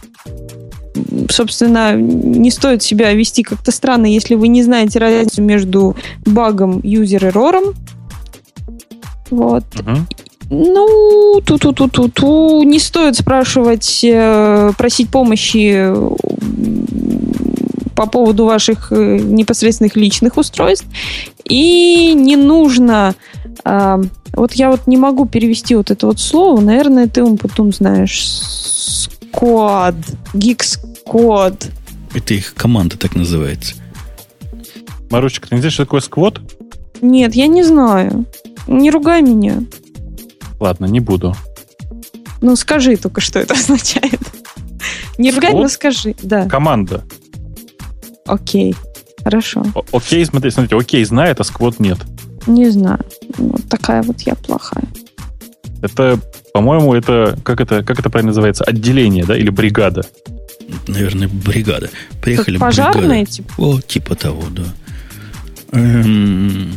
собственно, 1.29 1.95
не 1.95 2.49
стоит 2.49 2.81
себя 2.81 3.13
вести 3.13 3.43
как-то 3.43 3.71
странно, 3.71 4.07
если 4.07 4.35
вы 4.35 4.47
не 4.47 4.63
знаете 4.63 4.99
разницу 4.99 5.41
между 5.41 5.95
багом, 6.25 6.79
юзер-эрором. 6.83 7.75
Вот. 9.29 9.65
Uh-huh. 9.75 9.99
Ну, 10.49 11.41
ту-ту-ту-ту-ту. 11.45 12.63
Не 12.63 12.79
стоит 12.79 13.17
спрашивать, 13.17 14.05
просить 14.77 15.09
помощи 15.09 15.91
по 17.97 18.05
поводу 18.05 18.45
ваших 18.45 18.91
непосредственных 18.91 19.95
личных 19.95 20.37
устройств. 20.37 20.85
И 21.43 22.13
не 22.13 22.35
нужно... 22.35 23.15
А, 23.63 23.99
вот 24.33 24.53
я 24.53 24.69
вот 24.69 24.85
не 24.85 24.97
могу 24.97 25.25
перевести 25.25 25.73
вот 25.73 25.89
это 25.89 26.05
вот 26.05 26.19
слово. 26.19 26.61
Наверное, 26.61 27.07
ты 27.07 27.25
потом 27.37 27.73
знаешь. 27.73 28.23
Squad. 29.33 29.95
Geek 30.35 30.61
Squad. 31.07 31.71
Это 32.13 32.35
их 32.35 32.53
команда 32.53 32.99
так 32.99 33.15
называется. 33.15 33.73
Марусечка, 35.09 35.49
ты 35.49 35.55
не 35.55 35.61
знаешь, 35.61 35.73
что 35.73 35.85
такое 35.85 36.01
сквот? 36.01 36.39
Нет, 37.01 37.33
я 37.33 37.47
не 37.47 37.63
знаю. 37.63 38.25
Не 38.67 38.91
ругай 38.91 39.23
меня. 39.23 39.63
Ладно, 40.59 40.85
не 40.85 40.99
буду. 40.99 41.35
Ну, 42.41 42.55
скажи 42.55 42.95
только, 42.95 43.21
что 43.21 43.39
это 43.39 43.53
означает. 43.55 44.21
Не 45.17 45.31
ругай, 45.31 45.53
но 45.53 45.67
скажи. 45.67 46.13
Да. 46.21 46.47
Команда. 46.47 47.03
Окей. 48.27 48.75
Хорошо. 49.23 49.65
окей, 49.91 50.25
смотрите, 50.25 50.53
смотрите, 50.53 50.77
окей 50.77 51.03
знает, 51.03 51.39
а 51.39 51.43
сквот 51.43 51.79
нет. 51.79 51.97
Не 52.45 52.69
знаю. 52.69 53.03
Вот 53.37 53.67
такая 53.67 54.01
вот 54.03 54.21
я 54.21 54.35
плохая. 54.35 54.85
Это, 55.81 56.19
по-моему, 56.53 56.93
это 56.93 57.37
как 57.43 57.61
это 57.61 57.83
как 57.83 57.99
это 57.99 58.09
правильно 58.09 58.29
называется? 58.29 58.63
Отделение, 58.63 59.25
да, 59.25 59.37
или 59.37 59.49
бригада? 59.49 60.03
Наверное, 60.87 61.27
бригада. 61.27 61.89
Приехали 62.21 62.57
как 62.57 62.67
пожарные, 62.69 63.25
типа? 63.25 63.53
О, 63.57 63.81
типа 63.81 64.15
того, 64.15 64.43
да. 64.49 64.63
Эм, 65.71 66.71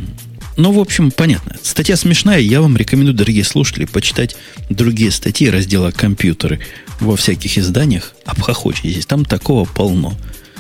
ну, 0.57 0.73
в 0.73 0.79
общем, 0.79 1.11
понятно. 1.11 1.57
Статья 1.63 1.97
смешная. 1.97 2.41
Я 2.41 2.61
вам 2.61 2.77
рекомендую, 2.77 3.15
дорогие 3.15 3.45
слушатели, 3.45 3.85
почитать 3.85 4.37
другие 4.69 5.11
статьи 5.11 5.49
раздела 5.49 5.91
«Компьютеры» 5.91 6.61
во 7.01 7.17
всяких 7.17 7.57
изданиях. 7.57 8.13
Обхохочетесь. 8.27 9.07
Там 9.07 9.25
такого 9.25 9.65
полно. 9.65 10.15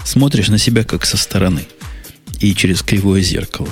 Смотришь 0.04 0.48
на 0.48 0.58
себя 0.58 0.84
как 0.84 1.04
со 1.04 1.16
стороны 1.16 1.66
и 2.40 2.54
через 2.54 2.82
кривое 2.82 3.20
зеркало. 3.20 3.68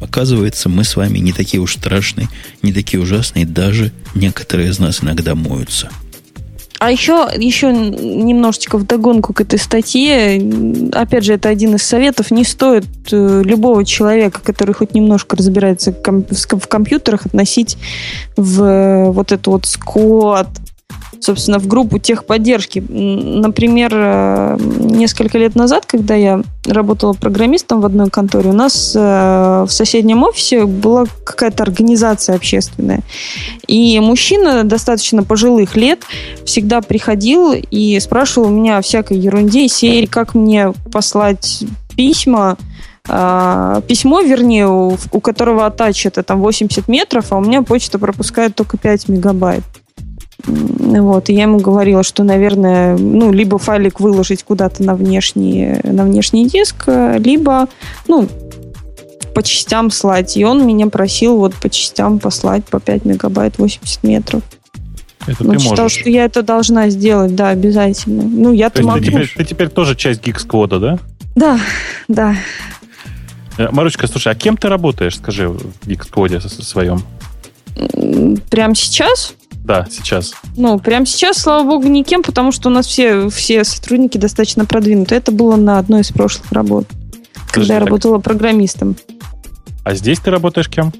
Оказывается, 0.00 0.68
мы 0.68 0.84
с 0.84 0.96
вами 0.96 1.18
не 1.18 1.32
такие 1.32 1.60
уж 1.60 1.74
страшные, 1.74 2.28
не 2.62 2.72
такие 2.72 3.02
ужасные, 3.02 3.46
даже 3.46 3.92
некоторые 4.14 4.70
из 4.70 4.78
нас 4.78 5.02
иногда 5.02 5.34
моются. 5.34 5.90
А 6.78 6.92
еще, 6.92 7.28
еще 7.36 7.72
немножечко 7.72 8.78
вдогонку 8.78 9.32
к 9.32 9.40
этой 9.40 9.58
статье. 9.58 10.40
Опять 10.92 11.24
же, 11.24 11.32
это 11.32 11.48
один 11.48 11.74
из 11.74 11.82
советов. 11.82 12.30
Не 12.30 12.44
стоит 12.44 12.86
э, 13.10 13.42
любого 13.44 13.84
человека, 13.84 14.40
который 14.40 14.74
хоть 14.74 14.94
немножко 14.94 15.36
разбирается 15.36 15.92
в 15.92 16.66
компьютерах, 16.68 17.26
относить 17.26 17.78
в 18.36 18.62
э, 18.62 19.10
вот 19.10 19.32
эту 19.32 19.50
вот 19.50 19.66
скот, 19.66 20.46
собственно, 21.20 21.58
в 21.58 21.66
группу 21.66 21.98
техподдержки. 21.98 22.78
Например, 22.88 23.90
э, 23.94 24.58
несколько 24.80 25.38
лет 25.38 25.54
назад, 25.54 25.86
когда 25.86 26.14
я 26.14 26.42
работала 26.66 27.12
программистом 27.12 27.80
в 27.80 27.86
одной 27.86 28.10
конторе, 28.10 28.50
у 28.50 28.52
нас 28.52 28.94
э, 28.94 29.64
в 29.66 29.70
соседнем 29.70 30.22
офисе 30.22 30.64
была 30.64 31.06
какая-то 31.24 31.62
организация 31.62 32.36
общественная. 32.36 33.00
И 33.66 33.98
мужчина 34.00 34.64
достаточно 34.64 35.22
пожилых 35.22 35.76
лет 35.76 36.00
всегда 36.44 36.80
приходил 36.80 37.52
и 37.52 37.98
спрашивал 38.00 38.48
у 38.48 38.50
меня 38.50 38.78
о 38.78 38.82
всякой 38.82 39.18
ерунде 39.18 39.68
серии, 39.68 40.06
как 40.06 40.34
мне 40.34 40.72
послать 40.92 41.64
письма, 41.96 42.56
Uh, 43.10 43.80
письмо, 43.86 44.20
вернее, 44.20 44.68
у, 44.68 44.98
у 45.12 45.20
которого 45.20 45.64
атач 45.64 46.04
это 46.04 46.22
там 46.22 46.42
80 46.42 46.88
метров, 46.88 47.32
а 47.32 47.38
у 47.38 47.40
меня 47.40 47.62
почта 47.62 47.98
пропускает 47.98 48.54
только 48.54 48.76
5 48.76 49.08
мегабайт. 49.08 49.64
Вот, 50.44 51.28
и 51.28 51.34
я 51.34 51.42
ему 51.42 51.58
говорила, 51.58 52.02
что, 52.02 52.22
наверное, 52.22 52.96
ну, 52.96 53.32
либо 53.32 53.58
файлик 53.58 54.00
выложить 54.00 54.44
куда-то 54.44 54.82
на 54.82 54.94
внешний, 54.94 55.80
на 55.82 56.04
внешний 56.04 56.48
диск, 56.48 56.88
либо, 57.18 57.68
ну, 58.06 58.28
по 59.34 59.42
частям 59.42 59.90
слать. 59.90 60.36
И 60.36 60.44
он 60.44 60.66
меня 60.66 60.88
просил 60.88 61.36
вот 61.36 61.54
по 61.54 61.68
частям 61.68 62.18
послать 62.18 62.64
по 62.64 62.80
5 62.80 63.04
мегабайт 63.04 63.58
80 63.58 64.02
метров. 64.04 64.42
Это 65.26 65.44
он 65.44 65.52
ты 65.52 65.58
считал, 65.58 65.84
можешь. 65.84 66.00
что 66.00 66.10
я 66.10 66.24
это 66.24 66.42
должна 66.42 66.88
сделать, 66.88 67.34
да, 67.34 67.50
обязательно. 67.50 68.22
Ну, 68.22 68.52
я-то 68.52 68.82
могу. 68.82 68.98
ты 68.98 69.06
теперь, 69.06 69.32
ты 69.36 69.44
теперь 69.44 69.68
тоже 69.68 69.94
часть 69.94 70.24
гиг-сквода, 70.24 70.78
да? 70.80 70.98
Да, 71.36 71.60
да. 72.08 72.34
Э, 73.58 73.68
Маручка, 73.70 74.06
слушай, 74.06 74.32
а 74.32 74.34
кем 74.34 74.56
ты 74.56 74.68
работаешь, 74.68 75.16
скажи, 75.16 75.48
в 75.48 75.86
гиг-скводе 75.86 76.40
своем? 76.40 77.02
Прямо 78.50 78.74
сейчас? 78.74 79.34
Да, 79.68 79.86
сейчас. 79.90 80.32
Ну, 80.56 80.78
прямо 80.78 81.04
сейчас, 81.04 81.36
слава 81.36 81.62
богу, 81.68 81.86
никем, 81.88 82.22
потому 82.22 82.52
что 82.52 82.70
у 82.70 82.72
нас 82.72 82.86
все, 82.86 83.28
все 83.28 83.62
сотрудники 83.64 84.16
достаточно 84.16 84.64
продвинуты. 84.64 85.14
Это 85.14 85.30
было 85.30 85.56
на 85.56 85.78
одной 85.78 86.00
из 86.00 86.08
прошлых 86.08 86.50
работ, 86.52 86.86
Подожди, 86.88 87.50
когда 87.52 87.74
я 87.74 87.80
так- 87.80 87.88
работала 87.90 88.18
программистом. 88.18 88.96
А 89.84 89.94
здесь 89.94 90.20
ты 90.20 90.30
работаешь 90.30 90.68
кем? 90.70 90.92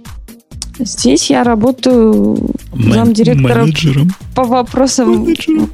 Здесь 0.79 1.31
я 1.31 1.45
работаю 1.45 2.39
Мен- 2.75 2.93
замдиректора 2.93 3.63
менеджером. 3.63 4.11
по 4.37 4.45
вопросам 4.45 5.11
Менеджером. 5.25 5.71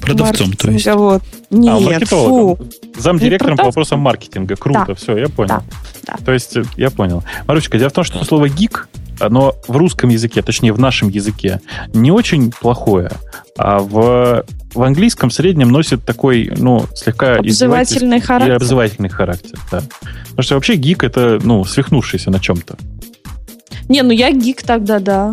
Продавцом, 0.00 0.52
то 0.52 0.70
есть. 0.70 0.86
Вот. 0.86 1.22
А, 1.50 1.54
Нет, 1.54 1.80
маркетологом. 1.80 2.56
фу. 2.56 2.66
Замдиректором 2.98 3.56
по 3.56 3.64
вопросам 3.64 4.00
маркетинга. 4.00 4.56
Круто, 4.56 4.84
Да. 4.88 4.94
все, 4.94 5.16
я 5.16 5.28
понял. 5.28 5.48
Да, 5.48 5.62
да. 6.06 6.16
То 6.24 6.32
есть, 6.32 6.56
э, 6.56 6.64
я 6.76 6.90
понял. 6.90 7.22
Марусечка, 7.46 7.78
дело 7.78 7.88
в 7.88 7.92
том, 7.94 8.04
что 8.04 8.22
слово 8.24 8.48
гик, 8.50 8.88
оно 9.26 9.54
в 9.68 9.76
русском 9.76 10.10
языке, 10.10 10.42
точнее, 10.42 10.72
в 10.72 10.78
нашем 10.78 11.08
языке, 11.08 11.60
не 11.92 12.10
очень 12.10 12.52
плохое, 12.52 13.10
а 13.56 13.78
в, 13.78 14.44
в 14.74 14.82
английском 14.82 15.30
в 15.30 15.34
среднем 15.34 15.70
носит 15.70 16.04
такой, 16.04 16.52
ну, 16.56 16.86
слегка 16.94 17.36
Обзывательный 17.36 18.18
и 18.18 18.20
характер. 18.20 18.56
обзывательный 18.56 19.08
характер, 19.08 19.58
да. 19.70 19.82
Потому 20.30 20.42
что 20.42 20.54
вообще 20.54 20.74
гик 20.74 21.04
это, 21.04 21.38
ну, 21.42 21.64
свихнувшийся 21.64 22.30
на 22.30 22.40
чем-то. 22.40 22.76
Не, 23.88 24.02
ну 24.02 24.10
я 24.10 24.32
гик 24.32 24.62
тогда, 24.62 24.98
да. 24.98 25.32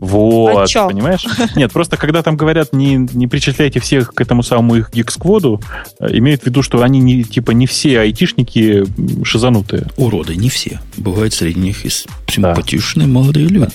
Вот, 0.00 0.74
А 0.74 0.88
понимаешь? 0.88 1.26
Нет, 1.56 1.72
просто 1.72 1.98
когда 1.98 2.22
там 2.22 2.36
говорят, 2.36 2.72
не, 2.72 2.96
не 2.96 3.26
причисляйте 3.26 3.80
всех 3.80 4.14
к 4.14 4.20
этому 4.20 4.42
самому 4.42 4.76
их 4.76 4.90
гик-скводу, 4.92 5.60
э, 5.98 6.16
имеют 6.16 6.42
в 6.42 6.46
виду, 6.46 6.62
что 6.62 6.82
они 6.82 7.00
не, 7.00 7.22
типа 7.22 7.50
не 7.50 7.66
все 7.66 8.00
айтишники 8.00 8.84
шизанутые. 9.24 9.86
Уроды, 9.98 10.36
не 10.36 10.48
все. 10.48 10.80
Бывают 10.96 11.34
среди 11.34 11.60
них 11.60 11.84
и 11.84 11.90
симпатичные 11.90 13.06
молодые 13.06 13.46
люди. 13.46 13.68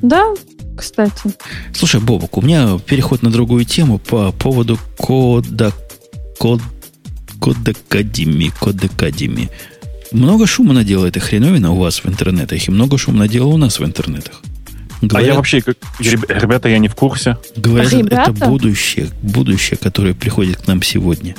Да, 0.00 0.34
кстати. 0.76 1.34
Слушай, 1.74 2.00
Бобок, 2.00 2.38
у 2.38 2.42
меня 2.42 2.78
переход 2.78 3.22
на 3.22 3.30
другую 3.30 3.64
тему 3.64 3.98
по 3.98 4.32
поводу 4.32 4.78
кода... 4.96 5.72
Код, 6.38 6.60
кодекадеми, 7.40 8.52
кодекадеми. 8.60 9.50
Много 10.12 10.46
шума 10.46 10.72
надела 10.72 11.06
эта 11.06 11.20
хреновина 11.20 11.72
у 11.72 11.76
вас 11.76 12.02
в 12.02 12.08
интернетах, 12.08 12.66
и 12.66 12.70
много 12.70 12.96
шума 12.96 13.18
надела 13.18 13.48
у 13.48 13.56
нас 13.56 13.80
в 13.80 13.84
интернетах. 13.84 14.40
А 15.00 15.04
я 15.04 15.08
Говорят, 15.08 15.36
вообще, 15.36 15.60
как, 15.60 15.76
реб- 16.00 16.28
ребята, 16.28 16.68
я 16.68 16.78
не 16.78 16.88
в 16.88 16.94
курсе. 16.96 17.36
говорят, 17.56 17.92
Ребята? 17.92 18.32
это 18.32 18.46
будущее, 18.46 19.08
будущее, 19.22 19.78
которое 19.80 20.12
приходит 20.14 20.56
к 20.56 20.66
нам 20.66 20.82
сегодня. 20.82 21.36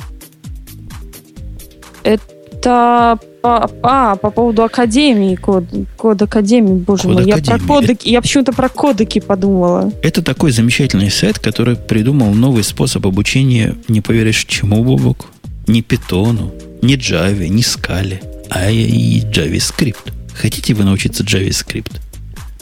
Это 2.02 3.18
по, 3.42 3.70
а, 3.82 4.16
по 4.16 4.30
поводу 4.30 4.62
Академии, 4.64 5.34
код, 5.36 5.64
код 5.96 6.20
Академии, 6.22 6.74
боже 6.74 7.02
Код 7.04 7.12
мой. 7.14 7.24
Я 7.26 7.34
про 7.36 7.40
Академии. 7.54 7.66
кодеки, 7.68 8.08
я 8.08 8.20
почему-то 8.22 8.52
про 8.52 8.68
кодеки 8.68 9.18
подумала. 9.20 9.92
Это 10.02 10.22
такой 10.22 10.52
замечательный 10.52 11.10
сайт, 11.10 11.38
который 11.38 11.76
придумал 11.76 12.32
новый 12.34 12.64
способ 12.64 13.06
обучения, 13.06 13.76
не 13.88 14.00
поверишь, 14.00 14.44
чему, 14.46 14.82
Бобок? 14.84 15.26
Не 15.66 15.82
питону, 15.82 16.52
не 16.82 16.96
Java, 16.96 17.46
не 17.48 17.62
Scala, 17.62 18.22
а 18.50 18.70
и 18.70 19.20
JavaScript. 19.20 20.12
Хотите 20.34 20.74
вы 20.74 20.84
научиться 20.84 21.22
JavaScript? 21.22 21.92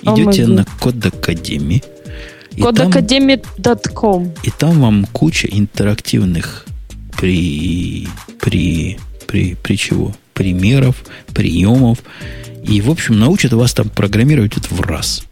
Идете 0.03 0.46
на 0.46 0.64
Код 0.80 1.05
Академии, 1.05 1.82
Кодакадеми.ком. 2.61 4.32
и 4.42 4.51
там 4.51 4.80
вам 4.80 5.07
куча 5.12 5.49
интерактивных 5.49 6.66
при, 7.16 8.09
при, 8.40 8.99
при, 9.26 9.55
при 9.55 9.76
чего? 9.76 10.14
Примеров, 10.34 11.05
приемов. 11.34 11.99
И, 12.64 12.80
в 12.80 12.90
общем, 12.90 13.18
научат 13.18 13.53
вас 13.53 13.74
там 13.74 13.88
программировать 13.88 14.57
это 14.57 14.72
в 14.72 14.80
раз. 14.80 15.22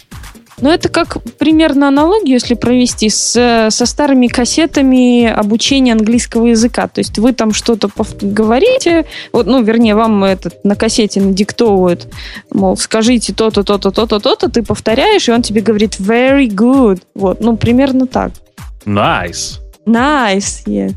Ну, 0.60 0.70
это 0.70 0.88
как 0.88 1.22
примерно 1.38 1.88
аналогию, 1.88 2.34
если 2.34 2.54
провести 2.54 3.10
с, 3.10 3.68
со 3.70 3.86
старыми 3.86 4.26
кассетами 4.26 5.26
обучения 5.26 5.92
английского 5.92 6.46
языка. 6.46 6.88
То 6.88 7.00
есть 7.00 7.18
вы 7.18 7.32
там 7.32 7.52
что-то 7.52 7.90
говорите, 8.22 9.04
вот, 9.32 9.46
ну, 9.46 9.62
вернее, 9.62 9.94
вам 9.94 10.24
этот 10.24 10.64
на 10.64 10.74
кассете 10.74 11.20
надиктовывают, 11.20 12.08
мол, 12.50 12.76
скажите 12.76 13.34
то-то, 13.34 13.64
то-то, 13.64 13.90
то-то, 13.90 14.18
то-то, 14.18 14.50
ты 14.50 14.62
повторяешь, 14.62 15.28
и 15.28 15.32
он 15.32 15.42
тебе 15.42 15.60
говорит 15.60 16.00
very 16.00 16.46
good. 16.46 17.02
Вот, 17.14 17.40
ну, 17.40 17.56
примерно 17.56 18.06
так. 18.06 18.32
Nice. 18.86 19.58
Nice, 19.84 20.64
yeah. 20.66 20.94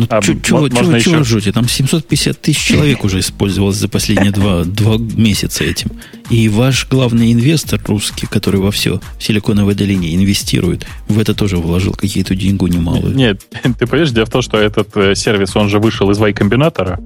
Ну, 0.00 0.06
А 0.08 0.20
вы- 0.22 0.40
чё 0.40 0.56
вы 0.56 0.96
еще? 0.96 1.18
ржете? 1.18 1.52
Там 1.52 1.68
750 1.68 2.40
тысяч 2.40 2.58
человек 2.58 3.04
уже 3.04 3.20
использовалось 3.20 3.76
за 3.76 3.86
последние 3.86 4.30
два, 4.30 4.64
два 4.64 4.96
месяца 4.96 5.62
этим. 5.62 5.90
И 6.30 6.48
ваш 6.48 6.88
главный 6.88 7.32
инвестор 7.32 7.78
русский, 7.86 8.26
который 8.26 8.60
во 8.60 8.70
все 8.70 9.00
в 9.18 9.22
Силиконовой 9.22 9.74
долине 9.74 10.14
инвестирует, 10.14 10.86
в 11.08 11.18
это 11.18 11.34
тоже 11.34 11.58
вложил 11.58 11.92
какие-то 11.92 12.34
деньгу 12.34 12.66
немалые. 12.68 13.14
Нет, 13.14 13.42
ты 13.78 13.86
понимаешь, 13.86 14.10
дело 14.10 14.24
в 14.24 14.30
том, 14.30 14.40
что 14.40 14.56
этот 14.56 14.96
э, 14.96 15.14
сервис, 15.14 15.54
он 15.54 15.68
же 15.68 15.80
вышел 15.80 16.10
из 16.10 16.18
Y-комбинатора, 16.18 17.00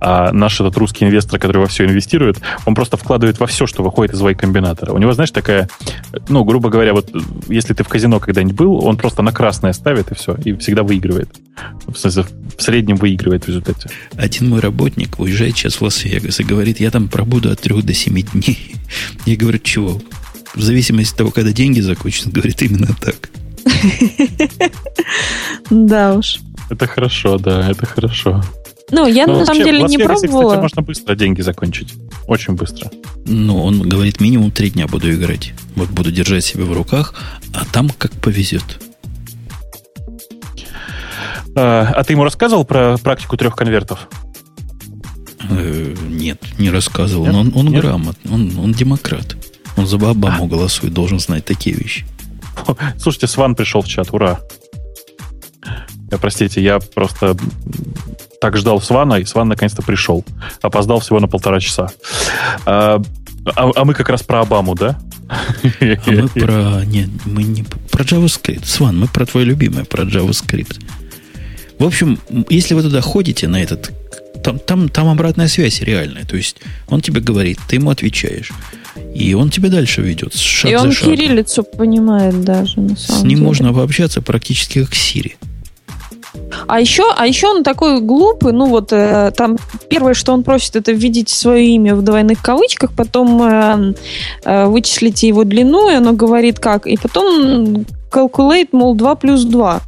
а 0.00 0.32
наш 0.32 0.60
этот 0.60 0.76
русский 0.78 1.04
инвестор, 1.04 1.38
который 1.38 1.58
во 1.58 1.66
все 1.66 1.84
инвестирует, 1.84 2.40
он 2.64 2.74
просто 2.74 2.96
вкладывает 2.96 3.40
во 3.40 3.46
все, 3.46 3.66
что 3.66 3.82
выходит 3.82 4.14
из 4.14 4.22
Y-комбинатора. 4.22 4.92
У 4.92 4.98
него, 4.98 5.12
знаешь, 5.12 5.32
такая, 5.32 5.68
ну, 6.28 6.44
грубо 6.44 6.70
говоря, 6.70 6.94
вот 6.94 7.10
э, 7.14 7.18
если 7.48 7.74
ты 7.74 7.84
в 7.84 7.88
казино 7.88 8.20
когда-нибудь 8.20 8.56
был, 8.56 8.84
он 8.86 8.96
просто 8.96 9.20
на 9.22 9.32
красное 9.32 9.74
ставит 9.74 10.12
и 10.12 10.14
все, 10.14 10.34
и 10.44 10.54
всегда 10.54 10.82
выигрывает. 10.82 11.28
В 11.86 11.96
смысле, 11.98 12.24
в 12.56 12.62
среднем 12.62 12.96
выигрывает 12.96 13.44
в 13.44 13.48
результате. 13.48 13.90
Один 14.16 14.48
мой 14.50 14.60
работник 14.60 15.18
уезжает 15.18 15.56
сейчас 15.56 15.76
в 15.76 15.82
Лас-Вегас 15.82 16.40
и 16.40 16.44
говорит, 16.44 16.80
я 16.80 16.90
там 16.90 17.08
пробуду 17.08 17.50
от 17.50 17.60
3 17.60 17.82
до 17.82 17.94
7 17.94 18.20
дней. 18.22 18.74
Я 19.26 19.36
говорю, 19.36 19.58
чего? 19.58 20.00
В 20.54 20.62
зависимости 20.62 21.12
от 21.12 21.18
того, 21.18 21.30
когда 21.30 21.52
деньги 21.52 21.80
закончатся, 21.80 22.30
говорит, 22.30 22.62
именно 22.62 22.88
так. 23.00 23.30
Да 25.70 26.14
уж. 26.14 26.38
Это 26.70 26.86
хорошо, 26.86 27.38
да, 27.38 27.70
это 27.70 27.86
хорошо. 27.86 28.42
Ну, 28.90 29.06
я 29.06 29.26
Ну, 29.26 29.38
на 29.38 29.46
самом 29.46 29.64
деле 29.64 29.82
не 29.82 29.98
пробовала. 29.98 30.48
кстати, 30.48 30.60
можно 30.62 30.82
быстро 30.82 31.14
деньги 31.14 31.42
закончить. 31.42 31.94
Очень 32.26 32.54
быстро. 32.54 32.90
Но 33.26 33.64
он 33.64 33.82
говорит, 33.86 34.20
минимум 34.20 34.50
три 34.50 34.70
дня 34.70 34.86
буду 34.86 35.12
играть. 35.12 35.52
Вот 35.76 35.90
буду 35.90 36.10
держать 36.10 36.44
себя 36.44 36.64
в 36.64 36.72
руках, 36.72 37.14
а 37.52 37.64
там 37.70 37.90
как 37.90 38.12
повезет. 38.12 38.80
А, 41.56 41.92
а 41.94 42.04
ты 42.04 42.12
ему 42.12 42.24
рассказывал 42.24 42.64
про 42.64 42.96
практику 42.98 43.36
трех 43.36 43.56
конвертов? 43.56 44.08
Э, 45.50 45.94
нет, 46.08 46.42
не 46.58 46.70
рассказывал. 46.70 47.24
Нет? 47.24 47.32
Но 47.32 47.40
он, 47.40 47.52
он 47.54 47.66
Нет? 47.66 47.82
грамотный, 47.82 48.32
он, 48.32 48.58
он 48.58 48.72
демократ. 48.72 49.36
Он 49.76 49.86
за 49.86 49.96
Обаму 49.96 50.46
голосует, 50.46 50.92
должен 50.92 51.20
знать 51.20 51.44
такие 51.44 51.76
вещи. 51.76 52.04
Слушайте, 52.98 53.28
Сван 53.28 53.54
пришел 53.54 53.82
в 53.82 53.88
чат, 53.88 54.08
ура. 54.12 54.40
Я, 56.10 56.18
простите, 56.18 56.62
я 56.62 56.80
просто 56.80 57.36
так 58.40 58.56
ждал 58.56 58.80
Свана, 58.80 59.14
и 59.14 59.24
Сван 59.24 59.48
наконец-то 59.48 59.82
пришел. 59.82 60.24
Опоздал 60.62 61.00
всего 61.00 61.20
на 61.20 61.28
полтора 61.28 61.60
часа. 61.60 61.90
А, 62.66 63.00
а- 63.54 63.70
а 63.74 63.84
мы 63.84 63.94
как 63.94 64.08
раз 64.08 64.22
про 64.22 64.40
Обаму, 64.40 64.74
да? 64.74 64.98
А 65.28 66.10
мы 66.10 66.28
про... 66.28 66.84
Нет, 66.86 67.10
мы 67.26 67.42
не 67.42 67.62
про 67.62 68.02
JavaScript. 68.02 68.64
Сван, 68.64 68.98
мы 68.98 69.06
про 69.06 69.26
твое 69.26 69.46
любимое, 69.46 69.84
про 69.84 70.04
JavaScript. 70.04 70.80
В 71.78 71.84
общем, 71.84 72.18
если 72.48 72.74
вы 72.74 72.82
туда 72.82 73.00
ходите 73.00 73.48
на 73.48 73.62
этот... 73.62 73.92
Там, 74.42 74.58
там, 74.60 74.88
там 74.88 75.08
обратная 75.08 75.48
связь 75.48 75.80
реальная. 75.80 76.24
То 76.24 76.36
есть 76.36 76.56
он 76.88 77.00
тебе 77.00 77.20
говорит, 77.20 77.58
ты 77.68 77.76
ему 77.76 77.90
отвечаешь. 77.90 78.52
И 79.14 79.34
он 79.34 79.50
тебя 79.50 79.68
дальше 79.68 80.00
ведет. 80.00 80.34
Шаг 80.34 80.70
И 80.70 80.76
за 80.76 80.82
он 80.82 80.92
шагом. 80.92 81.16
кириллицу 81.16 81.64
понимает 81.64 82.44
даже, 82.44 82.80
на 82.80 82.96
самом 82.96 83.20
С 83.20 83.22
ним 83.24 83.30
деле. 83.30 83.42
можно 83.42 83.72
пообщаться 83.74 84.22
практически 84.22 84.84
как 84.84 84.94
Сири. 84.94 85.36
А 86.66 86.80
еще, 86.80 87.04
а 87.16 87.26
еще 87.26 87.48
он 87.48 87.62
такой 87.62 88.00
глупый, 88.00 88.52
ну 88.52 88.66
вот 88.66 88.92
э, 88.92 89.32
там 89.36 89.56
первое, 89.88 90.14
что 90.14 90.32
он 90.32 90.42
просит, 90.44 90.76
это 90.76 90.92
введите 90.92 91.34
свое 91.34 91.66
имя 91.66 91.94
в 91.94 92.02
двойных 92.02 92.40
кавычках, 92.42 92.92
потом 92.92 93.42
э, 93.42 93.94
э, 94.44 94.66
вычислите 94.66 95.28
его 95.28 95.44
длину, 95.44 95.90
и 95.90 95.94
оно 95.94 96.12
говорит 96.12 96.58
как, 96.58 96.86
и 96.86 96.96
потом 96.96 97.84
calculate, 98.10 98.68
мол, 98.72 98.94
2 98.94 99.14
плюс 99.16 99.44
2. 99.44 99.82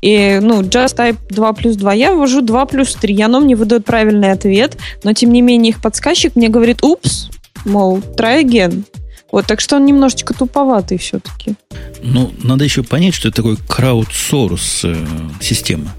И, 0.00 0.38
ну, 0.40 0.62
just 0.62 0.96
type 0.96 1.18
2 1.30 1.52
плюс 1.52 1.76
2. 1.76 1.94
Я 1.94 2.14
ввожу 2.14 2.40
2 2.40 2.66
плюс 2.66 2.94
3, 2.94 3.22
оно 3.22 3.40
мне 3.40 3.56
выдает 3.56 3.84
правильный 3.84 4.32
ответ, 4.32 4.76
но 5.04 5.12
тем 5.12 5.32
не 5.32 5.42
менее 5.42 5.70
их 5.70 5.82
подсказчик 5.82 6.36
мне 6.36 6.48
говорит, 6.48 6.82
упс, 6.82 7.28
мол, 7.64 7.98
try 8.16 8.42
again. 8.42 8.84
Вот, 9.32 9.46
так 9.46 9.60
что 9.60 9.76
он 9.76 9.86
немножечко 9.86 10.34
туповатый 10.34 10.98
все-таки. 10.98 11.54
Ну, 12.02 12.32
надо 12.42 12.64
еще 12.64 12.82
понять, 12.82 13.14
что 13.14 13.28
это 13.28 13.36
такой 13.36 13.56
краудсорс 13.56 14.80
э, 14.84 14.96
система. 15.40 15.94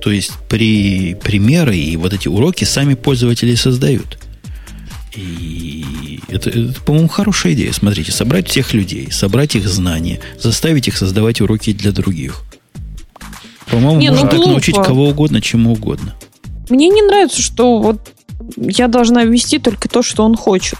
То 0.00 0.10
есть 0.10 0.32
при 0.48 1.14
примеры 1.14 1.76
и 1.76 1.96
вот 1.96 2.14
эти 2.14 2.28
уроки 2.28 2.64
сами 2.64 2.94
пользователи 2.94 3.54
создают. 3.54 4.18
И 5.14 6.20
это, 6.28 6.48
это, 6.50 6.80
по-моему, 6.82 7.08
хорошая 7.08 7.52
идея. 7.52 7.72
Смотрите, 7.72 8.12
собрать 8.12 8.48
всех 8.48 8.72
людей, 8.72 9.10
собрать 9.10 9.56
их 9.56 9.68
знания, 9.68 10.20
заставить 10.38 10.88
их 10.88 10.96
создавать 10.96 11.40
уроки 11.40 11.72
для 11.72 11.92
других. 11.92 12.44
По-моему, 13.70 14.00
Не, 14.00 14.08
ну 14.08 14.14
можно 14.14 14.28
так 14.28 14.38
глупо. 14.38 14.50
научить 14.52 14.76
кого 14.76 15.08
угодно, 15.08 15.40
чему 15.40 15.72
угодно. 15.72 16.14
Мне 16.68 16.88
не 16.88 17.02
нравится, 17.02 17.40
что 17.40 17.78
вот 17.78 18.12
я 18.56 18.88
должна 18.88 19.24
ввести 19.24 19.58
только 19.58 19.88
то, 19.88 20.02
что 20.02 20.24
он 20.24 20.36
хочет. 20.36 20.78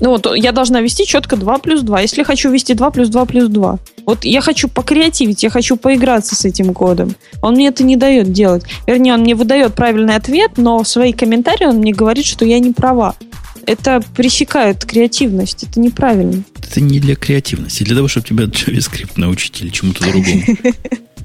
Ну 0.00 0.10
вот, 0.10 0.26
я 0.36 0.52
должна 0.52 0.80
ввести 0.80 1.06
четко 1.06 1.36
2 1.36 1.58
плюс 1.58 1.80
2. 1.80 2.00
Если 2.02 2.22
хочу 2.22 2.50
ввести 2.50 2.74
2 2.74 2.90
плюс 2.90 3.08
2 3.08 3.24
плюс 3.24 3.48
2. 3.48 3.78
Вот 4.04 4.24
я 4.24 4.40
хочу 4.40 4.68
покреативить, 4.68 5.42
я 5.42 5.50
хочу 5.50 5.76
поиграться 5.76 6.34
с 6.36 6.44
этим 6.44 6.74
кодом. 6.74 7.16
Он 7.42 7.54
мне 7.54 7.68
это 7.68 7.82
не 7.82 7.96
дает 7.96 8.32
делать. 8.32 8.64
Вернее, 8.86 9.14
он 9.14 9.20
мне 9.20 9.34
выдает 9.34 9.74
правильный 9.74 10.14
ответ, 10.16 10.52
но 10.58 10.82
в 10.82 10.88
свои 10.88 11.12
комментарии 11.12 11.64
он 11.64 11.78
мне 11.78 11.92
говорит, 11.92 12.26
что 12.26 12.44
я 12.44 12.58
не 12.58 12.72
права. 12.72 13.16
Это 13.64 14.00
пресекает 14.14 14.84
креативность. 14.84 15.64
Это 15.64 15.80
неправильно. 15.80 16.44
Это 16.58 16.80
не 16.80 17.00
для 17.00 17.16
креативности, 17.16 17.82
для 17.82 17.96
того, 17.96 18.06
чтобы 18.06 18.26
тебя 18.26 18.44
JavaScript 18.44 19.12
научить 19.16 19.60
или 19.60 19.70
чему-то 19.70 20.04
другому. 20.04 20.42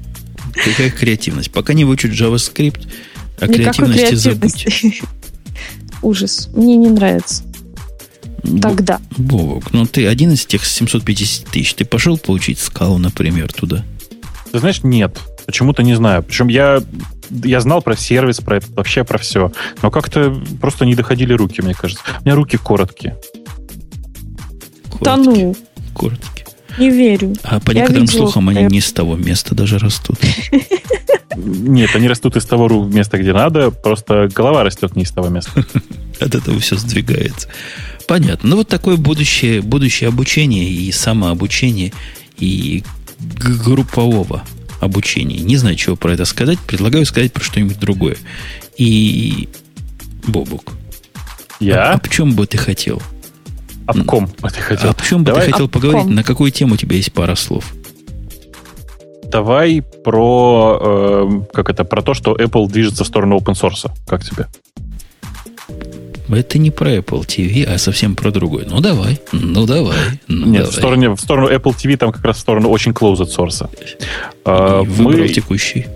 Какая 0.54 0.90
креативность? 0.90 1.52
Пока 1.52 1.74
не 1.74 1.86
выучат 1.86 2.12
JavaScript, 2.12 2.88
о 3.40 3.48
Никакой 3.48 3.92
креативности 3.92 4.16
забудь. 4.16 4.68
Ужас. 6.02 6.50
Мне 6.54 6.76
не 6.78 6.90
нравится. 6.90 7.44
Тогда. 8.62 9.00
Бобок, 9.18 9.72
ну 9.72 9.86
ты 9.86 10.08
один 10.08 10.32
из 10.32 10.46
тех 10.46 10.66
750 10.66 11.48
тысяч. 11.48 11.74
Ты 11.76 11.86
пошел 11.86 12.18
получить 12.18 12.60
скалу, 12.60 12.98
например, 12.98 13.52
туда? 13.54 13.86
Ты 14.52 14.60
знаешь, 14.60 14.84
нет. 14.84 15.20
Почему-то 15.46 15.84
не 15.84 15.96
знаю. 15.96 16.24
Причем 16.24 16.48
я, 16.48 16.82
я 17.30 17.62
знал 17.62 17.82
про 17.82 17.96
сервис, 17.96 18.38
про 18.38 18.58
это, 18.58 18.68
вообще 18.74 19.04
про 19.04 19.18
все. 19.18 19.52
Но 19.82 19.92
как-то 19.92 20.42
просто 20.60 20.86
не 20.86 20.96
доходили 20.96 21.34
руки, 21.34 21.62
мне 21.62 21.74
кажется. 21.74 22.04
У 22.22 22.26
меня 22.26 22.36
руки 22.36 22.58
короткие. 22.58 23.18
Да 25.02 25.16
Короткие, 25.16 25.48
ну, 25.48 25.56
Короткие. 25.96 26.41
Не 26.78 26.90
верю. 26.90 27.36
А 27.44 27.60
по 27.60 27.72
Я 27.72 27.82
некоторым 27.82 28.06
видела, 28.06 28.22
слухам 28.24 28.50
они 28.50 28.64
не 28.66 28.82
с 28.82 28.92
того 28.92 29.16
места 29.16 29.56
даже 29.56 29.78
растут. 29.78 30.20
Нет, 31.36 31.90
они 31.96 32.08
растут 32.08 32.36
из 32.36 32.46
того 32.46 32.68
места, 32.86 33.18
где 33.18 33.34
надо, 33.34 33.72
просто 33.72 34.30
голова 34.34 34.64
растет 34.64 34.96
не 34.96 35.04
из 35.04 35.12
того 35.12 35.30
места. 35.30 35.66
От 36.20 36.36
этого 36.36 36.60
все 36.60 36.76
сдвигается. 36.76 37.48
Понятно. 38.08 38.50
Ну, 38.50 38.56
вот 38.58 38.68
такое 38.68 38.98
будущее, 38.98 39.62
будущее 39.62 40.10
обучение 40.10 40.70
и 40.70 40.92
самообучение, 40.92 41.94
и 42.38 42.84
группового 43.20 44.44
обучения. 44.80 45.40
Не 45.40 45.58
знаю, 45.58 45.76
чего 45.76 45.96
про 45.96 46.14
это 46.14 46.26
сказать. 46.26 46.60
Предлагаю 46.60 47.06
сказать 47.06 47.32
про 47.32 47.44
что-нибудь 47.44 47.80
другое. 47.80 48.18
И 48.78 49.48
Бобук. 50.28 50.74
Я? 51.60 51.94
Об 51.94 52.08
чем 52.10 52.34
бы 52.34 52.48
ты 52.48 52.58
хотел? 52.58 53.02
Об 53.92 54.06
ком 54.06 54.28
ты 54.28 54.62
хотел? 54.62 54.90
Об 54.90 55.02
чем 55.02 55.20
бы 55.24 55.28
Давай- 55.32 55.46
ты 55.46 55.52
хотел 55.52 55.66
Об 55.66 55.72
поговорить? 55.72 56.06
На 56.06 56.24
какую 56.24 56.52
тему 56.52 56.74
у 56.74 56.78
тебя 56.78 56.96
есть 56.96 57.12
пара 57.14 57.36
слов? 57.36 57.74
Давай 59.26 59.82
про, 60.04 60.80
э, 60.82 61.54
как 61.54 61.70
это, 61.70 61.86
про 61.86 62.02
то, 62.02 62.14
что 62.14 62.36
Apple 62.36 62.70
движется 62.70 63.04
в 63.04 63.08
сторону 63.08 63.38
open 63.38 63.54
source. 63.54 63.90
Как 64.08 64.24
тебе? 64.26 64.48
Это 66.30 66.60
не 66.60 66.72
про 66.72 66.96
Apple 66.96 67.26
TV, 67.26 67.64
а 67.66 67.78
совсем 67.78 68.16
про 68.16 68.32
другое. 68.32 68.66
Ну, 68.70 68.80
давай. 68.80 69.20
Ну, 69.34 69.66
давай. 69.66 69.98
Ну, 70.28 70.46
Нет, 70.48 70.64
давай. 70.64 70.72
в 70.72 70.74
сторону, 70.74 71.16
в 71.16 71.22
сторону 71.22 71.50
Apple 71.50 71.76
TV, 71.76 71.98
там 71.98 72.12
как 72.12 72.24
раз 72.24 72.38
в 72.38 72.40
сторону 72.40 72.70
очень 72.70 72.92
closed 72.92 73.28
source. 73.28 73.70
Выбрал 74.46 75.20
мы, 75.24 75.28
текущий. 75.30 75.88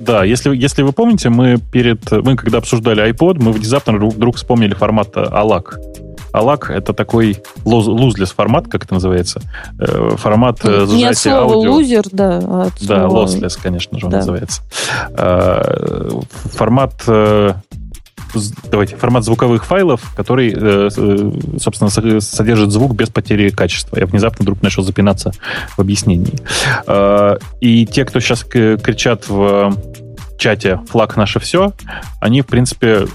да, 0.00 0.24
если, 0.24 0.54
если 0.54 0.82
вы 0.82 0.92
помните, 0.92 1.30
мы 1.30 1.56
перед, 1.58 2.10
мы 2.10 2.36
когда 2.36 2.58
обсуждали 2.58 3.02
iPod, 3.10 3.36
мы 3.42 3.52
внезапно 3.52 3.94
вдруг, 3.94 4.14
вдруг 4.14 4.36
вспомнили 4.36 4.74
формат 4.74 5.16
ALAC. 5.16 5.74
ALAC— 6.32 6.66
это 6.72 6.92
такой 6.92 7.36
лоз- 7.64 7.86
lossless 7.88 8.34
формат, 8.34 8.68
как 8.68 8.84
это 8.84 8.94
называется, 8.94 9.40
Э, 9.78 10.16
формат 10.16 10.60
э, 10.64 10.68
Не 10.88 11.04
от 11.04 11.14
сжатия 11.14 11.14
слова 11.38 11.54
аудио. 11.54 11.72
лузер, 11.72 12.02
да, 12.12 12.38
а 12.44 12.62
от 12.66 12.86
Да, 12.86 13.08
слова- 13.08 13.24
lossless, 13.26 13.58
конечно 13.62 13.98
же, 13.98 14.06
он 14.06 14.12
Да. 14.12 14.18
называется. 14.18 14.62
Э, 15.16 16.08
Формат 16.54 16.94
давайте, 18.70 18.96
формат 18.96 19.24
звуковых 19.24 19.64
файлов, 19.66 20.12
который, 20.16 20.52
собственно, 21.60 21.90
со- 21.90 22.20
содержит 22.20 22.70
звук 22.70 22.94
без 22.94 23.10
потери 23.10 23.50
качества. 23.50 23.98
Я 23.98 24.06
внезапно 24.06 24.42
вдруг 24.42 24.62
начал 24.62 24.82
запинаться 24.82 25.32
в 25.76 25.80
объяснении. 25.80 26.32
И 27.60 27.86
те, 27.86 28.04
кто 28.06 28.20
сейчас 28.20 28.44
кричат 28.44 29.28
в 29.28 29.76
чате 30.38 30.80
«флаг 30.88 31.16
наше 31.16 31.40
все», 31.40 31.72
они, 32.20 32.40
в 32.40 32.46
принципе, 32.46 33.06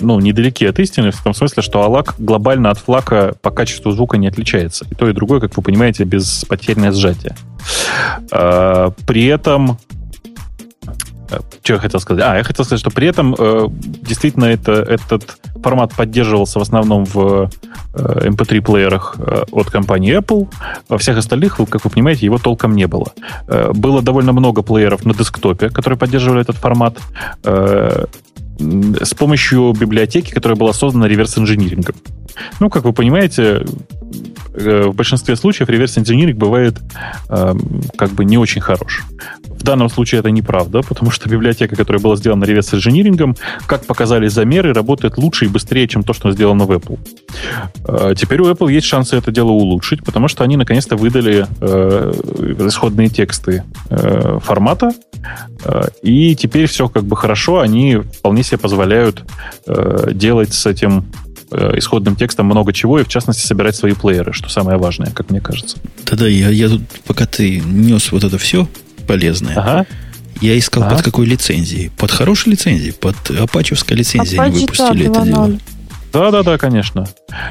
ну, 0.00 0.20
недалеки 0.20 0.64
от 0.64 0.78
истины, 0.78 1.10
в 1.10 1.22
том 1.22 1.34
смысле, 1.34 1.62
что 1.62 1.84
ALAC 1.84 2.14
глобально 2.18 2.70
от 2.70 2.78
флака 2.78 3.34
по 3.40 3.50
качеству 3.50 3.92
звука 3.92 4.18
не 4.18 4.28
отличается. 4.28 4.86
И 4.90 4.94
то, 4.94 5.08
и 5.08 5.12
другое, 5.12 5.40
как 5.40 5.56
вы 5.56 5.62
понимаете, 5.62 6.04
беспотерное 6.04 6.92
сжатие. 6.92 7.36
Э, 8.30 8.90
При 9.06 9.26
этом 9.26 9.78
э, 11.30 11.38
что 11.62 11.74
я 11.74 11.78
хотел 11.78 12.00
сказать? 12.00 12.24
А, 12.24 12.36
я 12.36 12.44
хотел 12.44 12.64
сказать, 12.64 12.80
что 12.80 12.90
при 12.90 13.08
этом 13.08 13.34
э, 13.38 13.68
действительно 13.70 14.44
это, 14.44 14.72
этот 14.72 15.38
формат 15.62 15.94
поддерживался 15.94 16.58
в 16.58 16.62
основном 16.62 17.04
в 17.04 17.50
э, 17.94 18.28
MP3-плеерах 18.28 19.16
э, 19.18 19.44
от 19.50 19.70
компании 19.70 20.16
Apple. 20.18 20.48
Во 20.88 20.98
всех 20.98 21.16
остальных, 21.16 21.56
как 21.68 21.84
вы 21.84 21.90
понимаете, 21.90 22.26
его 22.26 22.38
толком 22.38 22.76
не 22.76 22.86
было. 22.86 23.12
Э, 23.48 23.72
было 23.72 24.02
довольно 24.02 24.32
много 24.32 24.62
плееров 24.62 25.04
на 25.04 25.14
десктопе, 25.14 25.70
которые 25.70 25.98
поддерживали 25.98 26.42
этот 26.42 26.56
формат. 26.56 26.98
Э, 27.44 28.04
с 28.58 29.14
помощью 29.14 29.72
библиотеки, 29.72 30.30
которая 30.30 30.56
была 30.56 30.72
создана 30.72 31.08
реверс-инжинирингом. 31.08 31.94
Ну, 32.60 32.70
как 32.70 32.84
вы 32.84 32.92
понимаете, 32.92 33.64
э, 34.54 34.86
в 34.86 34.94
большинстве 34.94 35.36
случаев 35.36 35.68
реверс-инжиниринг 35.68 36.36
бывает 36.36 36.76
эм, 37.28 37.82
как 37.96 38.10
бы 38.10 38.24
не 38.24 38.38
очень 38.38 38.60
хорош. 38.60 39.04
В 39.48 39.62
данном 39.62 39.88
случае 39.88 40.20
это 40.20 40.30
неправда, 40.30 40.82
потому 40.82 41.10
что 41.10 41.28
библиотека, 41.28 41.76
которая 41.76 42.00
была 42.00 42.16
сделана 42.16 42.44
реверс-инжинирингом, 42.44 43.36
как 43.66 43.84
показали 43.86 44.28
замеры, 44.28 44.72
работает 44.72 45.18
лучше 45.18 45.46
и 45.46 45.48
быстрее, 45.48 45.88
чем 45.88 46.02
то, 46.02 46.12
что 46.12 46.30
сделано 46.30 46.64
в 46.64 46.72
Apple. 46.72 46.98
Э, 47.86 48.14
Теперь 48.16 48.40
у 48.40 48.50
Apple 48.50 48.72
есть 48.72 48.86
шансы 48.86 49.16
это 49.16 49.30
дело 49.30 49.50
улучшить, 49.50 50.04
потому 50.04 50.28
что 50.28 50.44
они 50.44 50.56
наконец-то 50.56 50.96
выдали 50.96 51.46
э, 51.60 52.12
исходные 52.66 53.08
тексты 53.08 53.64
формата, 54.42 54.92
и 56.02 56.36
теперь 56.36 56.66
все 56.66 56.88
как 56.88 57.04
бы 57.04 57.16
хорошо, 57.16 57.60
они 57.60 57.96
вполне 57.96 58.42
себе 58.42 58.58
позволяют 58.58 59.24
делать 60.12 60.52
с 60.52 60.66
этим 60.66 61.04
э, 61.50 61.72
исходным 61.78 62.16
текстом 62.16 62.46
много 62.46 62.72
чего, 62.72 62.98
и 63.00 63.04
в 63.04 63.08
частности 63.08 63.46
собирать 63.46 63.76
свои 63.76 63.92
плееры, 63.92 64.32
что 64.32 64.48
самое 64.48 64.78
важное, 64.78 65.10
как 65.12 65.30
мне 65.30 65.40
кажется. 65.40 65.78
Да-да, 66.04 66.26
я, 66.26 66.48
я 66.50 66.68
тут, 66.68 66.82
пока 67.06 67.26
ты 67.26 67.60
нес 67.60 68.10
вот 68.12 68.24
это 68.24 68.38
все 68.38 68.68
полезное, 69.06 69.54
Ага. 69.56 69.86
я 70.40 70.58
искал 70.58 70.82
Ага. 70.84 70.96
под 70.96 71.04
какой 71.04 71.26
лицензией. 71.26 71.90
Под 71.96 72.10
хорошей 72.10 72.50
лицензией, 72.50 72.92
под 72.92 73.16
апачевской 73.30 73.96
лицензией 73.96 74.40
они 74.40 74.56
Apache, 74.56 74.60
выпустили 74.60 75.06
да, 75.08 75.10
это 75.20 75.24
дело. 75.24 75.46
2.0. 75.46 75.60
Да, 76.12 76.30
да, 76.30 76.42
да, 76.42 76.56
конечно. 76.58 77.06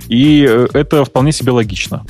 И 0.07 0.45
э, 0.47 0.67
это 0.73 1.05
вполне 1.05 1.31
себе 1.31 1.51
логично. 1.51 2.03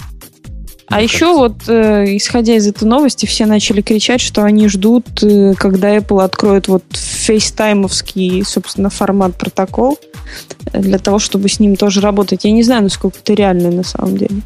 А 0.88 1.02
еще 1.02 1.34
вот, 1.34 1.68
э, 1.68 2.16
исходя 2.16 2.56
из 2.56 2.68
этой 2.68 2.84
новости, 2.88 3.26
все 3.26 3.46
начали 3.46 3.82
кричать, 3.82 4.22
что 4.22 4.44
они 4.44 4.68
ждут, 4.68 5.24
э, 5.24 5.54
когда 5.58 5.96
Apple 5.98 6.24
откроет 6.24 6.68
вот 6.68 6.84
FaceTime 6.92 7.73
овский, 7.73 8.44
собственно, 8.46 8.90
формат 8.90 9.36
протокол 9.36 9.98
э, 10.72 10.80
для 10.80 11.00
того, 11.00 11.18
чтобы 11.20 11.50
с 11.50 11.60
ним 11.60 11.76
тоже 11.76 12.02
работать. 12.02 12.46
Я 12.46 12.52
не 12.52 12.64
знаю, 12.64 12.84
насколько 12.84 13.18
это 13.18 13.34
реально 13.34 13.72
на 13.72 13.84
самом 13.84 14.18
деле. 14.18 14.42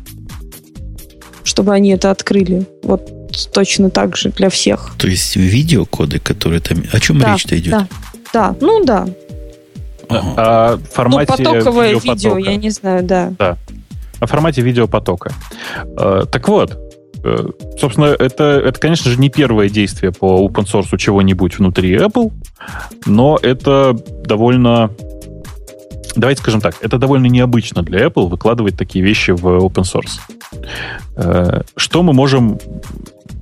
Чтобы 1.44 1.74
они 1.74 1.90
это 1.92 2.10
открыли. 2.10 2.66
Вот 2.84 3.12
точно 3.54 3.90
так 3.90 4.16
же 4.16 4.30
для 4.30 4.50
всех. 4.50 4.94
То 4.98 5.08
есть 5.08 5.36
видеокодеки, 5.36 6.20
которые 6.20 6.62
там... 6.62 6.84
О 6.92 7.00
чем 7.00 7.20
Да, 7.20 7.34
речь-то 7.34 7.58
идет? 7.58 7.72
Да, 7.72 7.88
да, 8.34 8.56
ну 8.62 8.84
да. 8.86 9.08
Ага. 10.08 10.34
О 10.38 10.78
Ну, 10.78 10.84
формате 10.92 11.34
потоковое 11.34 12.00
видео, 12.00 12.38
я 12.38 12.56
не 12.56 12.70
знаю, 12.70 13.04
да. 13.04 13.58
О 14.20 14.28
формате 14.28 14.62
видеопотока. 14.62 15.32
Э, 15.98 16.24
Так 16.30 16.48
вот, 16.48 16.78
э, 17.24 17.48
собственно, 17.80 18.06
это, 18.06 18.44
это, 18.44 18.80
конечно 18.80 19.10
же, 19.12 19.20
не 19.20 19.30
первое 19.30 19.70
действие 19.70 20.12
по 20.12 20.46
open 20.48 20.66
source 20.66 20.98
чего-нибудь 20.98 21.58
внутри 21.60 21.96
Apple, 21.96 22.32
но 23.06 23.38
это 23.42 23.94
довольно... 24.26 24.90
Давайте 26.16 26.42
скажем 26.42 26.60
так, 26.60 26.76
это 26.82 26.98
довольно 26.98 27.28
необычно 27.28 27.84
для 27.84 28.06
Apple 28.06 28.28
выкладывать 28.28 28.76
такие 28.78 29.06
вещи 29.06 29.32
в 29.32 29.46
open 29.46 29.84
source. 29.84 30.20
Э, 31.16 31.62
Что 31.76 32.04
мы 32.04 32.14
можем... 32.14 32.60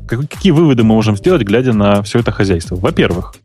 как- 0.08 0.30
Какие 0.30 0.52
выводы 0.52 0.84
мы 0.84 0.94
можем 0.96 1.16
сделать, 1.18 1.44
глядя 1.44 1.74
на 1.74 2.02
все 2.04 2.20
это 2.20 2.32
хозяйство? 2.32 2.76
Во-первых, 2.76 3.36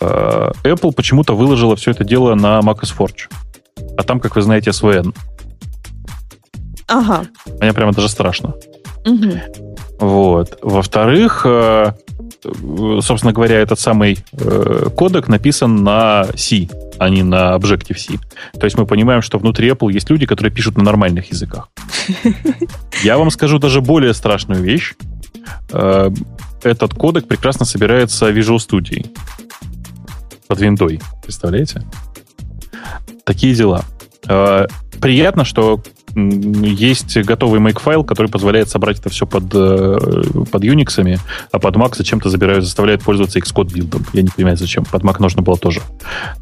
Apple 0.00 0.92
почему-то 0.92 1.34
выложила 1.34 1.76
все 1.76 1.92
это 1.92 2.04
дело 2.04 2.34
на 2.34 2.60
macOS 2.60 2.94
Forge. 2.96 3.28
А 3.96 4.02
там, 4.02 4.20
как 4.20 4.36
вы 4.36 4.42
знаете, 4.42 4.70
SVN. 4.70 5.14
Ага. 6.88 7.26
Мне 7.60 7.72
прямо 7.72 7.92
даже 7.92 8.08
страшно. 8.08 8.54
Мгм. 9.04 9.40
Вот. 9.98 10.58
Во-вторых, 10.62 11.42
э, 11.44 11.92
собственно 13.00 13.32
говоря, 13.32 13.56
этот 13.60 13.80
самый 13.80 14.18
э, 14.32 14.88
кодек 14.96 15.28
написан 15.28 15.82
на 15.84 16.26
C, 16.36 16.68
а 16.98 17.08
не 17.08 17.22
на 17.22 17.54
Objective-C. 17.56 18.18
То 18.58 18.64
есть 18.66 18.76
мы 18.78 18.86
понимаем, 18.86 19.22
что 19.22 19.38
внутри 19.38 19.70
Apple 19.70 19.92
есть 19.92 20.10
люди, 20.10 20.26
которые 20.26 20.52
пишут 20.52 20.76
на 20.76 20.84
нормальных 20.84 21.30
языках. 21.30 21.68
Я 23.02 23.16
вам 23.16 23.30
скажу 23.30 23.58
даже 23.58 23.80
более 23.80 24.12
страшную 24.14 24.62
вещь. 24.62 24.94
Э, 25.72 26.10
Этот 26.62 26.94
кодек 26.94 27.26
прекрасно 27.28 27.64
собирается 27.64 28.30
Visual 28.30 28.56
Studio 28.56 29.06
под 30.48 30.60
виндой. 30.60 31.00
Представляете? 31.22 31.82
Такие 33.24 33.54
дела. 33.54 33.84
Приятно, 35.00 35.44
что 35.44 35.82
есть 36.16 37.16
готовый 37.18 37.60
make-файл, 37.60 38.02
который 38.02 38.28
позволяет 38.28 38.70
собрать 38.70 38.98
это 39.00 39.10
все 39.10 39.26
под, 39.26 39.44
э, 39.52 40.22
под 40.50 40.64
Unix, 40.64 41.20
а 41.52 41.58
под 41.58 41.76
Mac 41.76 41.94
зачем-то 41.94 42.30
забирают, 42.30 42.64
заставляют 42.64 43.02
пользоваться 43.02 43.38
Xcode 43.38 43.72
билдом. 43.72 44.04
Я 44.14 44.22
не 44.22 44.28
понимаю, 44.28 44.56
зачем. 44.56 44.84
Под 44.86 45.02
Mac 45.02 45.16
нужно 45.20 45.42
было 45.42 45.58
тоже 45.58 45.82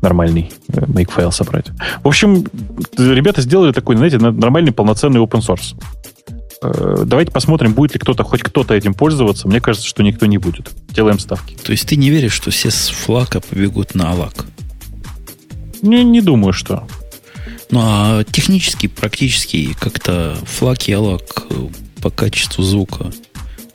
нормальный 0.00 0.52
э, 0.68 0.80
make-файл 0.80 1.32
собрать. 1.32 1.66
В 2.04 2.08
общем, 2.08 2.44
ребята 2.96 3.40
сделали 3.40 3.72
такой, 3.72 3.96
знаете, 3.96 4.18
на- 4.18 4.30
нормальный 4.30 4.72
полноценный 4.72 5.20
open 5.20 5.40
source. 5.40 5.74
Э, 6.62 7.02
давайте 7.04 7.32
посмотрим, 7.32 7.74
будет 7.74 7.94
ли 7.94 7.98
кто-то, 7.98 8.22
хоть 8.22 8.42
кто-то 8.42 8.74
этим 8.74 8.94
пользоваться. 8.94 9.48
Мне 9.48 9.60
кажется, 9.60 9.88
что 9.88 10.04
никто 10.04 10.26
не 10.26 10.38
будет. 10.38 10.70
Делаем 10.90 11.18
ставки. 11.18 11.56
То 11.56 11.72
есть 11.72 11.88
ты 11.88 11.96
не 11.96 12.10
веришь, 12.10 12.32
что 12.32 12.52
все 12.52 12.70
с 12.70 12.90
флака 12.90 13.40
побегут 13.40 13.96
на 13.96 14.12
Алак? 14.12 14.46
Не, 15.82 16.04
не 16.04 16.20
думаю, 16.20 16.52
что. 16.52 16.86
Ну, 17.70 17.80
а 17.82 18.24
технически, 18.24 18.86
практически 18.86 19.74
как-то 19.78 20.36
флаг 20.44 20.88
и 20.88 20.92
Алак 20.92 21.44
э, 21.50 21.68
по 22.02 22.10
качеству 22.10 22.62
звука 22.62 23.12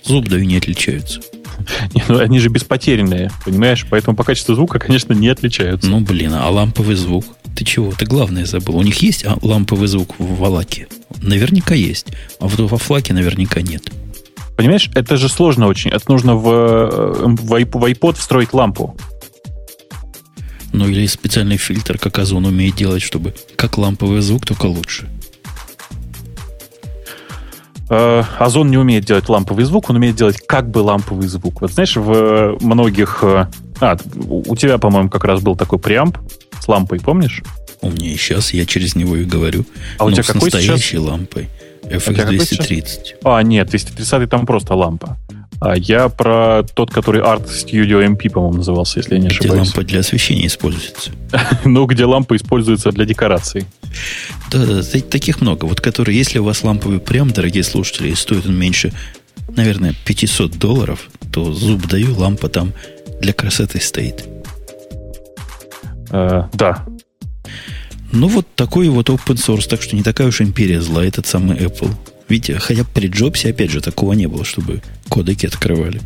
зуб 0.03 0.27
даю 0.27 0.45
не 0.45 0.57
отличаются. 0.57 1.21
Не, 1.93 2.03
ну, 2.07 2.19
они 2.19 2.39
же 2.39 2.49
беспотерянные, 2.49 3.31
понимаешь? 3.45 3.85
Поэтому 3.89 4.15
по 4.15 4.23
качеству 4.23 4.55
звука, 4.55 4.79
конечно, 4.79 5.13
не 5.13 5.27
отличаются. 5.27 5.89
Ну, 5.89 5.99
блин, 5.99 6.33
а 6.33 6.49
ламповый 6.49 6.95
звук? 6.95 7.25
Ты 7.55 7.65
чего? 7.65 7.91
Ты 7.91 8.05
главное 8.05 8.45
забыл. 8.45 8.77
У 8.77 8.81
них 8.81 8.97
есть 9.01 9.25
а, 9.25 9.37
ламповый 9.41 9.87
звук 9.87 10.15
в 10.17 10.43
Алаке? 10.43 10.87
Наверняка 11.21 11.75
есть. 11.75 12.07
А 12.39 12.47
вот 12.47 12.59
во 12.59 12.77
флаке 12.77 13.13
наверняка 13.13 13.61
нет. 13.61 13.91
Понимаешь, 14.55 14.89
это 14.93 15.17
же 15.17 15.29
сложно 15.29 15.67
очень. 15.67 15.91
Это 15.91 16.11
нужно 16.11 16.35
в, 16.35 16.49
э, 16.49 17.25
в, 17.27 17.53
iPod 17.53 18.17
встроить 18.17 18.53
лампу. 18.53 18.95
Ну, 20.71 20.87
или 20.87 21.07
специальный 21.07 21.57
фильтр, 21.57 21.97
как 21.97 22.19
Озон 22.19 22.45
умеет 22.45 22.75
делать, 22.75 23.01
чтобы 23.01 23.33
как 23.55 23.77
ламповый 23.77 24.21
звук, 24.21 24.45
только 24.45 24.67
лучше. 24.67 25.09
Э, 27.89 28.23
Озон 28.37 28.69
не 28.69 28.77
умеет 28.77 29.05
делать 29.05 29.27
ламповый 29.29 29.65
звук, 29.65 29.89
он 29.89 29.95
умеет 29.95 30.15
делать 30.15 30.37
как 30.45 30.69
бы 30.69 30.79
ламповый 30.79 31.27
звук. 31.27 31.61
Вот 31.61 31.71
знаешь, 31.71 31.95
в 31.95 32.57
многих... 32.61 33.19
Э, 33.23 33.47
а, 33.81 33.97
у 34.27 34.55
тебя, 34.55 34.77
по-моему, 34.77 35.09
как 35.09 35.23
раз 35.23 35.41
был 35.41 35.55
такой 35.55 35.79
преамп 35.79 36.17
с 36.61 36.67
лампой, 36.67 36.99
помнишь? 36.99 37.41
У 37.81 37.89
меня 37.89 38.09
и 38.11 38.15
сейчас, 38.17 38.53
я 38.53 38.65
через 38.65 38.95
него 38.95 39.15
и 39.15 39.23
говорю. 39.23 39.65
А 39.97 40.05
у 40.05 40.11
тебя 40.11 40.23
с 40.23 40.27
какой 40.27 40.51
настоящей 40.51 40.97
сейчас? 40.97 41.03
лампой. 41.03 41.49
FX230. 41.83 43.15
А, 43.23 43.41
нет, 43.41 43.69
230 43.69 44.29
там 44.29 44.45
просто 44.45 44.75
лампа. 44.75 45.17
А 45.61 45.75
я 45.75 46.07
про 46.07 46.63
тот, 46.73 46.91
который 46.91 47.21
Art 47.21 47.47
Studio 47.47 48.05
MP, 48.05 48.29
по-моему, 48.29 48.57
назывался, 48.57 48.99
если 48.99 49.15
я 49.15 49.19
не 49.19 49.27
где 49.27 49.39
ошибаюсь. 49.39 49.67
лампа 49.67 49.83
для 49.83 49.99
освещения 49.99 50.47
используется. 50.47 51.11
ну, 51.65 51.85
где 51.85 52.05
лампа 52.05 52.37
используется 52.37 52.91
для 52.91 53.05
декораций. 53.05 53.65
Да, 54.51 54.65
да, 54.65 54.81
таких 55.09 55.41
много. 55.41 55.65
Вот 55.65 55.81
которые, 55.81 56.17
если 56.17 56.39
у 56.39 56.45
вас 56.45 56.63
ламповый 56.63 56.99
прям, 56.99 57.31
дорогие 57.31 57.63
слушатели, 57.63 58.13
стоит 58.13 58.45
он 58.45 58.57
меньше, 58.57 58.93
наверное, 59.55 59.93
500 60.05 60.57
долларов, 60.57 61.09
то 61.31 61.51
зуб 61.51 61.87
даю, 61.87 62.15
лампа 62.15 62.47
там 62.47 62.73
для 63.19 63.33
красоты 63.33 63.81
стоит. 63.81 64.25
Э, 66.11 66.43
да. 66.53 66.85
Ну, 68.11 68.27
вот 68.27 68.47
такой 68.55 68.87
вот 68.87 69.09
open 69.09 69.35
source, 69.35 69.67
так 69.67 69.81
что 69.81 69.95
не 69.95 70.03
такая 70.03 70.27
уж 70.27 70.39
империя 70.41 70.81
зла, 70.81 71.05
этот 71.05 71.27
самый 71.27 71.57
Apple. 71.57 71.91
Видите, 72.29 72.59
хотя 72.59 72.83
при 72.83 73.07
Джобсе, 73.07 73.49
опять 73.49 73.71
же, 73.71 73.81
такого 73.81 74.13
не 74.13 74.27
было, 74.27 74.45
чтобы 74.45 74.81
кодеки 75.09 75.47
открывали. 75.47 75.99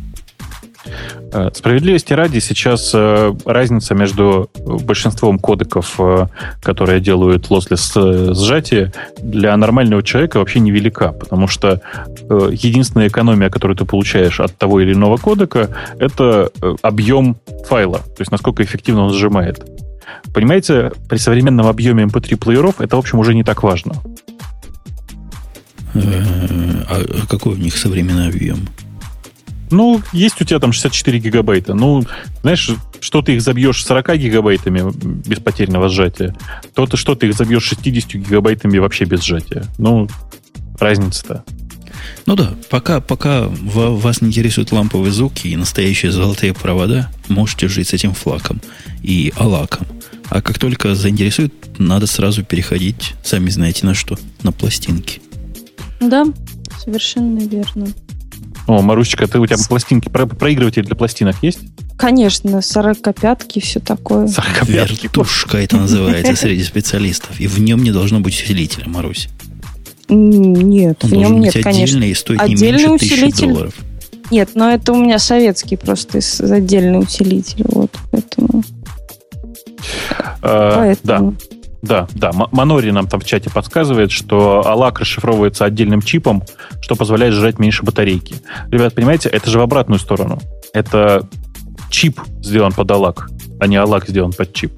Э, 1.32 1.50
справедливости 1.52 2.12
ради, 2.12 2.38
сейчас 2.38 2.92
э, 2.94 3.34
разница 3.44 3.94
между 3.94 4.50
большинством 4.64 5.38
кодеков, 5.38 5.94
э, 5.98 6.26
которые 6.62 7.00
делают 7.00 7.48
lossless 7.48 8.34
сжатие, 8.34 8.92
для 9.22 9.56
нормального 9.56 10.02
человека 10.02 10.38
вообще 10.38 10.60
невелика, 10.60 11.12
потому 11.12 11.48
что 11.48 11.80
единственная 12.50 13.08
экономия, 13.08 13.50
которую 13.50 13.76
ты 13.76 13.84
получаешь 13.84 14.40
от 14.40 14.56
того 14.56 14.80
или 14.80 14.92
иного 14.92 15.16
кодека, 15.16 15.70
это 15.98 16.50
объем 16.82 17.36
файла, 17.66 17.98
то 17.98 18.20
есть 18.20 18.30
насколько 18.30 18.62
эффективно 18.62 19.04
он 19.06 19.12
сжимает. 19.12 19.64
Понимаете, 20.32 20.92
при 21.08 21.18
современном 21.18 21.66
объеме 21.66 22.04
MP3 22.04 22.36
плееров 22.36 22.80
это, 22.80 22.96
в 22.96 22.98
общем, 22.98 23.18
уже 23.18 23.34
не 23.34 23.44
так 23.44 23.62
важно. 23.62 23.94
А 25.94 27.26
какой 27.28 27.54
у 27.54 27.56
них 27.56 27.76
современный 27.76 28.28
объем? 28.28 28.68
Ну, 29.70 30.00
есть 30.12 30.40
у 30.40 30.44
тебя 30.44 30.60
там 30.60 30.72
64 30.72 31.18
гигабайта. 31.18 31.74
Ну, 31.74 32.04
знаешь, 32.42 32.70
что 33.00 33.22
ты 33.22 33.34
их 33.34 33.42
забьешь 33.42 33.84
40 33.84 34.16
гигабайтами 34.18 34.92
без 35.26 35.38
потерянного 35.38 35.88
сжатия, 35.88 36.34
то 36.74 36.86
ты 36.86 36.96
что 36.96 37.14
ты 37.14 37.28
их 37.28 37.34
забьешь 37.34 37.64
60 37.64 38.14
гигабайтами 38.14 38.78
вообще 38.78 39.04
без 39.04 39.22
сжатия. 39.22 39.64
Ну, 39.78 40.08
разница-то. 40.78 41.44
Ну 42.26 42.36
да, 42.36 42.54
пока, 42.70 43.00
пока 43.00 43.46
вас 43.48 44.20
не 44.20 44.28
интересуют 44.28 44.72
ламповые 44.72 45.12
звуки 45.12 45.48
и 45.48 45.56
настоящие 45.56 46.12
золотые 46.12 46.54
провода, 46.54 47.10
можете 47.28 47.68
жить 47.68 47.88
с 47.88 47.92
этим 47.92 48.14
флаком 48.14 48.60
и 49.02 49.32
алаком. 49.36 49.86
А 50.30 50.40
как 50.40 50.58
только 50.58 50.94
заинтересует, 50.94 51.52
надо 51.78 52.06
сразу 52.06 52.44
переходить, 52.44 53.14
сами 53.22 53.50
знаете 53.50 53.86
на 53.86 53.94
что, 53.94 54.18
на 54.42 54.52
пластинки. 54.52 55.20
Да, 56.00 56.24
совершенно 56.82 57.38
верно. 57.40 57.86
О, 58.66 58.80
Марусечка, 58.80 59.26
ты 59.26 59.38
у 59.38 59.46
тебя 59.46 59.56
пластинки, 59.68 60.08
про, 60.08 60.26
проигрыватель 60.26 60.84
для 60.84 60.96
пластинок 60.96 61.36
есть? 61.42 61.60
Конечно, 61.98 62.62
сорокопятки, 62.62 63.60
все 63.60 63.78
такое. 63.78 64.26
Сорокопятки. 64.26 65.02
Вертушка 65.04 65.58
это 65.58 65.76
называется 65.76 66.34
среди 66.34 66.62
специалистов. 66.62 67.38
И 67.38 67.46
в 67.46 67.60
нем 67.60 67.82
не 67.82 67.92
должно 67.92 68.20
быть 68.20 68.34
усилителя, 68.34 68.88
Марусь. 68.88 69.28
Нет, 70.08 71.04
Он 71.04 71.10
в 71.10 71.12
нем 71.14 71.40
нет, 71.40 71.54
быть 71.54 71.62
конечно. 71.62 72.02
и 72.02 72.14
стоить 72.14 72.40
Отдельный 72.40 72.82
не 72.82 72.88
меньше 72.88 73.06
усилитель. 73.06 73.48
долларов. 73.48 73.74
Нет, 74.30 74.50
но 74.54 74.70
это 74.70 74.92
у 74.92 74.96
меня 74.96 75.18
советский 75.18 75.76
просто 75.76 76.20
отдельный 76.40 77.00
усилитель. 77.00 77.64
Вот, 77.68 77.90
поэтому. 78.10 78.64
Э, 80.42 80.72
поэтому. 80.74 81.32
Да. 81.32 81.53
Да, 81.84 82.08
да. 82.14 82.32
Манори 82.32 82.90
нам 82.90 83.06
там 83.06 83.20
в 83.20 83.24
чате 83.24 83.50
подсказывает, 83.50 84.10
что 84.10 84.62
ALAC 84.64 85.00
расшифровывается 85.00 85.66
отдельным 85.66 86.00
чипом, 86.00 86.42
что 86.80 86.96
позволяет 86.96 87.34
сжать 87.34 87.58
меньше 87.58 87.82
батарейки. 87.82 88.36
Ребят, 88.70 88.94
понимаете, 88.94 89.28
это 89.28 89.50
же 89.50 89.58
в 89.58 89.62
обратную 89.62 89.98
сторону. 89.98 90.40
Это 90.72 91.28
чип 91.90 92.20
сделан 92.40 92.72
под 92.72 92.90
ALAC, 92.90 93.18
а 93.60 93.66
не 93.66 93.76
ALAC 93.76 94.08
сделан 94.08 94.32
под 94.32 94.54
чип. 94.54 94.72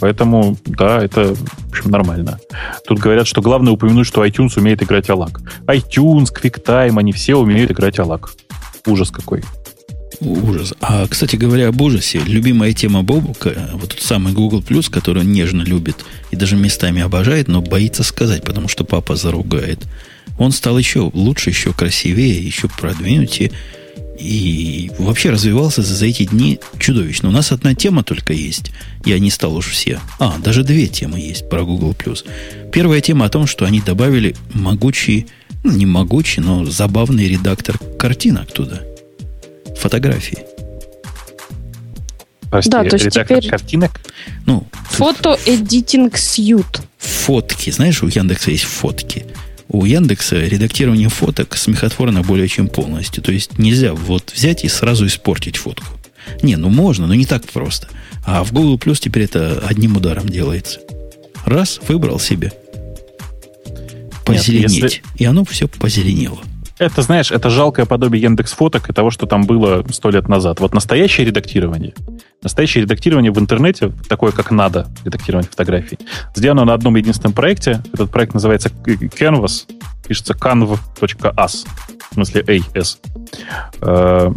Поэтому, 0.00 0.56
да, 0.64 1.02
это, 1.02 1.34
в 1.34 1.68
общем, 1.70 1.90
нормально. 1.90 2.38
Тут 2.86 2.98
говорят, 2.98 3.26
что 3.26 3.42
главное 3.42 3.72
упомянуть, 3.72 4.06
что 4.06 4.24
iTunes 4.24 4.58
умеет 4.58 4.82
играть 4.82 5.10
ALAC. 5.10 5.40
iTunes, 5.66 6.28
QuickTime, 6.34 6.98
они 6.98 7.12
все 7.12 7.36
умеют 7.36 7.70
играть 7.70 7.98
ALAC. 7.98 8.28
Ужас 8.86 9.10
какой. 9.10 9.42
Ужас. 10.20 10.74
А, 10.80 11.06
кстати 11.06 11.36
говоря, 11.36 11.68
об 11.68 11.80
ужасе, 11.80 12.20
любимая 12.26 12.72
тема 12.72 13.02
Бобука, 13.02 13.70
вот 13.74 13.90
тот 13.90 14.00
самый 14.00 14.32
Google 14.32 14.62
который 14.90 15.22
он 15.22 15.32
нежно 15.32 15.62
любит 15.62 16.04
и 16.30 16.36
даже 16.36 16.56
местами 16.56 17.02
обожает, 17.02 17.48
но 17.48 17.60
боится 17.60 18.02
сказать, 18.02 18.42
потому 18.42 18.68
что 18.68 18.84
папа 18.84 19.16
заругает. 19.16 19.80
Он 20.38 20.52
стал 20.52 20.78
еще 20.78 21.10
лучше, 21.12 21.50
еще 21.50 21.72
красивее, 21.72 22.38
еще 22.38 22.68
продвинутее. 22.68 23.52
И 24.18 24.90
вообще 24.98 25.28
развивался 25.30 25.82
за 25.82 26.06
эти 26.06 26.24
дни 26.24 26.58
чудовищно. 26.78 27.28
У 27.28 27.32
нас 27.32 27.52
одна 27.52 27.74
тема 27.74 28.02
только 28.02 28.32
есть. 28.32 28.72
Я 29.04 29.18
не 29.18 29.30
стал 29.30 29.54
уж 29.54 29.68
все. 29.68 30.00
А, 30.18 30.38
даже 30.38 30.64
две 30.64 30.86
темы 30.86 31.20
есть 31.20 31.48
про 31.50 31.64
Google+. 31.64 31.94
Первая 32.72 33.02
тема 33.02 33.26
о 33.26 33.28
том, 33.28 33.46
что 33.46 33.66
они 33.66 33.82
добавили 33.82 34.34
могучий, 34.54 35.26
ну, 35.64 35.72
не 35.72 35.84
могучий, 35.84 36.40
но 36.40 36.64
забавный 36.64 37.28
редактор 37.28 37.78
картинок 37.98 38.50
туда– 38.52 38.80
фотографии. 39.78 40.38
Прости, 42.50 42.70
да, 42.70 42.84
то 42.84 42.96
есть 42.96 43.10
теперь... 43.10 43.48
картинок? 43.48 44.00
Ну, 44.46 44.66
Фото-эдитинг 44.90 46.16
сьют. 46.16 46.80
Фотки. 46.98 47.70
Знаешь, 47.70 48.02
у 48.02 48.06
Яндекса 48.06 48.50
есть 48.50 48.64
фотки. 48.64 49.26
У 49.68 49.84
Яндекса 49.84 50.36
редактирование 50.36 51.08
фоток 51.08 51.56
смехотворно 51.56 52.22
более 52.22 52.48
чем 52.48 52.68
полностью. 52.68 53.22
То 53.22 53.32
есть 53.32 53.58
нельзя 53.58 53.92
вот 53.94 54.32
взять 54.34 54.64
и 54.64 54.68
сразу 54.68 55.06
испортить 55.06 55.56
фотку. 55.56 55.86
Не, 56.42 56.56
ну 56.56 56.70
можно, 56.70 57.06
но 57.06 57.14
не 57.14 57.26
так 57.26 57.44
просто. 57.44 57.88
А 58.24 58.42
в 58.42 58.52
Google 58.52 58.78
Plus 58.78 58.98
теперь 59.00 59.24
это 59.24 59.62
одним 59.66 59.96
ударом 59.96 60.28
делается. 60.28 60.80
Раз, 61.44 61.80
выбрал 61.86 62.18
себе. 62.18 62.52
Позеленеть. 64.24 64.70
Нет, 64.70 64.82
если... 64.82 65.02
И 65.16 65.24
оно 65.24 65.44
все 65.44 65.68
позеленело. 65.68 66.40
Это, 66.78 67.00
знаешь, 67.00 67.30
это 67.30 67.48
жалкое 67.48 67.86
подобие 67.86 68.22
Яндекс 68.22 68.52
фоток 68.52 68.90
и 68.90 68.92
того, 68.92 69.10
что 69.10 69.26
там 69.26 69.44
было 69.44 69.84
сто 69.90 70.10
лет 70.10 70.28
назад. 70.28 70.60
Вот 70.60 70.74
настоящее 70.74 71.26
редактирование, 71.26 71.94
настоящее 72.42 72.82
редактирование 72.82 73.32
в 73.32 73.38
интернете, 73.38 73.92
такое 74.08 74.30
как 74.32 74.50
надо, 74.50 74.86
редактирование 75.04 75.48
фотографий, 75.48 75.98
сделано 76.34 76.66
на 76.66 76.74
одном 76.74 76.96
единственном 76.96 77.32
проекте. 77.32 77.82
Этот 77.94 78.10
проект 78.10 78.34
называется 78.34 78.68
Canvas, 78.68 79.64
пишется 80.06 80.34
canv.as, 80.34 81.66
в 82.10 82.14
смысле 82.14 82.42
AS. 82.42 82.98
Э, 83.80 84.30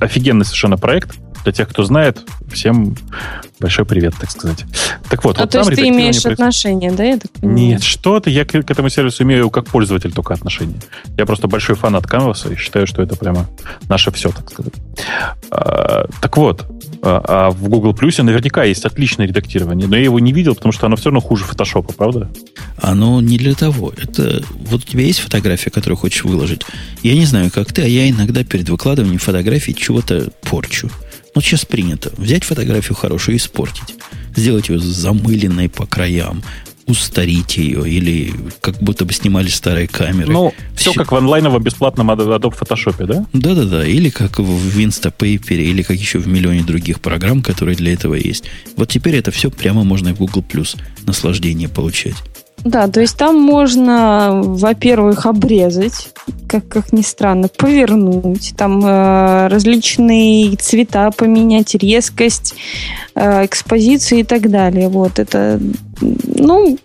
офигенный 0.00 0.46
совершенно 0.46 0.78
проект 0.78 1.18
для 1.44 1.52
тех, 1.52 1.68
кто 1.68 1.84
знает, 1.84 2.22
всем 2.50 2.96
большой 3.60 3.84
привет, 3.84 4.14
так 4.18 4.30
сказать. 4.30 4.64
Так 5.08 5.24
вот, 5.24 5.38
а 5.38 5.42
вот 5.42 5.50
то 5.50 5.58
есть 5.58 5.74
ты 5.74 5.88
имеешь 5.88 6.24
отношение, 6.24 6.90
да, 6.90 7.04
я 7.04 7.18
так 7.18 7.30
понимаю? 7.32 7.58
Нет, 7.58 7.82
что 7.82 8.18
ты, 8.18 8.30
я 8.30 8.44
к, 8.44 8.50
к 8.50 8.70
этому 8.70 8.88
сервису 8.88 9.22
имею 9.22 9.50
как 9.50 9.66
пользователь 9.66 10.12
только 10.12 10.34
отношение. 10.34 10.78
Я 11.16 11.26
просто 11.26 11.46
большой 11.46 11.76
фанат 11.76 12.04
Canvas 12.04 12.52
и 12.52 12.56
считаю, 12.56 12.86
что 12.86 13.02
это 13.02 13.16
прямо 13.16 13.46
наше 13.88 14.10
все, 14.10 14.30
так 14.30 14.50
сказать. 14.50 14.74
А, 15.50 16.06
так 16.20 16.36
вот, 16.36 16.64
а, 17.02 17.24
а 17.26 17.50
в 17.50 17.68
Google 17.68 17.92
Plus 17.92 18.22
наверняка 18.22 18.64
есть 18.64 18.84
отличное 18.84 19.26
редактирование, 19.26 19.86
но 19.86 19.96
я 19.96 20.04
его 20.04 20.18
не 20.18 20.32
видел, 20.32 20.54
потому 20.54 20.72
что 20.72 20.86
оно 20.86 20.96
все 20.96 21.06
равно 21.06 21.20
хуже 21.20 21.44
фотошопа, 21.44 21.92
правда? 21.92 22.30
оно 22.76 23.20
не 23.20 23.38
для 23.38 23.54
того. 23.54 23.92
Это 23.96 24.42
вот 24.50 24.82
у 24.82 24.86
тебя 24.86 25.04
есть 25.04 25.20
фотография, 25.20 25.70
которую 25.70 25.96
хочешь 25.96 26.24
выложить. 26.24 26.62
Я 27.02 27.14
не 27.14 27.24
знаю, 27.24 27.50
как 27.50 27.72
ты, 27.72 27.82
а 27.82 27.86
я 27.86 28.08
иногда 28.08 28.44
перед 28.44 28.68
выкладыванием 28.68 29.18
фотографий 29.18 29.74
чего-то 29.74 30.30
порчу. 30.42 30.90
Ну, 31.34 31.40
сейчас 31.40 31.64
принято. 31.64 32.12
Взять 32.16 32.44
фотографию 32.44 32.94
хорошую 32.96 33.34
и 33.34 33.38
испортить. 33.38 33.94
Сделать 34.36 34.68
ее 34.68 34.78
замыленной 34.78 35.68
по 35.68 35.86
краям, 35.86 36.42
устарить 36.86 37.56
ее, 37.56 37.88
или 37.88 38.32
как 38.60 38.78
будто 38.82 39.04
бы 39.04 39.12
снимали 39.12 39.48
старые 39.48 39.88
камеры. 39.88 40.32
Ну, 40.32 40.54
все, 40.76 40.90
все 40.90 41.00
как 41.00 41.12
в 41.12 41.16
онлайновом 41.16 41.62
бесплатном 41.62 42.10
Adobe 42.10 42.56
Photoshop, 42.58 43.06
да? 43.06 43.26
Да-да-да, 43.32 43.86
или 43.86 44.10
как 44.10 44.38
в 44.38 44.78
Instapaper, 44.78 45.56
или 45.56 45.82
как 45.82 45.96
еще 45.96 46.18
в 46.18 46.28
миллионе 46.28 46.62
других 46.62 47.00
программ, 47.00 47.42
которые 47.42 47.76
для 47.76 47.92
этого 47.92 48.14
есть. 48.14 48.44
Вот 48.76 48.90
теперь 48.90 49.16
это 49.16 49.30
все 49.30 49.50
прямо 49.50 49.82
можно 49.84 50.14
в 50.14 50.18
Google 50.18 50.44
Plus 50.48 50.76
наслаждение 51.06 51.68
получать. 51.68 52.16
Да, 52.64 52.88
то 52.88 53.00
есть 53.00 53.16
там 53.18 53.38
можно, 53.38 54.40
во-первых, 54.42 55.26
обрезать, 55.26 56.08
как, 56.48 56.66
как 56.66 56.92
ни 56.94 57.02
странно, 57.02 57.48
повернуть, 57.48 58.54
там 58.56 58.80
э, 58.82 59.48
различные 59.48 60.56
цвета 60.56 61.10
поменять, 61.10 61.74
резкость, 61.74 62.54
э, 63.14 63.44
экспозицию 63.44 64.20
и 64.20 64.24
так 64.24 64.50
далее. 64.50 64.88
Вот 64.88 65.18
это, 65.18 65.60
ну, 66.00 66.78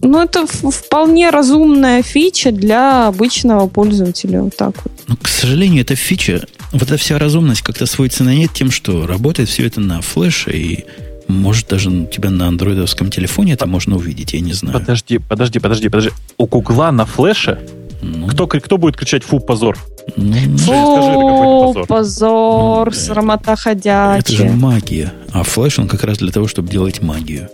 ну, 0.00 0.22
это 0.22 0.46
вполне 0.46 1.30
разумная 1.30 2.02
фича 2.02 2.50
для 2.50 3.08
обычного 3.08 3.66
пользователя. 3.66 4.42
Вот 4.42 4.56
так 4.56 4.76
вот. 4.84 4.92
Но, 5.08 5.16
к 5.16 5.28
сожалению, 5.28 5.82
эта 5.82 5.94
фича, 5.94 6.46
вот 6.72 6.82
эта 6.82 6.96
вся 6.96 7.18
разумность 7.18 7.62
как-то 7.62 7.86
сводится 7.86 8.24
на 8.24 8.34
нет 8.34 8.52
тем, 8.54 8.70
что 8.70 9.06
работает 9.06 9.48
все 9.48 9.66
это 9.66 9.80
на 9.80 10.00
флеше 10.00 10.52
и 10.52 10.84
может, 11.28 11.68
даже 11.68 11.90
у 11.90 12.06
тебя 12.06 12.30
на 12.30 12.48
андроидовском 12.48 13.10
телефоне 13.10 13.54
это 13.54 13.66
можно 13.66 13.96
увидеть, 13.96 14.32
я 14.32 14.40
не 14.40 14.52
знаю. 14.52 14.78
Подожди, 14.78 15.18
подожди, 15.18 15.58
подожди, 15.58 15.88
подожди. 15.88 16.10
У 16.38 16.46
Гугла 16.46 16.90
на 16.92 17.04
флеше? 17.04 17.58
Ну, 18.02 18.26
кто, 18.28 18.46
кто 18.46 18.78
будет 18.78 18.96
кричать 18.96 19.24
«фу, 19.24 19.40
позор»? 19.40 19.76
Ну, 20.16 20.32
фу, 20.58 20.58
скажи, 20.58 21.10
это 21.10 21.72
позор. 21.72 21.86
позор, 21.86 22.86
ну, 22.86 22.92
срамота 22.92 23.56
ходячая. 23.56 24.18
Это 24.18 24.32
же 24.32 24.44
магия. 24.50 25.12
А 25.32 25.42
флеш, 25.42 25.78
он 25.78 25.88
как 25.88 26.04
раз 26.04 26.18
для 26.18 26.30
того, 26.30 26.46
чтобы 26.46 26.68
делать 26.68 27.02
магию. 27.02 27.48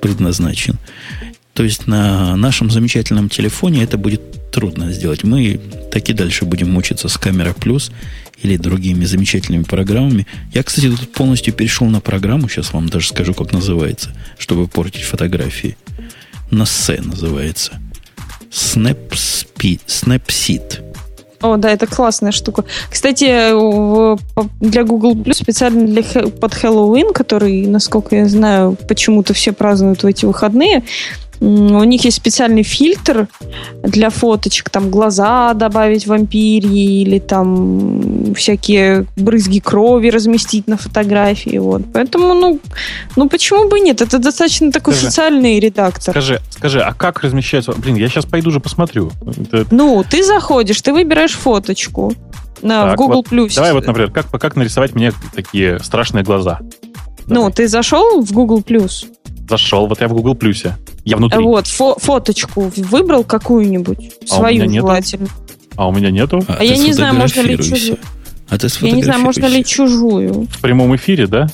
Предназначен. 0.00 0.78
То 1.54 1.64
есть 1.64 1.86
на 1.86 2.34
нашем 2.36 2.70
замечательном 2.70 3.28
телефоне 3.28 3.84
это 3.84 3.98
будет 3.98 4.50
трудно 4.50 4.92
сделать. 4.92 5.24
Мы 5.24 5.60
так 5.90 6.08
и 6.08 6.12
дальше 6.12 6.44
будем 6.44 6.70
мучиться 6.70 7.08
с 7.08 7.18
камера 7.18 7.52
плюс 7.52 7.92
или 8.42 8.56
другими 8.56 9.04
замечательными 9.04 9.62
программами. 9.62 10.26
Я, 10.52 10.62
кстати, 10.62 10.90
тут 10.90 11.12
полностью 11.12 11.54
перешел 11.54 11.86
на 11.88 12.00
программу, 12.00 12.48
сейчас 12.48 12.72
вам 12.72 12.88
даже 12.88 13.08
скажу, 13.08 13.34
как 13.34 13.52
называется, 13.52 14.14
чтобы 14.38 14.66
портить 14.66 15.02
фотографии. 15.02 15.76
На 16.50 16.66
С 16.66 16.94
называется. 17.02 17.80
Snapseed. 18.50 19.80
Snapseed. 19.86 20.80
О, 21.40 21.56
да, 21.56 21.70
это 21.70 21.86
классная 21.86 22.30
штука. 22.30 22.64
Кстати, 22.90 23.24
для 24.60 24.84
Google 24.84 25.14
Plus 25.14 25.34
специально 25.34 25.86
для, 25.86 26.02
под 26.02 26.54
Хэллоуин, 26.54 27.12
который, 27.12 27.66
насколько 27.66 28.14
я 28.16 28.28
знаю, 28.28 28.76
почему-то 28.88 29.34
все 29.34 29.52
празднуют 29.52 30.02
в 30.02 30.06
эти 30.06 30.24
выходные, 30.24 30.84
у 31.42 31.84
них 31.84 32.04
есть 32.04 32.16
специальный 32.16 32.62
фильтр 32.62 33.26
для 33.82 34.10
фоточек, 34.10 34.70
там 34.70 34.90
глаза 34.90 35.54
добавить 35.54 36.06
вампирии 36.06 37.02
или 37.02 37.18
там 37.18 38.34
всякие 38.34 39.06
брызги 39.16 39.58
крови 39.58 40.08
разместить 40.08 40.68
на 40.68 40.76
фотографии. 40.76 41.58
Вот. 41.58 41.82
Поэтому, 41.92 42.34
ну, 42.34 42.60
ну 43.16 43.28
почему 43.28 43.68
бы 43.68 43.80
нет? 43.80 44.00
Это 44.00 44.18
достаточно 44.18 44.70
такой 44.70 44.94
скажи, 44.94 45.10
социальный 45.10 45.58
редактор. 45.58 46.12
Скажи, 46.14 46.40
скажи, 46.50 46.80
а 46.80 46.94
как 46.94 47.20
размещается? 47.22 47.72
Блин, 47.72 47.96
я 47.96 48.08
сейчас 48.08 48.24
пойду 48.24 48.52
же 48.52 48.60
посмотрю. 48.60 49.10
Это... 49.26 49.66
Ну, 49.72 50.04
ты 50.08 50.22
заходишь, 50.22 50.80
ты 50.80 50.92
выбираешь 50.92 51.34
фоточку 51.34 52.14
на, 52.62 52.84
так, 52.84 52.94
в 52.94 52.96
Google 52.98 53.24
вот, 53.28 53.32
Plus. 53.32 53.54
Давай 53.56 53.72
вот, 53.72 53.86
например, 53.86 54.12
как, 54.12 54.30
как 54.30 54.54
нарисовать 54.54 54.94
мне 54.94 55.12
такие 55.34 55.80
страшные 55.80 56.22
глаза? 56.22 56.60
Ну, 56.60 56.68
давай. 57.26 57.44
Ну, 57.44 57.50
ты 57.50 57.66
зашел 57.66 58.22
в 58.22 58.32
Google 58.32 58.60
Plus? 58.60 59.06
Зашел, 59.52 59.86
вот 59.86 60.00
я 60.00 60.08
в 60.08 60.14
Google 60.14 60.34
Плюсе. 60.34 60.78
Я 61.04 61.18
внутри. 61.18 61.38
Вот, 61.44 61.66
фо- 61.66 62.00
фоточку 62.00 62.72
выбрал 62.74 63.22
какую-нибудь, 63.22 64.12
а 64.30 64.34
свою 64.34 64.70
желательно. 64.70 65.28
А 65.76 65.88
у 65.88 65.92
меня 65.92 66.10
нету? 66.10 66.42
А, 66.48 66.56
а 66.60 66.64
я 66.64 66.74
не 66.74 66.94
знаю, 66.94 67.14
можно 67.14 67.42
ли 67.42 67.58
чужую. 67.58 67.98
А 68.48 68.56
ты 68.56 68.68
я 68.80 68.92
не 68.92 69.02
знаю, 69.02 69.20
можно 69.20 69.44
ли 69.44 69.62
чужую. 69.62 70.46
В 70.50 70.60
прямом 70.62 70.96
эфире, 70.96 71.26
да? 71.26 71.48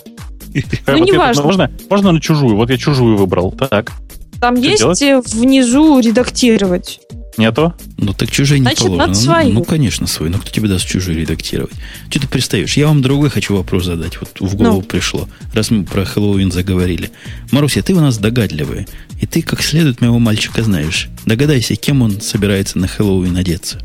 Ну, 0.87 0.99
не 0.99 1.11
важно. 1.11 1.43
Можно, 1.43 1.71
можно 1.91 2.13
на 2.13 2.21
чужую. 2.21 2.55
Вот 2.55 2.71
я 2.71 2.79
чужую 2.79 3.17
выбрал. 3.17 3.51
Так. 3.51 3.93
Там 4.41 4.55
есть 4.55 5.03
внизу 5.35 5.99
редактировать. 5.99 7.01
Нету? 7.37 7.73
Ну, 7.97 8.13
так 8.15 8.31
чужие 8.31 8.61
Значит, 8.61 8.81
не 8.81 8.97
положено. 8.97 9.43
Ну, 9.45 9.53
ну, 9.53 9.65
конечно, 9.65 10.07
свой. 10.07 10.29
Но 10.29 10.39
кто 10.39 10.51
тебе 10.51 10.69
даст 10.69 10.87
чужие 10.87 11.21
редактировать? 11.21 11.73
Что 12.11 12.21
ты 12.21 12.27
пристаешь? 12.29 12.77
Я 12.77 12.89
вам 12.89 13.01
другой 13.01 13.31
хочу 13.31 13.55
вопрос 13.57 13.85
задать. 13.85 14.19
Вот 14.19 14.41
в 14.41 14.57
голову 14.57 14.81
ну. 14.81 14.83
пришло, 14.83 15.29
раз 15.53 15.71
мы 15.71 15.85
про 15.85 16.05
Хэллоуин 16.05 16.51
заговорили. 16.51 17.11
Маруся, 17.53 17.83
ты 17.83 17.95
у 17.95 18.01
нас 18.01 18.19
догадливая. 18.19 18.87
И 19.21 19.27
ты, 19.27 19.43
как 19.43 19.63
следует, 19.63 20.01
моего 20.01 20.19
мальчика 20.19 20.63
знаешь. 20.63 21.09
Догадайся, 21.27 21.77
кем 21.77 22.03
он 22.03 22.21
собирается 22.21 22.79
на 22.79 22.89
Хэллоуин 22.89 23.37
одеться. 23.37 23.79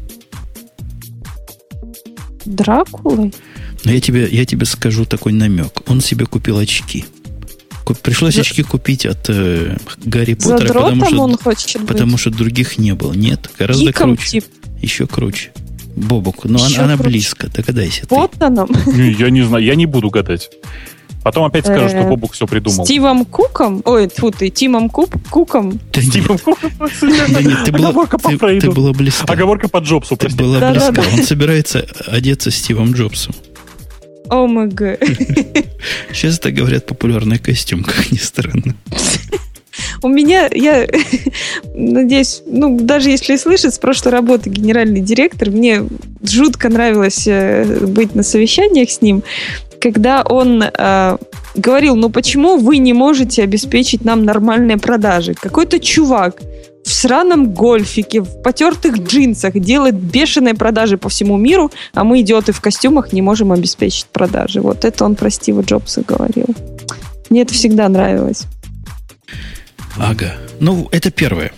Дракулой? 2.46 3.34
Но 3.84 3.92
я 3.92 4.02
тебе, 4.02 4.28
я 4.32 4.46
тебе 4.46 4.66
скажу 4.66 5.06
такой 5.06 5.34
намек. 5.34 5.82
Он 5.88 6.02
себе 6.02 6.26
купил 6.26 6.58
очки. 6.58 7.06
Пришлось 8.02 8.38
очки 8.38 8.64
купить 8.64 9.06
от 9.06 9.30
э, 9.30 9.78
Гарри 10.04 10.34
Поттера, 10.36 10.74
потому 10.74 11.06
что, 11.06 11.22
он 11.22 11.38
хочет 11.38 11.86
потому 11.86 12.12
быть. 12.14 12.22
что 12.22 12.30
других 12.30 12.78
не 12.78 12.94
было. 12.94 13.14
Нет, 13.14 13.50
гораздо 13.58 13.86
Гиком 13.86 14.16
круче. 14.16 14.30
Тип. 14.30 14.46
Еще 14.82 15.08
круче. 15.08 15.52
Бобок, 15.96 16.46
но 16.46 16.64
она, 16.64 16.84
она 16.84 16.98
близко, 16.98 17.48
догадайся. 17.48 18.08
Поттоном? 18.08 18.70
Я 18.96 19.30
не 19.30 19.44
знаю, 19.44 19.64
я 19.64 19.76
не 19.76 19.86
буду 19.86 20.10
гадать. 20.10 20.50
Потом 21.24 21.46
опять 21.46 21.66
скажу, 21.66 21.88
что 21.88 22.00
э, 22.00 22.10
Бобук 22.10 22.34
все 22.34 22.46
придумал. 22.46 22.86
Стивом 22.86 23.24
Куком? 23.24 23.82
Ой, 23.86 24.10
тьфу 24.10 24.30
ты, 24.32 24.50
Тимом 24.50 24.90
Куп, 24.90 25.16
Куком? 25.30 25.80
Стивом 25.94 26.38
Куком? 26.38 26.70
Оговорка 27.74 28.18
по 28.18 28.30
Фрейду. 28.30 28.68
Ты 28.68 28.72
была 28.72 28.92
близка. 28.92 29.32
Оговорка 29.32 29.70
по 29.70 29.78
Джобсу, 29.78 30.18
Ты 30.18 30.28
была 30.30 30.72
близка. 30.72 31.02
Он 31.14 31.24
собирается 31.24 31.88
одеться 32.08 32.52
Стивом 32.52 32.92
Джобсом. 32.92 33.34
ОМГ. 34.30 34.80
Сейчас 36.14 36.38
это, 36.38 36.52
говорят, 36.52 36.86
популярный 36.86 37.40
костюм, 37.40 37.84
как 37.84 38.12
ни 38.12 38.18
странно. 38.18 38.76
У 40.02 40.08
меня, 40.08 40.50
я 40.52 40.88
надеюсь, 41.74 42.44
ну, 42.46 42.80
даже 42.80 43.10
если 43.10 43.36
слышит, 43.38 43.74
с 43.74 43.80
прошлой 43.80 44.12
работы 44.12 44.50
генеральный 44.50 45.02
директор, 45.02 45.50
мне 45.50 45.84
жутко 46.22 46.70
нравилось 46.70 47.28
э, 47.28 47.86
быть 47.88 48.14
на 48.14 48.24
совещаниях 48.24 48.92
с 48.92 49.02
ним, 49.02 49.24
когда 49.80 50.24
он 50.24 50.64
э, 50.64 51.18
говорил, 51.56 51.96
ну 51.96 52.10
почему 52.10 52.58
вы 52.58 52.78
не 52.78 52.94
можете 52.94 53.44
обеспечить 53.44 54.06
нам 54.06 54.24
нормальные 54.24 54.78
продажи? 54.78 55.34
Какой-то 55.34 55.80
чувак 55.80 56.42
в 56.84 56.92
сраном 56.92 57.54
гольфике, 57.54 58.22
в 58.22 58.42
потертых 58.42 58.98
джинсах 58.98 59.60
делает 59.60 59.96
бешеные 59.96 60.54
продажи 60.54 60.98
по 60.98 61.10
всему 61.10 61.38
миру, 61.38 61.72
а 61.94 62.04
мы, 62.04 62.22
идиоты 62.22 62.52
в 62.52 62.62
костюмах, 62.62 63.14
не 63.14 63.22
можем 63.22 63.52
обеспечить 63.52 64.08
продажи. 64.08 64.62
Вот 64.62 64.86
это 64.86 65.06
он 65.06 65.16
про 65.16 65.30
Стива 65.30 65.62
Джобса 65.62 66.02
говорил. 66.02 66.48
Мне 67.30 67.42
это 67.42 67.54
всегда 67.54 67.88
нравилось. 67.90 68.44
Ага. 69.98 70.34
Ну, 70.60 70.88
это 70.92 71.12
первое. 71.12 71.54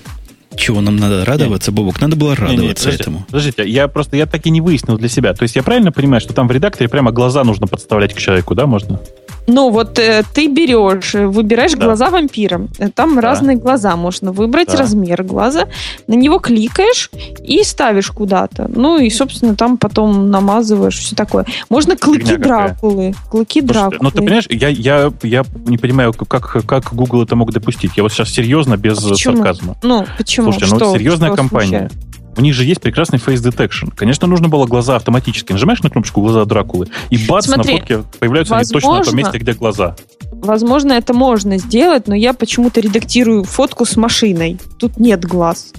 Чего 0.55 0.79
нам 0.81 0.95
надо 0.95 1.25
радоваться, 1.25 1.71
нет. 1.71 1.77
Бобок? 1.77 2.01
Надо 2.01 2.15
было 2.15 2.35
радоваться 2.35 2.61
нет, 2.61 2.67
нет, 2.67 2.77
подождите, 2.77 3.03
этому. 3.03 3.25
Подождите, 3.27 3.67
я 3.67 3.87
просто 3.87 4.15
я 4.15 4.25
так 4.25 4.45
и 4.45 4.49
не 4.49 4.61
выяснил 4.61 4.97
для 4.97 5.09
себя. 5.09 5.33
То 5.33 5.43
есть 5.43 5.55
я 5.55 5.63
правильно 5.63 5.91
понимаю, 5.91 6.21
что 6.21 6.33
там 6.33 6.47
в 6.47 6.51
редакторе 6.51 6.89
прямо 6.89 7.11
глаза 7.11 7.43
нужно 7.43 7.67
подставлять 7.67 8.13
к 8.13 8.19
человеку, 8.19 8.55
да, 8.55 8.65
можно? 8.65 9.01
Ну, 9.47 9.69
вот 9.69 9.99
э, 9.99 10.23
ты 10.33 10.47
берешь, 10.47 11.13
э, 11.15 11.27
выбираешь 11.27 11.73
да. 11.73 11.85
глаза 11.85 12.09
вампира. 12.09 12.67
Э, 12.79 12.89
там 12.89 13.15
да. 13.15 13.21
разные 13.21 13.57
глаза 13.57 13.95
можно 13.95 14.31
выбрать, 14.31 14.69
да. 14.69 14.77
размер 14.77 15.23
глаза. 15.23 15.67
На 16.07 16.15
него 16.15 16.39
кликаешь 16.39 17.11
и 17.43 17.63
ставишь 17.63 18.09
куда-то. 18.09 18.69
Ну, 18.73 18.97
и, 18.97 19.09
собственно, 19.09 19.55
там 19.55 19.77
потом 19.77 20.31
намазываешь, 20.31 20.97
все 20.97 21.15
такое. 21.15 21.45
Можно 21.69 21.95
клыки 21.95 22.25
Фигня 22.25 22.37
Дракулы. 22.37 23.11
Какая. 23.11 23.29
Клыки 23.29 23.59
Слушай, 23.59 23.73
Дракулы. 23.73 23.99
Ну, 24.01 24.11
ты 24.11 24.17
понимаешь, 24.17 24.47
я, 24.49 24.69
я, 24.69 25.13
я 25.21 25.45
не 25.65 25.77
понимаю, 25.77 26.13
как, 26.13 26.65
как 26.65 26.93
Google 26.93 27.23
это 27.23 27.35
мог 27.35 27.51
допустить. 27.51 27.91
Я 27.95 28.03
вот 28.03 28.11
сейчас 28.11 28.29
серьезно, 28.29 28.77
без 28.77 28.97
а 28.97 29.15
сарказма. 29.15 29.75
Ну, 29.83 30.05
почему? 30.17 30.51
Слушайте, 30.51 30.73
ну, 30.73 30.79
что, 30.79 30.93
серьезная 30.97 31.29
что 31.29 31.37
компания. 31.37 31.89
Смущает? 31.89 32.14
У 32.37 32.41
них 32.41 32.53
же 32.53 32.65
есть 32.65 32.81
прекрасный 32.81 33.19
face 33.19 33.37
detection. 33.37 33.93
Конечно, 33.95 34.27
нужно 34.27 34.49
было 34.49 34.65
глаза 34.65 34.97
автоматически. 34.97 35.53
Нажимаешь 35.53 35.81
на 35.81 35.89
кнопочку 35.89 36.21
глаза 36.21 36.45
Дракулы, 36.45 36.87
и 37.09 37.17
бац, 37.27 37.45
Смотри, 37.45 37.73
на 37.73 37.79
фотке 37.79 38.03
появляются 38.19 38.53
возможно, 38.53 38.77
они 38.77 38.81
точно 38.81 38.97
на 38.97 39.03
том 39.03 39.15
месте, 39.15 39.37
где 39.37 39.53
глаза. 39.53 39.95
Возможно, 40.31 40.93
это 40.93 41.13
можно 41.13 41.57
сделать, 41.57 42.07
но 42.07 42.15
я 42.15 42.33
почему-то 42.33 42.81
редактирую 42.81 43.43
фотку 43.43 43.85
с 43.85 43.95
машиной. 43.95 44.59
Тут 44.77 44.97
нет 44.97 45.23
глаз. 45.23 45.73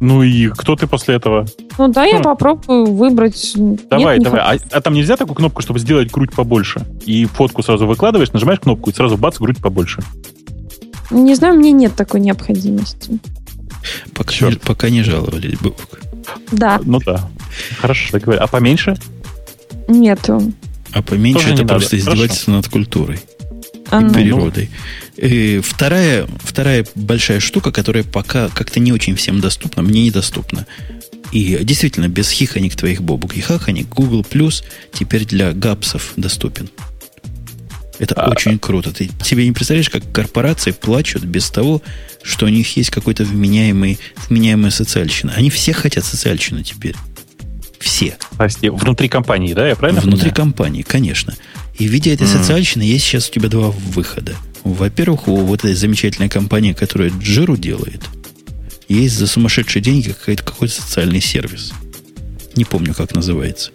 Ну 0.00 0.22
и 0.22 0.48
кто 0.48 0.76
ты 0.76 0.86
после 0.86 1.16
этого? 1.16 1.46
Ну 1.76 1.88
да, 1.88 2.04
я 2.06 2.18
хм. 2.18 2.22
попробую 2.22 2.86
выбрать. 2.86 3.52
Давай, 3.54 4.16
Нет, 4.18 4.24
давай. 4.24 4.40
А, 4.40 4.58
а 4.72 4.80
там 4.80 4.94
нельзя 4.94 5.16
такую 5.16 5.36
кнопку, 5.36 5.60
чтобы 5.60 5.78
сделать 5.78 6.10
грудь 6.10 6.32
побольше? 6.32 6.86
И 7.04 7.26
фотку 7.26 7.62
сразу 7.62 7.86
выкладываешь, 7.86 8.32
нажимаешь 8.32 8.60
кнопку, 8.60 8.88
и 8.88 8.94
сразу 8.94 9.18
бац, 9.18 9.38
грудь 9.38 9.58
побольше. 9.58 10.02
Не 11.10 11.34
знаю, 11.34 11.56
мне 11.56 11.72
нет 11.72 11.94
такой 11.96 12.20
необходимости. 12.20 13.18
Пока, 14.14 14.48
не, 14.48 14.56
пока 14.56 14.90
не 14.90 15.02
жаловались, 15.02 15.58
Бобок. 15.58 16.00
Да. 16.52 16.80
Ну 16.84 17.00
да. 17.00 17.28
Хорошо, 17.78 18.12
так 18.12 18.22
говорю. 18.22 18.40
А 18.42 18.46
поменьше? 18.46 18.96
Нету. 19.88 20.52
А 20.92 21.02
поменьше 21.02 21.42
Тоже 21.42 21.54
это 21.54 21.64
просто 21.66 21.96
надо. 21.96 22.10
издевательство 22.10 22.52
над 22.52 22.68
культурой 22.68 23.20
А, 23.90 24.00
и 24.00 24.04
ну. 24.04 24.12
природой. 24.12 24.70
И 25.16 25.60
вторая, 25.62 26.26
вторая 26.42 26.86
большая 26.94 27.40
штука, 27.40 27.70
которая 27.72 28.04
пока 28.04 28.48
как-то 28.48 28.80
не 28.80 28.92
очень 28.92 29.14
всем 29.16 29.40
доступна, 29.40 29.82
мне 29.82 30.04
недоступна. 30.04 30.66
И 31.32 31.58
действительно, 31.62 32.08
без 32.08 32.30
хихоник 32.30 32.74
твоих 32.74 33.02
бобук 33.02 33.36
и 33.36 33.40
хахоник, 33.40 33.88
Google 33.88 34.26
Plus 34.28 34.64
теперь 34.92 35.24
для 35.24 35.52
гапсов 35.52 36.12
доступен. 36.16 36.68
Это 38.00 38.14
А- 38.16 38.30
очень 38.30 38.58
круто. 38.58 38.92
Ты 38.92 39.10
себе 39.22 39.44
не 39.46 39.52
представляешь, 39.52 39.90
как 39.90 40.10
корпорации 40.10 40.72
плачут 40.72 41.22
без 41.22 41.48
того, 41.50 41.82
что 42.22 42.46
у 42.46 42.48
них 42.48 42.76
есть 42.76 42.90
какой-то 42.90 43.24
вменяемый, 43.24 44.00
вменяемая 44.28 44.70
социальщина. 44.72 45.34
Они 45.36 45.50
все 45.50 45.72
хотят 45.72 46.04
социальщину 46.04 46.62
теперь. 46.64 46.96
Все. 47.78 48.16
Прости, 48.36 48.68
внутри 48.70 49.08
компании, 49.08 49.52
да? 49.54 49.68
Я 49.68 49.76
правильно 49.76 50.00
Внутри 50.00 50.30
понимаю? 50.30 50.34
компании, 50.36 50.82
конечно. 50.82 51.34
И 51.78 51.86
в 51.86 51.90
виде 51.92 52.12
этой 52.12 52.26
Мгм. 52.26 52.38
социальщины 52.38 52.82
есть 52.82 53.04
сейчас 53.04 53.28
у 53.28 53.32
тебя 53.32 53.48
два 53.48 53.70
выхода. 53.70 54.34
Во-первых, 54.64 55.28
у 55.28 55.36
вот 55.36 55.60
этой 55.60 55.74
замечательной 55.74 56.28
компании, 56.28 56.72
которая 56.72 57.10
Джиру 57.10 57.56
делает, 57.56 58.02
есть 58.88 59.14
за 59.16 59.26
сумасшедшие 59.26 59.82
деньги 59.82 60.08
какой-то, 60.12 60.42
какой-то 60.42 60.74
социальный 60.82 61.20
сервис. 61.20 61.72
Не 62.56 62.64
помню, 62.64 62.92
как 62.94 63.14
называется. 63.14 63.70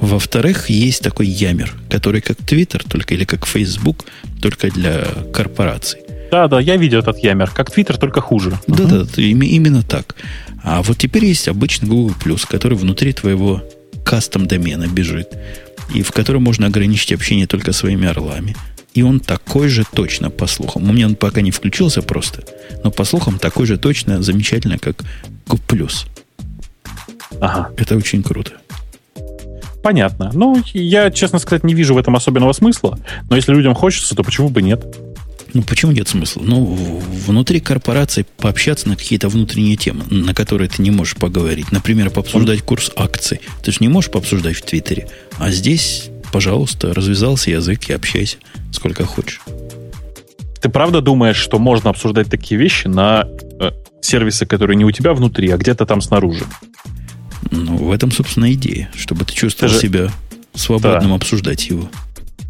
Во-вторых, 0.00 0.70
есть 0.70 1.02
такой 1.02 1.26
Ямер, 1.26 1.74
который 1.90 2.20
как 2.20 2.38
Twitter, 2.38 2.82
только 2.88 3.14
или 3.14 3.24
как 3.24 3.46
Facebook, 3.46 4.04
только 4.40 4.70
для 4.70 5.04
корпораций. 5.32 6.00
Да, 6.30 6.46
да, 6.46 6.60
я 6.60 6.76
видел 6.76 6.98
этот 6.98 7.18
ямер. 7.18 7.50
Как 7.50 7.70
Твиттер, 7.70 7.96
только 7.96 8.20
хуже. 8.20 8.58
Да, 8.66 8.84
да, 8.84 9.04
да, 9.04 9.22
име- 9.22 9.46
именно 9.48 9.82
так. 9.82 10.14
А 10.62 10.82
вот 10.82 10.98
теперь 10.98 11.24
есть 11.24 11.48
обычный 11.48 11.88
Google 11.88 12.14
Plus, 12.22 12.46
который 12.46 12.76
внутри 12.76 13.12
твоего 13.12 13.62
кастом 14.04 14.46
домена 14.46 14.86
бежит, 14.86 15.28
и 15.94 16.02
в 16.02 16.12
котором 16.12 16.42
можно 16.42 16.66
ограничить 16.66 17.12
общение 17.12 17.46
только 17.46 17.72
своими 17.72 18.06
орлами. 18.06 18.54
И 18.94 19.02
он 19.02 19.20
такой 19.20 19.68
же 19.68 19.84
точно, 19.90 20.28
по 20.28 20.46
слухам. 20.46 20.88
У 20.88 20.92
меня 20.92 21.06
он 21.06 21.14
пока 21.14 21.40
не 21.40 21.50
включился 21.50 22.02
просто, 22.02 22.44
но 22.84 22.90
по 22.90 23.04
слухам 23.04 23.38
такой 23.38 23.66
же 23.66 23.78
точно 23.78 24.22
замечательно, 24.22 24.78
как 24.78 25.02
Google 25.46 25.62
Plus. 25.66 26.06
Ага. 27.40 27.70
Это 27.76 27.96
очень 27.96 28.22
круто. 28.22 28.52
Понятно. 29.82 30.30
Ну, 30.34 30.62
я, 30.74 31.10
честно 31.10 31.38
сказать, 31.38 31.64
не 31.64 31.74
вижу 31.74 31.94
в 31.94 31.98
этом 31.98 32.16
особенного 32.16 32.52
смысла. 32.52 32.98
Но 33.30 33.36
если 33.36 33.52
людям 33.52 33.74
хочется, 33.74 34.14
то 34.14 34.22
почему 34.22 34.48
бы 34.48 34.62
нет? 34.62 34.84
Ну, 35.54 35.62
почему 35.62 35.92
нет 35.92 36.08
смысла? 36.08 36.42
Ну, 36.44 37.00
внутри 37.26 37.60
корпорации 37.60 38.26
пообщаться 38.36 38.88
на 38.88 38.96
какие-то 38.96 39.28
внутренние 39.28 39.76
темы, 39.76 40.04
на 40.10 40.34
которые 40.34 40.68
ты 40.68 40.82
не 40.82 40.90
можешь 40.90 41.16
поговорить. 41.16 41.72
Например, 41.72 42.10
пообсуждать 42.10 42.62
курс 42.62 42.90
акций. 42.96 43.40
Ты 43.62 43.72
же 43.72 43.78
не 43.80 43.88
можешь 43.88 44.10
пообсуждать 44.10 44.56
в 44.56 44.62
Твиттере. 44.62 45.08
А 45.38 45.50
здесь, 45.50 46.10
пожалуйста, 46.32 46.92
развязался 46.92 47.50
язык 47.50 47.88
и 47.88 47.92
общайся 47.92 48.36
сколько 48.72 49.04
хочешь. 49.04 49.40
Ты 50.60 50.68
правда 50.68 51.00
думаешь, 51.00 51.36
что 51.36 51.58
можно 51.58 51.90
обсуждать 51.90 52.28
такие 52.28 52.60
вещи 52.60 52.88
на 52.88 53.26
э, 53.60 53.70
сервисы, 54.00 54.44
которые 54.44 54.76
не 54.76 54.84
у 54.84 54.90
тебя 54.90 55.14
внутри, 55.14 55.50
а 55.50 55.56
где-то 55.56 55.86
там 55.86 56.00
снаружи? 56.00 56.44
Ну, 57.50 57.76
в 57.76 57.90
этом, 57.92 58.10
собственно, 58.10 58.52
идея, 58.52 58.90
чтобы 58.96 59.24
ты 59.24 59.32
чувствовал 59.34 59.72
Ты 59.72 59.76
же- 59.80 59.82
себя 59.82 60.10
свободным 60.54 61.12
обсуждать 61.14 61.68
его. 61.68 61.88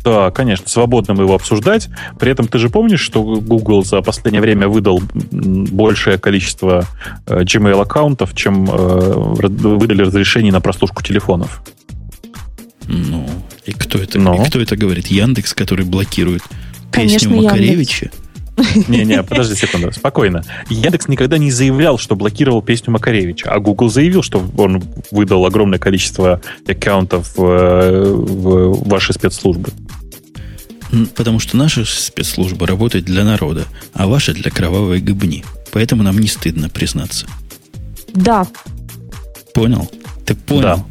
Да, 0.04 0.30
конечно, 0.30 0.68
свободным 0.68 1.20
его 1.20 1.34
обсуждать. 1.34 1.88
При 2.18 2.30
этом 2.30 2.46
ты 2.48 2.58
же 2.58 2.70
помнишь, 2.70 3.00
что 3.00 3.22
Google 3.22 3.84
за 3.84 4.00
последнее 4.00 4.40
время 4.40 4.68
выдал 4.68 5.02
большее 5.12 6.18
количество 6.18 6.86
э, 7.26 7.42
Gmail-аккаунтов, 7.42 8.34
чем 8.34 8.70
э, 8.70 9.12
выдали 9.36 10.02
разрешений 10.02 10.50
на 10.50 10.60
прослушку 10.60 11.02
телефонов. 11.02 11.62
Ну, 12.86 13.28
и 13.66 13.72
кто 13.72 13.98
это, 13.98 14.18
Ну? 14.18 14.42
и 14.42 14.46
кто 14.48 14.60
это 14.60 14.76
говорит? 14.76 15.08
Яндекс, 15.08 15.52
который 15.52 15.84
блокирует 15.84 16.42
Конечно, 16.90 17.28
песню 17.28 17.42
Яндекс. 17.42 18.02
Не-не, 18.88 19.22
подожди 19.22 19.54
секунду, 19.54 19.92
спокойно. 19.92 20.42
Яндекс 20.68 21.08
никогда 21.08 21.38
не 21.38 21.50
заявлял, 21.50 21.98
что 21.98 22.16
блокировал 22.16 22.62
песню 22.62 22.92
Макаревича, 22.92 23.50
а 23.50 23.58
Google 23.60 23.88
заявил, 23.88 24.22
что 24.22 24.44
он 24.56 24.82
выдал 25.10 25.46
огромное 25.46 25.78
количество 25.78 26.40
аккаунтов 26.66 27.34
э, 27.36 28.12
в 28.14 28.88
ваши 28.88 29.12
спецслужбы. 29.12 29.70
Потому 31.16 31.38
что 31.38 31.56
наша 31.56 31.84
спецслужба 31.84 32.66
работает 32.66 33.04
для 33.04 33.22
народа, 33.24 33.64
а 33.92 34.06
ваша 34.06 34.32
для 34.32 34.50
кровавой 34.50 35.00
гыбни. 35.00 35.44
Поэтому 35.70 36.02
нам 36.02 36.18
не 36.18 36.28
стыдно 36.28 36.68
признаться. 36.70 37.26
Да. 38.14 38.46
Понял? 39.52 39.90
Ты 40.24 40.34
понял? 40.34 40.62
Да. 40.62 40.84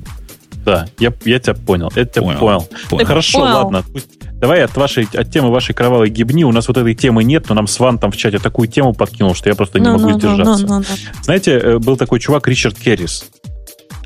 Да, 0.66 0.88
я, 1.00 1.14
я 1.24 1.40
тебя 1.40 1.54
понял. 1.54 1.88
Это 1.96 2.06
тебя 2.16 2.24
Понял. 2.24 2.40
понял. 2.40 2.70
Понял. 2.90 3.06
Хорошо, 3.06 3.40
Понял. 3.40 3.56
ладно. 3.56 3.86
Пусть- 3.92 4.10
Давай 4.40 4.64
от, 4.64 4.76
вашей, 4.78 5.08
от 5.14 5.32
темы 5.32 5.50
вашей 5.50 5.74
кровавой 5.74 6.10
гибни. 6.10 6.44
У 6.44 6.52
нас 6.52 6.68
вот 6.68 6.78
этой 6.78 6.94
темы 6.94 7.24
нет, 7.24 7.50
но 7.50 7.56
нам 7.56 7.66
Сван 7.68 7.98
там 7.98 8.12
в 8.12 8.18
чате 8.18 8.38
такую 8.38 8.68
тему 8.68 8.94
подкинул, 8.94 9.34
что 9.34 9.50
я 9.50 9.56
просто 9.56 9.80
не 9.80 9.86
Ну, 9.86 9.94
могу 9.94 10.04
ну, 10.04 10.12
ну, 10.12 10.20
сдержаться. 10.20 10.68
ну, 10.68 10.80
ну, 10.80 10.86
ну. 10.88 11.24
Знаете, 11.24 11.52
э, 11.54 11.78
был 11.80 11.98
такой 11.98 12.20
чувак 12.20 12.48
Ричард 12.48 12.78
Керрис. 12.78 13.26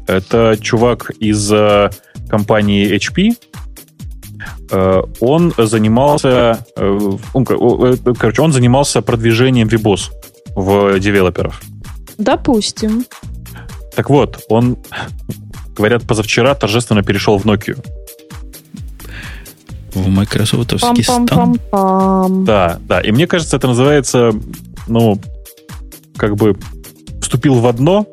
Это 0.08 0.58
чувак 0.62 1.12
из 1.20 1.52
э, 1.52 1.90
компании 2.30 2.90
HP. 2.96 3.36
Э, 4.72 5.02
Он 5.20 5.54
занимался, 5.58 6.66
он, 7.34 7.46
короче, 7.46 8.42
он 8.42 8.54
занимался 8.54 9.02
продвижением 9.02 9.68
Vibos 9.68 10.12
в 10.56 10.98
девелоперов. 11.00 11.62
Допустим. 12.18 13.06
Так 13.96 14.10
вот, 14.10 14.40
он, 14.48 14.78
говорят, 15.76 16.04
позавчера 16.08 16.56
торжественно 16.56 17.04
перешел 17.04 17.38
в 17.38 17.46
Nokia. 17.46 17.78
В 19.94 20.08
майкрософтовский 20.08 21.04
стан. 21.04 21.60
Да, 22.46 22.80
да. 22.88 23.02
И 23.02 23.12
мне 23.12 23.28
кажется, 23.28 23.58
это 23.58 23.68
называется, 23.68 24.32
ну, 24.88 25.20
как 26.18 26.36
бы 26.36 26.58
вступил 27.22 27.56
в 27.56 27.68
одно, 27.68 28.06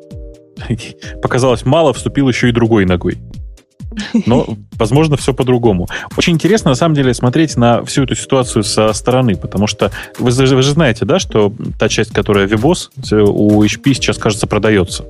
показалось 1.21 1.65
мало, 1.65 1.93
вступил 1.93 2.27
еще 2.29 2.49
и 2.49 2.51
другой 2.51 2.85
ногой. 2.85 3.17
Но, 4.25 4.45
возможно, 4.77 5.17
все 5.17 5.33
по-другому. 5.33 5.87
Очень 6.17 6.33
интересно, 6.33 6.69
на 6.71 6.75
самом 6.75 6.95
деле, 6.95 7.13
смотреть 7.13 7.57
на 7.57 7.83
всю 7.83 8.03
эту 8.03 8.15
ситуацию 8.15 8.63
со 8.63 8.93
стороны, 8.93 9.35
потому 9.35 9.67
что 9.67 9.91
вы, 10.19 10.31
же- 10.31 10.55
вы 10.55 10.61
же 10.61 10.71
знаете, 10.71 11.05
да, 11.05 11.17
что 11.19 11.51
та 11.77 11.89
часть, 11.89 12.11
которая 12.11 12.47
Vibos, 12.47 12.89
э, 13.11 13.15
у 13.19 13.63
HP 13.63 13.93
сейчас, 13.95 14.17
кажется, 14.17 14.47
продается. 14.47 15.05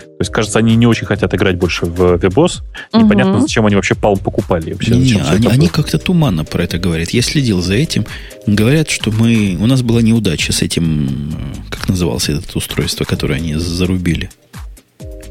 То 0.00 0.16
есть, 0.20 0.30
кажется, 0.32 0.58
они 0.58 0.74
не 0.76 0.86
очень 0.86 1.06
хотят 1.06 1.34
играть 1.34 1.56
больше 1.56 1.86
в 1.86 2.14
Vibos. 2.16 2.62
Непонятно, 2.94 3.34
Мгм. 3.34 3.42
зачем 3.42 3.66
они 3.66 3.76
вообще 3.76 3.94
Palm 3.94 4.18
покупали. 4.22 4.70
и 4.70 4.72
Вообще, 4.72 4.94
Не, 4.96 5.14
они, 5.20 5.46
они 5.48 5.68
как-то 5.68 5.98
туманно 5.98 6.44
про 6.44 6.64
это 6.64 6.78
говорят. 6.78 7.10
Я 7.10 7.22
следил 7.22 7.60
за 7.62 7.74
этим. 7.74 8.06
Говорят, 8.46 8.88
что 8.90 9.10
мы 9.10 9.56
у 9.60 9.66
нас 9.66 9.82
была 9.82 10.02
неудача 10.02 10.52
с 10.52 10.62
этим, 10.62 11.30
э, 11.32 11.70
как 11.70 11.88
назывался 11.88 12.32
это 12.32 12.58
устройство, 12.58 13.04
которое 13.04 13.34
они 13.34 13.54
зарубили. 13.56 14.30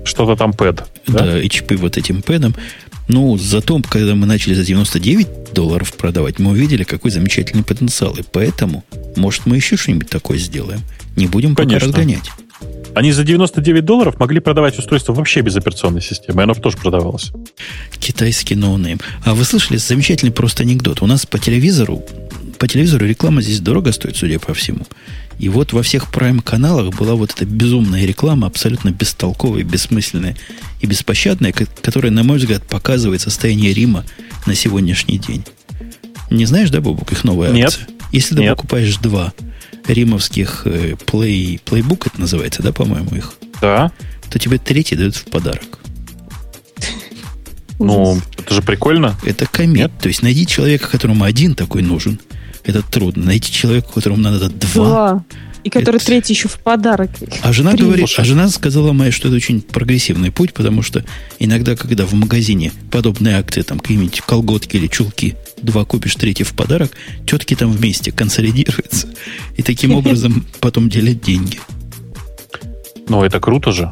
Что-то 0.03 0.36
там 0.36 0.53
пэд. 0.53 0.84
Да, 1.07 1.38
HP 1.39 1.78
вот 1.78 1.97
этим 1.97 2.22
пэдом. 2.22 2.55
Ну, 3.07 3.38
зато, 3.38 3.80
когда 3.89 4.16
мы 4.16 4.26
начали 4.26 4.53
за 4.53 4.64
99 4.64 5.53
долларов 5.53 5.93
продавать, 5.97 6.39
мы 6.39 6.51
увидели, 6.51 6.84
какой 6.84 7.12
замечательный 7.12 7.64
потенциал. 7.64 8.16
И 8.16 8.24
поэтому, 8.32 8.84
может, 9.16 9.45
мы 9.45 9.57
еще 9.57 9.76
что-нибудь 9.76 10.09
такое 10.09 10.38
сделаем. 10.38 10.82
Не 11.18 11.28
будем 11.28 11.55
пока 11.55 11.68
Конечно. 11.68 11.88
разгонять. 11.89 12.32
Они 12.95 13.11
за 13.11 13.23
99 13.23 13.85
долларов 13.85 14.19
могли 14.19 14.39
продавать 14.39 14.77
устройство 14.77 15.13
вообще 15.13 15.41
без 15.41 15.55
операционной 15.55 16.01
системы, 16.01 16.41
и 16.41 16.43
оно 16.43 16.53
тоже 16.53 16.77
продавалось. 16.77 17.31
Китайский 17.99 18.55
no-name. 18.55 18.99
А 19.23 19.33
вы 19.33 19.45
слышали 19.45 19.77
замечательный 19.77 20.31
просто 20.31 20.63
анекдот? 20.63 21.01
У 21.01 21.05
нас 21.07 21.25
по 21.25 21.39
телевизору, 21.39 22.03
по 22.59 22.67
телевизору 22.67 23.05
реклама 23.05 23.41
здесь 23.41 23.59
дорого 23.59 23.91
стоит, 23.91 24.17
судя 24.17 24.39
по 24.39 24.53
всему. 24.53 24.85
И 25.39 25.49
вот 25.49 25.73
во 25.73 25.81
всех 25.81 26.11
прайм-каналах 26.11 26.95
была 26.95 27.15
вот 27.15 27.31
эта 27.35 27.45
безумная 27.45 28.05
реклама, 28.05 28.47
абсолютно 28.47 28.89
бестолковая, 28.91 29.63
бессмысленная 29.63 30.35
и 30.81 30.85
беспощадная, 30.85 31.51
ко- 31.51 31.65
которая, 31.81 32.11
на 32.11 32.23
мой 32.23 32.38
взгляд, 32.38 32.61
показывает 32.68 33.22
состояние 33.22 33.73
RIM 33.73 33.96
а 33.96 34.03
на 34.45 34.53
сегодняшний 34.53 35.18
день. 35.18 35.43
Не 36.30 36.45
знаешь, 36.45 36.69
да, 36.69 36.81
Бобук, 36.81 37.11
их 37.11 37.23
новая 37.23 37.51
Нет. 37.51 37.68
акция? 37.69 37.88
Если 38.11 38.35
ты 38.35 38.41
Нет. 38.41 38.55
покупаешь 38.55 38.97
два 38.97 39.34
римовских 39.88 40.62
э, 40.66 40.95
плей, 41.06 41.60
плейбук, 41.64 42.08
это 42.08 42.20
называется, 42.22 42.62
да, 42.64 42.72
по-моему, 42.72 43.16
их, 43.16 43.34
Да. 43.62 43.91
то 44.30 44.40
тебе 44.40 44.58
третий 44.58 44.95
дают 44.95 45.16
в 45.16 45.26
подарок. 45.26 45.80
Ну, 47.80 48.20
это 48.38 48.53
же 48.53 48.62
прикольно. 48.62 49.18
Это 49.26 49.48
комит. 49.48 49.76
Нет? 49.78 49.91
То 49.99 50.08
есть 50.08 50.22
найди 50.22 50.45
человека, 50.45 50.88
которому 50.88 51.24
один 51.24 51.56
такой 51.56 51.82
нужен. 51.82 52.20
Это 52.64 52.84
трудно. 52.84 53.26
Найти 53.26 53.52
человека, 53.52 53.91
которому 53.91 54.22
надо 54.22 54.49
два. 54.49 54.86
Два. 54.86 55.26
И 55.64 55.70
который 55.70 55.98
Это- 55.98 56.06
третий 56.06 56.34
еще 56.34 56.48
в 56.48 56.60
подарок. 56.60 57.10
А 57.41 57.52
жена 57.53 57.74
говорит, 57.74 58.08
а 58.18 58.24
жена 58.24 58.49
сказала 58.49 58.94
моя, 58.94 59.12
что 59.12 59.28
это 59.28 59.38
очень 59.38 59.62
прогрессивный 59.62 60.32
путь, 60.32 60.53
потому 60.53 60.82
что 60.84 61.03
иногда, 61.40 61.76
когда 61.76 62.06
в 62.06 62.14
магазине 62.14 62.72
подобные 62.91 63.38
акции, 63.38 63.62
там 63.62 63.80
какие-нибудь 63.80 64.22
колготки 64.22 64.78
или 64.78 64.88
чулки 64.88 65.36
два 65.61 65.85
купишь, 65.85 66.15
третий 66.15 66.43
в 66.43 66.53
подарок, 66.53 66.91
тетки 67.25 67.55
там 67.55 67.71
вместе 67.71 68.11
консолидируются 68.11 69.07
и 69.57 69.61
таким 69.61 69.95
образом 69.95 70.45
потом 70.59 70.89
делят 70.89 71.21
деньги. 71.21 71.59
Ну, 73.07 73.23
это 73.23 73.39
круто 73.39 73.71
же. 73.71 73.91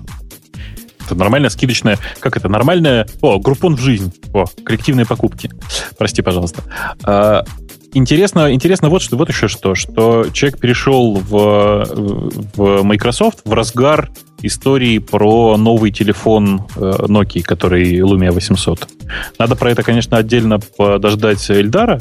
Это 1.06 1.16
нормальная 1.16 1.50
скидочная... 1.50 1.98
Как 2.20 2.38
это? 2.38 2.50
Нормальная... 2.50 3.08
О, 3.22 3.40
группон 3.40 3.76
в 3.76 3.82
жизнь. 3.82 4.14
О, 4.34 4.46
коллективные 4.64 5.06
покупки. 5.06 5.50
Прости, 5.98 6.22
пожалуйста. 6.22 6.64
А, 7.04 7.44
интересно, 7.94 8.54
интересно 8.54 8.90
вот, 8.90 9.02
что, 9.02 9.18
вот 9.18 9.30
еще 9.30 9.48
что, 9.48 9.74
что 9.76 10.28
человек 10.32 10.60
перешел 10.60 11.16
в, 11.16 11.88
в 12.56 12.84
Microsoft 12.84 13.40
в 13.44 13.54
разгар 13.54 14.12
истории 14.42 15.00
про 15.00 15.58
новый 15.58 15.92
телефон 15.92 16.64
э, 16.76 16.80
Nokia, 17.08 17.42
который 17.44 18.00
Lumia 18.00 18.32
800. 18.32 18.88
Надо 19.38 19.56
про 19.56 19.72
это, 19.72 19.84
конечно, 19.84 20.18
отдельно 20.18 20.60
подождать 20.60 21.50
Эльдара, 21.50 22.00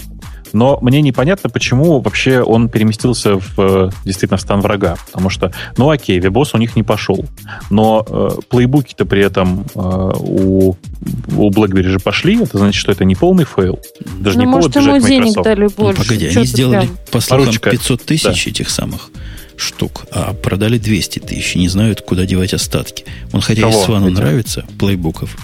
но 0.53 0.79
мне 0.81 1.01
непонятно, 1.01 1.51
почему 1.51 2.01
вообще 2.01 2.41
он 2.41 2.69
переместился 2.69 3.39
в, 3.39 3.53
э, 3.59 3.91
действительно 4.05 4.39
в 4.39 4.41
стан 4.41 4.61
врага. 4.61 4.97
Потому 5.07 5.31
что, 5.31 5.53
ну 5.77 5.91
окей, 5.91 6.19
webOS 6.21 6.55
у 6.55 6.59
них 6.59 6.77
не 6.77 6.83
пошел. 6.83 7.25
Но 7.71 8.05
э, 8.09 8.29
PlayBook 8.49 8.86
и-то 8.86 9.05
при 9.05 9.23
этом 9.23 9.65
э, 9.75 9.79
у, 9.79 10.77
у 11.37 11.51
BlackBerry 11.51 11.89
же 11.89 11.99
пошли. 11.99 12.43
Это 12.43 12.59
значит, 12.59 12.81
что 12.81 12.93
это 12.93 13.05
не 13.05 13.15
полный 13.15 13.45
fail. 13.45 13.81
Даже 14.19 14.39
ну, 14.39 14.45
не 14.45 14.51
может, 14.51 14.73
повод 14.73 14.87
ему 14.89 14.97
бежать 14.97 15.09
денег 15.09 15.43
дали 15.43 15.65
Ну, 15.65 15.71
больше. 15.77 16.03
погоди, 16.03 16.31
Чё 16.31 16.41
они 16.41 16.47
сделали, 16.47 16.87
прям? 16.87 16.99
по 17.11 17.21
слухам, 17.21 17.45
Поручика. 17.45 17.71
500 17.71 18.03
тысяч 18.03 18.47
этих 18.47 18.71
самых 18.71 19.11
штук, 19.59 20.07
а 20.11 20.33
продали 20.35 20.79
200 20.79 21.19
тысяч. 21.21 21.55
Не 21.57 21.69
знают, 21.69 22.01
куда 22.01 22.25
девать 22.27 22.55
остатки. 22.55 23.05
Он 23.33 23.41
хотя 23.41 23.63
Кого? 23.63 23.81
и 23.81 23.85
Свану 23.85 24.09
Эти? 24.09 24.15
нравится, 24.15 24.65
плейбуков. 24.79 25.37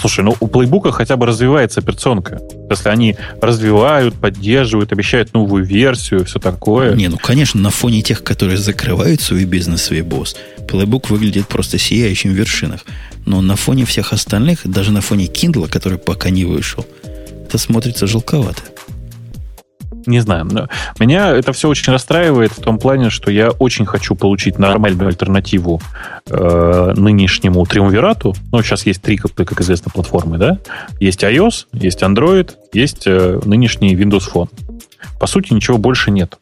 Слушай, 0.00 0.24
ну 0.24 0.36
у 0.40 0.48
плейбука 0.48 0.92
хотя 0.92 1.16
бы 1.16 1.24
развивается 1.24 1.80
операционка. 1.80 2.40
Если 2.68 2.88
они 2.88 3.16
развивают, 3.40 4.14
поддерживают, 4.14 4.92
обещают 4.92 5.32
новую 5.32 5.64
версию, 5.64 6.24
все 6.26 6.38
такое. 6.38 6.94
Не, 6.94 7.08
ну, 7.08 7.16
конечно, 7.16 7.60
на 7.60 7.70
фоне 7.70 8.02
тех, 8.02 8.22
которые 8.22 8.58
закрывают 8.58 9.20
свой 9.22 9.44
бизнес, 9.44 9.84
свой 9.84 10.02
босс, 10.02 10.36
Playbook 10.66 11.06
выглядит 11.08 11.48
просто 11.48 11.78
сияющим 11.78 12.32
в 12.32 12.34
вершинах. 12.34 12.80
Но 13.24 13.40
на 13.40 13.56
фоне 13.56 13.86
всех 13.86 14.12
остальных, 14.12 14.60
даже 14.64 14.90
на 14.92 15.00
фоне 15.00 15.26
Kindle, 15.26 15.68
который 15.70 15.98
пока 15.98 16.28
не 16.28 16.44
вышел, 16.44 16.84
это 17.46 17.56
смотрится 17.56 18.06
жалковато. 18.06 18.62
Не 20.06 20.20
знаю. 20.20 20.44
но 20.50 20.68
Меня 20.98 21.30
это 21.30 21.52
все 21.52 21.68
очень 21.68 21.92
расстраивает 21.92 22.52
в 22.52 22.60
том 22.60 22.78
плане, 22.78 23.10
что 23.10 23.30
я 23.30 23.50
очень 23.50 23.86
хочу 23.86 24.14
получить 24.14 24.58
нормальную 24.58 25.08
альтернативу 25.08 25.80
э, 26.28 26.92
нынешнему 26.96 27.64
триумвирату. 27.66 28.34
Ну, 28.52 28.62
сейчас 28.62 28.86
есть 28.86 29.02
три, 29.02 29.16
как, 29.16 29.34
как 29.34 29.60
известно, 29.60 29.90
платформы, 29.92 30.38
да? 30.38 30.58
Есть 31.00 31.22
iOS, 31.24 31.66
есть 31.72 32.02
Android, 32.02 32.50
есть 32.72 33.04
э, 33.06 33.40
нынешний 33.44 33.94
Windows 33.94 34.30
Phone. 34.32 34.48
По 35.18 35.26
сути, 35.26 35.52
ничего 35.52 35.78
больше 35.78 36.10
нет. 36.10 36.36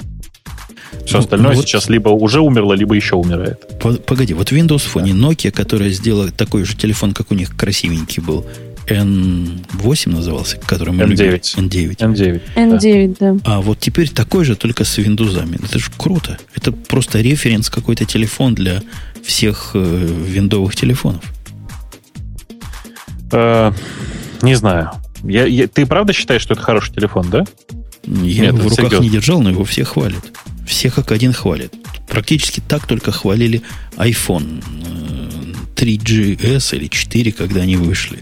Все 1.07 1.15
Ну, 1.17 1.21
остальное 1.21 1.51
ну 1.53 1.57
вот- 1.57 1.67
сейчас 1.67 1.89
либо 1.89 2.11
уже 2.11 2.41
умерло, 2.41 2.75
либо 2.75 2.95
еще 2.95 3.17
умирает. 3.17 3.79
По- 3.81 3.95
Погоди, 3.95 4.35
вот 4.35 4.53
Windows 4.53 4.83
Phone 4.93 5.09
и 5.09 5.13
Nokia, 5.13 5.51
которая 5.51 5.91
сделала 5.91 6.31
такой 6.31 6.65
же 6.65 6.77
телефон, 6.77 7.13
как 7.15 7.31
у 7.31 7.35
них 7.35 7.57
красивенький 7.57 8.23
был, 8.23 8.45
N8 8.87 10.09
назывался, 10.11 10.57
который 10.59 10.93
мы 10.93 11.05
N9. 11.05 11.09
любили. 11.09 11.41
N9. 11.41 11.97
N9. 11.97 12.41
да. 12.55 12.63
N9, 12.63 13.17
да. 13.21 13.37
А 13.45 13.61
вот 13.61 13.79
теперь 13.81 14.09
такой 14.11 14.45
же, 14.45 14.57
только 14.57 14.85
с 14.85 14.97
виндузами. 14.99 15.59
Это 15.63 15.79
же 15.79 15.87
круто. 15.97 16.39
Это 16.55 16.73
просто 16.73 17.21
референс 17.21 17.71
какой-то 17.71 18.05
телефон 18.05 18.55
для 18.55 18.83
всех 19.25 19.71
э, 19.75 19.79
виндовых 20.27 20.75
телефонов. 20.75 21.23
Э, 23.31 23.73
не 24.43 24.55
знаю. 24.55 24.91
Я, 25.23 25.47
я- 25.47 25.69
ты 25.69 25.87
правда 25.87 26.13
считаешь, 26.13 26.43
что 26.43 26.55
это 26.55 26.63
хороший 26.63 26.93
телефон, 26.93 27.31
да? 27.31 27.45
Я 28.05 28.47
Нет, 28.47 28.55
его 28.55 28.57
в 28.59 28.63
руках 28.65 28.77
серьезно. 28.87 29.05
не 29.05 29.11
держал, 29.11 29.41
но 29.43 29.51
его 29.51 29.65
все 29.65 29.85
хвалят. 29.85 30.25
Все 30.67 30.91
как 30.91 31.13
один 31.13 31.33
хвалят. 31.33 31.73
Практически 32.09 32.61
так 32.67 32.87
только 32.87 33.13
хвалили 33.13 33.63
iPhone 33.97 34.63
э, 35.77 35.81
3GS 35.81 36.77
или 36.77 36.89
4, 36.89 37.33
когда 37.33 37.61
они 37.61 37.77
вышли. 37.77 38.19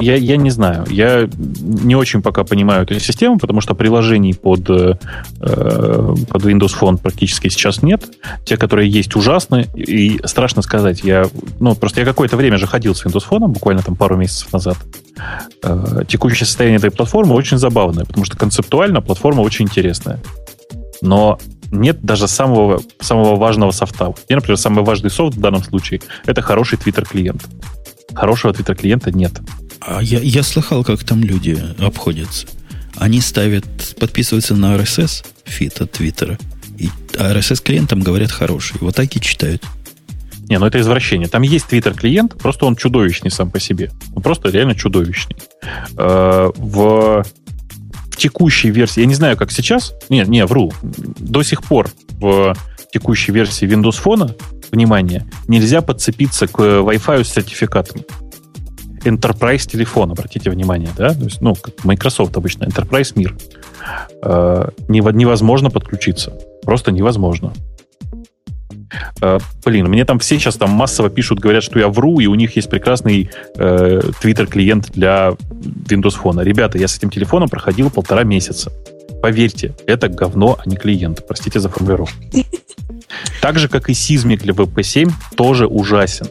Я, 0.00 0.16
я 0.16 0.36
не 0.36 0.50
знаю. 0.50 0.84
Я 0.88 1.28
не 1.38 1.96
очень 1.96 2.22
пока 2.22 2.44
понимаю 2.44 2.82
эту 2.82 2.98
систему, 3.00 3.38
потому 3.38 3.60
что 3.60 3.74
приложений 3.74 4.34
под, 4.34 4.68
э, 4.70 4.94
под 5.40 6.44
Windows 6.44 6.74
Phone 6.78 6.98
практически 6.98 7.48
сейчас 7.48 7.82
нет. 7.82 8.04
Те, 8.44 8.56
которые 8.56 8.88
есть, 8.88 9.16
ужасны. 9.16 9.68
И 9.74 10.20
страшно 10.24 10.62
сказать. 10.62 11.02
Я, 11.02 11.26
ну, 11.60 11.74
просто 11.74 12.00
я 12.00 12.06
какое-то 12.06 12.36
время 12.36 12.58
же 12.58 12.66
ходил 12.66 12.94
с 12.94 13.04
Windows 13.04 13.24
Phone, 13.28 13.48
буквально 13.48 13.82
там 13.82 13.96
пару 13.96 14.16
месяцев 14.16 14.52
назад. 14.52 14.76
Э, 15.62 16.02
текущее 16.06 16.46
состояние 16.46 16.78
этой 16.78 16.90
платформы 16.90 17.34
очень 17.34 17.58
забавное, 17.58 18.04
потому 18.04 18.24
что 18.24 18.36
концептуально 18.36 19.00
платформа 19.00 19.40
очень 19.40 19.66
интересная. 19.66 20.20
Но 21.02 21.38
нет 21.70 22.02
даже 22.02 22.28
самого, 22.28 22.80
самого 23.00 23.36
важного 23.36 23.70
софта. 23.70 24.06
Мне, 24.28 24.36
например, 24.36 24.56
самый 24.56 24.84
важный 24.84 25.10
софт 25.10 25.36
в 25.36 25.40
данном 25.40 25.62
случае– 25.62 26.00
это 26.26 26.42
хороший 26.42 26.78
Twitter-клиент. 26.78 27.46
Хорошего 28.14 28.52
Twitter-клиента 28.52 29.12
нет. 29.12 29.32
А 29.80 30.02
я, 30.02 30.20
я 30.20 30.42
слыхал, 30.42 30.84
как 30.84 31.04
там 31.04 31.22
люди 31.24 31.58
обходятся. 31.78 32.46
Они 32.96 33.20
ставят, 33.20 33.64
подписываются 33.98 34.54
на 34.54 34.76
RSS 34.76 35.24
feed 35.44 35.80
от 35.80 35.92
Твиттера, 35.92 36.38
и 36.76 36.90
RSS 37.14 37.62
клиентом 37.62 38.00
говорят 38.00 38.30
хороший. 38.30 38.76
Вот 38.80 38.94
так 38.96 39.14
и 39.16 39.20
читают. 39.20 39.62
Не, 40.48 40.58
ну 40.58 40.66
это 40.66 40.80
извращение. 40.80 41.28
Там 41.28 41.42
есть 41.42 41.66
Twitter-клиент, 41.70 42.36
просто 42.36 42.66
он 42.66 42.74
чудовищный 42.74 43.30
сам 43.30 43.50
по 43.50 43.60
себе. 43.60 43.90
Он 44.14 44.22
просто 44.22 44.50
реально 44.50 44.74
чудовищный. 44.74 45.36
Э, 45.96 46.50
В, 46.56 47.24
в 48.10 48.16
текущей 48.16 48.70
версии, 48.70 49.00
я 49.00 49.06
не 49.06 49.14
знаю, 49.14 49.36
как 49.36 49.52
сейчас, 49.52 49.94
не, 50.08 50.24
не, 50.26 50.44
вру, 50.44 50.72
до 50.82 51.42
сих 51.42 51.62
пор 51.62 51.88
в 52.10 52.56
текущей 52.92 53.32
версии 53.32 53.66
Windows 53.66 54.02
Phone, 54.02 54.36
внимание, 54.72 55.26
нельзя 55.46 55.80
подцепиться 55.80 56.46
к 56.48 56.58
Wi-Fi 56.58 57.24
с 57.24 57.28
сертификатом. 57.32 58.02
Enterprise 59.04 59.66
телефон, 59.68 60.10
обратите 60.10 60.50
внимание, 60.50 60.90
да? 60.96 61.14
То 61.14 61.24
есть, 61.24 61.40
ну, 61.40 61.54
как 61.54 61.84
Microsoft 61.84 62.36
обычно, 62.36 62.64
Enterprise 62.64 63.12
мир. 63.14 63.36
Э, 64.22 64.68
нево- 64.88 65.12
невозможно 65.12 65.70
подключиться. 65.70 66.32
Просто 66.62 66.92
невозможно. 66.92 67.52
Э, 69.22 69.38
Блин, 69.64 69.86
мне 69.88 70.04
там 70.04 70.18
все 70.18 70.38
сейчас 70.38 70.56
там 70.56 70.70
массово 70.70 71.10
пишут, 71.10 71.38
говорят, 71.40 71.62
что 71.62 71.78
я 71.78 71.88
вру, 71.88 72.20
и 72.20 72.26
у 72.26 72.34
них 72.34 72.56
есть 72.56 72.68
прекрасный 72.68 73.30
э, 73.56 74.00
Twitter-клиент 74.22 74.90
для 74.92 75.30
Windows 75.88 76.16
Phone. 76.22 76.42
Ребята, 76.44 76.78
я 76.78 76.88
с 76.88 76.96
этим 76.98 77.10
телефоном 77.10 77.48
проходил 77.48 77.90
полтора 77.90 78.24
месяца. 78.24 78.70
Поверьте, 79.22 79.74
это 79.86 80.08
говно, 80.08 80.58
а 80.64 80.68
не 80.68 80.76
клиент. 80.76 81.26
Простите 81.26 81.60
за 81.60 81.68
формулировку. 81.68 82.16
Так 83.40 83.58
же, 83.58 83.68
как 83.68 83.88
и 83.90 83.94
сизмик 83.94 84.42
для 84.42 84.52
VP7, 84.52 85.10
тоже 85.36 85.66
ужасен. 85.66 86.26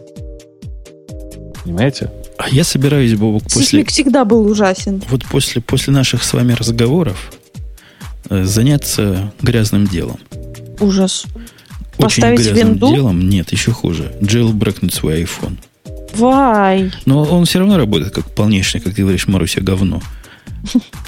Понимаете? 1.64 2.10
А 2.40 2.48
я 2.50 2.64
собираюсь, 2.64 3.16
Бобок, 3.16 3.44
после, 3.44 3.64
Сисмик 3.64 3.90
всегда 3.90 4.24
был 4.24 4.50
ужасен. 4.50 5.04
вот 5.10 5.26
после, 5.26 5.62
после 5.62 5.92
наших 5.92 6.24
с 6.24 6.32
вами 6.32 6.54
разговоров 6.54 7.34
э, 8.30 8.46
заняться 8.46 9.34
грязным 9.42 9.86
делом. 9.88 10.20
Ужас. 10.80 11.26
Очень 11.98 12.06
Поставить 12.24 12.40
грязным 12.40 12.68
винду? 12.70 12.94
делом, 12.94 13.30
нет, 13.30 13.52
еще 13.52 13.72
хуже. 13.74 14.14
Jailbreakнуть 14.22 14.94
свой 14.94 15.24
iPhone. 15.24 15.58
Вай. 16.16 16.94
Но 17.06 17.24
он 17.24 17.44
все 17.44 17.60
равно 17.60 17.78
работает 17.78 18.14
как 18.14 18.34
полнейшее, 18.34 18.82
как 18.82 18.94
ты 18.96 19.02
говоришь, 19.02 19.28
Маруся, 19.28 19.60
говно. 19.60 20.02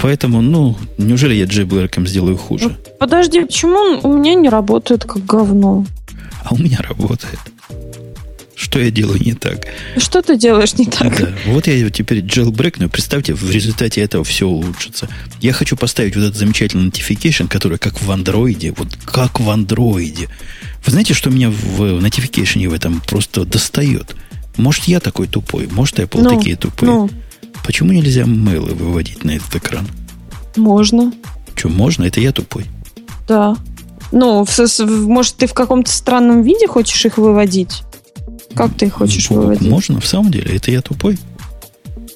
Поэтому, 0.02 0.42
ну, 0.42 0.78
неужели 0.98 1.34
я 1.34 1.46
джейблэком 1.46 2.08
сделаю 2.08 2.36
хуже? 2.38 2.76
Подожди, 3.00 3.40
почему 3.46 3.76
он 3.76 4.00
у 4.04 4.18
меня 4.18 4.34
не 4.36 4.50
работает 4.50 5.06
как 5.06 5.26
говно? 5.26 5.86
А 6.44 6.54
у 6.54 6.58
меня 6.58 6.80
работает. 6.80 7.40
Что 8.56 8.80
я 8.80 8.92
делаю 8.92 9.20
не 9.24 9.34
так? 9.34 9.66
Что 9.98 10.22
ты 10.22 10.38
делаешь 10.38 10.76
не 10.76 10.86
так? 10.86 11.18
Да. 11.20 11.30
Вот 11.48 11.68
я 11.68 11.90
теперь 11.90 12.20
jailbreakну. 12.24 12.90
Представьте, 12.90 13.34
в 13.34 13.50
результате 13.50 14.02
этого 14.02 14.24
все 14.24 14.46
улучшится. 14.48 15.08
Я 15.40 15.54
хочу 15.54 15.76
поставить 15.76 16.16
вот 16.16 16.24
этот 16.26 16.38
замечательный 16.38 16.90
notification, 16.90 17.48
который 17.48 17.78
как 17.80 18.02
в 18.02 18.12
андроиде, 18.12 18.74
вот 18.78 18.90
как 19.04 19.40
в 19.40 19.50
андроиде. 19.50 20.30
Вы 20.86 20.92
знаете, 20.92 21.14
что 21.14 21.30
меня 21.30 21.50
в 21.50 21.82
notification 21.82 22.68
в 22.68 22.74
этом 22.74 23.02
просто 23.08 23.46
достает? 23.46 24.16
Может, 24.58 24.84
я 24.86 25.00
такой 25.00 25.28
тупой, 25.28 25.68
может, 25.72 25.98
Apple 26.00 26.22
Ну, 26.22 26.38
такие 26.38 26.56
тупые. 26.56 26.92
Ну, 26.92 27.10
Почему 27.64 27.94
нельзя 27.94 28.26
мейлы 28.26 28.74
выводить 28.74 29.24
на 29.24 29.32
этот 29.32 29.56
экран? 29.56 29.88
можно, 30.58 31.14
Что, 31.56 31.70
можно? 31.70 32.04
Это 32.04 32.20
я 32.20 32.32
тупой. 32.32 32.66
да. 33.28 33.56
Ну, 34.12 34.44
в 34.44 34.50
в- 34.58 35.08
может, 35.08 35.36
ты 35.38 35.48
в 35.48 35.54
каком-то 35.54 35.90
странном 35.90 36.42
виде 36.42 36.68
хочешь 36.68 37.06
их 37.06 37.18
выводить? 37.18 37.84
Как 38.56 38.74
ты 38.76 38.90
хочешь 38.90 39.30
выводить? 39.30 39.68
Можно? 39.70 40.00
В 40.00 40.06
самом 40.08 40.32
деле, 40.32 40.56
это 40.56 40.72
я 40.72 40.82
тупой. 40.82 41.18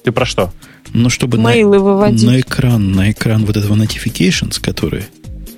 Ты 0.04 0.12
про 0.12 0.24
что? 0.26 0.52
Но 0.92 1.08
чтобы 1.08 1.36
на, 1.38 1.44
Мейлы 1.50 1.78
выводить. 1.78 2.22
на 2.22 2.40
экран, 2.40 2.92
на 2.92 3.10
экран 3.10 3.44
вот 3.44 3.56
этого 3.56 3.74
notifications, 3.74 4.60
которые... 4.60 5.06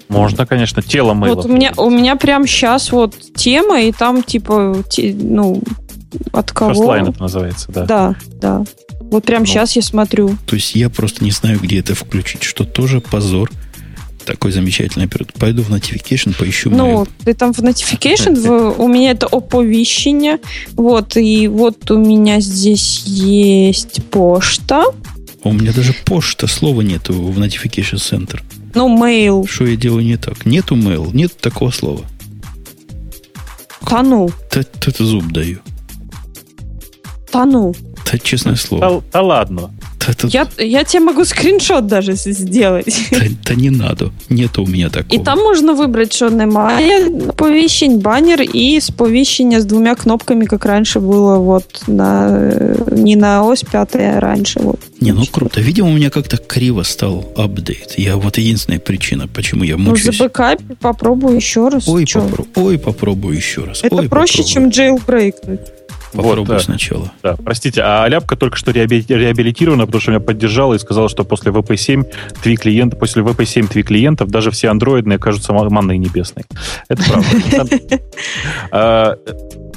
Можно, 0.09 0.47
конечно, 0.47 0.81
тело 0.81 1.13
мейла. 1.13 1.35
Вот 1.37 1.45
у 1.45 1.49
меня, 1.49 1.75
у 1.77 1.91
меня 1.91 2.17
прям 2.17 2.47
сейчас 2.47 2.93
вот 2.93 3.15
тема, 3.35 3.83
и 3.83 3.93
там 3.93 4.23
типа, 4.23 4.83
те- 4.89 5.15
ну, 5.15 5.63
от 6.33 6.51
кого? 6.51 6.73
First 6.73 6.89
line 7.05 7.11
это 7.11 7.21
называется, 7.21 7.71
да. 7.71 7.85
Да, 7.85 8.15
да. 8.41 8.65
Вот 9.03 9.25
прямо 9.25 9.41
Ну. 9.41 9.47
сейчас 9.47 9.77
я 9.77 9.83
смотрю. 9.83 10.35
То 10.47 10.57
есть 10.57 10.75
я 10.75 10.89
просто 10.89 11.23
не 11.23 11.31
знаю, 11.31 11.59
где 11.61 11.79
это 11.81 11.95
включить, 11.95 12.43
что 12.43 12.65
тоже 12.65 13.03
позор. 13.03 13.51
Такой 14.29 14.53
замечательный 14.53 15.07
оператор. 15.07 15.35
Пойду 15.41 15.63
в 15.63 15.71
notification, 15.73 16.37
поищу 16.39 16.69
Ну, 16.69 17.05
mail. 17.05 17.09
ты 17.25 17.33
там 17.33 17.55
в 17.55 17.61
notification, 17.61 18.35
в- 18.39 18.79
у 18.79 18.87
меня 18.87 19.13
это 19.13 19.27
оповещение. 19.27 20.39
Вот, 20.75 21.17
и 21.17 21.49
вот 21.49 21.91
у 21.91 21.97
меня 21.97 22.39
здесь 22.41 23.05
есть 23.07 24.05
почта. 24.11 24.85
У 25.45 25.53
меня 25.55 25.73
даже 25.73 25.95
почта 26.05 26.47
слова 26.47 26.83
нету 26.83 27.15
в 27.15 27.39
notification 27.39 27.95
center. 27.97 28.41
Ну, 28.75 28.95
mail. 29.03 29.49
Что 29.49 29.65
я 29.65 29.77
делаю 29.77 30.05
не 30.05 30.19
так? 30.19 30.45
Нету 30.45 30.77
mail, 30.77 31.09
нет 31.15 31.35
такого 31.39 31.71
слова. 31.71 32.05
Тону. 33.89 34.29
Т- 34.51 34.63
т- 34.65 34.91
т- 34.91 35.05
зуб 35.05 35.33
даю. 35.33 35.61
Тону. 37.33 37.75
Да, 38.13 38.19
честное 38.19 38.57
слово. 38.57 39.01
Да, 39.01 39.01
да 39.11 39.23
ладно. 39.23 39.71
Та- 40.08 40.14
та- 40.14 40.28
Я, 40.28 40.48
я 40.66 40.84
тебе 40.84 41.06
могу 41.06 41.26
скриншот 41.26 41.86
даже 41.86 42.12
с- 42.12 42.34
сделать. 42.34 43.02
та- 43.12 43.20
та 43.44 43.54
не 43.56 43.72
надо. 43.72 44.12
Нету 44.30 44.64
у 44.64 44.68
меня 44.68 44.90
такого. 44.90 45.22
І 45.22 45.26
там 45.26 45.40
можна 45.40 45.74
вибрати, 45.74 46.12
що 46.12 46.30
немає 46.30 47.06
оповіщень, 47.30 48.00
баннер 48.00 48.42
і 48.54 48.82
сповіщення 48.82 49.62
з 49.62 49.66
двома 49.66 49.96
кнопками, 49.96 50.48
як 50.52 50.66
раніше 50.66 51.00
було 51.00 51.40
вот 51.42 51.84
на, 51.88 52.28
э, 52.30 52.98
не 52.98 53.16
на 53.16 53.44
ось 53.44 53.64
5, 53.64 53.96
а 53.96 54.20
раніше. 54.20 54.60
Вот. 54.64 54.80
Не, 55.02 55.14
ну 55.14 55.24
круто. 55.32 55.62
Видимо, 55.62 55.90
у 55.90 55.94
меня 55.94 56.10
как-то 56.10 56.38
криво 56.48 56.84
стал 56.84 57.26
апдейт. 57.38 57.96
Я 57.98 58.16
вот 58.16 58.38
единственная 58.38 58.80
причина, 58.80 59.28
почему 59.34 59.64
я 59.64 59.76
Ну, 59.78 59.84
мучаюсь. 59.92 60.22
забэкапи, 60.22 60.64
попробуй 60.82 61.38
еще 61.38 61.70
раз. 61.70 61.88
Ой, 61.88 62.06
Чё? 62.06 62.20
попро- 62.20 62.46
Ой, 62.56 62.78
попробую 62.78 63.38
еще 63.38 63.62
раз. 63.66 63.84
Это 63.84 64.00
Ой, 64.00 64.08
проще, 64.10 64.44
попробую. 64.44 64.72
чем 64.72 64.86
jailbreakнуть. 64.86 65.60
Попробую 66.13 66.47
Вот, 66.47 66.49
да. 66.49 66.59
сначала. 66.61 67.13
Да, 67.23 67.37
простите, 67.37 67.83
а 67.85 68.07
ляпка 68.09 68.37
только 68.37 68.57
что 68.57 68.71
реаби- 68.71 69.05
реабилитирована, 69.09 69.87
потому 69.87 70.01
что 70.01 70.11
меня 70.13 70.21
поддержала 70.21 70.75
и 70.75 70.79
сказала, 70.79 71.09
что 71.09 71.25
после 71.25 71.53
VP7 71.53 72.07
твой 72.43 72.57
клиент, 72.57 72.99
после 72.99 73.23
VP7 73.23 73.69
твой 73.69 73.83
клиентов 73.83 74.31
даже 74.31 74.51
все 74.51 74.69
андроидные 74.69 75.19
кажутся 75.19 75.53
ма- 75.53 75.69
манной 75.69 75.99
небесной. 75.99 76.45
Это 76.89 77.03
правда. 77.05 77.99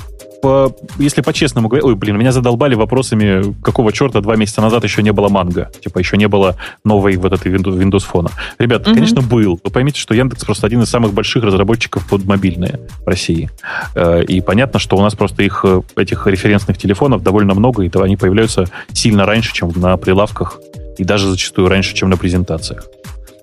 По- 0.41 0.73
Если 0.97 1.22
по-честному 1.22 1.68
говоря, 1.68 1.85
ой, 1.85 1.95
блин, 1.95 2.18
меня 2.18 2.31
задолбали 2.31 2.76
вопросами, 2.76 3.53
какого 3.61 3.91
черта 3.93 4.22
два 4.22 4.35
месяца 4.35 4.61
назад 4.61 4.84
еще 4.84 5.03
не 5.03 5.11
было 5.13 5.30
манго, 5.30 5.69
типа 5.84 5.99
еще 5.99 6.18
не 6.18 6.27
было 6.27 6.55
новой 6.84 7.15
вот 7.18 7.34
этой 7.34 7.51
Windows, 7.53 7.99
фона. 8.01 8.30
Ребят, 8.59 8.85
Мгм. 8.85 8.93
конечно, 8.95 9.22
был. 9.22 9.59
Вы 9.63 9.72
поймите, 9.72 9.99
что 9.99 10.13
Яндекс 10.13 10.43
просто 10.45 10.68
один 10.68 10.81
из 10.81 10.89
самых 10.89 11.13
больших 11.13 11.43
разработчиков 11.43 12.07
под 12.07 12.26
мобильные 12.26 12.80
в 13.05 13.07
России. 13.07 13.49
Э, 13.95 14.23
И 14.23 14.41
понятно, 14.41 14.80
что 14.80 14.97
у 14.97 15.01
нас 15.01 15.15
просто 15.15 15.43
их, 15.43 15.61
э, 15.63 15.81
этих 15.95 16.26
референсных 16.27 16.77
телефонов 16.77 17.23
довольно 17.23 17.53
много, 17.53 17.84
и 17.84 17.89
то 17.89 18.01
они 18.01 18.18
появляются 18.18 18.65
сильно 18.93 19.26
раньше, 19.26 19.53
чем 19.53 19.72
на 19.76 19.97
прилавках, 19.97 20.59
и 20.97 21.03
даже 21.03 21.30
зачастую 21.30 21.68
раньше, 21.69 21.93
чем 21.95 22.09
на 22.09 22.18
презентациях. 22.18 22.85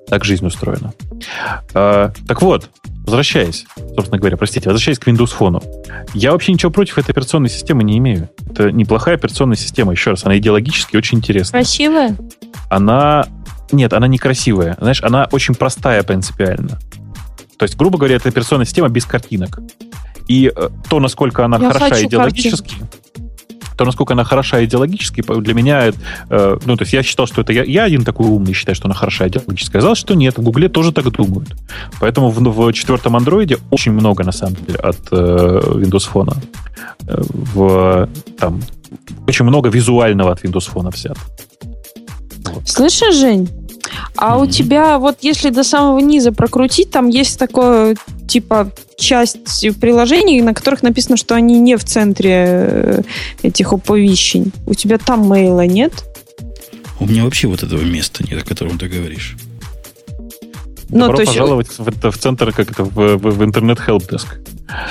Так 0.08 0.24
жизнь 0.24 0.46
устроена. 0.46 0.92
Э, 1.74 2.10
Так 2.26 2.42
вот, 2.42 2.70
возвращаясь, 3.08 3.64
собственно 3.96 4.18
говоря, 4.18 4.36
простите, 4.36 4.68
возвращаясь 4.68 4.98
к 4.98 5.08
Windows 5.08 5.32
Phone. 5.36 5.64
Я 6.14 6.32
вообще 6.32 6.52
ничего 6.52 6.70
против 6.70 6.98
этой 6.98 7.10
операционной 7.10 7.48
системы 7.48 7.82
не 7.82 7.96
имею. 7.98 8.28
Это 8.50 8.70
неплохая 8.70 9.14
операционная 9.14 9.56
система, 9.56 9.92
еще 9.92 10.10
раз, 10.10 10.24
она 10.24 10.36
идеологически 10.38 10.96
очень 10.96 11.18
интересная 11.18 11.62
Красивая? 11.62 12.16
она... 12.68 13.26
Нет, 13.70 13.92
она 13.92 14.06
некрасивая. 14.06 14.76
Знаешь, 14.80 15.02
она 15.02 15.28
очень 15.30 15.54
простая 15.54 16.02
принципиально. 16.02 16.78
То 17.58 17.64
есть, 17.64 17.76
грубо 17.76 17.98
говоря, 17.98 18.16
это 18.16 18.28
операционная 18.28 18.64
система 18.64 18.88
без 18.88 19.04
картинок. 19.04 19.60
И 20.26 20.52
э, 20.54 20.68
то, 20.88 21.00
насколько 21.00 21.44
она 21.44 21.58
Я 21.58 21.70
хороша 21.70 22.02
идеологически, 22.02 22.76
то, 23.78 23.84
насколько 23.84 24.14
она 24.14 24.24
хороша 24.24 24.64
идеологически, 24.64 25.22
для 25.40 25.54
меня, 25.54 25.92
э, 26.30 26.58
ну, 26.64 26.76
то 26.76 26.82
есть 26.82 26.92
я 26.92 27.02
считал, 27.04 27.26
что 27.26 27.42
это 27.42 27.52
я, 27.52 27.62
я 27.62 27.84
один 27.84 28.04
такой 28.04 28.26
умный 28.26 28.52
считаю, 28.52 28.74
что 28.74 28.86
она 28.86 28.94
хороша 28.94 29.28
идеологически. 29.28 29.70
Оказалось, 29.70 29.98
что 30.00 30.14
нет, 30.14 30.36
в 30.36 30.42
Гугле 30.42 30.68
тоже 30.68 30.92
так 30.92 31.10
думают. 31.12 31.54
Поэтому 32.00 32.30
в, 32.30 32.40
в 32.40 32.72
четвертом 32.72 33.14
андроиде 33.14 33.58
очень 33.70 33.92
много, 33.92 34.24
на 34.24 34.32
самом 34.32 34.56
деле, 34.56 34.78
от 34.80 34.98
э, 35.12 35.14
Windows 35.14 36.08
Phone. 36.12 36.36
Э, 37.06 37.22
в, 37.54 38.08
там, 38.36 38.60
очень 39.28 39.44
много 39.44 39.68
визуального 39.68 40.32
от 40.32 40.44
Windows 40.44 40.68
Phone 40.74 40.92
взято. 40.92 41.20
Слышишь, 42.66 43.14
Жень? 43.14 43.48
А 44.16 44.38
у 44.38 44.46
тебя 44.46 44.98
вот 44.98 45.18
если 45.22 45.50
до 45.50 45.64
самого 45.64 45.98
низа 45.98 46.32
прокрутить, 46.32 46.90
там 46.90 47.08
есть 47.08 47.38
такое 47.38 47.96
типа 48.26 48.70
часть 48.96 49.66
приложений, 49.80 50.42
на 50.42 50.54
которых 50.54 50.82
написано, 50.82 51.16
что 51.16 51.34
они 51.34 51.58
не 51.60 51.76
в 51.76 51.84
центре 51.84 52.44
э, 52.46 53.02
этих 53.42 53.72
оповещений. 53.72 54.52
У 54.66 54.74
тебя 54.74 54.98
там 54.98 55.26
мейла 55.26 55.66
нет? 55.66 55.92
У 57.00 57.06
меня 57.06 57.24
вообще 57.24 57.46
вот 57.48 57.62
этого 57.62 57.80
места 57.82 58.24
нет, 58.28 58.42
о 58.42 58.44
котором 58.46 58.78
ты 58.78 58.88
говоришь. 58.88 59.36
Ну, 60.90 61.00
Добро 61.00 61.16
то 61.16 61.22
есть- 61.22 61.32
пожаловать 61.32 61.68
в, 61.78 61.86
это- 61.88 62.10
в 62.10 62.18
центр, 62.18 62.52
как 62.52 62.70
это, 62.72 62.82
в, 62.84 62.90
в- 63.16 63.18
в 63.38 63.44
интернет-хелпдеск. 63.44 64.38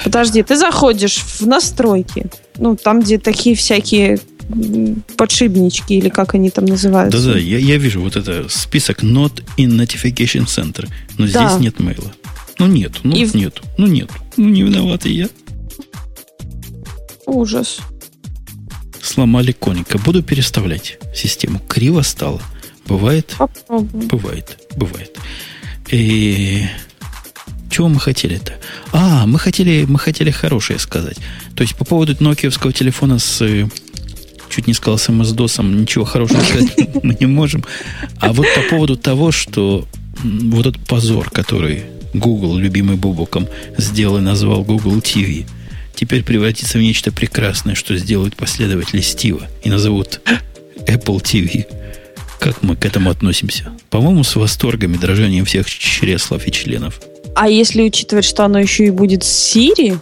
Подожди, 0.03 0.41
ты 0.43 0.55
заходишь 0.55 1.17
в 1.17 1.45
настройки, 1.47 2.27
ну, 2.57 2.75
там, 2.75 3.01
где 3.01 3.17
такие 3.17 3.55
всякие 3.55 4.19
подшипнички, 5.17 5.93
или 5.93 6.09
как 6.09 6.33
они 6.35 6.49
там 6.49 6.65
называются. 6.65 7.21
Да-да, 7.21 7.37
я, 7.39 7.57
я 7.57 7.77
вижу 7.77 8.01
вот 8.01 8.15
это 8.15 8.47
список 8.49 9.03
not 9.03 9.43
in 9.57 9.69
notification 9.77 10.45
center, 10.45 10.87
но 11.17 11.27
Да. 11.27 11.47
здесь 11.49 11.59
нет 11.59 11.79
мейла. 11.79 12.11
Ну 12.59 12.67
нет, 12.67 12.93
ну 13.03 13.15
И 13.15 13.29
нет, 13.37 13.61
ну 13.77 13.85
нет. 13.87 14.09
Ну 14.37 14.49
не 14.49 14.63
виноват 14.63 15.05
и 15.05 15.11
я. 15.13 15.29
Ужас. 17.25 17.79
Сломали 19.01 19.51
коника. 19.51 19.97
Буду 19.97 20.23
переставлять 20.23 20.97
систему. 21.15 21.59
Криво 21.67 22.01
стало. 22.01 22.41
Бывает, 22.87 23.35
Попробуй. 23.37 24.05
бывает, 24.07 24.57
бывает. 24.77 25.17
И 25.91 26.63
чего 27.69 27.89
мы 27.89 27.99
хотели-то? 27.99 28.53
А, 28.93 29.25
мы 29.27 29.39
хотели, 29.39 29.85
мы 29.87 29.99
хотели 29.99 30.31
хорошее 30.31 30.79
сказать. 30.79 31.17
То 31.55 31.63
есть 31.63 31.75
по 31.75 31.83
поводу 31.83 32.15
нокиевского 32.21 32.71
телефона 32.71 33.19
с 33.19 33.41
чуть 34.49 34.67
не 34.67 34.73
сказал 34.73 34.97
с 34.97 35.09
MS-DOS, 35.09 35.63
ничего 35.81 36.05
хорошего 36.05 36.41
сказать 36.41 36.89
мы 37.03 37.15
не 37.19 37.25
можем. 37.25 37.63
А 38.19 38.33
вот 38.33 38.45
по 38.55 38.61
поводу 38.69 38.95
того, 38.97 39.31
что 39.31 39.85
вот 40.23 40.65
этот 40.65 40.85
позор, 40.85 41.29
который 41.29 41.83
Google, 42.13 42.57
любимый 42.57 42.95
Бубуком, 42.97 43.47
сделал 43.77 44.17
и 44.17 44.21
назвал 44.21 44.63
Google 44.63 44.97
TV, 44.97 45.45
теперь 45.95 46.23
превратится 46.23 46.77
в 46.77 46.81
нечто 46.81 47.11
прекрасное, 47.11 47.75
что 47.75 47.95
сделают 47.97 48.35
последователи 48.35 49.01
Стива 49.01 49.47
и 49.63 49.69
назовут 49.69 50.21
Apple 50.85 51.21
TV. 51.21 51.65
Как 52.39 52.61
мы 52.61 52.75
к 52.75 52.85
этому 52.85 53.09
относимся? 53.09 53.71
По-моему, 53.89 54.23
с 54.23 54.35
восторгом 54.35 54.93
и 54.93 54.97
дрожанием 54.97 55.45
всех 55.45 55.67
чреслов 55.69 56.47
и 56.47 56.51
членов. 56.51 57.01
А 57.35 57.49
если 57.49 57.81
учитывать, 57.83 58.25
что 58.25 58.45
оно 58.45 58.59
еще 58.59 58.85
и 58.85 58.89
будет 58.91 59.23
с 59.23 59.55
Siri, 59.55 59.97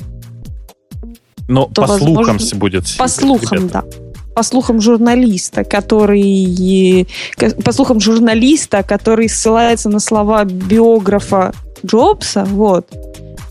Но 1.47 1.65
То, 1.73 1.83
по 1.83 1.97
слухам 1.97 2.37
возможно, 2.37 2.57
будет. 2.57 2.97
по 2.97 3.07
слухам, 3.07 3.57
ребята. 3.69 3.85
да. 3.89 4.04
По 4.35 4.43
слухам 4.43 4.81
журналиста, 4.81 5.63
который... 5.63 7.07
к- 7.37 7.63
По 7.63 7.71
слухам 7.71 7.99
журналиста, 7.99 8.83
который 8.83 9.29
ссылается 9.29 9.89
на 9.89 9.99
слова 9.99 10.43
биографа 10.45 11.53
Джобса, 11.85 12.43
вот. 12.45 12.85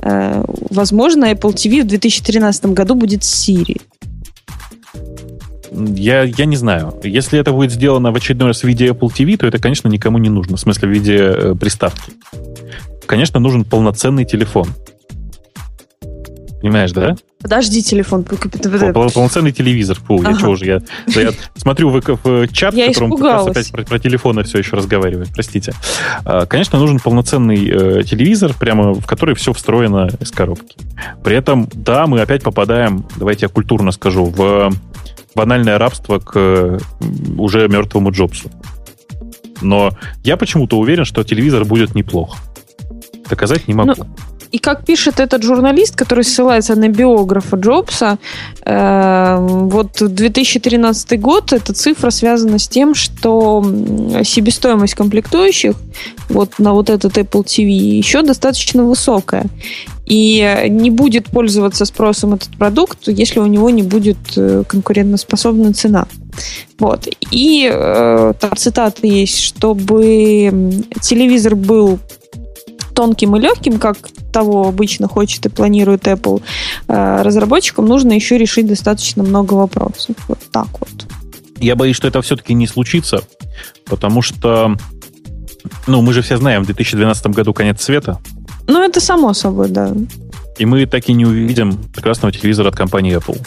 э, 0.02 0.44
Возможно, 0.70 1.24
Apple 1.32 1.54
TV 1.54 1.82
в 1.82 1.86
2013 1.86 2.66
году 2.66 2.94
будет 2.94 3.24
с 3.24 3.48
Siri. 3.48 3.80
Я, 5.72 6.22
я 6.22 6.44
не 6.44 6.56
знаю. 6.56 6.94
Если 7.02 7.38
это 7.38 7.52
будет 7.52 7.72
сделано 7.72 8.12
в 8.12 8.16
очередной 8.16 8.48
раз 8.48 8.60
в 8.60 8.64
виде 8.64 8.86
Apple 8.88 9.08
TV, 9.12 9.36
то 9.36 9.46
это, 9.46 9.58
конечно, 9.58 9.88
никому 9.88 10.18
не 10.18 10.28
нужно. 10.28 10.56
В 10.56 10.60
смысле, 10.60 10.88
в 10.88 10.90
виде 10.92 11.16
э, 11.18 11.54
приставки. 11.58 12.12
Конечно, 13.06 13.40
нужен 13.40 13.64
полноценный 13.64 14.24
телефон. 14.24 14.68
Понимаешь, 16.64 16.92
да? 16.92 17.14
Подожди, 17.42 17.82
телефон. 17.82 18.24
Пол- 18.24 19.10
Полноценный 19.10 19.52
телевизор. 19.52 19.98
Фу, 20.00 20.22
я 20.22 20.30
Ага. 20.30 20.40
чего 20.40 20.54
же? 20.56 20.64
Я, 20.64 20.80
я 21.08 21.30
смотрю 21.56 21.90
в, 21.90 22.00
в 22.00 22.48
чат, 22.54 22.72
Я 22.72 22.86
в 22.86 22.88
котором 22.94 23.10
как 23.10 23.20
раз 23.20 23.32
испугалась. 23.42 23.56
опять 23.58 23.70
про, 23.70 23.82
про 23.84 23.98
телефоны 23.98 24.44
все 24.44 24.60
еще 24.60 24.74
разговаривает. 24.74 25.28
Простите. 25.34 25.74
А, 26.24 26.46
Конечно, 26.46 26.78
нужен 26.78 27.00
полноценный 27.00 27.68
э, 27.68 28.02
телевизор, 28.04 28.54
прямо 28.58 28.94
в 28.94 29.04
который 29.04 29.34
все 29.34 29.52
встроено 29.52 30.08
из 30.20 30.30
коробки. 30.30 30.78
При 31.22 31.36
этом, 31.36 31.68
да, 31.74 32.06
мы 32.06 32.22
опять 32.22 32.42
попадаем, 32.42 33.04
давайте 33.16 33.44
я 33.44 33.48
культурно 33.50 33.90
скажу, 33.92 34.24
в 34.24 34.72
банальное 35.34 35.76
рабство 35.76 36.18
к 36.20 36.80
уже 37.36 37.68
мертвому 37.68 38.10
Джобсу. 38.10 38.50
Но 39.60 39.90
я 40.22 40.38
почему-то 40.38 40.78
уверен, 40.78 41.04
что 41.04 41.24
телевизор 41.24 41.66
будет 41.66 41.94
неплох. 41.94 42.38
Доказать 43.28 43.68
не 43.68 43.74
могу. 43.74 43.94
Ну, 43.96 44.06
и 44.54 44.58
как 44.58 44.84
пишет 44.84 45.18
этот 45.18 45.42
журналист, 45.42 45.96
который 45.96 46.22
ссылается 46.22 46.76
на 46.76 46.88
биографа 46.88 47.56
Джобса, 47.56 48.18
э, 48.64 49.36
вот 49.40 50.00
2013 50.00 51.20
год, 51.20 51.52
эта 51.52 51.72
цифра 51.72 52.10
связана 52.10 52.60
с 52.60 52.68
тем, 52.68 52.94
что 52.94 53.64
себестоимость 54.22 54.94
комплектующих 54.94 55.74
вот 56.28 56.60
на 56.60 56.72
вот 56.72 56.88
этот 56.88 57.18
Apple 57.18 57.44
TV 57.44 57.64
еще 57.64 58.22
достаточно 58.22 58.84
высокая. 58.84 59.46
И 60.06 60.66
не 60.68 60.90
будет 60.90 61.30
пользоваться 61.30 61.84
спросом 61.84 62.34
этот 62.34 62.56
продукт, 62.56 63.08
если 63.08 63.40
у 63.40 63.46
него 63.46 63.70
не 63.70 63.82
будет 63.82 64.18
э, 64.36 64.62
конкурентоспособная 64.68 65.72
цена. 65.72 66.06
Вот. 66.78 67.08
И 67.32 67.68
э, 67.72 68.34
там 68.38 68.56
цитата 68.56 69.04
есть, 69.04 69.40
чтобы 69.40 70.84
телевизор 71.00 71.56
был 71.56 71.98
тонким 72.94 73.36
и 73.36 73.40
легким, 73.40 73.78
как 73.78 73.96
того 74.32 74.68
обычно 74.68 75.08
хочет 75.08 75.46
и 75.46 75.48
планирует 75.48 76.06
Apple, 76.06 76.42
э, 76.88 77.22
разработчикам 77.22 77.86
нужно 77.86 78.12
еще 78.12 78.38
решить 78.38 78.66
достаточно 78.66 79.22
много 79.22 79.54
вопросов. 79.54 80.16
Вот 80.28 80.38
так 80.50 80.68
вот. 80.80 81.06
Я 81.58 81.76
боюсь, 81.76 81.96
что 81.96 82.08
это 82.08 82.20
все-таки 82.22 82.54
не 82.54 82.66
случится, 82.66 83.22
потому 83.86 84.22
что, 84.22 84.76
ну, 85.86 86.02
мы 86.02 86.12
же 86.12 86.22
все 86.22 86.36
знаем, 86.36 86.62
в 86.62 86.66
2012 86.66 87.26
году 87.28 87.52
конец 87.52 87.82
света. 87.82 88.20
Ну, 88.66 88.82
это 88.82 89.00
само 89.00 89.34
собой, 89.34 89.68
да. 89.68 89.92
И 90.58 90.66
мы 90.66 90.86
так 90.86 91.08
и 91.08 91.12
не 91.12 91.26
увидим 91.26 91.76
прекрасного 91.94 92.32
телевизора 92.32 92.68
от 92.68 92.76
компании 92.76 93.16
Apple. 93.16 93.40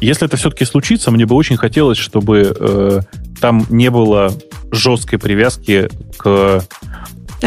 Если 0.00 0.26
это 0.26 0.36
все-таки 0.36 0.64
случится, 0.64 1.10
мне 1.10 1.24
бы 1.24 1.34
очень 1.36 1.56
хотелось, 1.56 1.98
чтобы 1.98 2.54
э, 2.58 3.00
там 3.40 3.64
не 3.70 3.90
было 3.90 4.32
жесткой 4.70 5.18
привязки 5.18 5.88
к 6.16 6.64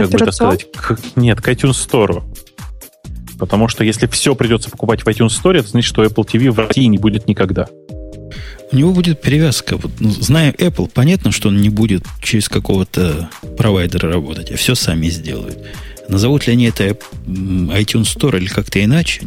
как 0.02 0.10
бы 0.10 0.18
это 0.18 0.32
сказать, 0.32 0.72
к, 0.72 0.98
нет, 1.16 1.42
к 1.42 1.48
iTunes 1.48 1.74
Store. 1.74 2.24
Потому 3.38 3.68
что 3.68 3.84
если 3.84 4.08
все 4.08 4.36
придется 4.36 4.70
покупать 4.70 5.04
в 5.04 5.08
iTunes 5.08 5.30
Store, 5.30 5.58
это 5.58 5.68
значит, 5.68 5.90
что 5.90 6.04
Apple 6.04 6.26
TV 6.26 6.52
в 6.52 6.60
России 6.60 6.86
не 6.86 6.98
будет 6.98 7.28
никогда. 7.28 7.68
У 8.72 8.76
него 8.76 8.92
будет 8.92 9.22
привязка. 9.22 9.78
Вот, 9.78 9.92
ну, 10.00 10.10
зная 10.10 10.52
Apple, 10.52 10.90
понятно, 10.94 11.32
что 11.32 11.50
он 11.50 11.62
не 11.62 11.70
будет 11.70 12.04
через 12.22 12.50
какого-то 12.50 13.30
провайдера 13.58 14.12
работать, 14.12 14.52
а 14.52 14.58
все 14.58 14.76
сами 14.76 15.08
сделают. 15.08 15.58
Назовут 16.08 16.48
ли 16.48 16.54
они 16.54 16.66
это 16.66 16.90
iTunes 17.28 18.16
Store 18.16 18.38
или 18.38 18.48
как-то 18.48 18.84
иначе, 18.84 19.22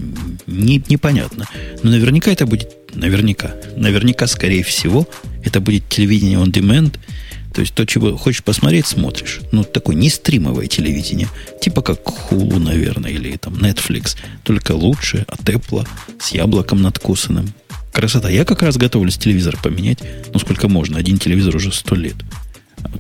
не, 0.47 0.83
непонятно. 0.89 1.47
Но 1.83 1.91
наверняка 1.91 2.31
это 2.31 2.47
будет, 2.47 2.71
наверняка, 2.95 3.53
наверняка, 3.77 4.27
скорее 4.27 4.63
всего, 4.63 5.07
это 5.45 5.61
будет 5.61 5.89
телевидение 5.89 6.39
on 6.39 6.53
demand– 6.53 6.97
то 7.53 7.61
есть 7.61 7.75
то, 7.75 7.85
чего 7.87 8.17
хочешь 8.17 8.43
посмотреть, 8.43 8.87
смотришь. 8.87 9.41
Ну, 9.53 9.65
такое 9.65 9.97
не 9.97 10.11
стримовое 10.11 10.67
телевидение. 10.67 11.29
Типа 11.61 11.83
как 11.83 12.01
Hulu, 12.01 12.59
наверное, 12.59 13.11
или 13.11 13.37
там 13.37 13.55
Netflix. 13.55 14.17
Только 14.45 14.73
лучше, 14.73 15.25
от 15.29 15.41
Apple, 15.49 15.87
с 16.21 16.31
яблоком 16.33 16.83
надкусанным. 16.83 17.53
Красота. 17.93 18.29
Я 18.29 18.45
как 18.45 18.63
раз 18.63 18.77
готовлюсь 18.77 19.19
телевизор 19.19 19.57
поменять. 19.63 19.99
Ну, 20.33 20.39
сколько 20.39 20.69
можно. 20.69 20.99
Один 20.99 21.19
телевизор 21.19 21.57
уже 21.57 21.73
сто 21.73 21.95
лет. 21.95 22.17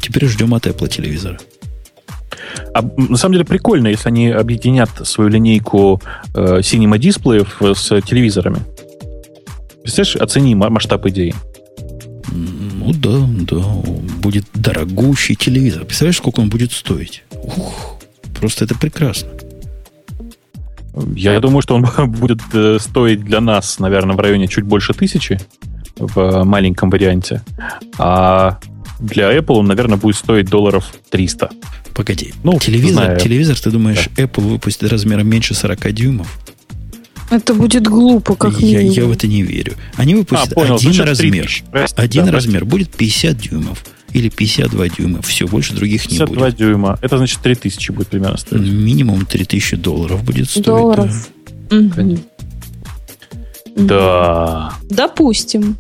Теперь 0.01 0.27
ждем 0.27 0.55
от 0.55 0.66
Apple 0.66 0.89
телевизора. 0.89 1.39
А, 2.75 2.83
на 2.83 3.16
самом 3.16 3.35
деле 3.35 3.45
прикольно, 3.45 3.89
если 3.89 4.09
они 4.09 4.29
объединят 4.29 4.91
свою 5.07 5.31
линейку 5.31 6.01
э, 6.35 6.61
Cinema 6.61 6.99
дисплеев 6.99 7.57
с 7.61 8.01
телевизорами. 8.03 8.59
Представляешь, 9.83 10.16
оцени 10.16 10.55
масштаб 10.55 11.07
идеи. 11.07 11.35
Ну 12.89 12.94
да, 12.94 13.55
да. 13.55 13.60
Будет 14.23 14.47
дорогущий 14.55 15.35
телевизор. 15.35 15.85
Представляешь, 15.85 16.16
сколько 16.16 16.40
он 16.40 16.48
будет 16.48 16.73
стоить? 16.73 17.23
Ух, 17.32 17.98
просто 18.40 18.65
это 18.65 18.74
прекрасно. 18.78 19.28
Я 21.15 21.39
думаю, 21.39 21.60
что 21.60 21.74
он 21.74 21.85
будет 22.12 22.40
э, 22.55 22.78
стоить 22.81 23.23
для 23.23 23.43
нас, 23.43 23.78
наверное, 23.78 24.16
в 24.16 24.20
районе 24.20 24.48
чуть 24.48 24.65
больше 24.65 24.94
тысячи 24.94 25.39
в 25.97 26.44
маленьком 26.44 26.89
варианте. 26.89 27.43
А 27.98 28.59
для 29.01 29.36
Apple 29.36 29.56
он, 29.56 29.66
наверное, 29.66 29.98
будет 29.98 30.16
стоить 30.16 30.48
долларов 30.48 30.86
300. 31.10 31.51
Погоди. 31.94 32.32
Ну, 32.43 32.59
телевизор, 32.59 33.20
телевизор, 33.20 33.60
ты 33.60 33.70
думаешь, 33.70 34.09
да. 34.16 34.23
Apple 34.23 34.40
выпустит 34.40 34.90
размером 34.90 35.28
меньше 35.28 35.52
40 35.52 35.93
дюймов? 35.93 36.39
Это 37.31 37.55
будет 37.55 37.87
глупо, 37.87 38.35
как 38.35 38.59
я, 38.61 38.81
я 38.81 39.05
в 39.05 39.13
это 39.13 39.27
не 39.27 39.43
верю. 39.43 39.75
Они 39.97 40.15
выпустят 40.15 40.53
а, 40.53 40.55
понял, 40.55 40.77
один 40.77 41.01
размер. 41.03 41.51
Один 41.97 42.27
да, 42.27 42.33
размер 42.33 42.65
будет 42.65 42.91
50 42.91 43.37
дюймов 43.37 43.85
или 44.13 44.29
52 44.31 44.89
дюйма. 44.89 45.23
Все, 45.23 45.47
больше 45.47 45.75
других 45.75 46.11
не 46.11 46.19
будет. 46.19 46.31
52 46.31 46.51
дюйма. 46.53 46.99
Это 47.03 47.19
значит 47.19 47.41
3000 47.41 47.91
будет 47.93 48.09
примерно 48.09 48.39
стоить. 48.39 48.63
Минимум 48.63 49.27
3000 49.27 49.77
долларов 49.77 50.25
будет 50.25 50.49
стоить. 50.49 50.67
Долларов. 50.67 51.29
Да. 51.71 51.77
Угу. 51.77 52.19
да. 53.77 54.73
Допустим. 54.89 55.77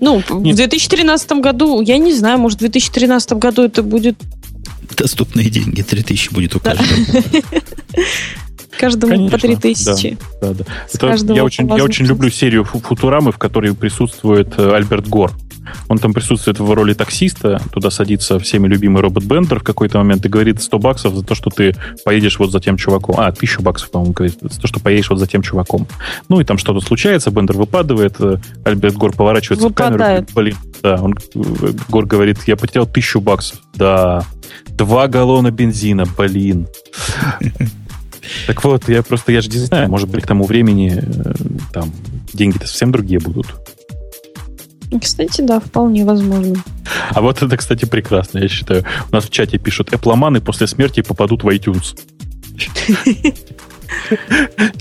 Ну, 0.00 0.16
Нет. 0.16 0.54
в 0.54 0.56
2013 0.56 1.32
году, 1.32 1.80
я 1.80 1.98
не 1.98 2.12
знаю, 2.12 2.38
может, 2.38 2.58
в 2.58 2.60
2013 2.60 3.32
году 3.34 3.62
это 3.62 3.82
будет... 3.82 4.16
Доступные 4.96 5.48
деньги 5.48 5.82
3000 5.82 6.32
будет 6.32 6.56
у 6.56 6.60
каждого. 6.60 6.88
Каждому 8.78 9.12
Конечно, 9.12 9.38
по 9.38 9.42
3000. 9.42 10.18
Да, 10.40 10.48
да, 10.48 10.54
да. 10.54 10.64
Это, 10.92 11.32
я, 11.32 11.44
очень, 11.44 11.68
я 11.68 11.84
очень 11.84 12.06
люблю 12.06 12.30
серию 12.30 12.64
Футурамы, 12.64 13.32
в 13.32 13.38
которой 13.38 13.74
присутствует 13.74 14.54
э, 14.58 14.74
Альберт 14.74 15.08
Гор. 15.08 15.32
Он 15.88 15.98
там 15.98 16.12
присутствует 16.12 16.58
в 16.58 16.72
роли 16.72 16.94
таксиста, 16.94 17.60
туда 17.72 17.90
садится 17.90 18.38
всеми 18.38 18.68
любимый 18.68 19.02
робот 19.02 19.24
Бендер 19.24 19.60
в 19.60 19.62
какой-то 19.64 19.98
момент 19.98 20.24
и 20.24 20.28
говорит 20.28 20.62
100 20.62 20.78
баксов 20.78 21.14
за 21.14 21.24
то, 21.24 21.34
что 21.34 21.50
ты 21.50 21.74
поедешь 22.04 22.38
вот 22.38 22.50
за 22.50 22.60
тем 22.60 22.76
чуваком. 22.76 23.16
А, 23.18 23.28
1000 23.28 23.62
баксов, 23.62 23.90
по-моему, 23.90 24.12
говорит, 24.12 24.38
за 24.40 24.60
то, 24.60 24.66
что 24.66 24.80
поедешь 24.80 25.10
вот 25.10 25.18
за 25.18 25.26
тем 25.26 25.42
чуваком. 25.42 25.86
Ну 26.28 26.40
и 26.40 26.44
там 26.44 26.58
что-то 26.58 26.80
случается, 26.80 27.30
Бендер 27.30 27.56
выпадывает, 27.56 28.16
э, 28.20 28.38
Альберт 28.64 28.94
Гор 28.94 29.12
поворачивается 29.12 29.68
Выпадает. 29.68 30.30
в 30.30 30.34
камеру. 30.34 30.54
Блин, 30.54 30.56
да, 30.82 31.02
он, 31.02 31.14
э, 31.14 31.72
Гор 31.88 32.06
говорит, 32.06 32.38
я 32.46 32.56
потерял 32.56 32.86
1000 32.86 33.20
баксов. 33.20 33.60
Да, 33.74 34.24
два 34.68 35.08
галлона 35.08 35.50
бензина, 35.50 36.04
блин. 36.16 36.68
Так 38.46 38.62
вот, 38.64 38.88
я 38.88 39.02
просто, 39.02 39.32
я 39.32 39.40
же 39.40 39.48
не 39.48 39.58
знаю, 39.58 39.88
может 39.88 40.08
быть, 40.08 40.24
к 40.24 40.26
тому 40.26 40.44
времени 40.44 41.02
э, 41.02 41.34
там 41.72 41.92
деньги-то 42.32 42.66
совсем 42.66 42.92
другие 42.92 43.20
будут. 43.20 43.46
Кстати, 45.02 45.40
да, 45.40 45.60
вполне 45.60 46.04
возможно. 46.04 46.62
А 47.10 47.20
вот 47.20 47.42
это, 47.42 47.56
кстати, 47.56 47.84
прекрасно, 47.84 48.38
я 48.38 48.48
считаю. 48.48 48.84
У 49.10 49.14
нас 49.14 49.24
в 49.24 49.30
чате 49.30 49.58
пишут, 49.58 49.92
эпломаны 49.92 50.40
после 50.40 50.66
смерти 50.66 51.02
попадут 51.02 51.44
в 51.44 51.48
iTunes. 51.48 51.98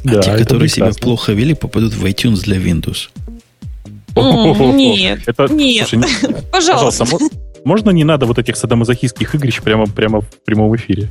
А 0.08 0.20
те, 0.20 0.38
которые 0.38 0.68
себя 0.68 0.92
плохо 1.00 1.32
вели, 1.34 1.54
попадут 1.54 1.94
в 1.94 2.04
iTunes 2.06 2.42
для 2.44 2.58
Windows. 2.58 3.10
Нет, 4.74 5.92
нет, 5.94 6.46
пожалуйста. 6.52 7.06
Можно 7.64 7.90
не 7.90 8.04
надо 8.04 8.26
вот 8.26 8.40
этих 8.40 8.56
садомазохистских 8.56 9.36
игрищ 9.36 9.62
прямо, 9.62 9.86
прямо 9.88 10.22
в 10.22 10.28
прямом 10.46 10.76
эфире? 10.76 11.10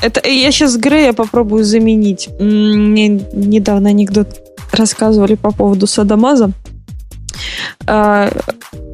Это 0.00 0.28
я 0.28 0.52
сейчас 0.52 0.76
Грея 0.76 1.12
попробую 1.12 1.64
заменить. 1.64 2.28
Мне 2.38 3.08
недавно 3.08 3.90
анекдот 3.90 4.40
рассказывали 4.72 5.34
по 5.34 5.50
поводу 5.52 5.86
садомаза. 5.86 6.52
А, 7.86 8.30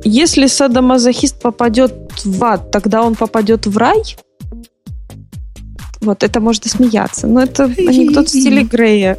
если 0.05 0.47
садомазохист 0.47 1.41
попадет 1.41 1.95
в 2.25 2.45
ад, 2.45 2.71
тогда 2.71 3.03
он 3.03 3.15
попадет 3.15 3.67
в 3.67 3.77
рай? 3.77 4.17
Вот, 6.01 6.23
это 6.23 6.41
можно 6.41 6.71
смеяться. 6.71 7.27
Но 7.27 7.43
это 7.43 7.65
анекдот 7.79 8.29
в 8.29 8.31
стиле 8.31 8.63
Грея. 8.63 9.19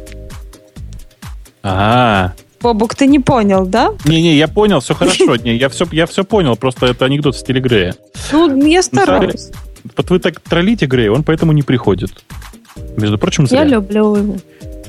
А, 1.62 2.32
Бобук, 2.60 2.94
ты 2.94 3.06
не 3.06 3.18
понял, 3.18 3.66
да? 3.66 3.92
Не-не, 4.04 4.36
я 4.36 4.48
понял, 4.48 4.80
все 4.80 4.94
хорошо. 4.96 5.36
Не, 5.36 5.56
я 5.56 5.68
все, 5.68 5.86
я 5.92 6.06
все 6.06 6.24
понял, 6.24 6.56
просто 6.56 6.86
это 6.86 7.04
анекдот 7.04 7.36
в 7.36 7.38
стиле 7.38 7.60
Грея. 7.60 7.94
Ну, 8.32 8.64
я 8.66 8.82
стараюсь. 8.82 9.50
Вот 9.96 10.10
вы 10.10 10.18
так 10.18 10.40
троллите 10.40 10.86
Грея, 10.86 11.10
он 11.10 11.22
поэтому 11.22 11.52
не 11.52 11.62
приходит. 11.62 12.24
Между 12.96 13.18
прочим, 13.18 13.46
зря. 13.46 13.62
Я 13.62 13.64
люблю 13.64 14.16
его. 14.16 14.36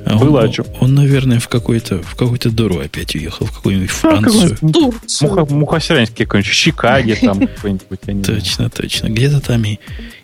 А 0.05 0.17
Было 0.17 0.39
он, 0.39 0.45
о 0.45 0.49
чем. 0.49 0.65
Он, 0.79 0.93
наверное, 0.93 1.39
в 1.39 1.47
какой-то 1.49 2.01
в 2.01 2.15
какую-то 2.15 2.49
дуру 2.49 2.79
опять 2.79 3.15
уехал, 3.15 3.45
в 3.45 3.51
какую-нибудь 3.51 3.89
Францию. 3.89 4.57
А, 4.61 5.25
Муха, 5.25 5.45
Мухасрянский 5.53 6.25
какой-нибудь, 6.25 6.53
Чикаго 6.53 7.15
там 7.15 7.47
какой-нибудь. 7.47 8.25
Точно, 8.25 8.69
точно. 8.69 9.07
Где-то 9.07 9.41
там 9.41 9.65
и, 9.65 9.79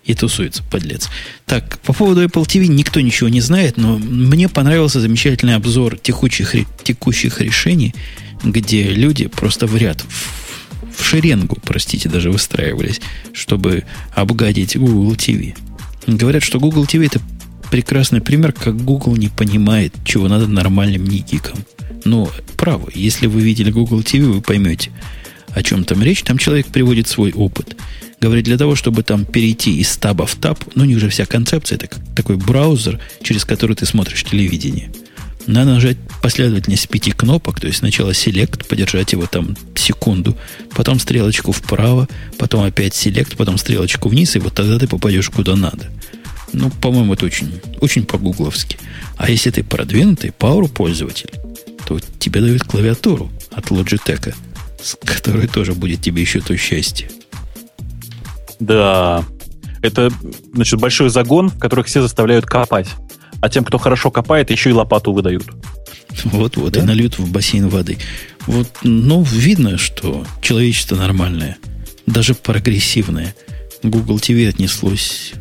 и 0.05 0.13
тусуется, 0.13 0.63
подлец. 0.71 1.09
Так, 1.45 1.79
по 1.79 1.91
поводу 1.91 2.23
Apple 2.23 2.45
TV 2.45 2.67
никто 2.67 3.01
ничего 3.01 3.29
не 3.29 3.41
знает, 3.41 3.75
но 3.75 3.97
мне 3.97 4.47
понравился 4.47 5.01
замечательный 5.01 5.55
обзор 5.55 5.97
текущих, 5.97 6.55
текущих 6.83 7.41
решений, 7.41 7.93
где 8.43 8.83
люди 8.83 9.27
просто 9.27 9.67
в 9.67 9.75
ряд, 9.75 10.03
в, 10.95 11.03
шеренгу, 11.03 11.57
простите, 11.63 12.09
даже 12.09 12.31
выстраивались, 12.31 13.01
чтобы 13.33 13.83
обгадить 14.13 14.77
Google 14.77 15.13
TV. 15.13 15.55
Говорят, 16.07 16.43
что 16.43 16.59
Google 16.59 16.85
TV 16.85 17.05
это 17.05 17.21
прекрасный 17.71 18.21
пример, 18.21 18.53
как 18.53 18.77
Google 18.77 19.15
не 19.15 19.29
понимает, 19.29 19.93
чего 20.05 20.27
надо 20.27 20.47
нормальным 20.47 21.05
не-гикам. 21.05 21.57
Но 22.05 22.29
право, 22.57 22.89
если 22.93 23.27
вы 23.27 23.41
видели 23.41 23.71
Google 23.71 24.01
TV, 24.01 24.25
вы 24.25 24.41
поймете, 24.41 24.91
о 25.51 25.63
чем 25.63 25.83
там 25.83 26.03
речь. 26.03 26.23
Там 26.23 26.37
человек 26.37 26.67
приводит 26.67 27.07
свой 27.07 27.31
опыт, 27.31 27.75
Говорит, 28.23 28.45
для 28.45 28.57
того, 28.57 28.73
чтобы 28.75 29.03
там 29.03 29.25
перейти 29.25 29.79
из 29.81 29.97
таба 29.97 30.25
в 30.25 30.35
таб, 30.35 30.57
ну, 30.75 30.83
у 30.83 30.85
них 30.85 30.97
же 30.99 31.09
вся 31.09 31.25
концепция, 31.25 31.75
это 31.75 31.89
такой 32.15 32.37
браузер, 32.37 33.01
через 33.21 33.43
который 33.43 33.75
ты 33.75 33.85
смотришь 33.85 34.23
телевидение. 34.23 34.93
Надо 35.45 35.73
нажать 35.73 35.97
последовательность 36.21 36.87
пяти 36.87 37.11
кнопок, 37.11 37.59
то 37.59 37.67
есть 37.67 37.79
сначала 37.79 38.11
Select, 38.11 38.67
подержать 38.67 39.11
его 39.11 39.25
там 39.25 39.57
секунду, 39.75 40.37
потом 40.75 40.99
стрелочку 40.99 41.51
вправо, 41.51 42.07
потом 42.37 42.63
опять 42.63 42.93
Select, 42.93 43.35
потом 43.35 43.57
стрелочку 43.57 44.09
вниз, 44.09 44.35
и 44.35 44.39
вот 44.39 44.53
тогда 44.53 44.79
ты 44.79 44.87
попадешь 44.87 45.29
куда 45.29 45.55
надо. 45.55 45.91
Ну, 46.53 46.69
по-моему, 46.69 47.15
это 47.15 47.25
очень, 47.25 47.59
очень 47.81 48.05
по-гугловски. 48.05 48.77
А 49.17 49.29
если 49.29 49.49
ты 49.49 49.63
продвинутый 49.63 50.31
Power 50.37 50.69
пользователь, 50.69 51.31
то 51.85 51.99
тебе 52.19 52.41
дают 52.41 52.63
клавиатуру 52.63 53.31
от 53.51 53.65
Logitech, 53.65 54.33
с 54.81 54.95
которой 55.03 55.47
тоже 55.47 55.73
будет 55.73 56.01
тебе 56.01 56.21
еще 56.21 56.39
то 56.39 56.55
счастье. 56.55 57.09
Да. 58.59 59.25
Это, 59.81 60.11
значит, 60.53 60.79
большой 60.79 61.09
загон, 61.09 61.49
в 61.49 61.59
которых 61.59 61.87
все 61.87 62.01
заставляют 62.01 62.45
копать. 62.45 62.87
А 63.43 63.49
тем, 63.49 63.65
кто 63.65 63.77
хорошо 63.77 64.09
копает, 64.09 64.51
еще 64.51 64.69
и 64.69 64.73
лопату 64.73 65.11
выдают. 65.11 65.43
Вот-вот, 66.23 66.71
да? 66.71 66.79
и 66.79 66.83
нальют 66.83 67.19
в 67.19 67.29
бассейн 67.29 67.67
воды. 67.67 67.97
Вот, 68.47 68.69
ну, 68.83 69.21
видно, 69.23 69.77
что 69.77 70.25
человечество 70.41 70.95
нормальное, 70.95 71.57
даже 72.05 72.35
прогрессивное. 72.35 73.35
Google 73.83 74.15
TV 74.15 74.47
отнеслось 74.47 75.33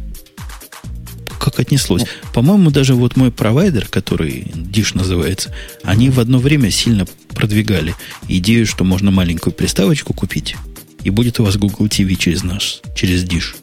как 1.39 1.61
отнеслось. 1.61 2.03
По-моему, 2.35 2.73
даже 2.73 2.97
вот 2.97 3.15
мой 3.15 3.31
провайдер, 3.31 3.87
который 3.87 4.51
Dish 4.53 4.97
называется, 4.97 5.55
они 5.85 6.11
в 6.11 6.19
одно 6.19 6.39
время 6.39 6.73
сильно 6.73 7.07
продвигали 7.29 7.95
идею, 8.27 8.67
что 8.67 8.83
можно 8.83 9.13
маленькую 9.13 9.53
приставочку 9.53 10.13
купить, 10.13 10.57
и 11.05 11.11
будет 11.11 11.39
у 11.39 11.45
вас 11.45 11.57
Google 11.57 11.87
TV 11.87 12.17
через 12.17 12.43
наш, 12.43 12.81
через 12.97 13.23
Dish. 13.23 13.55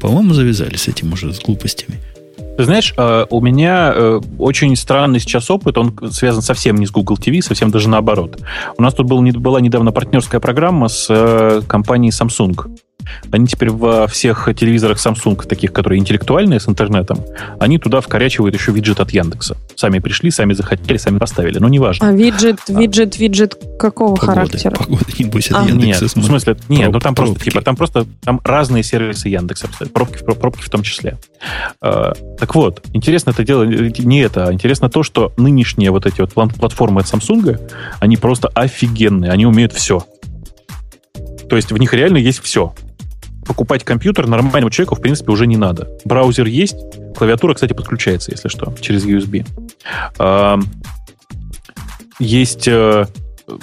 По-моему, 0.00 0.34
завязали 0.34 0.76
с 0.76 0.86
этим 0.86 1.14
уже, 1.14 1.32
с 1.32 1.40
глупостями. 1.40 1.98
Ты 2.56 2.64
знаешь, 2.64 2.94
э, 2.96 3.26
у 3.30 3.40
меня 3.40 3.92
э, 3.94 4.20
очень 4.38 4.76
странный 4.76 5.18
сейчас 5.18 5.50
опыт, 5.50 5.76
он 5.76 6.12
связан 6.12 6.40
совсем 6.40 6.76
не 6.76 6.86
с 6.86 6.92
Google 6.92 7.16
TV, 7.16 7.42
совсем 7.42 7.70
даже 7.70 7.88
наоборот. 7.88 8.38
У 8.76 8.82
нас 8.82 8.94
тут 8.94 9.08
был, 9.08 9.20
была 9.40 9.60
недавно 9.60 9.90
партнерская 9.90 10.40
программа 10.40 10.86
с 10.86 11.06
э, 11.08 11.62
компанией 11.66 12.12
Samsung. 12.12 12.78
Они 13.30 13.46
теперь 13.46 13.70
во 13.70 14.06
всех 14.06 14.48
телевизорах 14.56 14.98
Samsung, 14.98 15.46
таких, 15.46 15.72
которые 15.72 15.98
интеллектуальные, 15.98 16.60
с 16.60 16.68
интернетом, 16.68 17.20
они 17.58 17.78
туда 17.78 18.00
вкорячивают 18.00 18.54
еще 18.54 18.72
виджет 18.72 19.00
от 19.00 19.10
Яндекса. 19.10 19.56
Сами 19.76 19.98
пришли, 19.98 20.30
сами 20.30 20.52
захотели, 20.52 20.96
сами 20.96 21.18
поставили. 21.18 21.58
Но 21.58 21.68
неважно. 21.68 22.08
А 22.08 22.12
виджет, 22.12 22.60
а. 22.68 22.72
виджет, 22.72 23.18
виджет 23.18 23.58
какого 23.78 24.14
погоды, 24.14 24.32
характера? 24.32 24.74
Погода, 24.76 25.04
небось, 25.18 25.50
от 25.50 25.56
а. 25.56 25.68
Яндекса. 25.68 26.04
Нет, 26.04 26.16
в 26.16 26.24
смысле, 26.24 26.56
нет, 26.68 26.82
Проб, 26.82 26.94
ну 26.94 27.00
там 27.00 27.14
просто, 27.14 27.40
типа, 27.40 27.62
там 27.62 27.76
просто 27.76 28.06
там 28.22 28.40
разные 28.44 28.82
сервисы 28.82 29.28
Яндекса, 29.28 29.68
пробки, 29.92 30.22
пробки 30.22 30.62
в 30.62 30.70
том 30.70 30.82
числе. 30.82 31.18
А, 31.80 32.12
так 32.38 32.54
вот, 32.54 32.82
интересно 32.92 33.30
это 33.30 33.44
дело 33.44 33.64
не 33.64 34.20
это, 34.20 34.48
а 34.48 34.52
интересно 34.52 34.88
то, 34.88 35.02
что 35.02 35.32
нынешние 35.36 35.90
вот 35.90 36.06
эти 36.06 36.20
вот 36.20 36.32
платформы 36.32 37.00
от 37.00 37.06
Samsung, 37.06 37.60
они 38.00 38.16
просто 38.16 38.48
офигенные, 38.48 39.30
они 39.30 39.46
умеют 39.46 39.72
все. 39.72 40.04
То 41.48 41.56
есть 41.56 41.72
в 41.72 41.76
них 41.76 41.92
реально 41.92 42.18
есть 42.18 42.42
все 42.42 42.74
покупать 43.44 43.84
компьютер 43.84 44.26
нормальному 44.26 44.70
человеку, 44.70 44.96
в 44.96 45.00
принципе, 45.00 45.32
уже 45.32 45.46
не 45.46 45.56
надо. 45.56 45.88
Браузер 46.04 46.46
есть, 46.46 46.76
клавиатура, 47.16 47.54
кстати, 47.54 47.72
подключается, 47.72 48.30
если 48.30 48.48
что, 48.48 48.74
через 48.80 49.06
USB. 49.06 49.44
Есть 52.20 52.68
э, 52.68 53.06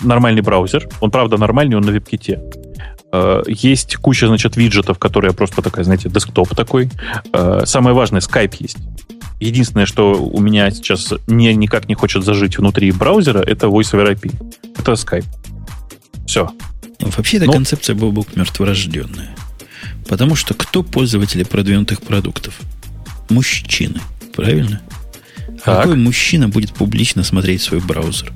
нормальный 0.03 0.41
браузер. 0.41 0.87
Он, 0.99 1.09
правда, 1.09 1.37
нормальный, 1.37 1.77
он 1.77 1.83
на 1.83 1.91
веб-ките. 1.91 2.41
Э, 3.11 3.43
есть 3.47 3.95
куча, 3.95 4.27
значит, 4.27 4.57
виджетов, 4.57 4.99
которые 4.99 5.33
просто 5.33 5.61
такая, 5.61 5.85
знаете, 5.85 6.09
десктоп 6.09 6.53
такой. 6.55 6.89
Э, 7.33 7.61
самое 7.65 7.95
важное, 7.95 8.19
Skype 8.19 8.55
есть. 8.59 8.77
Единственное, 9.39 9.85
что 9.85 10.13
у 10.13 10.39
меня 10.39 10.69
сейчас 10.69 11.13
не, 11.27 11.53
никак 11.55 11.87
не 11.87 11.95
хочет 11.95 12.23
зажить 12.23 12.57
внутри 12.57 12.91
браузера, 12.91 13.39
это 13.39 13.67
Voice 13.67 13.93
over 13.93 14.13
IP. 14.13 14.31
Это 14.77 14.91
Skype. 14.91 15.25
Все. 16.27 16.49
Вообще 16.99 17.37
эта 17.37 17.47
Но... 17.47 17.53
концепция 17.53 17.95
Бобок 17.95 18.35
мертворожденная. 18.35 19.35
Потому 20.07 20.35
что 20.35 20.53
кто 20.53 20.83
пользователи 20.83 21.43
продвинутых 21.43 22.01
продуктов? 22.01 22.59
Мужчины. 23.29 24.01
Правильно? 24.35 24.81
А 25.63 25.77
какой 25.77 25.95
мужчина 25.95 26.49
будет 26.49 26.73
публично 26.73 27.23
смотреть 27.23 27.61
свой 27.61 27.79
браузер? 27.81 28.31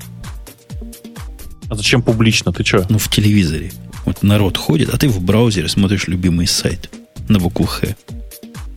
А 1.69 1.75
зачем 1.75 2.01
публично? 2.01 2.53
Ты 2.53 2.63
что? 2.63 2.85
Ну, 2.89 2.97
в 2.97 3.09
телевизоре. 3.09 3.71
Вот 4.05 4.21
народ 4.21 4.57
ходит, 4.57 4.89
а 4.93 4.97
ты 4.97 5.07
в 5.09 5.21
браузере 5.21 5.67
смотришь 5.67 6.07
любимый 6.07 6.47
сайт 6.47 6.91
на 7.27 7.39
букву 7.39 7.65
Х. 7.65 7.95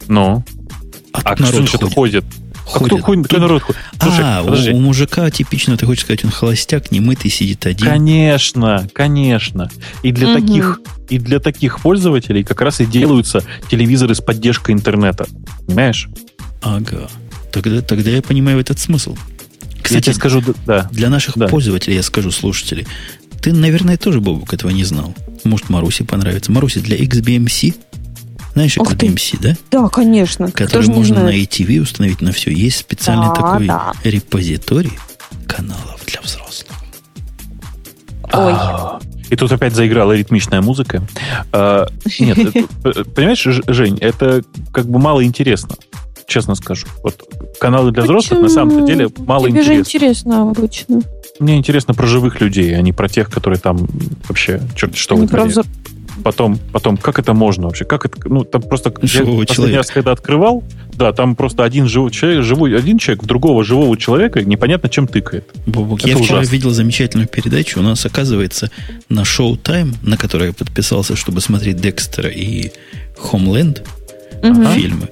Ну? 0.09 0.43
А, 1.13 1.21
а 1.25 1.37
народ 1.41 1.69
ходит. 1.69 1.95
ходит? 1.95 2.25
Ходит. 2.69 2.93
А 2.93 2.97
кто, 2.97 3.05
ходит, 3.05 3.25
кто 3.27 3.39
народ 3.39 3.63
ходит? 3.63 3.81
Слушай, 4.01 4.25
а, 4.25 4.43
у, 4.43 4.77
у 4.77 4.81
мужика 4.81 5.31
типично, 5.31 5.77
ты 5.77 5.87
хочешь 5.87 6.05
сказать, 6.05 6.25
он 6.25 6.31
холостяк, 6.31 6.91
не 6.91 7.01
мытый, 7.01 7.31
сидит 7.31 7.67
один. 7.67 7.87
Конечно, 7.87 8.89
конечно. 8.93 9.71
И 10.03 10.13
для 10.13 10.29
угу. 10.29 10.41
таких 10.41 10.81
и 11.09 11.19
для 11.19 11.41
таких 11.41 11.81
пользователей 11.81 12.45
как 12.45 12.61
раз 12.61 12.81
и 12.81 12.87
делаются 12.87 13.43
телевизоры 13.71 14.15
с 14.15 14.21
поддержкой 14.21 14.73
интернета. 14.73 15.27
Понимаешь? 15.67 16.09
Ага. 16.63 17.09
Тогда, 17.53 17.81
тогда 17.81 18.11
я 18.11 18.21
понимаю 18.21 18.61
этот 18.61 18.79
смысл. 18.79 19.17
Кстати, 19.83 19.95
я 19.95 20.01
тебе 20.03 20.15
скажу, 20.15 20.43
да. 20.67 20.89
Для 20.93 21.09
наших 21.09 21.39
да. 21.39 21.49
пользователей, 21.49 21.97
я 21.97 22.03
скажу, 22.03 22.31
слушателей, 22.31 22.87
ты, 23.41 23.53
наверное, 23.53 23.97
тоже, 23.97 24.21
Бобук, 24.21 24.53
этого 24.53 24.71
не 24.71 24.85
знал. 24.85 25.15
Может, 25.45 25.71
Марусе 25.71 26.05
понравится. 26.05 26.53
Маруся, 26.53 26.81
для 26.81 26.97
XBMC 26.97 27.75
знаешь, 28.59 28.77
XBMC, 28.77 29.39
да? 29.41 29.57
Да, 29.71 29.89
конечно. 29.89 30.51
Который 30.51 30.89
можно 30.89 31.23
на 31.23 31.29
ATV 31.29 31.81
установить 31.81 32.21
на 32.21 32.33
все. 32.33 32.51
Есть 32.51 32.79
специальный 32.79 33.29
да, 33.29 33.35
такой 33.35 33.67
да. 33.67 33.93
репозиторий 34.03 34.99
каналов 35.47 36.05
для 36.07 36.21
взрослых. 36.21 36.77
Ой. 38.33 38.53
А, 38.55 38.99
и 39.31 39.37
тут 39.37 39.53
опять 39.53 39.75
заиграла 39.75 40.13
ритмичная 40.13 40.61
музыка. 40.61 41.03
А, 41.53 41.87
нет, 42.19 42.39
понимаешь, 43.15 43.47
Жень, 43.69 43.99
это 44.01 44.43
как 44.73 44.87
бы 44.87 44.99
мало 44.99 45.25
интересно 45.25 45.77
честно 46.27 46.55
скажу. 46.57 46.87
Вот 47.03 47.23
каналы 47.59 47.91
для 47.91 48.03
Почему? 48.03 48.19
взрослых 48.19 48.43
на 48.43 48.49
самом 48.51 48.85
деле 48.85 49.09
мало 49.17 49.49
Тебе 49.49 49.61
интересно. 49.61 49.75
же 49.75 49.81
интересно 49.81 50.43
обычно. 50.43 51.01
Мне 51.41 51.57
интересно 51.57 51.95
про 51.95 52.07
живых 52.07 52.43
людей, 52.43 52.77
а 52.77 52.83
не 52.83 52.93
про 52.93 53.09
тех, 53.09 53.31
которые 53.31 53.59
там 53.59 53.89
вообще 54.29 54.61
черт 54.77 54.95
что 54.95 55.15
не 55.15 55.27
про 55.27 55.47
взор 55.47 55.65
потом, 56.23 56.59
потом, 56.73 56.97
как 56.97 57.19
это 57.19 57.35
можно 57.35 57.65
вообще? 57.65 57.85
Как 57.85 58.07
это, 58.07 58.17
ну, 58.29 58.45
там 58.45 58.63
просто 58.63 58.93
Живого 59.03 59.41
я 59.41 59.47
последний 59.47 59.77
раз, 59.77 59.91
когда 59.91 60.13
открывал, 60.13 60.65
да, 60.95 61.13
там 61.13 61.37
просто 61.37 61.65
один 61.65 61.87
живой 61.89 62.11
человек, 62.11 62.45
живой, 62.45 62.77
один 62.77 62.99
человек 62.99 63.23
в 63.23 63.27
другого 63.27 63.65
живого 63.65 63.97
человека 63.97 64.43
непонятно 64.43 64.89
чем 64.89 65.07
тыкает. 65.07 65.45
Бобок, 65.67 66.05
я 66.05 66.17
вчера 66.17 66.43
видел 66.43 66.71
замечательную 66.71 67.29
передачу. 67.29 67.81
У 67.81 67.83
нас, 67.83 68.05
оказывается, 68.05 68.71
на 69.09 69.21
Showtime, 69.21 69.95
на 70.03 70.17
которой 70.17 70.49
я 70.49 70.53
подписался, 70.53 71.17
чтобы 71.17 71.41
смотреть 71.41 71.81
Декстера 71.81 72.31
и 72.31 72.73
Homeland 73.17 73.83
угу. 74.43 74.65
фильмы, 74.73 75.09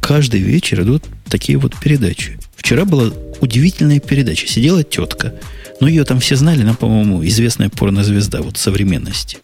каждый 0.00 0.40
вечер 0.40 0.82
идут 0.82 1.04
такие 1.28 1.58
вот 1.58 1.74
передачи. 1.76 2.38
Вчера 2.56 2.84
была 2.84 3.10
удивительная 3.40 4.00
передача. 4.00 4.46
Сидела 4.46 4.82
тетка. 4.82 5.34
Ну, 5.80 5.86
ее 5.86 6.04
там 6.04 6.20
все 6.20 6.36
знали, 6.36 6.62
она, 6.62 6.74
по-моему, 6.74 7.24
известная 7.26 7.68
порнозвезда 7.68 8.42
вот 8.42 8.56
современности. 8.56 9.38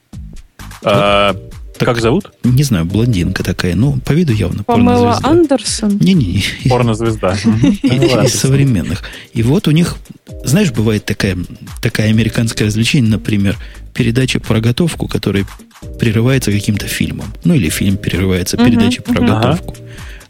А, 0.84 1.36
так, 1.78 1.86
как 1.86 2.00
зовут? 2.00 2.32
Не 2.44 2.62
знаю, 2.62 2.84
блондинка 2.84 3.42
такая. 3.42 3.74
Ну, 3.74 3.98
по 4.04 4.12
виду 4.12 4.32
явно 4.32 4.62
Памела 4.62 5.18
Андерсон? 5.22 5.98
Не-не-не. 5.98 6.68
Порнозвезда. 6.68 7.32
Из 7.82 8.34
современных. 8.34 9.02
И 9.32 9.42
вот 9.42 9.68
у 9.68 9.70
них, 9.70 9.96
знаешь, 10.44 10.70
бывает 10.70 11.04
такая, 11.04 11.36
такая 11.80 12.10
американское 12.10 12.68
развлечение, 12.68 13.10
например, 13.10 13.56
передача 13.94 14.38
про 14.38 14.60
готовку, 14.60 15.08
которая 15.08 15.46
прерывается 15.98 16.52
каким-то 16.52 16.86
фильмом. 16.86 17.32
Ну, 17.44 17.54
или 17.54 17.68
фильм 17.68 17.96
прерывается 17.96 18.56
передачей 18.56 19.00
про 19.00 19.20
готовку. 19.20 19.76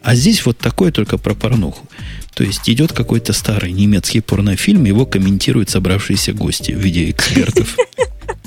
А 0.02 0.14
здесь 0.14 0.44
вот 0.44 0.58
такое 0.58 0.90
только 0.90 1.18
про 1.18 1.34
порнуху. 1.34 1.86
То 2.34 2.44
есть 2.44 2.68
идет 2.68 2.92
какой-то 2.92 3.32
старый 3.32 3.72
немецкий 3.72 4.20
порнофильм, 4.20 4.84
его 4.84 5.06
комментируют 5.06 5.70
собравшиеся 5.70 6.32
гости 6.32 6.72
в 6.72 6.78
виде 6.78 7.10
экспертов. 7.10 7.76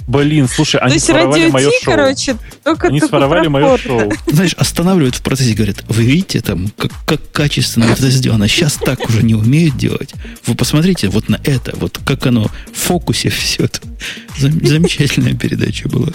Блин, 0.08 0.48
слушай, 0.48 0.80
они 0.82 1.00
своровали 1.00 1.48
мое 1.48 1.72
шоу. 1.72 1.96
короче, 1.96 2.38
только 2.64 2.88
Они 2.88 3.00
своровали 3.00 3.48
мое 3.48 3.78
шоу. 3.78 4.12
Знаешь, 4.28 4.54
останавливают 4.54 5.16
в 5.16 5.22
процессе, 5.22 5.54
говорят, 5.54 5.84
вы 5.88 6.04
видите 6.04 6.42
там, 6.42 6.70
как, 6.78 6.92
как 7.06 7.32
качественно 7.32 7.86
это 7.86 8.10
сделано. 8.10 8.48
Сейчас 8.48 8.74
так 8.74 9.08
уже 9.10 9.24
не 9.24 9.34
умеют 9.34 9.78
делать. 9.78 10.14
Вы 10.46 10.56
посмотрите 10.56 11.10
вот 11.10 11.28
на 11.28 11.40
это, 11.44 11.76
вот 11.78 12.00
как 12.06 12.28
оно 12.28 12.52
в 12.72 12.78
фокусе 12.78 13.30
все 13.30 13.66
это. 13.66 13.80
Замечательная 14.38 15.34
передача 15.34 15.90
была. 15.90 16.10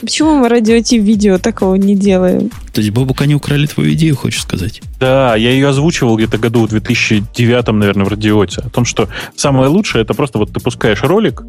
Почему 0.00 0.34
мы 0.36 0.48
радио 0.48 0.74
видео 0.74 1.38
такого 1.38 1.76
не 1.76 1.96
делаем? 1.96 2.50
То 2.72 2.80
есть, 2.80 2.90
Бобук, 2.90 3.20
они 3.22 3.34
украли 3.34 3.66
твою 3.66 3.92
идею, 3.92 4.16
хочешь 4.16 4.42
сказать? 4.42 4.82
Да, 4.98 5.36
я 5.36 5.50
ее 5.50 5.68
озвучивал 5.68 6.16
где-то 6.16 6.38
году 6.38 6.66
в 6.66 6.68
2009, 6.68 7.66
наверное, 7.68 8.04
в 8.04 8.08
радиоте. 8.08 8.62
О 8.62 8.70
том, 8.70 8.84
что 8.84 9.08
самое 9.36 9.68
лучшее, 9.68 10.02
это 10.02 10.14
просто 10.14 10.38
вот 10.38 10.52
ты 10.52 10.60
пускаешь 10.60 11.02
ролик, 11.02 11.42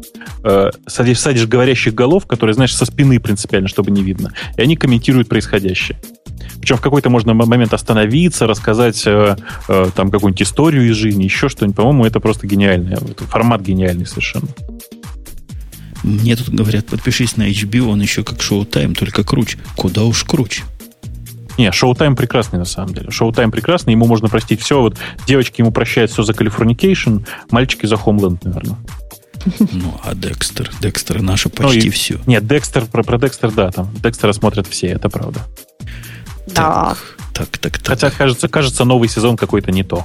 э, 0.44 0.70
садишь, 0.86 1.20
садишь 1.20 1.46
говорящих 1.46 1.94
голов, 1.94 2.26
которые, 2.26 2.54
знаешь, 2.54 2.74
со 2.74 2.86
спины 2.86 3.18
принципиально, 3.18 3.68
чтобы 3.68 3.90
не 3.90 4.02
видно, 4.02 4.32
и 4.56 4.62
они 4.62 4.76
комментируют 4.76 5.28
происходящее. 5.28 5.98
Причем 6.60 6.76
в 6.76 6.80
какой-то 6.80 7.10
можно 7.10 7.34
момент 7.34 7.74
остановиться, 7.74 8.46
рассказать 8.46 9.02
э, 9.06 9.36
э, 9.68 9.86
там 9.94 10.10
какую-нибудь 10.10 10.42
историю 10.42 10.88
из 10.90 10.96
жизни, 10.96 11.24
еще 11.24 11.48
что-нибудь. 11.48 11.76
По-моему, 11.76 12.04
это 12.04 12.20
просто 12.20 12.46
гениально. 12.46 12.98
Формат 13.28 13.62
гениальный 13.62 14.06
совершенно. 14.06 14.48
Мне 16.06 16.36
тут 16.36 16.50
говорят, 16.50 16.86
подпишись 16.86 17.36
на 17.36 17.50
HBO, 17.50 17.90
он 17.90 18.00
еще 18.00 18.22
как 18.22 18.40
шоу-тайм, 18.40 18.94
только 18.94 19.24
круче. 19.24 19.58
Куда 19.74 20.04
уж 20.04 20.22
круче. 20.22 20.62
Не, 21.58 21.72
шоу-тайм 21.72 22.14
прекрасный 22.14 22.60
на 22.60 22.64
самом 22.64 22.94
деле. 22.94 23.10
Шоу-тайм 23.10 23.50
прекрасный, 23.50 23.92
ему 23.92 24.06
можно 24.06 24.28
простить 24.28 24.60
все. 24.60 24.80
Вот 24.80 24.96
девочки 25.26 25.62
ему 25.62 25.72
прощают 25.72 26.12
все 26.12 26.22
за 26.22 26.32
Californication, 26.32 27.18
мальчики 27.50 27.86
за 27.86 27.96
Homeland, 27.96 28.44
наверное. 28.44 28.78
Ну, 29.58 30.00
а 30.04 30.14
Декстер? 30.14 30.70
Декстер 30.80 31.22
наше 31.22 31.48
почти 31.48 31.80
ну, 31.80 31.86
и, 31.86 31.90
все. 31.90 32.20
Нет, 32.26 32.46
Декстер, 32.46 32.86
про, 32.86 33.02
про 33.02 33.18
Декстер, 33.18 33.50
да, 33.50 33.70
там. 33.72 33.92
Декстера 34.02 34.32
смотрят 34.32 34.68
все, 34.68 34.88
это 34.88 35.08
правда. 35.08 35.40
Да. 36.46 36.96
Так, 37.34 37.48
так, 37.48 37.78
так. 37.78 37.86
Хотя, 37.86 38.10
кажется, 38.10 38.48
кажется, 38.48 38.84
новый 38.84 39.08
сезон 39.08 39.36
какой-то 39.36 39.72
не 39.72 39.82
то. 39.82 40.04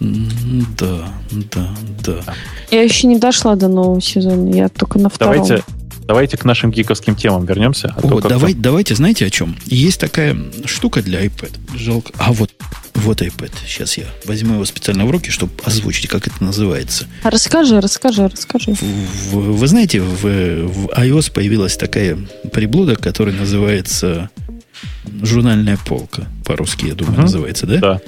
Да, 0.00 1.08
да, 1.52 1.68
да. 2.04 2.34
Я 2.70 2.82
еще 2.82 3.06
не 3.06 3.18
дошла 3.18 3.56
до 3.56 3.68
нового 3.68 4.00
сезона, 4.00 4.54
я 4.54 4.68
только 4.68 4.98
на 4.98 5.08
втором. 5.08 5.34
Давайте, 5.36 5.64
давайте 6.06 6.36
к 6.36 6.44
нашим 6.44 6.70
гиковским 6.70 7.16
темам 7.16 7.46
вернемся. 7.46 7.94
А 7.96 8.06
О, 8.06 8.20
давай, 8.20 8.54
давайте, 8.54 8.94
знаете 8.94 9.26
о 9.26 9.30
чем? 9.30 9.56
Есть 9.66 10.00
такая 10.00 10.36
штука 10.64 11.02
для 11.02 11.24
iPad. 11.24 11.52
Жалко. 11.76 12.12
А 12.18 12.32
вот, 12.32 12.50
вот 12.94 13.22
iPad. 13.22 13.52
Сейчас 13.66 13.96
я 13.96 14.04
возьму 14.26 14.54
его 14.54 14.64
специально 14.64 15.06
в 15.06 15.10
руки, 15.10 15.30
чтобы 15.30 15.52
озвучить, 15.64 16.08
как 16.08 16.26
это 16.26 16.44
называется. 16.44 17.06
Расскажи, 17.24 17.80
расскажи, 17.80 18.28
расскажи. 18.28 18.74
В, 18.74 18.82
в, 18.82 19.56
вы 19.56 19.66
знаете, 19.66 20.00
в, 20.00 20.22
в 20.22 20.86
iOS 20.88 21.32
появилась 21.32 21.76
такая 21.76 22.18
приблуда, 22.52 22.96
которая 22.96 23.34
называется 23.34 24.30
журнальная 25.22 25.78
полка. 25.86 26.26
По-русски, 26.44 26.86
я 26.86 26.94
думаю, 26.94 27.18
uh 27.18 27.22
называется, 27.22 27.66
да? 27.66 27.78
Да 27.78 28.00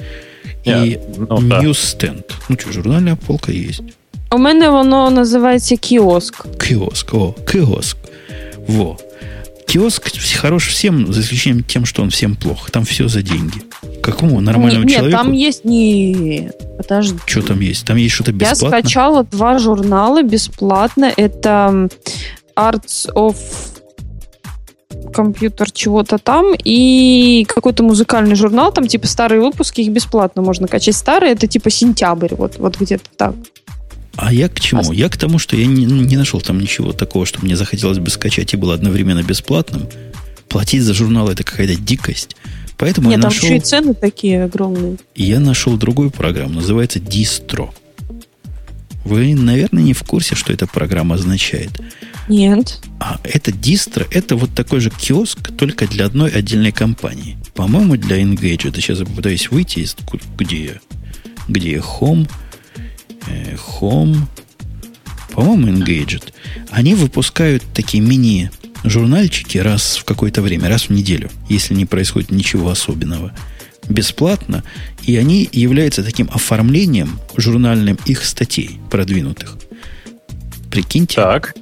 І 0.68 0.70
yeah, 0.70 1.00
ну, 1.30 1.36
Newsstand. 1.36 2.24
Ну 2.50 2.58
що, 2.60 2.72
журнальна 2.72 3.18
полка 3.28 3.52
есть. 3.52 3.84
У 4.32 4.38
мене 4.38 4.70
воно 4.70 5.10
називається 5.10 5.78
кіоск. 5.78 6.46
Киоск, 6.58 7.14
о, 7.14 7.34
киоск. 7.46 7.98
Во. 8.68 8.98
Киоск 9.68 10.04
хорош 10.38 10.68
всем, 10.68 11.14
за 11.14 11.22
исключением 11.22 11.64
тем, 11.64 11.86
что 11.86 12.04
он 12.04 12.10
всем 12.10 12.36
плох. 12.36 12.70
Там 12.70 12.84
все 12.84 13.08
за 13.08 13.22
деньги. 13.22 13.62
Какому 14.02 14.42
нормальному 14.42 14.86
нет, 14.86 14.98
человеку? 14.98 15.18
Нет, 15.18 15.26
там 15.26 15.34
есть... 15.34 15.66
не. 15.66 16.52
подожди. 16.78 17.20
Что 17.26 17.42
там 17.42 17.62
есть? 17.62 17.86
Там 17.86 17.98
есть 17.98 18.16
что-то 18.16 18.32
бесплатно? 18.32 18.76
Я 18.76 18.82
скачала 18.82 19.24
два 19.24 19.60
журнала 19.60 20.24
бесплатно. 20.24 21.12
Это 21.18 21.90
Arts 22.56 23.12
of 23.16 23.36
компьютер 25.13 25.71
чего-то 25.71 26.19
там 26.19 26.55
и 26.55 27.45
какой-то 27.49 27.83
музыкальный 27.83 28.35
журнал, 28.35 28.73
там 28.73 28.87
типа 28.87 29.07
старые 29.07 29.41
выпуски, 29.41 29.81
их 29.81 29.91
бесплатно 29.91 30.43
можно 30.43 30.69
качать. 30.69 30.97
Старые 30.97 31.33
это 31.33 31.47
типа 31.47 31.71
сентябрь, 31.71 32.35
вот, 32.35 32.59
вот 32.59 32.79
где-то 32.79 33.09
так. 33.17 33.35
А 34.17 34.33
я 34.33 34.49
к 34.49 34.59
чему? 34.59 34.83
А... 34.89 34.95
Я 34.95 35.09
к 35.09 35.17
тому, 35.17 35.39
что 35.39 35.57
я 35.57 35.67
не, 35.67 35.85
не 35.85 36.17
нашел 36.17 36.41
там 36.41 36.59
ничего 36.59 36.93
такого, 36.93 37.25
что 37.25 37.45
мне 37.45 37.57
захотелось 37.57 37.99
бы 37.99 38.11
скачать 38.11 38.53
и 38.53 38.57
было 38.57 38.75
одновременно 38.75 39.23
бесплатным. 39.23 39.89
Платить 40.49 40.83
за 40.83 40.95
журнал 40.95 41.29
это 41.29 41.45
какая-то 41.45 41.77
дикость. 41.77 42.35
Поэтому 42.79 43.09
Нет, 43.09 43.19
я 43.19 43.23
там 43.23 43.31
нашел... 43.31 43.49
еще 43.49 43.57
и 43.57 43.61
цены 43.61 43.95
такие 43.95 44.45
огромные. 44.45 44.97
Я 45.15 45.41
нашел 45.41 45.77
другую 45.77 46.11
программу, 46.11 46.55
называется 46.55 46.99
Distro. 46.99 47.71
Вы, 49.05 49.35
наверное, 49.35 49.83
не 49.83 49.95
в 49.95 50.03
курсе, 50.03 50.35
что 50.35 50.53
эта 50.53 50.67
программа 50.67 51.15
означает. 51.15 51.71
Нет. 52.29 52.81
А 53.01 53.19
это 53.25 53.53
дистро, 53.53 54.05
это 54.11 54.37
вот 54.37 54.55
такой 54.55 54.81
же 54.81 54.91
киоск, 54.91 55.51
только 55.57 55.87
для 55.87 56.07
одной 56.07 56.31
отдельной 56.31 56.73
компании. 56.73 57.39
По-моему, 57.55 57.97
для 57.97 58.21
Engage. 58.21 58.69
Это 58.69 58.81
сейчас 58.81 58.99
я 59.01 59.07
попытаюсь 59.07 59.51
выйти 59.51 59.81
из... 59.81 59.97
Где 60.37 60.65
я? 60.65 60.73
Где 61.49 61.73
я? 61.73 61.79
Home. 61.79 62.29
Э, 63.27 63.57
home. 63.57 64.19
По-моему, 65.33 65.69
Engaged. 65.69 66.33
Они 66.71 66.95
выпускают 66.95 67.63
такие 67.73 68.03
мини 68.03 68.51
журнальчики 68.85 69.59
раз 69.59 69.97
в 69.97 70.05
какое-то 70.05 70.43
время, 70.43 70.69
раз 70.69 70.85
в 70.85 70.91
неделю, 70.91 71.31
если 71.49 71.75
не 71.75 71.87
происходит 71.87 72.31
ничего 72.31 72.71
особенного 72.71 73.33
бесплатно, 73.89 74.65
и 75.09 75.17
они 75.17 75.49
являются 75.53 76.05
таким 76.05 76.29
оформлением 76.31 77.19
журнальным 77.35 77.97
их 78.05 78.23
статей 78.27 78.79
продвинутых. 78.91 79.57
Прикиньте. 80.71 81.15
Так. 81.17 81.55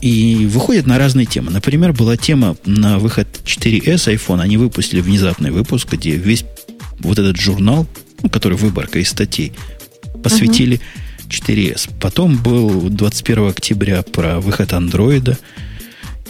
И 0.00 0.48
выходят 0.50 0.88
на 0.88 0.98
разные 0.98 1.26
темы. 1.26 1.52
Например, 1.52 1.92
была 1.92 2.16
тема 2.16 2.56
на 2.66 2.98
выход 2.98 3.28
4S 3.44 4.12
iPhone. 4.16 4.40
Они 4.40 4.56
выпустили 4.56 5.00
внезапный 5.00 5.52
выпуск, 5.52 5.92
где 5.92 6.16
весь 6.16 6.44
вот 6.98 7.20
этот 7.20 7.36
журнал, 7.36 7.86
ну, 8.20 8.28
который 8.28 8.58
выборка 8.58 8.98
из 8.98 9.10
статей, 9.10 9.52
посвятили 10.24 10.80
uh-huh. 11.28 11.74
4S. 11.74 11.88
Потом 12.00 12.36
был 12.36 12.90
21 12.90 13.50
октября 13.50 14.02
про 14.02 14.40
выход 14.40 14.72
андроида. 14.72 15.38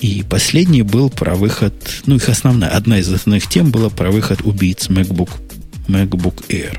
И 0.02 0.22
последний 0.28 0.82
был 0.82 1.08
про 1.08 1.34
выход, 1.34 1.72
ну, 2.04 2.16
их 2.16 2.28
основная, 2.28 2.68
одна 2.68 2.98
из 2.98 3.10
основных 3.10 3.46
тем 3.46 3.70
была 3.70 3.88
про 3.88 4.10
выход 4.10 4.42
убийц 4.42 4.88
MacBook, 4.88 5.30
MacBook 5.88 6.46
Air. 6.48 6.78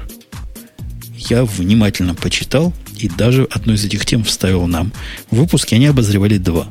Я 1.29 1.45
внимательно 1.45 2.15
почитал 2.15 2.73
и 2.97 3.09
даже 3.09 3.47
одну 3.51 3.73
из 3.73 3.85
этих 3.85 4.05
тем 4.05 4.23
вставил 4.23 4.67
нам. 4.67 4.91
В 5.31 5.37
выпуске 5.37 5.75
они 5.75 5.87
обозревали 5.87 6.37
два. 6.37 6.67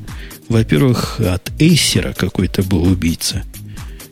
Во-первых, 0.49 1.21
от 1.21 1.51
Acer 1.59 2.15
какой-то 2.15 2.63
был 2.63 2.83
убийца. 2.83 3.43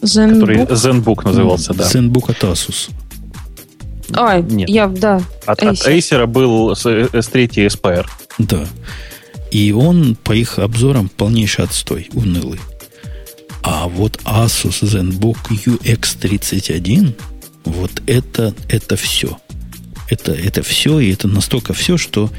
Zenbook? 0.01 0.41
Который 0.41 0.57
Zenbook 0.65 1.25
назывался, 1.25 1.75
да. 1.75 1.85
Zenbook 1.85 2.31
от 2.31 2.45
Asus. 2.45 2.91
Ой, 4.17 4.43
Нет. 4.43 4.69
я, 4.69 4.89
да. 4.89 5.23
От 5.47 5.63
Acer, 5.63 5.71
от 5.71 5.89
Acer 5.89 6.27
был 6.27 6.73
S3 6.73 7.49
Aspire. 7.67 8.07
Да. 8.39 8.67
И 9.51 9.73
он, 9.73 10.17
по 10.17 10.33
их 10.33 10.59
обзорам, 10.59 11.09
полнейший 11.09 11.65
отстой, 11.65 12.09
унылый. 12.13 12.61
А 13.63 13.89
вот 13.89 14.19
Asus 14.25 14.83
ZenBook 14.83 15.39
UX31, 15.51 17.15
вот 17.65 18.03
это, 18.07 18.55
это 18.69 18.97
все. 18.97 19.39
Это, 20.09 20.33
это 20.33 20.63
все, 20.63 20.99
и 21.01 21.13
это 21.13 21.29
настолько 21.29 21.73
все, 21.73 21.97
что... 21.97 22.31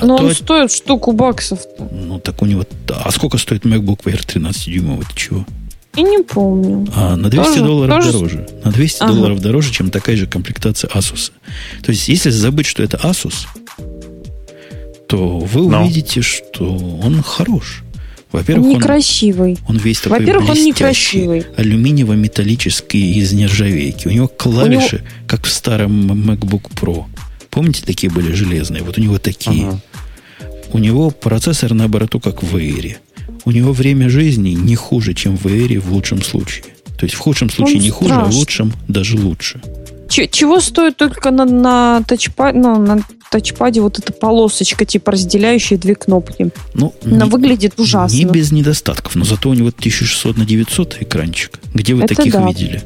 А 0.00 0.06
Но 0.06 0.18
то, 0.18 0.24
он 0.24 0.34
стоит 0.34 0.72
штуку 0.72 1.12
баксов. 1.12 1.60
-то. 1.60 1.88
Ну, 1.92 2.18
так 2.18 2.42
у 2.42 2.46
него... 2.46 2.64
А 2.88 3.10
сколько 3.10 3.38
стоит 3.38 3.64
MacBook 3.64 4.04
Air 4.04 4.24
13-дюймовый? 4.24 5.06
Ты 5.08 5.16
чего? 5.16 5.46
И 5.96 6.02
не 6.02 6.22
помню. 6.22 6.86
А, 6.94 7.16
на 7.16 7.28
200 7.28 7.48
тоже, 7.48 7.64
долларов 7.64 7.96
тоже... 7.96 8.12
дороже. 8.12 8.46
На 8.64 8.72
200 8.72 9.02
ага. 9.02 9.12
долларов 9.12 9.40
дороже, 9.40 9.72
чем 9.72 9.90
такая 9.90 10.16
же 10.16 10.26
комплектация 10.26 10.88
Asus. 10.88 11.32
То 11.82 11.92
есть, 11.92 12.08
если 12.08 12.30
забыть, 12.30 12.66
что 12.66 12.82
это 12.82 12.96
Asus, 12.96 13.46
то 15.06 15.38
вы 15.38 15.68
Но. 15.68 15.82
увидите, 15.82 16.22
что 16.22 16.74
он 17.02 17.22
хорош. 17.22 17.81
Во-первых, 18.32 18.66
он 18.66 18.76
некрасивый. 18.76 19.58
Он, 19.68 19.76
он 19.76 19.82
весь 19.82 20.00
такой 20.00 20.20
Во-первых, 20.20 20.50
он 20.50 20.64
некрасивый. 20.64 21.44
Алюминиево-металлический 21.56 23.14
из 23.18 23.32
нержавейки. 23.32 24.08
У 24.08 24.10
него 24.10 24.28
клавиши, 24.28 24.96
у 24.96 24.98
него... 24.98 25.08
как 25.26 25.44
в 25.44 25.50
старом 25.50 26.30
MacBook 26.30 26.70
Pro. 26.74 27.04
Помните, 27.50 27.82
такие 27.84 28.10
были 28.10 28.32
железные? 28.32 28.82
Вот 28.82 28.96
у 28.96 29.00
него 29.00 29.18
такие. 29.18 29.68
Ага. 29.68 29.80
У 30.72 30.78
него 30.78 31.10
процессор 31.10 31.74
на 31.74 31.86
борту, 31.88 32.18
как 32.18 32.42
в 32.42 32.56
Air. 32.56 32.96
У 33.44 33.50
него 33.50 33.72
время 33.72 34.08
жизни 34.08 34.50
не 34.50 34.74
хуже, 34.74 35.12
чем 35.12 35.36
в 35.36 35.46
Air 35.46 35.78
в 35.80 35.92
лучшем 35.92 36.22
случае. 36.22 36.64
То 36.98 37.04
есть 37.04 37.14
в 37.14 37.18
худшем 37.18 37.50
случае 37.50 37.76
он 37.76 37.82
не 37.82 37.90
страшный. 37.90 38.08
хуже, 38.08 38.20
а 38.20 38.30
в 38.30 38.34
лучшем 38.34 38.72
даже 38.88 39.18
лучше. 39.18 39.60
Чего 40.12 40.60
стоит 40.60 40.96
только 40.96 41.30
на, 41.30 41.44
на 41.44 42.02
тачпаде, 42.06 42.58
ну, 42.58 42.78
на 42.78 43.02
тачпаде 43.30 43.80
вот 43.80 43.98
эта 43.98 44.12
полосочка, 44.12 44.84
типа 44.84 45.12
разделяющая 45.12 45.78
две 45.78 45.94
кнопки. 45.94 46.50
Ну, 46.74 46.94
Она 47.04 47.24
не, 47.24 47.30
выглядит 47.30 47.78
ужасно. 47.78 48.14
Не 48.14 48.26
без 48.26 48.52
недостатков, 48.52 49.14
но 49.14 49.24
зато 49.24 49.48
у 49.48 49.54
него 49.54 49.68
1600 49.68 50.36
на 50.36 50.44
900 50.44 50.98
экранчик. 51.00 51.58
Где 51.72 51.94
вы 51.94 52.04
Это 52.04 52.14
таких 52.14 52.32
да. 52.34 52.46
видели? 52.46 52.82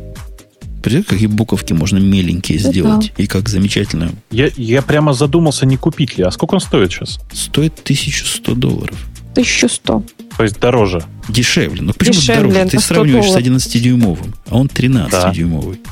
Представляете, 0.82 1.08
какие 1.08 1.26
буковки 1.26 1.72
можно 1.72 1.98
меленькие 1.98 2.60
Это 2.60 2.68
сделать? 2.70 3.12
Да. 3.16 3.22
И 3.22 3.26
как 3.26 3.48
замечательно. 3.48 4.12
Я, 4.30 4.50
я 4.56 4.82
прямо 4.82 5.14
задумался, 5.14 5.66
не 5.66 5.76
купить 5.76 6.16
ли. 6.16 6.22
А 6.22 6.30
сколько 6.30 6.54
он 6.54 6.60
стоит 6.60 6.92
сейчас? 6.92 7.18
Стоит 7.32 7.80
1100 7.82 8.54
долларов. 8.54 8.96
1100. 9.32 10.02
То 10.36 10.44
есть 10.44 10.60
дороже? 10.60 11.02
Дешевле. 11.28 11.82
Ну 11.82 11.92
почему 11.92 12.14
Дешевле, 12.14 12.52
дороже? 12.52 12.70
Ты 12.70 12.78
сравниваешь 12.78 13.26
долларов. 13.26 13.62
с 13.62 13.66
11-дюймовым, 13.66 14.34
а 14.48 14.56
он 14.56 14.68
13-дюймовый. 14.68 15.80
Да. 15.84 15.90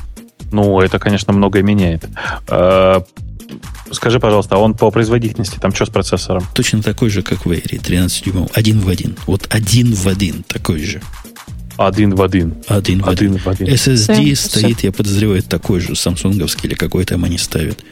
Ну, 0.51 0.79
это, 0.81 0.99
конечно, 0.99 1.33
многое 1.33 1.63
меняет. 1.63 2.05
А, 2.47 3.03
скажи, 3.91 4.19
пожалуйста, 4.19 4.55
а 4.55 4.59
он 4.59 4.73
по 4.73 4.91
производительности, 4.91 5.57
там 5.59 5.73
что 5.73 5.85
с 5.85 5.89
процессором? 5.89 6.43
Точно 6.53 6.81
такой 6.81 7.09
же, 7.09 7.21
как 7.21 7.45
в 7.45 7.51
Air, 7.51 7.79
13 7.79 8.25
дюймов. 8.25 8.49
Один 8.53 8.79
в 8.79 8.89
один. 8.89 9.15
Вот 9.27 9.47
один 9.49 9.93
в 9.93 10.07
один 10.07 10.43
такой 10.43 10.83
же. 10.83 11.01
Один 11.77 12.15
в 12.15 12.21
один. 12.21 12.55
Один 12.67 13.01
в 13.01 13.09
один. 13.09 13.33
Один 13.33 13.37
в 13.37 13.47
один. 13.47 13.67
SSD 13.67 14.29
Да, 14.29 14.35
стоит, 14.35 14.83
я 14.83 14.91
подозреваю, 14.91 15.43
такой 15.43 15.81
же, 15.81 15.95
самсунговский 15.95 16.69
или 16.69 16.75
какой 16.75 17.05
там 17.05 17.23
они 17.23 17.37
ставят. 17.37 17.83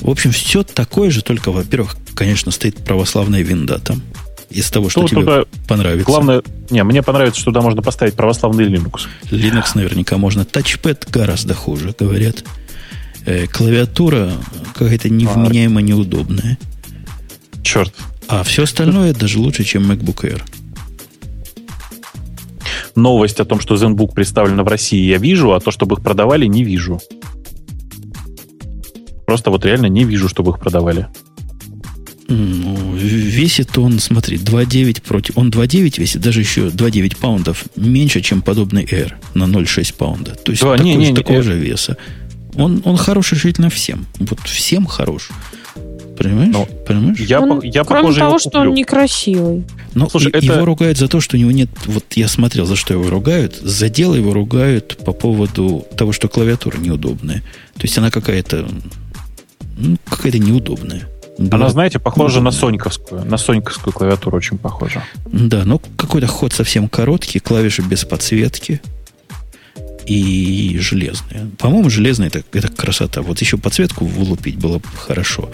В 0.00 0.10
общем, 0.10 0.30
все 0.30 0.62
такое 0.62 1.10
же, 1.10 1.22
только, 1.22 1.50
во-первых, 1.50 1.96
конечно, 2.14 2.52
стоит 2.52 2.76
православная 2.76 3.42
винда 3.42 3.78
там. 3.78 4.02
Из 4.50 4.70
того, 4.70 4.88
что 4.88 5.02
Ну, 5.02 5.08
тебе 5.08 5.44
понравится. 5.66 6.06
Главное, 6.06 6.42
не, 6.70 6.82
мне 6.82 7.02
понравится, 7.02 7.40
что 7.40 7.50
туда 7.50 7.60
можно 7.60 7.82
поставить 7.82 8.14
православный 8.14 8.64
Linux. 8.66 9.06
Linux 9.30 9.72
наверняка 9.74 10.16
можно. 10.16 10.44
Тачпэд 10.44 11.08
гораздо 11.10 11.54
хуже, 11.54 11.94
говорят. 11.98 12.44
Э, 13.26 13.46
клавиатура 13.46 14.32
какая-то 14.74 15.10
невменяемо 15.10 15.82
неудобная. 15.82 16.58
Черт. 17.62 17.94
А 18.26 18.42
все 18.42 18.62
остальное 18.62 19.12
даже 19.12 19.38
лучше, 19.38 19.64
чем 19.64 19.90
MacBook 19.90 20.24
Air. 20.24 20.42
Новость 22.94 23.40
о 23.40 23.44
том, 23.44 23.60
что 23.60 23.74
ZenBook 23.74 24.14
представлена 24.14 24.64
в 24.64 24.68
России, 24.68 25.06
я 25.06 25.18
вижу, 25.18 25.52
а 25.52 25.60
то, 25.60 25.70
чтобы 25.70 25.96
их 25.96 26.02
продавали, 26.02 26.46
не 26.46 26.64
вижу. 26.64 27.00
Просто 29.26 29.50
вот 29.50 29.64
реально 29.64 29.86
не 29.86 30.04
вижу, 30.04 30.28
чтобы 30.28 30.52
их 30.52 30.58
продавали. 30.58 31.06
Ну, 32.28 32.87
весит 32.98 33.76
он, 33.78 33.98
смотри, 33.98 34.36
2,9 34.36 35.02
против... 35.02 35.36
Он 35.38 35.50
2,9 35.50 36.00
весит, 36.00 36.20
даже 36.20 36.40
еще 36.40 36.68
2,9 36.68 37.16
паундов 37.18 37.64
меньше, 37.76 38.20
чем 38.20 38.42
подобный 38.42 38.84
Air 38.84 39.12
на 39.34 39.44
0,6 39.44 39.94
паунда. 39.96 40.32
То 40.34 40.52
есть 40.52 40.62
Да, 40.62 40.72
такой, 40.72 40.84
не, 40.84 40.96
не, 40.96 41.10
не, 41.10 41.14
такого 41.16 41.42
же 41.42 41.54
веса. 41.58 41.96
Он, 42.54 42.82
он 42.84 42.96
хороший 42.96 43.34
решительно 43.34 43.70
всем. 43.70 44.06
Вот 44.18 44.40
всем 44.46 44.86
хорош. 44.86 45.30
Понимаешь? 46.18 46.50
Ну, 46.52 46.66
Понимаешь? 46.86 47.20
Я, 47.20 47.40
Он, 47.40 47.60
я 47.62 47.84
кроме 47.84 48.00
похоже, 48.02 48.18
того, 48.18 48.30
его 48.30 48.38
что 48.40 48.60
он 48.60 48.74
некрасивый. 48.74 49.64
Но 49.94 50.08
Слушай, 50.10 50.32
и- 50.32 50.36
это- 50.36 50.46
его 50.46 50.64
ругают 50.64 50.98
за 50.98 51.06
то, 51.06 51.20
что 51.20 51.36
у 51.36 51.40
него 51.40 51.52
нет... 51.52 51.70
Вот 51.86 52.04
я 52.16 52.26
смотрел, 52.26 52.66
за 52.66 52.74
что 52.74 52.92
его 52.94 53.08
ругают. 53.08 53.56
За 53.56 53.88
дело 53.88 54.16
его 54.16 54.32
ругают 54.32 54.96
по 55.04 55.12
поводу 55.12 55.86
того, 55.96 56.10
что 56.12 56.28
клавиатура 56.28 56.76
неудобная. 56.78 57.42
То 57.76 57.82
есть 57.82 57.96
она 57.98 58.10
какая-то... 58.10 58.68
ну, 59.76 59.96
какая-то 60.10 60.38
неудобная. 60.40 61.06
Она, 61.38 61.48
Говорят, 61.48 61.72
знаете, 61.72 61.98
похожа 62.00 62.40
на 62.40 62.44
неудобная. 62.50 62.60
соньковскую. 62.60 63.24
На 63.24 63.36
соньковскую 63.38 63.92
клавиатуру 63.92 64.36
очень 64.36 64.58
похожа. 64.58 65.04
Да, 65.26 65.64
но 65.64 65.78
какой-то 65.96 66.26
ход 66.26 66.52
совсем 66.52 66.88
короткий, 66.88 67.38
клавиши 67.38 67.82
без 67.82 68.04
подсветки 68.04 68.80
и 70.06 70.76
железные. 70.80 71.50
По-моему, 71.58 71.90
железные 71.90 72.28
это, 72.28 72.42
это 72.52 72.68
красота. 72.68 73.22
Вот 73.22 73.40
еще 73.40 73.56
подсветку 73.56 74.04
вылупить 74.04 74.58
было 74.58 74.78
бы 74.78 74.88
хорошо. 74.96 75.48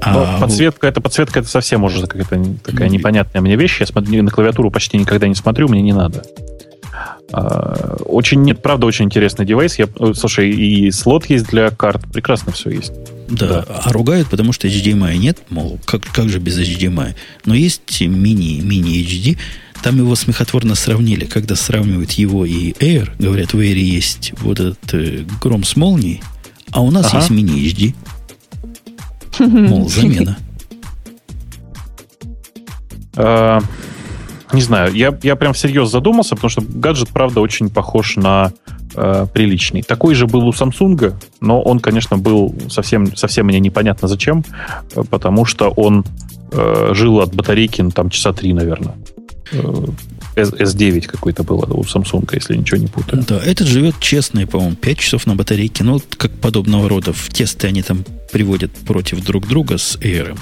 А 0.00 0.38
подсветка, 0.40 0.86
это 0.86 1.00
подсветка, 1.00 1.40
это 1.40 1.48
совсем 1.48 1.82
уже 1.84 2.06
какая-то 2.06 2.56
такая 2.62 2.88
Ну, 2.88 2.94
непонятная 2.94 3.40
мне 3.40 3.56
вещь. 3.56 3.80
Я 3.80 3.86
смотрю, 3.86 4.22
на 4.22 4.30
клавиатуру 4.30 4.70
почти 4.70 4.98
никогда 4.98 5.26
не 5.26 5.34
смотрю, 5.34 5.68
мне 5.68 5.82
не 5.82 5.92
надо. 5.92 6.24
А, 7.32 7.96
Очень, 8.04 8.42
нет, 8.42 8.62
правда, 8.62 8.86
очень 8.86 9.06
интересный 9.06 9.44
девайс. 9.46 9.78
Я, 9.78 9.88
э, 9.98 10.12
слушай, 10.14 10.50
и 10.50 10.90
слот 10.90 11.26
есть 11.26 11.46
для 11.48 11.70
карт. 11.70 12.02
Прекрасно 12.12 12.52
все 12.52 12.70
есть. 12.70 12.92
да, 13.28 13.46
да. 13.48 13.64
а 13.84 13.92
ругают, 13.92 14.28
потому 14.28 14.52
что 14.52 14.68
HDMI 14.68 15.16
нет, 15.16 15.38
мол, 15.50 15.78
как, 15.84 16.02
как 16.02 16.28
же 16.28 16.38
без 16.38 16.58
HDMI? 16.58 17.14
Но 17.44 17.54
есть 17.54 18.00
мини, 18.00 18.60
мини 18.60 19.02
HD, 19.02 19.38
там 19.82 19.98
его 19.98 20.14
смехотворно 20.14 20.74
сравнили, 20.74 21.24
когда 21.24 21.56
сравнивают 21.56 22.12
его 22.12 22.44
и 22.46 22.72
Air, 22.72 23.10
говорят, 23.18 23.52
в 23.52 23.58
Air 23.60 23.74
есть 23.74 24.32
вот 24.40 24.60
этот 24.60 24.94
э, 24.94 25.24
гром 25.42 25.64
с 25.64 25.76
молнией, 25.76 26.22
а 26.70 26.82
у 26.82 26.90
нас 26.90 27.06
Ага. 27.06 27.18
есть 27.18 27.30
мини 27.30 27.66
HD. 27.66 27.94
Мол, 29.68 29.88
замена. 29.88 30.38
Не 34.54 34.62
знаю, 34.62 34.94
я, 34.94 35.18
я 35.22 35.34
прям 35.34 35.52
всерьез 35.52 35.90
задумался, 35.90 36.36
потому 36.36 36.48
что 36.48 36.62
гаджет, 36.62 37.08
правда, 37.08 37.40
очень 37.40 37.70
похож 37.70 38.14
на 38.14 38.52
э, 38.94 39.26
приличный. 39.34 39.82
Такой 39.82 40.14
же 40.14 40.28
был 40.28 40.46
у 40.46 40.52
Samsung, 40.52 41.12
но 41.40 41.60
он, 41.60 41.80
конечно, 41.80 42.18
был 42.18 42.54
совсем, 42.70 43.16
совсем 43.16 43.46
мне 43.46 43.58
непонятно 43.58 44.06
зачем, 44.06 44.44
э, 44.94 45.02
потому 45.10 45.44
что 45.44 45.70
он 45.70 46.04
э, 46.52 46.90
жил 46.94 47.18
от 47.20 47.34
батарейки, 47.34 47.82
ну, 47.82 47.90
там, 47.90 48.10
часа 48.10 48.32
три, 48.32 48.52
наверное. 48.52 48.94
Э, 49.50 49.86
S- 50.36 50.52
S9 50.52 51.02
какой-то 51.02 51.42
был 51.42 51.58
у 51.58 51.82
Samsung, 51.82 52.28
если 52.32 52.56
ничего 52.56 52.78
не 52.78 52.86
путаю. 52.86 53.24
Да, 53.26 53.40
этот 53.44 53.66
живет 53.66 53.96
честно, 53.98 54.46
по-моему, 54.46 54.76
5 54.76 54.98
часов 54.98 55.26
на 55.26 55.34
батарейке. 55.34 55.82
Ну, 55.82 56.00
как 56.16 56.30
подобного 56.30 56.88
рода 56.88 57.12
в 57.12 57.28
тесты 57.28 57.66
они 57.66 57.82
там 57.82 58.04
приводят 58.32 58.70
против 58.86 59.24
друг 59.24 59.48
друга 59.48 59.78
с 59.78 59.96
Air. 59.96 60.38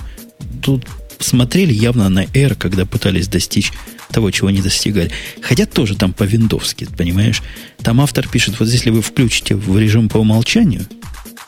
Тут 0.63 0.87
смотрели 1.25 1.73
явно 1.73 2.09
на 2.09 2.25
Air, 2.25 2.55
когда 2.55 2.85
пытались 2.87 3.29
достичь 3.29 3.73
того, 4.11 4.31
чего 4.31 4.51
не 4.51 4.61
достигали. 4.61 5.11
Хотя 5.41 5.67
тоже 5.67 5.97
там 5.97 6.13
по-виндовски, 6.13 6.89
понимаешь? 6.97 7.43
Там 7.83 8.01
автор 8.01 8.29
пишет, 8.29 8.61
вот 8.61 8.69
если 8.69 8.91
вы 8.91 9.03
включите 9.03 9.55
в 9.55 9.79
режим 9.79 10.09
по 10.09 10.19
умолчанию 10.19 10.87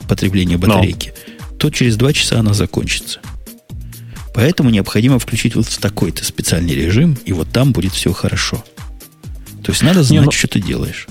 потребление 0.09 0.59
батарейки, 0.59 1.13
то 1.59 1.71
через 1.71 1.97
2 1.97 2.13
часа 2.13 2.41
она 2.41 2.55
закончится. 2.55 3.21
Поэтому 4.35 4.71
необходимо 4.71 5.19
включить 5.19 5.55
вот 5.55 5.67
в 5.67 5.79
такой-то 5.79 6.25
специальный 6.25 6.75
режим, 6.75 7.17
и 7.25 7.33
вот 7.33 7.49
там 7.51 7.73
будет 7.73 7.93
все 7.93 8.13
хорошо. 8.13 8.65
То 9.63 9.71
есть 9.71 9.83
надо 9.83 10.03
знать, 10.03 10.27
ну- 10.27 10.33
что 10.33 10.49
ты 10.49 10.61
делаешь. 10.61 11.07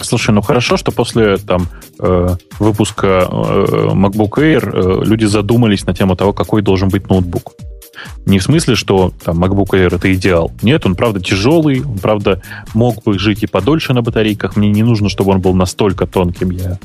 Слушай, 0.00 0.32
ну 0.32 0.42
хорошо, 0.42 0.76
что 0.76 0.92
после 0.92 1.36
там 1.36 1.68
э, 1.98 2.36
выпуска 2.58 3.28
э, 3.30 3.90
MacBook 3.92 4.38
Air 4.38 4.70
э, 4.72 5.04
люди 5.04 5.24
задумались 5.24 5.86
на 5.86 5.94
тему 5.94 6.16
того, 6.16 6.32
какой 6.32 6.62
должен 6.62 6.88
быть 6.88 7.08
ноутбук. 7.08 7.54
Не 8.26 8.38
в 8.38 8.42
смысле, 8.42 8.74
что 8.74 9.12
там 9.24 9.42
MacBook 9.42 9.70
Air 9.70 9.96
это 9.96 10.12
идеал. 10.14 10.52
Нет, 10.62 10.86
он 10.86 10.94
правда 10.94 11.20
тяжелый, 11.20 11.82
он 11.82 11.98
правда 11.98 12.40
мог 12.74 13.02
бы 13.02 13.18
жить 13.18 13.42
и 13.42 13.46
подольше 13.46 13.92
на 13.94 14.02
батарейках. 14.02 14.56
Мне 14.56 14.70
не 14.70 14.82
нужно, 14.82 15.08
чтобы 15.08 15.32
он 15.32 15.40
был 15.40 15.54
настолько 15.54 16.06
тонким. 16.06 16.50
Я 16.50 16.78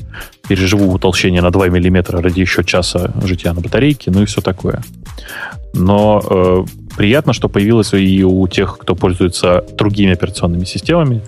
переживу 0.48 0.92
утолщение 0.92 1.42
на 1.42 1.50
2 1.50 1.68
мм 1.68 2.20
ради 2.20 2.40
еще 2.40 2.64
часа 2.64 3.12
житья 3.22 3.52
на 3.52 3.60
батарейке, 3.60 4.10
ну 4.10 4.22
и 4.22 4.26
все 4.26 4.40
такое. 4.40 4.82
Но 5.72 6.22
э, 6.28 6.64
приятно, 6.96 7.32
что 7.32 7.48
появилось 7.48 7.92
и 7.94 8.24
у 8.24 8.46
тех, 8.48 8.78
кто 8.78 8.94
пользуется 8.94 9.64
другими 9.76 10.12
операционными 10.12 10.64
системами, 10.64 11.22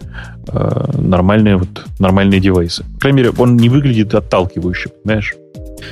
э, 0.49 0.85
нормальные, 0.99 1.57
вот, 1.59 1.85
нормальные 1.99 2.41
девайсы. 2.41 2.85
По 2.95 3.01
крайней 3.01 3.19
мере, 3.19 3.31
он 3.39 3.57
не 3.57 3.69
выглядит 3.69 4.15
отталкивающе, 4.15 4.91
понимаешь? 5.05 5.35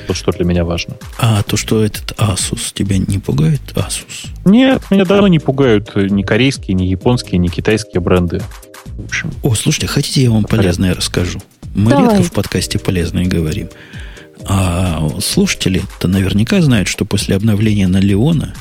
Вот 0.09 0.17
что 0.17 0.33
для 0.33 0.45
меня 0.45 0.65
важно. 0.65 0.95
А 1.19 1.43
то, 1.43 1.57
что 1.57 1.83
этот 1.85 2.13
Asus 2.13 2.73
тебя 2.73 2.99
не 2.99 3.19
пугает? 3.19 3.61
Asus. 3.75 4.29
Нет, 4.45 4.83
меня 4.91 5.05
давно 5.05 5.29
не 5.29 5.39
пугают 5.39 5.95
ни 5.95 6.23
корейские, 6.23 6.75
ни 6.75 6.85
японские, 6.85 7.39
ни 7.39 7.49
китайские 7.49 8.01
бренды. 8.01 8.43
В 8.85 9.05
общем, 9.05 9.31
О, 9.43 9.55
слушайте, 9.55 9.87
хотите, 9.87 10.23
я 10.23 10.31
вам 10.31 10.45
полезное 10.45 10.95
расскажу? 10.95 11.41
Мы 11.75 11.91
Давай. 11.91 12.09
редко 12.09 12.23
в 12.23 12.33
подкасте 12.33 12.79
полезное 12.79 13.27
говорим. 13.27 13.69
А 14.47 15.09
слушатели-то 15.21 16.09
наверняка 16.09 16.61
знают, 16.63 16.89
что 16.89 17.05
после 17.05 17.37
обновления 17.37 17.89
на 17.89 17.99
Леона 17.99 18.55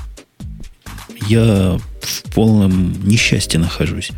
я 1.28 1.80
в 2.02 2.34
полном 2.34 3.08
несчастье 3.08 3.60
нахожусь. 3.60 4.12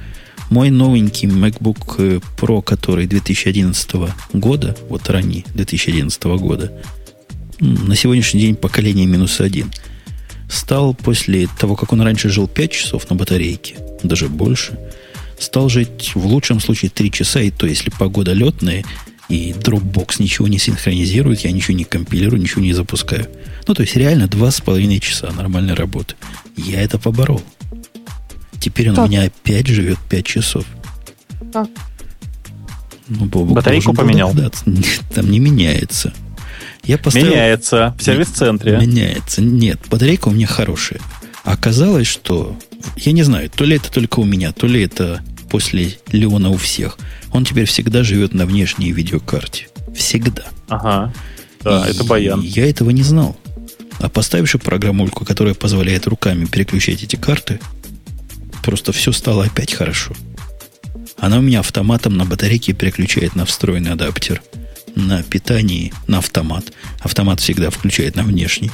Мой 0.50 0.70
новенький 0.70 1.30
MacBook 1.30 2.22
Pro, 2.38 2.62
который 2.62 3.08
2011 3.08 3.92
года, 4.34 4.76
вот 4.90 5.10
ранний 5.10 5.46
2011 5.54 6.24
года, 6.24 6.74
на 7.62 7.96
сегодняшний 7.96 8.42
день 8.42 8.56
поколение 8.56 9.06
минус 9.06 9.40
один, 9.40 9.72
стал 10.50 10.94
после 10.94 11.48
того, 11.60 11.76
как 11.76 11.94
он 11.94 12.02
раньше 12.02 12.30
жил 12.30 12.48
5 12.48 12.72
часов 12.72 13.10
на 13.10 13.16
батарейке, 13.16 13.76
даже 14.04 14.28
больше, 14.28 14.78
стал 15.40 15.70
жить 15.70 16.12
в 16.16 16.26
лучшем 16.26 16.60
случае 16.60 16.92
3 16.92 17.12
часа, 17.12 17.40
и 17.40 17.52
то, 17.52 17.68
если 17.68 17.90
погода 17.90 18.34
летная, 18.34 18.84
и 19.30 19.52
Dropbox 19.54 20.16
ничего 20.20 20.48
не 20.48 20.58
синхронизирует, 20.58 21.42
я 21.42 21.52
ничего 21.52 21.78
не 21.78 21.86
компилирую, 21.86 22.42
ничего 22.42 22.62
не 22.62 22.74
запускаю. 22.74 23.28
Ну, 23.68 23.74
то 23.74 23.82
есть 23.82 23.96
реально 23.96 24.26
2,5 24.26 25.00
часа 25.00 25.32
нормальной 25.32 25.74
работы. 25.74 26.16
Я 26.58 26.82
это 26.82 26.98
поборол. 26.98 27.42
Теперь 28.60 28.90
он 28.90 28.96
Как? 28.96 29.06
у 29.06 29.08
меня 29.08 29.24
опять 29.24 29.68
живет 29.68 30.00
5 30.10 30.26
часов. 30.26 30.66
Как? 31.54 31.70
Ну, 33.08 33.26
Бобук 33.26 33.56
Батарейку 33.56 33.94
поменял? 33.94 34.36
там 35.16 35.32
не 35.32 35.40
меняется. 35.40 36.14
Я 36.84 36.98
поставил... 36.98 37.28
меняется 37.28 37.96
в 37.98 38.04
сервис-центре. 38.04 38.78
Меняется. 38.78 39.42
Нет, 39.42 39.80
батарейка 39.90 40.30
у 40.30 40.32
меня 40.32 40.48
хорошая. 40.48 41.00
Оказалось, 41.44 42.08
что... 42.08 42.58
Я 42.98 43.12
не 43.12 43.24
знаю, 43.24 43.50
то 43.50 43.64
ли 43.64 43.76
это 43.76 43.92
только 43.92 44.20
у 44.20 44.24
меня, 44.24 44.52
то 44.52 44.68
ли 44.68 44.84
это 44.84 45.22
после 45.50 45.98
Леона 46.12 46.50
у 46.50 46.58
всех. 46.58 46.98
Он 47.32 47.46
теперь 47.46 47.66
всегда 47.66 48.04
живет 48.04 48.34
на 48.34 48.46
внешней 48.46 48.92
видеокарте. 48.92 49.68
Всегда. 49.96 50.46
Ага. 50.70 51.14
Да, 51.64 51.88
И 51.88 51.92
это 51.92 52.04
баян. 52.04 52.42
Я 52.42 52.70
этого 52.70 52.90
не 52.90 53.04
знал. 53.04 53.38
А 54.00 54.10
поставивши 54.10 54.58
программульку, 54.58 55.26
которая 55.26 55.54
позволяет 55.54 56.08
руками 56.08 56.46
переключать 56.46 57.04
эти 57.04 57.16
карты, 57.16 57.60
просто 58.64 58.92
все 58.92 59.12
стало 59.12 59.46
опять 59.46 59.74
хорошо. 59.74 60.16
Она 61.18 61.38
у 61.38 61.42
меня 61.42 61.60
автоматом 61.60 62.18
на 62.18 62.26
батарейке 62.26 62.74
переключает 62.74 63.36
на 63.36 63.46
встроенный 63.46 63.92
адаптер 63.92 64.42
на 64.96 65.24
питании 65.24 65.94
на 66.08 66.20
автомат. 66.20 66.72
Автомат 67.00 67.40
всегда 67.40 67.70
включает 67.70 68.16
на 68.16 68.24
внешний. 68.24 68.72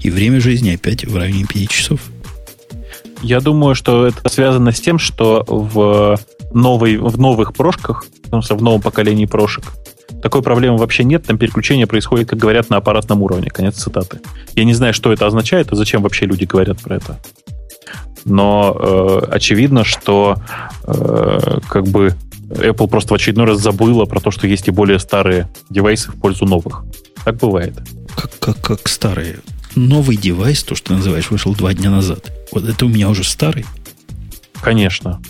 И 0.00 0.10
время 0.10 0.40
жизни 0.40 0.70
опять 0.74 1.04
в 1.04 1.16
районе 1.16 1.44
5 1.44 1.68
часов. 1.68 2.00
Я 3.22 3.40
думаю, 3.40 3.74
что 3.74 4.06
это 4.06 4.28
связано 4.28 4.72
с 4.72 4.80
тем, 4.80 4.98
что 4.98 5.44
в, 5.46 6.18
новой, 6.52 6.96
в 6.96 7.18
новых 7.18 7.52
прошках, 7.52 8.06
в 8.30 8.62
новом 8.62 8.80
поколении 8.80 9.26
прошек, 9.26 9.64
такой 10.22 10.42
проблемы 10.42 10.78
вообще 10.78 11.04
нет, 11.04 11.24
там 11.24 11.38
переключение 11.38 11.86
происходит, 11.86 12.28
как 12.28 12.38
говорят, 12.38 12.70
на 12.70 12.76
аппаратном 12.76 13.22
уровне. 13.22 13.50
Конец 13.50 13.76
цитаты. 13.76 14.20
Я 14.54 14.64
не 14.64 14.74
знаю, 14.74 14.94
что 14.94 15.12
это 15.12 15.26
означает 15.26 15.72
и 15.72 15.76
зачем 15.76 16.02
вообще 16.02 16.26
люди 16.26 16.44
говорят 16.44 16.80
про 16.80 16.96
это. 16.96 17.18
Но 18.24 18.76
э, 18.78 19.20
очевидно, 19.30 19.84
что 19.84 20.36
э, 20.86 21.58
как 21.68 21.86
бы 21.86 22.14
Apple 22.50 22.88
просто 22.88 23.10
в 23.10 23.14
очередной 23.14 23.46
раз 23.46 23.60
забыла 23.60 24.04
про 24.04 24.20
то, 24.20 24.30
что 24.30 24.46
есть 24.46 24.68
и 24.68 24.70
более 24.70 24.98
старые 24.98 25.48
девайсы 25.70 26.10
в 26.10 26.20
пользу 26.20 26.46
новых. 26.46 26.84
Так 27.24 27.36
бывает. 27.36 27.74
Как, 28.16 28.38
как, 28.38 28.60
как 28.60 28.88
старые? 28.88 29.38
Новый 29.76 30.16
девайс, 30.16 30.62
то, 30.64 30.74
что 30.74 30.88
ты 30.88 30.94
называешь, 30.94 31.30
вышел 31.30 31.54
два 31.54 31.72
дня 31.74 31.90
назад. 31.90 32.32
Вот 32.52 32.68
это 32.68 32.86
у 32.86 32.88
меня 32.88 33.08
уже 33.08 33.22
старый. 33.22 33.64
Конечно. 34.60 35.22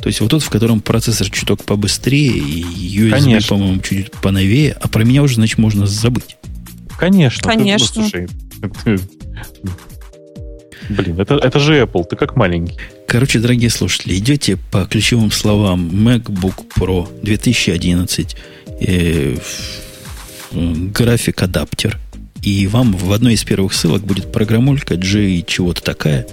То 0.00 0.08
есть 0.08 0.20
вот 0.20 0.30
тот, 0.30 0.42
в 0.42 0.50
котором 0.50 0.80
процессор 0.80 1.28
чуток 1.30 1.64
побыстрее 1.64 2.30
и 2.30 2.62
USB, 2.98 3.48
по-моему, 3.48 3.80
чуть 3.80 4.12
поновее, 4.12 4.76
а 4.80 4.86
про 4.86 5.02
меня 5.02 5.22
уже, 5.22 5.36
значит, 5.36 5.58
можно 5.58 5.86
забыть. 5.86 6.36
Конечно. 6.98 7.48
Конечно. 7.48 7.86
Ты, 7.86 7.94
слушай, 7.94 8.28
Блин, 10.88 11.20
это, 11.20 11.36
это 11.36 11.58
же 11.58 11.80
Apple, 11.80 12.04
ты 12.04 12.16
как 12.16 12.36
маленький. 12.36 12.76
Короче, 13.06 13.38
дорогие 13.38 13.70
слушатели, 13.70 14.16
идете 14.16 14.56
по 14.70 14.84
ключевым 14.84 15.30
словам 15.30 15.88
MacBook 15.88 16.66
Pro 16.76 17.08
2011, 17.22 18.36
э, 18.80 19.36
график 20.52 21.42
адаптер, 21.42 21.98
и 22.42 22.66
вам 22.66 22.92
в 22.92 23.12
одной 23.12 23.34
из 23.34 23.44
первых 23.44 23.72
ссылок 23.72 24.02
будет 24.02 24.30
программулька 24.30 24.96
G 24.96 25.42
чего-то 25.46 25.82
такая, 25.82 26.26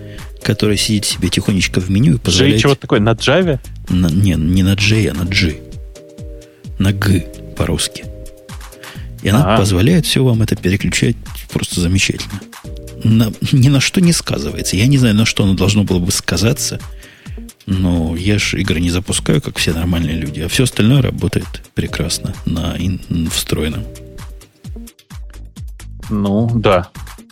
которая 0.43 0.77
сидит 0.77 1.05
себе 1.05 1.29
тихонечко 1.29 1.79
в 1.79 1.89
меню 1.89 2.15
и 2.15 2.17
позволяет... 2.17 2.55
G 2.57 2.61
чего-то 2.61 2.81
такое? 2.81 2.99
На 2.99 3.13
Java? 3.13 3.59
На, 3.89 4.07
не, 4.07 4.33
не 4.33 4.63
на 4.63 4.75
J, 4.75 5.11
а 5.11 5.13
на 5.13 5.25
G. 5.25 5.55
На 6.79 6.91
G 6.91 7.25
по-русски. 7.55 8.05
И 9.21 9.29
она 9.29 9.53
А-а. 9.53 9.57
позволяет 9.57 10.05
все 10.05 10.23
вам 10.23 10.41
это 10.41 10.55
переключать 10.55 11.15
просто 11.51 11.79
замечательно 11.79 12.41
на, 13.03 13.31
ни 13.51 13.69
на 13.69 13.79
что 13.79 14.01
не 14.01 14.13
сказывается. 14.13 14.75
Я 14.75 14.87
не 14.87 14.97
знаю, 14.97 15.15
на 15.15 15.25
что 15.25 15.43
оно 15.43 15.53
должно 15.53 15.83
было 15.83 15.99
бы 15.99 16.11
сказаться, 16.11 16.79
но 17.65 18.15
я 18.15 18.37
же 18.39 18.59
игры 18.59 18.79
не 18.79 18.89
запускаю, 18.89 19.41
как 19.41 19.57
все 19.57 19.73
нормальные 19.73 20.15
люди, 20.15 20.41
а 20.41 20.47
все 20.47 20.63
остальное 20.63 21.01
работает 21.01 21.47
прекрасно 21.73 22.33
на 22.45 22.75
ин, 22.77 23.29
встроенном. 23.31 23.83
Ну, 26.09 26.51
да. 26.53 26.89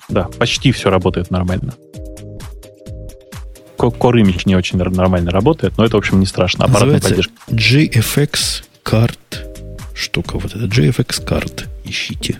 Да, 0.07 0.23
почти 0.23 0.71
все 0.71 0.89
работает 0.89 1.29
нормально. 1.29 1.73
Image 3.77 4.41
не 4.45 4.55
очень 4.55 4.77
нормально 4.77 5.31
работает, 5.31 5.77
но 5.77 5.85
это, 5.85 5.95
в 5.95 5.99
общем, 5.99 6.19
не 6.19 6.25
страшно. 6.25 6.65
Аппаратная 6.65 6.99
поддержка. 6.99 7.33
GFX 7.47 8.63
Card 8.83 9.17
штука. 9.93 10.37
Вот 10.37 10.55
это 10.55 10.65
GFX 10.65 11.25
Card. 11.25 11.67
Ищите. 11.85 12.39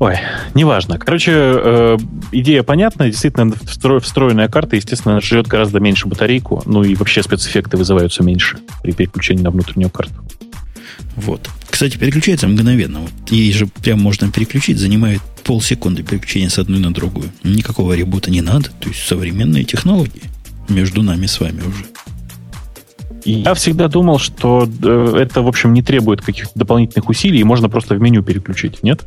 Ой, 0.00 0.16
неважно. 0.54 0.98
Короче, 0.98 1.32
э, 1.34 1.98
идея 2.32 2.62
понятна. 2.62 3.06
Действительно, 3.06 3.52
встроенная 4.00 4.48
карта, 4.48 4.76
естественно, 4.76 5.20
жрет 5.20 5.46
гораздо 5.46 5.80
меньше 5.80 6.08
батарейку. 6.08 6.62
Ну 6.66 6.82
и 6.82 6.94
вообще 6.94 7.22
спецэффекты 7.22 7.76
вызываются 7.76 8.22
меньше 8.22 8.58
при 8.82 8.92
переключении 8.92 9.42
на 9.42 9.50
внутреннюю 9.50 9.90
карту. 9.90 10.14
Вот. 11.16 11.48
Кстати, 11.70 11.96
переключается 11.96 12.48
мгновенно. 12.48 13.00
Вот 13.00 13.12
ей 13.30 13.52
же 13.52 13.66
прям 13.66 14.00
можно 14.00 14.30
переключить, 14.30 14.78
занимает 14.78 15.20
полсекунды 15.44 16.02
переключения 16.02 16.48
с 16.48 16.58
одной 16.58 16.80
на 16.80 16.92
другую. 16.92 17.30
Никакого 17.44 17.92
ребута 17.94 18.30
не 18.30 18.42
надо. 18.42 18.70
То 18.80 18.88
есть 18.88 19.06
современные 19.06 19.64
технологии 19.64 20.22
между 20.68 21.02
нами 21.02 21.26
с 21.26 21.40
вами 21.40 21.60
уже. 21.60 21.84
Я 23.24 23.54
всегда 23.54 23.88
думал, 23.88 24.18
что 24.18 24.68
э, 24.82 25.16
это, 25.18 25.40
в 25.40 25.48
общем, 25.48 25.72
не 25.72 25.82
требует 25.82 26.20
каких-то 26.20 26.52
дополнительных 26.58 27.08
усилий, 27.08 27.40
и 27.40 27.44
можно 27.44 27.70
просто 27.70 27.94
в 27.94 28.00
меню 28.00 28.22
переключить, 28.22 28.82
нет? 28.82 29.06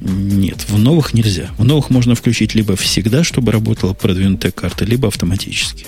Нет, 0.00 0.66
в 0.68 0.78
новых 0.78 1.12
нельзя. 1.12 1.50
В 1.58 1.64
новых 1.64 1.90
можно 1.90 2.14
включить 2.14 2.54
либо 2.54 2.74
всегда, 2.76 3.22
чтобы 3.22 3.52
работала 3.52 3.92
продвинутая 3.92 4.52
карта, 4.52 4.84
либо 4.84 5.08
автоматически. 5.08 5.86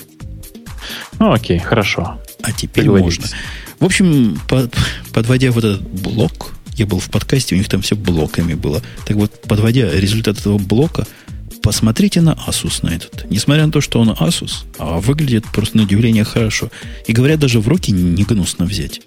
Ну, 1.19 1.31
окей, 1.31 1.59
хорошо. 1.59 2.19
А 2.41 2.51
теперь 2.51 2.89
можно. 2.89 3.25
В 3.79 3.85
общем, 3.85 4.39
под, 4.47 4.75
подводя 5.13 5.51
вот 5.51 5.63
этот 5.63 5.81
блок, 5.81 6.53
я 6.75 6.85
был 6.85 6.99
в 6.99 7.09
подкасте, 7.09 7.55
у 7.55 7.57
них 7.57 7.69
там 7.69 7.81
все 7.81 7.95
блоками 7.95 8.53
было. 8.53 8.81
Так 9.05 9.17
вот, 9.17 9.41
подводя 9.43 9.91
результат 9.91 10.39
этого 10.39 10.57
блока, 10.57 11.07
посмотрите 11.61 12.21
на 12.21 12.37
Asus 12.47 12.79
на 12.83 12.89
этот. 12.89 13.25
Несмотря 13.29 13.65
на 13.65 13.71
то, 13.71 13.81
что 13.81 13.99
он 13.99 14.11
Asus, 14.11 14.65
а 14.77 14.99
выглядит 14.99 15.45
просто 15.51 15.77
на 15.77 15.83
удивление 15.83 16.23
хорошо. 16.23 16.69
И 17.07 17.13
говорят, 17.13 17.39
даже 17.39 17.59
в 17.59 17.67
руки 17.67 17.91
не 17.91 18.23
гнусно 18.23 18.65
взять. 18.65 19.01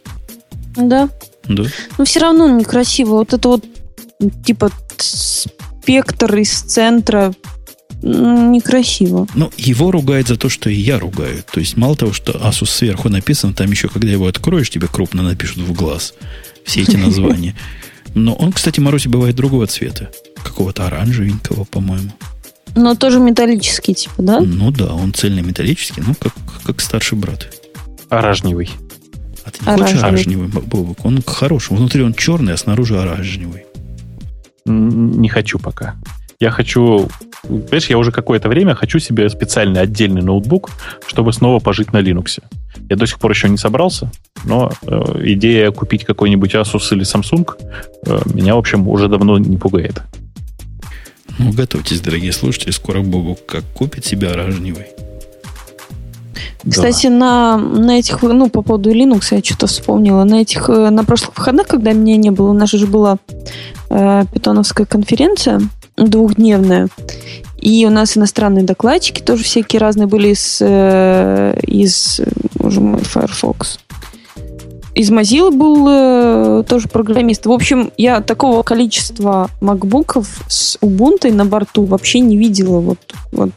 Да. 0.76 1.08
Да. 1.44 1.64
Но 1.98 2.04
все 2.04 2.20
равно 2.20 2.48
некрасиво. 2.48 3.16
Вот 3.16 3.32
это 3.32 3.48
вот 3.48 3.64
типа 4.44 4.70
спектр 4.98 6.36
из 6.36 6.60
центра 6.60 7.34
некрасиво. 8.02 9.26
Ну, 9.34 9.50
его 9.56 9.90
ругают 9.90 10.28
за 10.28 10.36
то, 10.36 10.48
что 10.48 10.70
и 10.70 10.74
я 10.74 10.98
ругаю. 10.98 11.42
То 11.50 11.60
есть, 11.60 11.76
мало 11.76 11.96
того, 11.96 12.12
что 12.12 12.32
Asus 12.32 12.66
сверху 12.66 13.08
написан, 13.08 13.54
там 13.54 13.70
еще, 13.70 13.88
когда 13.88 14.10
его 14.10 14.26
откроешь, 14.26 14.70
тебе 14.70 14.86
крупно 14.86 15.22
напишут 15.22 15.58
в 15.58 15.72
глаз 15.72 16.14
все 16.64 16.82
эти 16.82 16.96
названия. 16.96 17.54
Но 18.14 18.34
он, 18.34 18.52
кстати, 18.52 18.80
Маруси 18.80 19.08
бывает 19.08 19.36
другого 19.36 19.66
цвета. 19.66 20.10
Какого-то 20.42 20.86
оранжевенького, 20.86 21.64
по-моему. 21.64 22.12
Но 22.74 22.94
тоже 22.94 23.20
металлический, 23.20 23.94
типа, 23.94 24.14
да? 24.18 24.40
Ну 24.40 24.70
да, 24.70 24.94
он 24.94 25.12
цельно-металлический, 25.12 26.02
ну, 26.06 26.14
как, 26.18 26.34
как 26.64 26.80
старший 26.80 27.18
брат. 27.18 27.54
Оранжевый. 28.08 28.70
А 29.44 29.50
ты 29.50 29.58
не 29.64 29.66
оранжевый. 29.66 29.86
хочешь 29.86 30.02
оранжевый, 30.02 30.48
Бобок? 30.48 31.04
Он 31.04 31.22
хороший. 31.22 31.76
Внутри 31.76 32.02
он 32.02 32.14
черный, 32.14 32.54
а 32.54 32.56
снаружи 32.56 33.00
оранжевый. 33.00 33.65
Не 34.66 35.28
хочу 35.28 35.58
пока. 35.58 35.96
Я 36.38 36.50
хочу, 36.50 37.08
понимаешь, 37.42 37.88
я 37.88 37.96
уже 37.96 38.12
какое-то 38.12 38.48
время 38.48 38.74
хочу 38.74 38.98
себе 38.98 39.28
специальный 39.30 39.80
отдельный 39.80 40.22
ноутбук, 40.22 40.70
чтобы 41.06 41.32
снова 41.32 41.60
пожить 41.60 41.92
на 41.92 42.02
Linux. 42.02 42.42
Я 42.90 42.96
до 42.96 43.06
сих 43.06 43.18
пор 43.18 43.30
еще 43.30 43.48
не 43.48 43.56
собрался, 43.56 44.10
но 44.44 44.70
э, 44.82 45.20
идея 45.32 45.70
купить 45.70 46.04
какой-нибудь 46.04 46.54
Asus 46.54 46.92
или 46.92 47.02
Samsung 47.02 47.50
э, 48.06 48.20
меня, 48.34 48.54
в 48.54 48.58
общем, 48.58 48.86
уже 48.86 49.08
давно 49.08 49.38
не 49.38 49.56
пугает. 49.56 50.02
Ну, 51.38 51.52
готовьтесь, 51.52 52.00
дорогие 52.00 52.32
слушатели, 52.32 52.70
скоро 52.70 53.00
Богу 53.00 53.38
как 53.46 53.64
купит 53.74 54.04
себе 54.04 54.28
оранжевый. 54.28 54.86
Кстати, 56.68 57.06
да. 57.06 57.12
на, 57.12 57.56
на 57.56 57.98
этих, 57.98 58.22
ну, 58.22 58.48
по 58.48 58.62
поводу 58.62 58.90
Linux 58.90 59.28
я 59.30 59.42
что-то 59.42 59.66
вспомнила. 59.66 60.24
На 60.24 60.42
этих, 60.42 60.68
э, 60.68 60.90
на 60.90 61.04
прошлых 61.04 61.36
выходных, 61.36 61.66
когда 61.66 61.92
меня 61.92 62.16
не 62.16 62.30
было, 62.30 62.50
у 62.50 62.54
нас 62.54 62.70
же 62.70 62.86
была 62.86 63.18
э, 63.90 64.24
питоновская 64.32 64.86
конференция 64.86 65.60
двухдневная. 65.96 66.88
И 67.60 67.86
у 67.86 67.90
нас 67.90 68.16
иностранные 68.16 68.64
докладчики 68.64 69.20
тоже 69.20 69.44
всякие 69.44 69.80
разные 69.80 70.06
были 70.06 70.28
из, 70.28 70.58
э, 70.60 71.58
из 71.62 72.20
уже 72.58 72.80
мой 72.80 73.00
Firefox. 73.02 73.78
Из 74.96 75.10
Mozilla 75.10 75.50
был 75.50 75.86
э, 75.90 76.64
тоже 76.66 76.88
программист. 76.88 77.44
В 77.44 77.52
общем, 77.52 77.92
я 77.98 78.22
такого 78.22 78.62
количества 78.62 79.50
макбуков 79.60 80.42
с 80.48 80.78
Ubuntu 80.80 81.30
на 81.30 81.44
борту 81.44 81.84
вообще 81.84 82.20
не 82.20 82.38
видела 82.38 82.80
вот, 82.80 82.98
вот 83.30 83.50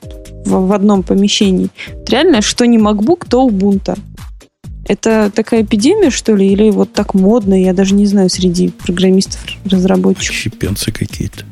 в, 0.45 0.67
в 0.67 0.73
одном 0.73 1.01
помещении. 1.01 1.69
Реально, 2.05 2.41
что 2.41 2.67
не 2.67 2.77
MacBook, 2.77 3.25
то 3.29 3.47
Ubuntu. 3.47 3.97
Это 4.85 5.31
такая 5.33 5.61
эпидемия, 5.63 6.09
что 6.09 6.35
ли, 6.35 6.51
или 6.51 6.71
вот 6.71 6.91
так 6.91 7.13
модно, 7.13 7.53
я 7.53 7.71
даже 7.71 7.95
не 7.95 8.05
знаю, 8.05 8.29
среди 8.29 8.67
программистов, 8.67 9.39
разработчиков. 9.63 10.35
Щепенцы 10.35 10.91
какие-то. 10.91 11.45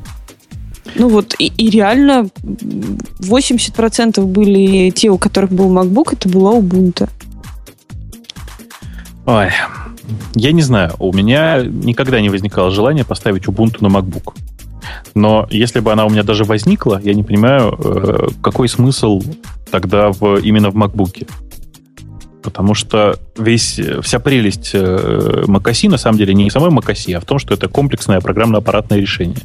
Ну 0.96 1.08
вот, 1.08 1.34
и, 1.38 1.46
и 1.46 1.70
реально 1.70 2.28
80% 2.42 4.20
были 4.26 4.90
те, 4.90 5.08
у 5.08 5.16
которых 5.16 5.50
был 5.50 5.72
MacBook, 5.72 6.12
это 6.12 6.28
была 6.28 6.52
Ubuntu. 6.52 7.08
Ой, 9.28 9.50
я 10.36 10.52
не 10.52 10.62
знаю, 10.62 10.94
у 10.98 11.12
меня 11.12 11.62
никогда 11.62 12.18
не 12.18 12.30
возникало 12.30 12.70
желания 12.70 13.04
поставить 13.04 13.44
Ubuntu 13.44 13.86
на 13.86 13.88
MacBook. 13.88 14.32
Но 15.14 15.46
если 15.50 15.80
бы 15.80 15.92
она 15.92 16.06
у 16.06 16.08
меня 16.08 16.22
даже 16.22 16.44
возникла, 16.44 16.98
я 17.04 17.12
не 17.12 17.22
понимаю, 17.22 17.76
э, 17.78 18.28
какой 18.40 18.70
смысл 18.70 19.20
тогда 19.70 20.12
в, 20.12 20.38
именно 20.38 20.70
в 20.70 20.76
MacBook. 20.76 21.28
Потому 22.42 22.72
что 22.72 23.18
весь, 23.36 23.78
вся 24.00 24.18
прелесть 24.18 24.70
э, 24.72 25.44
macOS 25.46 25.90
на 25.90 25.98
самом 25.98 26.16
деле 26.16 26.32
не 26.32 26.48
в 26.48 26.52
самой 26.54 26.70
macOS, 26.70 27.12
а 27.12 27.20
в 27.20 27.26
том, 27.26 27.38
что 27.38 27.52
это 27.52 27.68
комплексное 27.68 28.22
программно-аппаратное 28.22 28.98
решение. 28.98 29.42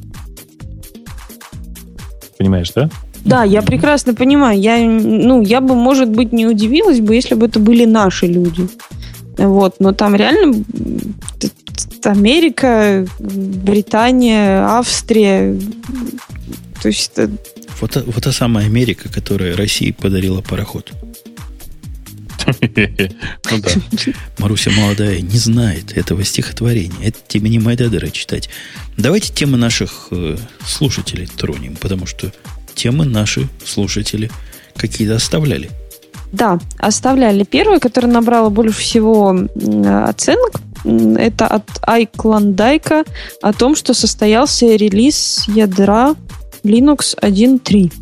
Понимаешь, 2.38 2.72
да? 2.74 2.90
Да, 3.26 3.44
я 3.44 3.62
прекрасно 3.62 4.14
понимаю. 4.14 4.58
Я, 4.58 4.78
ну, 4.78 5.42
я 5.42 5.60
бы, 5.60 5.76
может 5.76 6.10
быть, 6.10 6.32
не 6.32 6.48
удивилась 6.48 7.02
бы, 7.02 7.16
если 7.16 7.36
бы 7.36 7.48
это 7.48 7.60
были 7.60 7.84
наши 7.84 8.28
люди. 8.28 8.70
Вот, 9.38 9.80
но 9.80 9.94
там 9.94 10.16
реально 10.16 10.64
Америка, 12.04 13.08
Британия, 13.20 14.66
Австрия. 14.66 15.58
То 16.82 16.88
есть 16.90 17.12
это... 17.16 17.32
Вот, 17.80 17.96
вот 17.96 18.24
та 18.24 18.32
самая 18.32 18.66
Америка, 18.66 19.10
которая 19.10 19.56
России 19.56 19.92
подарила 19.92 20.42
пароход. 20.42 20.92
Ну 22.46 23.60
да. 23.60 23.70
Маруся 24.38 24.70
молодая 24.72 25.22
не 25.22 25.38
знает 25.38 25.96
этого 25.98 26.24
стихотворения. 26.26 27.08
Это 27.08 27.20
тебе 27.28 27.50
не 27.50 27.60
Майдадера 27.60 28.10
читать. 28.10 28.50
Давайте 28.98 29.34
темы 29.34 29.58
наших 29.58 30.08
э, 30.12 30.38
слушателей 30.66 31.28
тронем, 31.28 31.78
потому 31.78 32.06
что 32.06 32.34
темы 32.76 33.06
наши 33.06 33.48
слушатели 33.66 34.30
какие-то 34.76 35.16
оставляли. 35.16 35.70
Да, 36.34 36.60
оставляли. 36.80 37.44
Первая, 37.44 37.80
которая 37.80 38.12
набрала 38.12 38.50
больше 38.50 38.80
всего 38.80 39.30
оценок, 40.08 40.62
это 40.84 41.48
от 41.48 41.70
iClondike 41.88 43.08
о 43.42 43.54
том, 43.54 43.76
что 43.76 43.94
состоялся 43.94 44.66
релиз 44.66 45.46
ядра 45.48 46.16
Linux 46.64 47.16
1.3. 47.22 47.94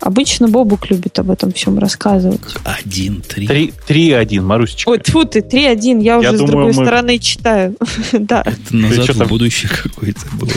Обычно 0.00 0.48
Бобук 0.48 0.90
любит 0.90 1.18
об 1.18 1.30
этом 1.30 1.52
всем 1.52 1.78
рассказывать. 1.78 2.40
1.3? 2.64 3.72
3.1, 3.86 4.40
Марусечка. 4.40 4.90
Ой, 4.90 4.98
тьфу 4.98 5.24
ты, 5.24 5.40
3.1, 5.40 6.02
я, 6.02 6.16
я 6.16 6.18
уже 6.18 6.32
думаю, 6.32 6.46
с 6.46 6.50
другой 6.50 6.66
мы... 6.72 6.72
стороны 6.72 7.18
читаю. 7.18 7.76
да. 8.12 8.42
Это 8.44 8.76
назад 8.76 9.16
в 9.16 9.28
будущее 9.28 9.70
какое-то 9.70 10.20
было. 10.34 10.50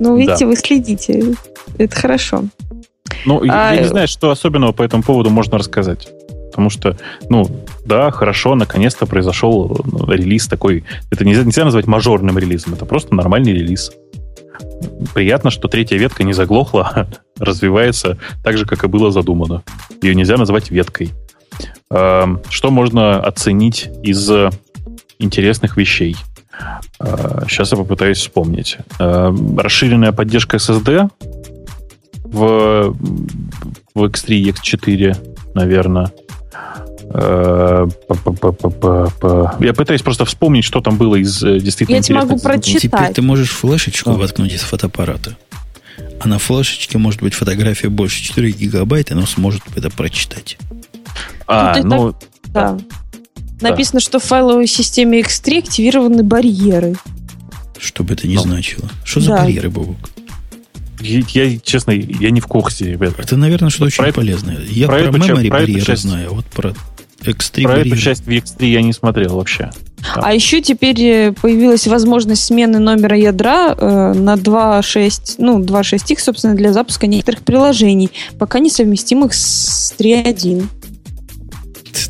Ну, 0.00 0.16
видите, 0.16 0.46
вы 0.46 0.56
следите. 0.56 1.34
Это 1.78 1.94
хорошо. 1.94 2.44
Ну, 3.24 3.42
а... 3.48 3.74
я 3.74 3.80
не 3.80 3.88
знаю, 3.88 4.08
что 4.08 4.30
особенного 4.30 4.72
по 4.72 4.82
этому 4.82 5.02
поводу 5.02 5.30
можно 5.30 5.58
рассказать. 5.58 6.08
Потому 6.50 6.70
что, 6.70 6.96
ну, 7.28 7.46
да, 7.84 8.10
хорошо, 8.10 8.54
наконец-то 8.54 9.06
произошел 9.06 9.80
ну, 9.84 10.10
релиз 10.10 10.48
такой. 10.48 10.84
Это 11.10 11.24
нельзя, 11.24 11.44
нельзя 11.44 11.64
назвать 11.64 11.86
мажорным 11.86 12.38
релизом, 12.38 12.74
это 12.74 12.84
просто 12.84 13.14
нормальный 13.14 13.52
релиз. 13.52 13.92
Приятно, 15.14 15.50
что 15.50 15.68
третья 15.68 15.96
ветка 15.96 16.24
не 16.24 16.32
заглохла, 16.32 16.90
а 16.94 17.06
развивается 17.38 18.18
так 18.42 18.58
же, 18.58 18.66
как 18.66 18.84
и 18.84 18.88
было 18.88 19.10
задумано. 19.10 19.62
Ее 20.02 20.14
нельзя 20.14 20.36
назвать 20.36 20.70
веткой. 20.70 21.10
Что 21.88 22.70
можно 22.70 23.20
оценить 23.20 23.88
из 24.02 24.30
интересных 25.18 25.76
вещей? 25.76 26.16
Сейчас 27.48 27.72
я 27.72 27.78
попытаюсь 27.78 28.18
вспомнить. 28.18 28.78
Расширенная 28.98 30.12
поддержка 30.12 30.56
SSD 30.58 31.10
в, 32.32 32.96
в 33.94 34.04
X3 34.04 34.34
и 34.34 34.50
X4, 34.50 35.52
наверное. 35.54 36.12
Э, 37.12 37.88
Я 39.58 39.74
пытаюсь 39.74 40.02
просто 40.02 40.24
вспомнить, 40.24 40.64
что 40.64 40.80
там 40.80 40.96
было 40.96 41.16
из 41.16 41.42
э, 41.42 41.58
действительно 41.58 41.96
Я 41.96 42.02
тебе 42.02 42.16
могу 42.16 42.38
прочитать. 42.38 42.82
Теперь 42.82 43.12
ты 43.12 43.22
можешь 43.22 43.50
флешечку 43.50 44.12
воткнуть 44.12 44.52
из 44.52 44.60
фотоаппарата. 44.62 45.36
А 46.20 46.28
на 46.28 46.38
флешечке 46.38 46.98
может 46.98 47.20
быть 47.20 47.34
фотография 47.34 47.88
больше 47.88 48.22
4 48.22 48.52
гигабайт, 48.52 49.10
и 49.10 49.14
оно 49.14 49.26
сможет 49.26 49.62
это 49.74 49.90
прочитать. 49.90 50.58
А, 51.46 51.82
ну... 51.82 52.12
Так, 52.52 52.78
да. 52.78 52.78
Написано, 53.60 54.00
что 54.00 54.18
в 54.20 54.24
файловой 54.24 54.66
системе 54.66 55.20
X3 55.20 55.58
активированы 55.58 56.22
барьеры. 56.22 56.96
Что 57.78 58.04
бы 58.04 58.14
это 58.14 58.28
ни 58.28 58.36
ну. 58.36 58.42
значило. 58.42 58.88
Что 59.04 59.20
да. 59.20 59.26
за 59.26 59.32
барьеры, 59.32 59.70
Бобок? 59.70 59.96
Я, 61.00 61.58
честно, 61.58 61.92
я 61.92 62.30
не 62.30 62.40
в 62.40 62.46
курсе, 62.46 62.92
ребят. 62.92 63.14
Это, 63.18 63.36
наверное, 63.36 63.70
что 63.70 63.84
очень 63.84 64.04
про 64.04 64.12
полезное. 64.12 64.58
Я 64.68 64.86
про, 64.86 64.98
про 65.04 65.18
memory 65.18 65.48
барьеры 65.48 65.84
часть, 65.84 66.02
знаю, 66.02 66.34
вот 66.34 66.44
про 66.46 66.74
X3 67.22 67.62
Про 67.62 67.72
барьеры. 67.72 67.88
эту 67.88 67.98
часть 67.98 68.24
в 68.24 68.28
X3 68.28 68.66
я 68.66 68.82
не 68.82 68.92
смотрел 68.92 69.36
вообще. 69.36 69.70
Да. 70.14 70.22
А 70.22 70.34
еще 70.34 70.62
теперь 70.62 71.00
э, 71.02 71.32
появилась 71.32 71.86
возможность 71.86 72.44
смены 72.44 72.78
номера 72.78 73.16
ядра 73.16 73.74
э, 73.76 74.12
на 74.14 74.34
2.6, 74.34 75.34
ну, 75.38 75.60
2.6x, 75.62 76.20
собственно, 76.20 76.54
для 76.54 76.72
запуска 76.72 77.06
некоторых 77.06 77.42
приложений, 77.42 78.10
пока 78.38 78.60
не 78.60 78.70
совместимых 78.70 79.34
с 79.34 79.94
3.1. 79.98 80.66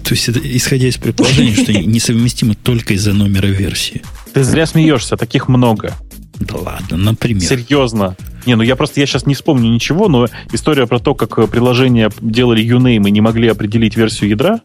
То 0.04 0.14
есть, 0.14 0.28
это, 0.28 0.40
исходя 0.42 0.88
из 0.88 0.96
предположения, 0.98 1.54
что 1.54 1.72
несовместимы 1.72 2.54
только 2.54 2.94
из-за 2.94 3.12
номера 3.12 3.46
версии. 3.46 4.02
Ты 4.32 4.44
зря 4.44 4.66
смеешься, 4.66 5.16
таких 5.16 5.48
много. 5.48 5.94
Да 6.38 6.56
ладно, 6.56 6.96
например. 6.96 7.42
Серьезно. 7.42 8.16
Не, 8.46 8.54
ну 8.54 8.62
я 8.62 8.76
просто, 8.76 9.00
я 9.00 9.06
сейчас 9.06 9.26
не 9.26 9.34
вспомню 9.34 9.70
ничего, 9.70 10.08
но 10.08 10.26
история 10.52 10.86
про 10.86 10.98
то, 10.98 11.14
как 11.14 11.50
приложения 11.50 12.10
делали 12.20 12.64
Uname 12.64 13.08
и 13.08 13.10
не 13.10 13.20
могли 13.20 13.48
определить 13.48 13.96
версию 13.96 14.30
ядра, 14.30 14.60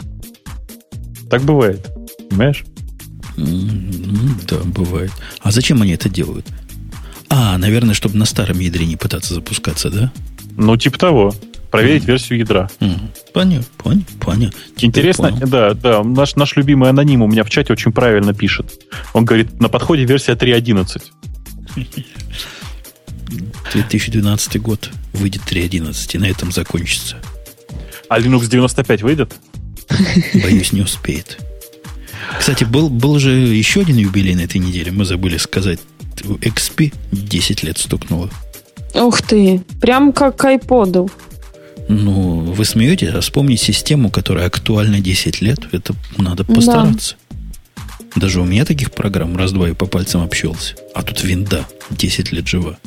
так 1.30 1.42
бывает. 1.42 1.92
Понимаешь? 2.30 2.66
Да, 3.38 4.58
бывает. 4.66 5.12
А 5.42 5.52
зачем 5.52 5.82
они 5.82 5.92
это 5.92 6.10
делают? 6.10 6.46
А, 7.30 7.58
наверное, 7.58 7.94
чтобы 7.94 8.18
на 8.18 8.26
старом 8.26 8.60
ядре 8.60 8.86
не 8.86 8.96
пытаться 8.96 9.34
запускаться, 9.34 9.90
да? 9.90 10.12
Ну, 10.56 10.78
типа 10.78 10.98
того. 10.98 11.34
Проверить 11.72 12.04
mm. 12.04 12.08
версию 12.08 12.40
ядра. 12.40 12.70
Mm. 12.80 13.00
Понятно, 13.34 13.66
понятно, 13.78 14.16
понятно. 14.22 14.60
Интересно, 14.78 15.30
понял. 15.30 15.48
да, 15.48 15.74
да, 15.74 16.04
наш, 16.04 16.36
наш 16.36 16.56
любимый 16.56 16.90
аноним 16.90 17.22
у 17.24 17.28
меня 17.28 17.44
в 17.44 17.50
чате 17.50 17.74
очень 17.74 17.92
правильно 17.92 18.34
пишет. 18.34 18.80
Он 19.14 19.26
говорит, 19.26 19.60
на 19.60 19.68
подходе 19.68 20.06
версия 20.06 20.34
3.11. 20.34 21.02
2012 23.74 24.62
год 24.62 24.90
выйдет 25.14 25.42
3.11, 25.46 26.16
и 26.16 26.18
на 26.18 26.26
этом 26.26 26.52
закончится. 26.52 27.18
А 28.10 28.20
Linux 28.20 28.48
95 28.48 29.02
выйдет? 29.02 29.36
Боюсь, 30.34 30.72
не 30.72 30.82
успеет. 30.82 31.40
Кстати, 32.40 32.64
был, 32.64 32.90
был 32.90 33.20
же 33.20 33.32
еще 33.32 33.82
один 33.82 33.98
юбилей 33.98 34.36
на 34.36 34.42
этой 34.42 34.58
неделе, 34.58 34.92
мы 34.92 35.06
забыли 35.06 35.38
сказать. 35.38 35.80
XP 36.16 36.94
10 37.12 37.64
лет 37.64 37.78
стукнуло. 37.78 38.30
Ух 38.94 39.22
ты, 39.22 39.62
прям 39.82 40.14
как 40.14 40.44
iPod. 40.44 41.12
Ну, 41.88 42.40
вы 42.40 42.66
смеетесь, 42.66 43.10
а 43.10 43.22
вспомнить 43.22 43.60
систему, 43.60 44.10
которая 44.10 44.48
актуальна 44.48 45.02
10 45.02 45.42
лет, 45.42 45.60
это 45.72 45.94
надо 46.18 46.44
постараться. 46.44 47.16
Да. 47.30 48.22
Даже 48.22 48.42
у 48.42 48.46
меня 48.46 48.66
таких 48.66 48.92
программ 48.92 49.36
раз-два 49.36 49.70
и 49.70 49.74
по 49.74 49.86
пальцам 49.86 50.24
общался. 50.24 50.76
А 50.94 51.04
тут 51.04 51.24
винда 51.24 51.66
10 51.92 52.32
лет 52.32 52.48
жива. 52.48 52.78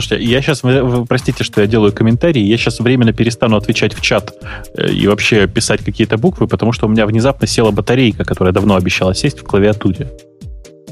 Слушайте, 0.00 0.24
я 0.24 0.40
сейчас, 0.42 0.62
простите, 1.08 1.42
что 1.42 1.60
я 1.60 1.66
делаю 1.66 1.92
комментарии, 1.92 2.40
я 2.40 2.56
сейчас 2.56 2.78
временно 2.78 3.12
перестану 3.12 3.56
отвечать 3.56 3.94
в 3.94 4.00
чат 4.00 4.32
э, 4.76 4.92
и 4.92 5.08
вообще 5.08 5.48
писать 5.48 5.84
какие-то 5.84 6.16
буквы, 6.16 6.46
потому 6.46 6.70
что 6.70 6.86
у 6.86 6.88
меня 6.88 7.04
внезапно 7.04 7.48
села 7.48 7.72
батарейка, 7.72 8.22
которая 8.22 8.54
давно 8.54 8.76
обещала 8.76 9.12
сесть 9.12 9.40
в 9.40 9.42
клавиатуре. 9.42 10.08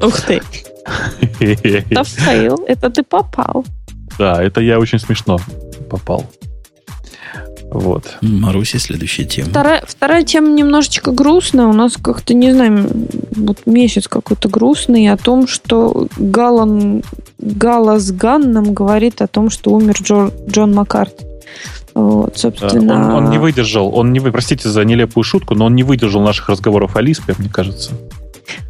Ух 0.03 0.21
ты! 0.23 0.43
Это 1.39 2.03
fail, 2.03 2.65
это 2.67 2.91
ты 2.91 3.05
попал. 3.05 3.65
Да, 4.19 4.43
это 4.43 4.61
я 4.61 4.81
очень 4.81 4.99
смешно 4.99 5.39
попал. 5.89 6.25
Вот. 7.71 8.17
Маруси, 8.23 8.77
следующая 8.77 9.25
тема. 9.25 9.51
Вторая, 9.51 9.83
вторая 9.87 10.23
тема 10.23 10.49
немножечко 10.49 11.11
грустная. 11.11 11.67
У 11.67 11.73
нас 11.73 11.97
как-то, 12.01 12.33
не 12.33 12.53
знаю, 12.53 12.89
вот 13.37 13.59
месяц 13.67 14.09
какой-то 14.09 14.49
грустный 14.49 15.09
о 15.09 15.17
том, 15.17 15.47
что 15.47 16.09
Галан, 16.17 17.03
Галас 17.39 18.13
Ган 18.13 18.53
нам 18.53 18.73
говорит 18.73 19.21
о 19.21 19.27
том, 19.27 19.51
что 19.51 19.73
умер 19.73 19.97
Джо, 20.01 20.31
Джон 20.49 20.75
Маккарти. 20.75 21.25
Вот, 21.95 22.37
собственно... 22.37 23.09
Да, 23.09 23.17
он, 23.17 23.25
он 23.25 23.31
не 23.31 23.39
выдержал, 23.39 23.95
он 23.95 24.13
не 24.13 24.21
вы, 24.21 24.31
простите 24.31 24.69
за 24.69 24.85
нелепую 24.85 25.25
шутку, 25.25 25.55
но 25.55 25.65
он 25.65 25.75
не 25.75 25.83
выдержал 25.83 26.21
наших 26.21 26.51
разговоров 26.51 26.95
о 26.95 27.01
Лиспе, 27.01 27.35
мне 27.39 27.49
кажется. 27.49 27.93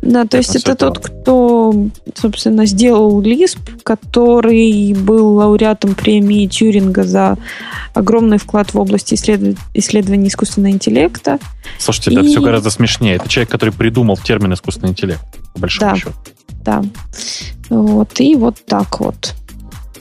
Да, 0.03 0.25
то 0.25 0.37
есть 0.37 0.57
это 0.57 0.75
тот, 0.75 0.99
кто, 0.99 1.75
собственно, 2.15 2.67
сделал 2.67 3.21
Lisp, 3.23 3.59
который 3.83 4.95
был 4.95 5.35
лауреатом 5.35 5.95
премии 5.95 6.47
Тьюринга 6.47 7.05
за 7.05 7.37
огромный 7.95 8.39
вклад 8.39 8.75
в 8.75 8.79
области 8.79 9.15
исследов... 9.15 9.59
исследования 9.75 10.29
искусственного 10.29 10.73
интеллекта. 10.73 11.39
Слушайте, 11.79 12.11
и... 12.11 12.15
это 12.15 12.25
все 12.25 12.41
гораздо 12.41 12.71
смешнее. 12.71 13.17
Это 13.17 13.29
человек, 13.29 13.51
который 13.51 13.71
придумал 13.71 14.17
термин 14.17 14.55
искусственный 14.55 14.91
интеллект, 14.91 15.25
по 15.55 15.61
большому 15.61 15.91
да, 15.91 15.97
счету. 15.97 16.13
Да. 16.65 16.85
Вот, 17.71 18.21
и 18.21 18.35
вот 18.37 18.57
так 18.67 19.01
вот. 19.01 19.35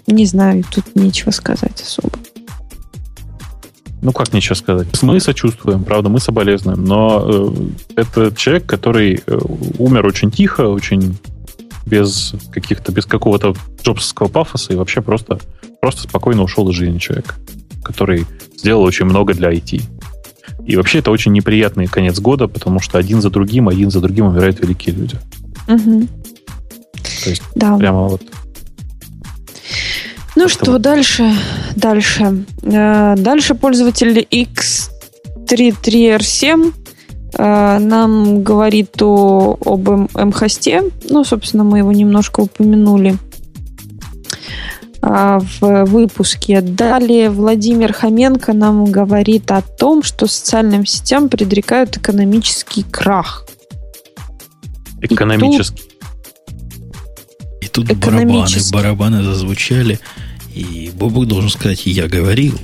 Не 0.07 0.25
знаю, 0.25 0.63
тут 0.69 0.95
нечего 0.95 1.31
сказать 1.31 1.81
особо. 1.81 2.19
Ну, 4.05 4.11
как 4.11 4.33
ничего 4.33 4.53
сказать. 4.53 4.87
Мы 5.01 5.19
сочувствуем, 5.19 5.83
правда, 5.83 6.09
мы 6.09 6.19
соболезнуем, 6.19 6.85
но 6.85 7.25
э, 7.97 8.01
это 8.01 8.31
человек, 8.35 8.67
который 8.67 9.23
э, 9.25 9.39
умер 9.79 10.05
очень 10.05 10.29
тихо, 10.29 10.67
очень 10.67 11.17
без 11.87 12.35
каких-то, 12.51 12.91
без 12.91 13.07
какого-то 13.07 13.55
джобсовского 13.81 14.27
пафоса 14.27 14.73
и 14.73 14.75
вообще 14.75 15.01
просто, 15.01 15.39
просто 15.81 16.03
спокойно 16.03 16.43
ушел 16.43 16.69
из 16.69 16.75
жизни 16.75 16.99
человек, 16.99 17.33
который 17.83 18.27
сделал 18.55 18.83
очень 18.83 19.05
много 19.05 19.33
для 19.33 19.51
IT. 19.51 19.81
И 20.67 20.75
вообще 20.75 20.99
это 20.99 21.09
очень 21.09 21.31
неприятный 21.31 21.87
конец 21.87 22.19
года, 22.19 22.47
потому 22.47 22.79
что 22.79 22.99
один 22.99 23.21
за 23.21 23.31
другим, 23.31 23.69
один 23.69 23.89
за 23.89 24.01
другим 24.01 24.27
умирают 24.27 24.59
великие 24.59 24.93
люди. 24.93 25.17
Угу. 25.67 26.07
То 27.23 27.29
есть 27.31 27.41
да. 27.55 27.75
прямо 27.75 28.03
вот 28.03 28.21
ну 30.35 30.49
что, 30.49 30.77
дальше, 30.77 31.33
дальше. 31.75 32.45
Э, 32.63 33.15
дальше 33.17 33.55
пользователь 33.55 34.19
X33R7 34.19 36.73
э, 37.37 37.79
нам 37.79 38.43
говорит 38.43 39.01
о, 39.01 39.57
об 39.65 39.89
МХосте. 40.13 40.83
Ну, 41.09 41.23
собственно, 41.23 41.63
мы 41.63 41.79
его 41.79 41.91
немножко 41.91 42.41
упомянули 42.41 43.17
а, 45.07 45.39
в 45.39 45.85
выпуске. 45.85 46.61
Далее 46.61 47.29
Владимир 47.29 47.93
Хоменко 47.93 48.53
нам 48.53 48.85
говорит 48.85 49.51
о 49.51 49.61
том, 49.61 50.01
что 50.01 50.25
социальным 50.25 50.87
сетям 50.87 51.29
предрекают 51.29 51.97
экономический 51.97 52.81
крах. 52.81 53.45
Экономический. 55.01 55.83
И 57.61 57.67
тут, 57.67 57.85
и 57.85 57.93
тут 57.93 57.99
барабаны, 57.99 58.47
барабаны 58.71 59.21
зазвучали, 59.21 59.99
и 60.55 60.89
Бобок 60.93 61.27
должен 61.27 61.49
сказать, 61.49 61.85
я 61.85 62.07
говорил. 62.07 62.57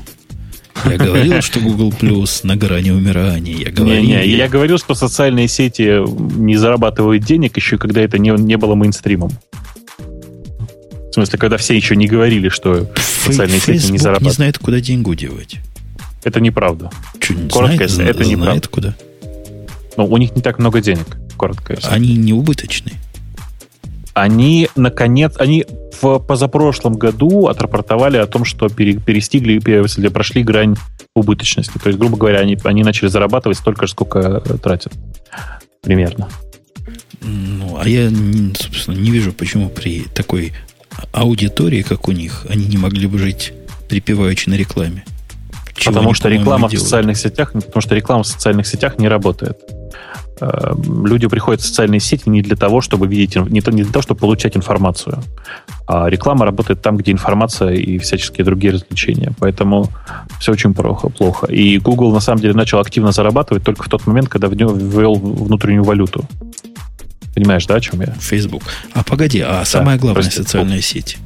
Я 0.86 0.98
говорил, 0.98 1.42
что 1.42 1.60
Google 1.60 1.92
Plus 1.92 2.40
на 2.44 2.56
грани 2.56 2.92
умирания. 2.92 3.56
Я 3.56 3.72
говорил, 3.72 4.02
не, 4.02 4.16
не, 4.16 4.28
я 4.30 4.48
говорил, 4.48 4.78
что 4.78 4.96
социальные 4.96 5.48
сети 5.48 6.02
не 6.40 6.56
зарабатывают 6.56 7.24
денег 7.24 7.58
еще, 7.58 7.78
когда 7.78 8.02
это 8.02 8.18
не, 8.18 8.30
не 8.32 8.58
было 8.58 8.76
мейнстримом. 8.76 9.32
В 11.10 11.14
смысле, 11.14 11.38
когда 11.38 11.58
все 11.58 11.76
еще 11.76 11.98
не 11.98 12.08
говорили, 12.08 12.48
что 12.48 12.90
социальные 13.26 13.60
Facebook 13.60 13.82
сети 13.82 13.92
не 13.92 13.98
зарабатывают. 13.98 14.32
не 14.32 14.36
знает, 14.36 14.58
куда 14.58 14.80
деньгу 14.80 15.14
девать. 15.14 15.58
Это 16.24 16.40
неправда. 16.40 16.90
Что, 17.20 17.34
не 17.34 17.50
коротко, 17.50 17.88
знает, 17.90 18.16
это 18.16 18.24
знает 18.24 18.40
неправда. 18.40 18.70
куда? 18.70 18.96
Ну, 19.98 20.06
у 20.06 20.18
них 20.18 20.34
не 20.36 20.42
так 20.42 20.58
много 20.58 20.80
денег, 20.80 21.18
коротко. 21.36 21.78
Они 21.84 22.16
не 22.16 22.32
убыточные. 22.32 22.96
Они, 24.14 24.70
наконец, 24.76 25.34
они 25.38 25.66
в 26.02 26.20
позапрошлом 26.20 26.94
году 26.94 27.48
отрапортовали 27.48 28.18
о 28.18 28.28
том, 28.28 28.46
что 28.46 28.68
пере, 28.68 28.94
перестигли, 28.94 29.60
пере, 29.60 29.84
прошли 30.10 30.44
грань 30.44 30.76
убыточности. 31.16 31.78
То 31.78 31.88
есть, 31.88 32.00
грубо 32.00 32.18
говоря, 32.18 32.40
они, 32.40 32.58
они 32.64 32.84
начали 32.84 33.08
зарабатывать 33.08 33.58
столько 33.58 33.88
же, 33.88 33.92
сколько 33.92 34.42
тратят. 34.62 34.94
Примерно. 35.82 36.30
Ну, 37.22 37.78
а 37.80 37.88
я, 37.88 38.10
собственно, 38.56 38.96
не 38.96 39.12
вижу, 39.12 39.32
почему 39.32 39.70
при 39.70 40.04
такой 40.04 40.54
аудитории, 41.12 41.82
как 41.82 42.08
у 42.08 42.12
них, 42.12 42.46
они 42.50 42.66
не 42.66 42.78
могли 42.78 43.08
бы 43.08 43.18
жить 43.18 43.54
припеваючи 43.92 44.48
на 44.50 44.54
рекламе. 44.54 45.04
Чего 45.76 45.92
потому 45.92 46.10
они, 46.10 46.16
что 46.16 46.30
реклама 46.30 46.70
в 46.70 46.72
социальных 46.72 47.18
сетях, 47.18 47.52
потому 47.52 47.82
что 47.82 47.94
реклама 47.94 48.24
в 48.24 48.28
социальных 48.28 48.66
сетях 48.66 48.98
не 49.00 49.10
работает. 49.10 49.60
Э, 50.42 50.74
люди 51.06 51.28
приходят 51.28 51.62
в 51.62 51.66
социальные 51.66 52.00
сети 52.00 52.28
не 52.30 52.42
для 52.42 52.56
того, 52.56 52.82
чтобы 52.82 53.08
видеть, 53.08 53.36
не, 53.36 53.62
для 53.62 53.86
того, 53.86 54.02
чтобы 54.02 54.20
получать 54.20 54.58
информацию. 54.58 55.20
А 55.88 56.10
реклама 56.10 56.46
работает 56.46 56.82
там, 56.82 56.98
где 56.98 57.12
информация 57.12 57.74
и 57.74 58.00
всяческие 58.00 58.44
другие 58.44 58.74
развлечения. 58.74 59.34
Поэтому 59.40 59.90
все 60.40 60.52
очень 60.52 60.74
плохо. 60.74 61.10
плохо. 61.10 61.46
И 61.48 61.78
Google 61.78 62.12
на 62.12 62.20
самом 62.20 62.42
деле 62.42 62.54
начал 62.54 62.80
активно 62.80 63.12
зарабатывать 63.12 63.64
только 63.64 63.84
в 63.84 63.90
тот 63.90 64.08
момент, 64.08 64.30
когда 64.30 64.48
ввел 64.48 65.14
внутреннюю 65.14 65.84
валюту. 65.84 66.26
Понимаешь, 67.36 67.66
да, 67.66 67.76
о 67.76 67.80
чем 67.80 68.02
я? 68.02 68.14
Facebook. 68.20 68.64
А 68.94 69.04
погоди, 69.04 69.40
а 69.42 69.60
да, 69.60 69.66
самая 69.66 69.98
главная 69.98 70.24
прости, 70.24 70.38
социальная 70.38 70.82
сеть 70.82 71.18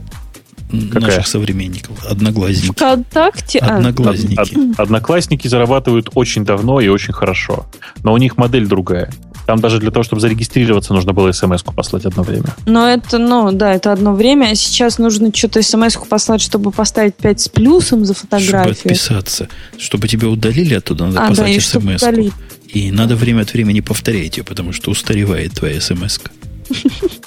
Какая? 0.92 1.02
наших 1.02 1.28
современников? 1.28 2.04
Одноглазники. 2.06 2.72
ВКонтакте? 2.72 3.60
А. 3.60 3.78
Одноглазники. 3.78 4.40
Од, 4.40 4.50
од, 4.58 4.80
одноклассники 4.80 5.48
зарабатывают 5.48 6.10
очень 6.16 6.44
давно 6.44 6.82
и 6.82 6.88
очень 6.88 7.14
хорошо. 7.14 7.66
Но 8.04 8.14
у 8.14 8.18
них 8.18 8.38
модель 8.38 8.68
другая. 8.68 9.12
Там 9.46 9.60
даже 9.60 9.80
для 9.80 9.92
того, 9.92 10.04
чтобы 10.04 10.22
зарегистрироваться, 10.22 10.94
нужно 10.94 11.14
было 11.14 11.32
смс-ку 11.32 11.72
послать 11.72 12.06
одно 12.06 12.24
время. 12.24 12.56
Но 12.66 12.88
это, 12.88 13.20
ну, 13.20 13.52
да, 13.52 13.74
это 13.74 13.92
одно 13.92 14.16
время. 14.16 14.48
А 14.52 14.56
сейчас 14.56 14.98
нужно 14.98 15.32
что-то 15.34 15.62
смс-ку 15.62 16.08
послать, 16.08 16.42
чтобы 16.42 16.72
поставить 16.72 17.16
5 17.16 17.42
с 17.42 17.50
плюсом 17.50 18.06
за 18.06 18.16
фотографию. 18.16 18.76
Чтобы 18.76 18.92
отписаться. 18.92 19.48
Чтобы 19.78 20.08
тебя 20.08 20.30
удалили 20.30 20.74
оттуда, 20.74 21.06
надо 21.06 21.26
а, 21.26 21.30
послать 21.30 21.56
да, 21.56 21.62
смс-ку. 21.62 22.32
И 22.70 22.92
надо 22.92 23.16
время 23.16 23.42
от 23.42 23.54
времени 23.54 23.82
повторять 23.82 24.38
ее, 24.38 24.44
потому 24.44 24.74
что 24.74 24.90
устаревает 24.90 25.54
твоя 25.54 25.80
смс 25.80 26.20
-ка. 26.20 26.32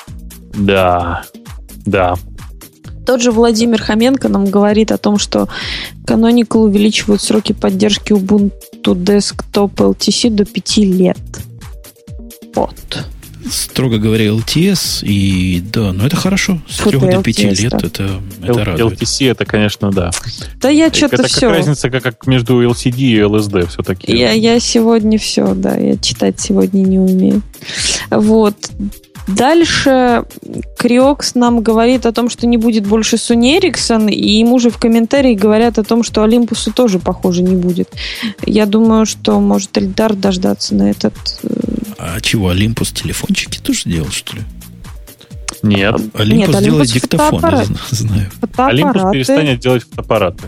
Да, 0.55 1.23
да. 1.87 2.17
Тот 3.09 3.23
же 3.23 3.33
Владимир 3.33 3.81
Хоменко 3.81 4.29
нам 4.29 4.45
говорит 4.45 4.93
о 4.93 4.99
том, 4.99 5.17
что 5.17 5.49
Canonical 6.05 6.59
увеличивают 6.59 7.23
сроки 7.23 7.55
поддержки 7.55 8.13
Ubuntu 8.13 8.53
Desktop 8.85 9.77
LTC 9.77 10.29
до 10.29 10.45
5 10.45 10.77
лет. 10.77 11.17
Вот 12.55 12.75
строго 13.51 13.97
говоря, 13.97 14.27
LTS, 14.27 15.07
и 15.07 15.63
да, 15.73 15.95
но 15.95 16.07
это 16.07 16.17
хорошо. 16.17 16.61
С 16.69 16.79
3 16.79 16.99
до 16.99 17.23
5 17.23 17.39
лет 17.39 17.71
да. 17.71 17.79
это, 17.79 18.21
это 18.43 18.65
радует. 18.65 19.01
LTC 19.01 19.31
это, 19.31 19.47
конечно, 19.47 19.91
да. 19.91 20.11
Да 20.61 20.69
я 20.69 20.93
что-то 20.93 21.17
это 21.17 21.29
все. 21.29 21.47
Это 21.47 21.57
разница 21.57 21.89
как, 21.89 22.03
как 22.03 22.27
между 22.27 22.63
LCD 22.63 22.99
и 22.99 23.19
LSD 23.21 23.69
все-таки. 23.69 24.15
Я, 24.15 24.33
я 24.33 24.61
сегодня 24.61 25.19
все, 25.19 25.55
да, 25.55 25.77
я 25.77 25.97
читать 25.97 26.39
сегодня 26.41 26.81
не 26.81 26.99
умею. 26.99 27.41
Вот. 28.11 28.71
Дальше 29.29 30.25
Криокс 30.79 31.35
нам 31.35 31.61
говорит 31.61 32.07
о 32.07 32.13
том, 32.13 32.31
что 32.31 32.47
не 32.47 32.57
будет 32.57 32.87
больше 32.87 33.17
Ericsson, 33.17 34.11
и 34.11 34.39
ему 34.39 34.59
же 34.59 34.71
в 34.71 34.79
комментарии 34.79 35.35
говорят 35.35 35.79
о 35.79 35.85
том, 35.85 36.03
что 36.03 36.23
Олимпусу 36.23 36.73
тоже, 36.73 36.99
похоже, 36.99 37.43
не 37.43 37.55
будет. 37.55 37.91
Я 38.47 38.65
думаю, 38.65 39.05
что 39.05 39.39
может 39.41 39.77
Эльдар 39.77 40.15
дождаться 40.15 40.75
на 40.75 40.91
этот... 40.91 41.15
Э, 41.43 41.49
а 41.99 42.21
чего, 42.21 42.49
Олимпус 42.49 42.91
телефончики 42.91 43.59
тоже 43.59 43.83
делал, 43.85 44.11
что 44.11 44.37
ли? 44.37 44.43
Нет. 45.63 45.95
Олимпус 46.15 46.55
Нет, 46.55 46.65
делает 46.65 46.89
диктофон, 46.91 47.43
я 47.43 47.67
знаю. 47.91 48.31
Олимпус 48.57 49.03
перестанет 49.13 49.61
делать 49.61 49.83
фотоаппараты. 49.85 50.45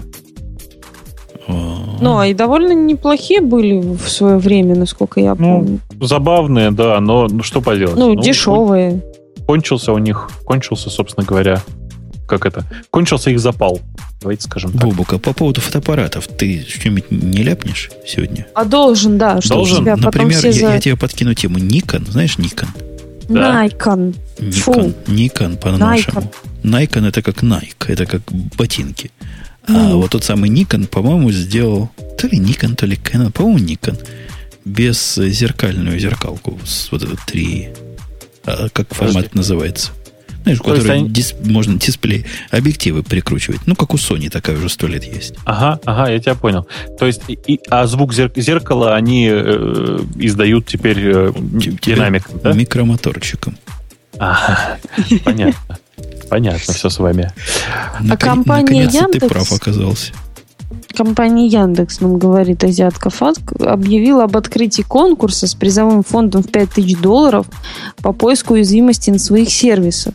Ну, 2.00 2.18
а 2.18 2.26
и 2.26 2.34
довольно 2.34 2.72
неплохие 2.72 3.40
были 3.40 3.78
в 3.78 4.08
свое 4.08 4.38
время, 4.38 4.74
насколько 4.74 5.20
я 5.20 5.34
ну, 5.34 5.36
помню. 5.36 5.80
Забавные, 6.00 6.70
да, 6.70 7.00
но 7.00 7.26
ну, 7.28 7.42
что 7.42 7.60
поделать? 7.60 7.96
Ну, 7.96 8.14
ну 8.14 8.20
дешевые. 8.20 9.02
Кончился 9.46 9.92
у 9.92 9.98
них, 9.98 10.30
кончился, 10.44 10.90
собственно 10.90 11.26
говоря, 11.26 11.60
как 12.30 12.46
это? 12.46 12.64
Кончился 12.90 13.30
их 13.30 13.40
запал. 13.40 13.80
Давайте 14.20 14.44
скажем 14.44 14.72
так. 14.72 14.82
Бобука, 14.82 15.18
по 15.18 15.32
поводу 15.32 15.60
фотоаппаратов, 15.60 16.28
ты 16.28 16.64
что-нибудь 16.66 17.10
не 17.10 17.42
ляпнешь 17.42 17.90
сегодня? 18.06 18.46
А 18.54 18.64
должен, 18.64 19.18
да. 19.18 19.40
Что 19.40 19.54
должен. 19.54 19.78
Тебя 19.78 19.96
Например, 19.96 20.44
я, 20.44 20.52
за... 20.52 20.58
я 20.58 20.78
тебе 20.78 20.96
подкину 20.96 21.34
тему 21.34 21.58
Nikon. 21.58 22.08
Знаешь 22.08 22.36
Nikon? 22.38 22.68
Да. 23.28 23.66
Nikon. 23.66 24.14
Nikon, 24.38 24.94
Nikon 25.06 25.56
по-нашему. 25.56 26.20
Nikon. 26.20 26.32
Nikon 26.62 27.08
это 27.08 27.22
как 27.22 27.42
Nike, 27.42 27.88
это 27.88 28.06
как 28.06 28.20
ботинки. 28.56 29.10
А 29.70 29.72
mm. 29.72 29.94
вот 29.94 30.10
тот 30.10 30.24
самый 30.24 30.50
Nikon, 30.50 30.86
по-моему, 30.86 31.30
сделал 31.30 31.90
то 32.18 32.26
ли 32.26 32.38
Nikon, 32.38 32.74
то 32.74 32.86
ли 32.86 32.96
Canon, 32.96 33.30
по-моему, 33.30 33.58
Nikon, 33.58 33.98
без 34.64 35.14
зеркальную 35.14 35.98
зеркалку 35.98 36.58
с 36.64 36.90
вот 36.90 37.02
этот 37.02 37.20
три, 37.26 37.68
а, 38.44 38.68
как 38.70 38.92
формат 38.92 39.14
Подожди. 39.14 39.36
называется. 39.36 39.92
Знаешь, 40.42 40.58
в 40.58 40.62
который 40.62 40.92
они... 40.92 41.08
дис, 41.08 41.34
можно 41.44 41.78
дисплей, 41.78 42.24
объективы 42.50 43.02
прикручивать. 43.02 43.60
Ну, 43.66 43.76
как 43.76 43.92
у 43.92 43.96
Sony 43.96 44.30
такая 44.30 44.56
уже 44.56 44.68
сто 44.68 44.86
лет 44.86 45.04
есть. 45.04 45.34
Ага, 45.44 45.78
ага, 45.84 46.10
я 46.10 46.18
тебя 46.18 46.34
понял. 46.34 46.66
То 46.98 47.06
есть, 47.06 47.22
и, 47.28 47.60
а 47.68 47.86
звук 47.86 48.14
зер, 48.14 48.32
зеркала 48.34 48.94
они 48.94 49.28
э, 49.30 50.00
издают 50.16 50.66
теперь 50.66 50.98
э, 50.98 51.32
динамиком, 51.36 52.40
да? 52.42 52.52
Микромоторчиком. 52.54 53.56
Ага, 54.18 54.78
понятно. 55.24 55.78
Понятно 56.30 56.72
все 56.72 56.88
с 56.88 56.98
вами. 56.98 57.32
А 58.08 58.16
компания 58.16 58.84
Яндекс... 58.84 59.20
ты 59.20 59.28
прав 59.28 59.52
оказался. 59.52 60.12
Компания 60.94 61.46
Яндекс, 61.46 62.00
нам 62.00 62.18
говорит 62.18 62.62
Азиатка 62.62 63.10
Фаск, 63.10 63.52
объявила 63.60 64.24
об 64.24 64.36
открытии 64.36 64.82
конкурса 64.82 65.46
с 65.46 65.54
призовым 65.54 66.02
фондом 66.02 66.42
в 66.42 66.50
5000 66.50 66.98
долларов 66.98 67.46
по 67.96 68.12
поиску 68.12 68.54
уязвимости 68.54 69.10
на 69.10 69.18
своих 69.18 69.50
сервисах. 69.50 70.14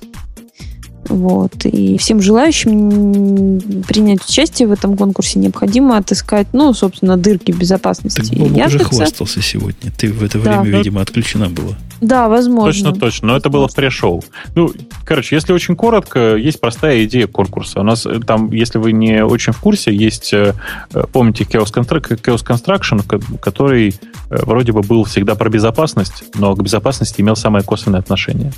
Вот. 1.07 1.65
И 1.65 1.97
всем 1.97 2.21
желающим 2.21 3.83
принять 3.87 4.27
участие 4.27 4.67
в 4.67 4.71
этом 4.71 4.97
конкурсе 4.97 5.39
необходимо 5.39 5.97
отыскать, 5.97 6.47
ну, 6.53 6.73
собственно, 6.73 7.15
дырки 7.15 7.51
безопасности. 7.51 8.21
Так 8.21 8.37
Бобок 8.37 8.67
уже 8.67 8.79
хвастался 8.79 9.41
сегодня. 9.41 9.91
Ты 9.97 10.11
в 10.11 10.23
это 10.23 10.39
время, 10.39 10.63
да, 10.63 10.77
видимо, 10.77 11.01
отключена 11.01 11.49
была. 11.49 11.75
Да, 12.01 12.27
возможно. 12.27 12.91
Точно, 12.91 12.93
точно. 12.93 13.27
Но 13.29 13.37
это 13.37 13.49
было 13.49 13.67
в 13.67 13.73
пресс-шоу. 13.73 14.23
Ну, 14.55 14.71
короче, 15.05 15.35
если 15.35 15.53
очень 15.53 15.75
коротко, 15.75 16.35
есть 16.35 16.59
простая 16.59 17.03
идея 17.05 17.27
конкурса. 17.27 17.79
У 17.79 17.83
нас 17.83 18.05
э, 18.05 18.19
там, 18.19 18.51
если 18.51 18.79
вы 18.79 18.91
не 18.91 19.23
очень 19.23 19.53
в 19.53 19.59
курсе, 19.59 19.95
есть, 19.95 20.33
э, 20.33 20.53
э, 20.93 21.03
помните, 21.11 21.45
Chaos, 21.45 21.73
Construction, 21.73 23.39
который 23.39 23.95
вроде 24.29 24.71
бы 24.71 24.81
был 24.81 25.03
всегда 25.05 25.35
про 25.35 25.49
безопасность, 25.49 26.25
но 26.35 26.55
к 26.55 26.61
безопасности 26.61 27.21
имел 27.21 27.35
самое 27.35 27.63
косвенное 27.63 27.99
отношение, 27.99 28.51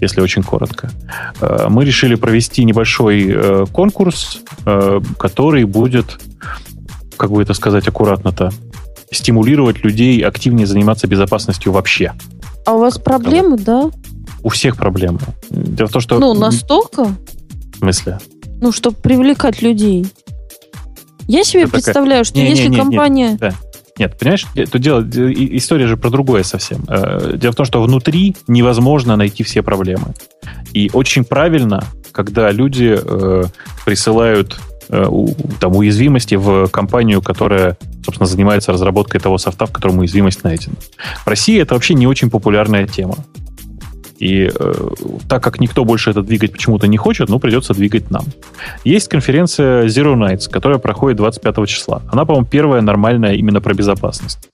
если 0.00 0.20
очень 0.20 0.42
коротко. 0.42 0.90
Мы 1.68 1.84
решили 1.84 2.14
провести 2.14 2.64
небольшой 2.64 3.66
конкурс, 3.72 4.40
который 5.18 5.64
будет, 5.64 6.20
как 7.16 7.30
бы 7.30 7.42
это 7.42 7.54
сказать 7.54 7.88
аккуратно-то, 7.88 8.52
стимулировать 9.10 9.82
людей 9.84 10.20
активнее 10.20 10.66
заниматься 10.66 11.06
безопасностью 11.06 11.72
вообще. 11.72 12.12
А 12.66 12.74
у 12.74 12.78
вас 12.78 12.98
проблемы, 12.98 13.56
да? 13.56 13.90
У 14.42 14.48
всех 14.48 14.76
проблемы. 14.76 15.20
Дело 15.50 15.88
в 15.88 15.92
том, 15.92 16.00
что... 16.00 16.18
Ну, 16.18 16.34
настолько? 16.34 17.04
В 17.04 17.78
смысле? 17.78 18.18
Ну, 18.60 18.72
чтобы 18.72 18.96
привлекать 18.96 19.62
людей. 19.62 20.06
Я 21.26 21.44
себе 21.44 21.62
Это 21.62 21.72
представляю, 21.72 22.20
как... 22.20 22.26
что 22.26 22.38
не, 22.38 22.50
если 22.50 22.64
не, 22.64 22.70
не, 22.70 22.76
компания... 22.76 23.30
Не, 23.32 23.38
да. 23.38 23.54
Нет, 23.98 24.18
понимаешь, 24.18 24.46
это 24.54 24.78
дело, 24.78 25.02
история 25.02 25.86
же 25.86 25.98
про 25.98 26.08
другое 26.08 26.42
совсем. 26.42 26.84
Э, 26.88 27.36
дело 27.36 27.52
в 27.52 27.56
том, 27.56 27.66
что 27.66 27.82
внутри 27.82 28.34
невозможно 28.48 29.14
найти 29.16 29.42
все 29.42 29.62
проблемы. 29.62 30.14
И 30.72 30.90
очень 30.94 31.22
правильно, 31.22 31.84
когда 32.12 32.50
люди 32.50 32.98
э, 32.98 33.44
присылают 33.84 34.58
э, 34.58 34.69
там, 34.90 35.76
уязвимости 35.76 36.34
в 36.34 36.68
компанию, 36.68 37.22
которая, 37.22 37.76
собственно, 38.04 38.26
занимается 38.26 38.72
разработкой 38.72 39.20
того 39.20 39.38
софта, 39.38 39.66
в 39.66 39.72
котором 39.72 39.98
уязвимость 39.98 40.44
найдена. 40.44 40.74
В 41.24 41.28
России 41.28 41.60
это 41.60 41.74
вообще 41.74 41.94
не 41.94 42.06
очень 42.06 42.30
популярная 42.30 42.86
тема. 42.86 43.16
И 44.18 44.50
э, 44.54 44.74
так 45.28 45.42
как 45.42 45.60
никто 45.60 45.84
больше 45.84 46.10
это 46.10 46.22
двигать 46.22 46.52
почему-то 46.52 46.86
не 46.86 46.98
хочет, 46.98 47.30
ну, 47.30 47.38
придется 47.38 47.72
двигать 47.72 48.10
нам. 48.10 48.24
Есть 48.84 49.08
конференция 49.08 49.86
Zero 49.86 50.14
Nights, 50.14 50.50
которая 50.50 50.78
проходит 50.78 51.16
25 51.16 51.66
числа. 51.66 52.02
Она, 52.12 52.26
по-моему, 52.26 52.46
первая 52.46 52.82
нормальная 52.82 53.32
именно 53.32 53.62
про 53.62 53.72
безопасность. 53.72 54.50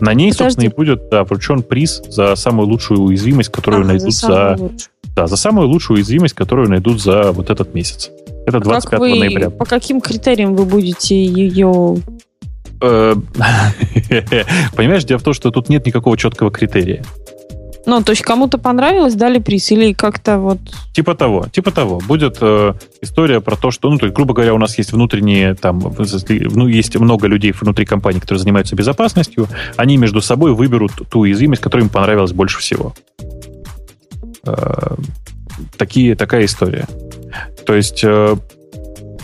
На 0.00 0.14
ней, 0.14 0.30
Подожди. 0.30 0.44
собственно, 0.44 0.64
и 0.66 0.74
будет 0.74 1.08
да, 1.10 1.24
вручен 1.24 1.62
приз 1.62 2.02
за 2.08 2.34
самую 2.36 2.68
лучшую 2.68 3.00
уязвимость, 3.00 3.50
которую 3.50 3.82
а, 3.82 3.86
найдут 3.86 4.14
за, 4.14 4.56
за 4.56 4.70
да, 5.16 5.26
за 5.26 5.36
самую 5.36 5.68
лучшую 5.68 5.96
уязвимость, 5.96 6.34
которую 6.34 6.68
найдут 6.68 7.02
за 7.02 7.32
вот 7.32 7.50
этот 7.50 7.74
месяц. 7.74 8.10
Это 8.46 8.60
25 8.60 8.90
как 8.90 9.00
вы, 9.00 9.18
ноября. 9.18 9.50
По 9.50 9.64
каким 9.64 10.00
критериям 10.00 10.54
вы 10.54 10.64
будете 10.64 11.22
ее 11.22 11.96
э, 12.80 13.14
Понимаешь, 14.76 15.04
дело 15.04 15.18
в 15.18 15.22
том, 15.22 15.34
что 15.34 15.50
тут 15.50 15.68
нет 15.68 15.84
никакого 15.86 16.16
четкого 16.16 16.50
критерия. 16.50 17.02
Ну, 17.88 18.02
то 18.02 18.10
есть 18.12 18.20
кому-то 18.20 18.58
понравилось, 18.58 19.14
дали 19.14 19.38
приз, 19.38 19.72
или 19.72 19.94
как-то 19.94 20.38
вот... 20.38 20.58
Типа 20.92 21.14
того, 21.14 21.46
типа 21.50 21.70
того. 21.70 22.02
Будет 22.06 22.36
э, 22.42 22.74
история 23.00 23.40
про 23.40 23.56
то, 23.56 23.70
что, 23.70 23.88
ну, 23.88 23.96
то 23.96 24.04
есть, 24.04 24.14
грубо 24.14 24.34
говоря, 24.34 24.52
у 24.52 24.58
нас 24.58 24.76
есть 24.76 24.92
внутренние, 24.92 25.54
там, 25.54 25.80
ну, 25.80 26.66
есть 26.66 26.96
много 26.96 27.28
людей 27.28 27.54
внутри 27.58 27.86
компании, 27.86 28.20
которые 28.20 28.40
занимаются 28.40 28.76
безопасностью, 28.76 29.48
они 29.78 29.96
между 29.96 30.20
собой 30.20 30.52
выберут 30.52 30.92
ту 31.08 31.20
уязвимость, 31.20 31.62
которая 31.62 31.86
им 31.86 31.90
понравилась 31.90 32.32
больше 32.32 32.58
всего. 32.58 32.94
Э, 34.44 34.96
такие, 35.78 36.14
такая 36.14 36.44
история. 36.44 36.86
То 37.64 37.72
есть 37.72 38.04
э, 38.04 38.36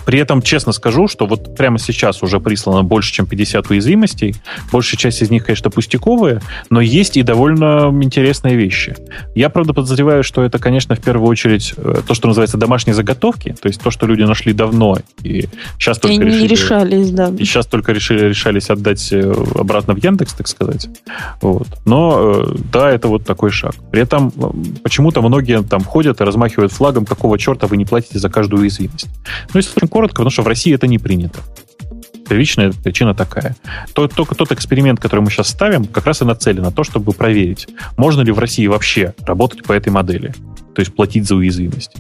при 0.04 0.18
этом 0.18 0.42
честно 0.42 0.72
скажу, 0.72 1.08
что 1.08 1.26
вот 1.26 1.56
прямо 1.56 1.78
сейчас 1.78 2.22
уже 2.22 2.40
прислано 2.40 2.82
больше, 2.82 3.12
чем 3.12 3.26
50 3.26 3.70
уязвимостей. 3.70 4.36
Большая 4.72 4.98
часть 4.98 5.22
из 5.22 5.30
них, 5.30 5.44
конечно, 5.46 5.70
пустяковые, 5.70 6.40
но 6.70 6.80
есть 6.80 7.16
и 7.16 7.22
довольно 7.22 7.90
интересные 8.02 8.56
вещи. 8.56 8.96
Я, 9.34 9.48
правда, 9.48 9.72
подозреваю, 9.72 10.22
что 10.22 10.42
это, 10.42 10.58
конечно, 10.58 10.94
в 10.94 11.00
первую 11.00 11.28
очередь 11.28 11.74
э, 11.76 12.02
то, 12.06 12.14
что 12.14 12.28
называется 12.28 12.56
домашние 12.58 12.94
заготовки, 12.94 13.54
то 13.60 13.68
есть 13.68 13.80
то, 13.80 13.90
что 13.90 14.06
люди 14.06 14.22
нашли 14.22 14.52
давно 14.52 14.98
и 15.22 15.48
сейчас 15.78 15.98
только 15.98 16.22
и 16.22 16.26
решили, 16.26 16.42
не 16.42 16.48
решались, 16.48 17.10
да. 17.10 17.32
И 17.38 17.44
сейчас 17.44 17.66
только 17.66 17.92
решили, 17.92 18.28
решались 18.28 18.70
отдать 18.70 19.12
э, 19.12 19.32
обратно 19.54 19.94
в 19.94 20.02
Яндекс, 20.02 20.34
так 20.34 20.48
сказать. 20.48 20.88
Вот. 21.40 21.66
Но 21.84 22.44
э, 22.46 22.56
да, 22.72 22.90
это 22.90 23.08
вот 23.08 23.24
такой 23.24 23.50
шаг. 23.50 23.74
При 23.90 24.02
этом 24.02 24.30
почему-то 24.82 25.22
многие 25.22 25.62
там 25.62 25.82
ходят 25.82 26.20
и 26.20 26.24
размахивают 26.24 26.72
флагом, 26.72 27.04
какого 27.04 27.38
черта 27.38 27.66
вы 27.66 27.76
не 27.76 27.84
платите 27.84 28.18
за 28.18 28.28
каждую 28.28 28.62
уязвимость. 28.62 29.06
Ну, 29.52 29.58
если 29.58 29.70
очень 29.76 29.88
коротко, 29.94 30.16
потому 30.16 30.30
что 30.30 30.42
в 30.42 30.48
России 30.48 30.74
это 30.74 30.88
не 30.88 30.98
принято. 30.98 31.38
Первичная 32.28 32.72
причина 32.72 33.14
такая. 33.14 33.56
Только 33.92 34.34
тот 34.34 34.52
эксперимент, 34.52 35.00
который 35.00 35.20
мы 35.20 35.30
сейчас 35.30 35.48
ставим, 35.48 35.84
как 35.84 36.06
раз 36.06 36.22
и 36.22 36.24
нацелен 36.24 36.62
на 36.62 36.72
то, 36.72 36.84
чтобы 36.84 37.12
проверить, 37.12 37.68
можно 37.96 38.22
ли 38.22 38.32
в 38.32 38.38
России 38.38 38.66
вообще 38.66 39.14
работать 39.26 39.62
по 39.64 39.72
этой 39.72 39.90
модели, 39.90 40.34
то 40.74 40.80
есть 40.80 40.94
платить 40.94 41.26
за 41.26 41.36
уязвимость. 41.36 41.92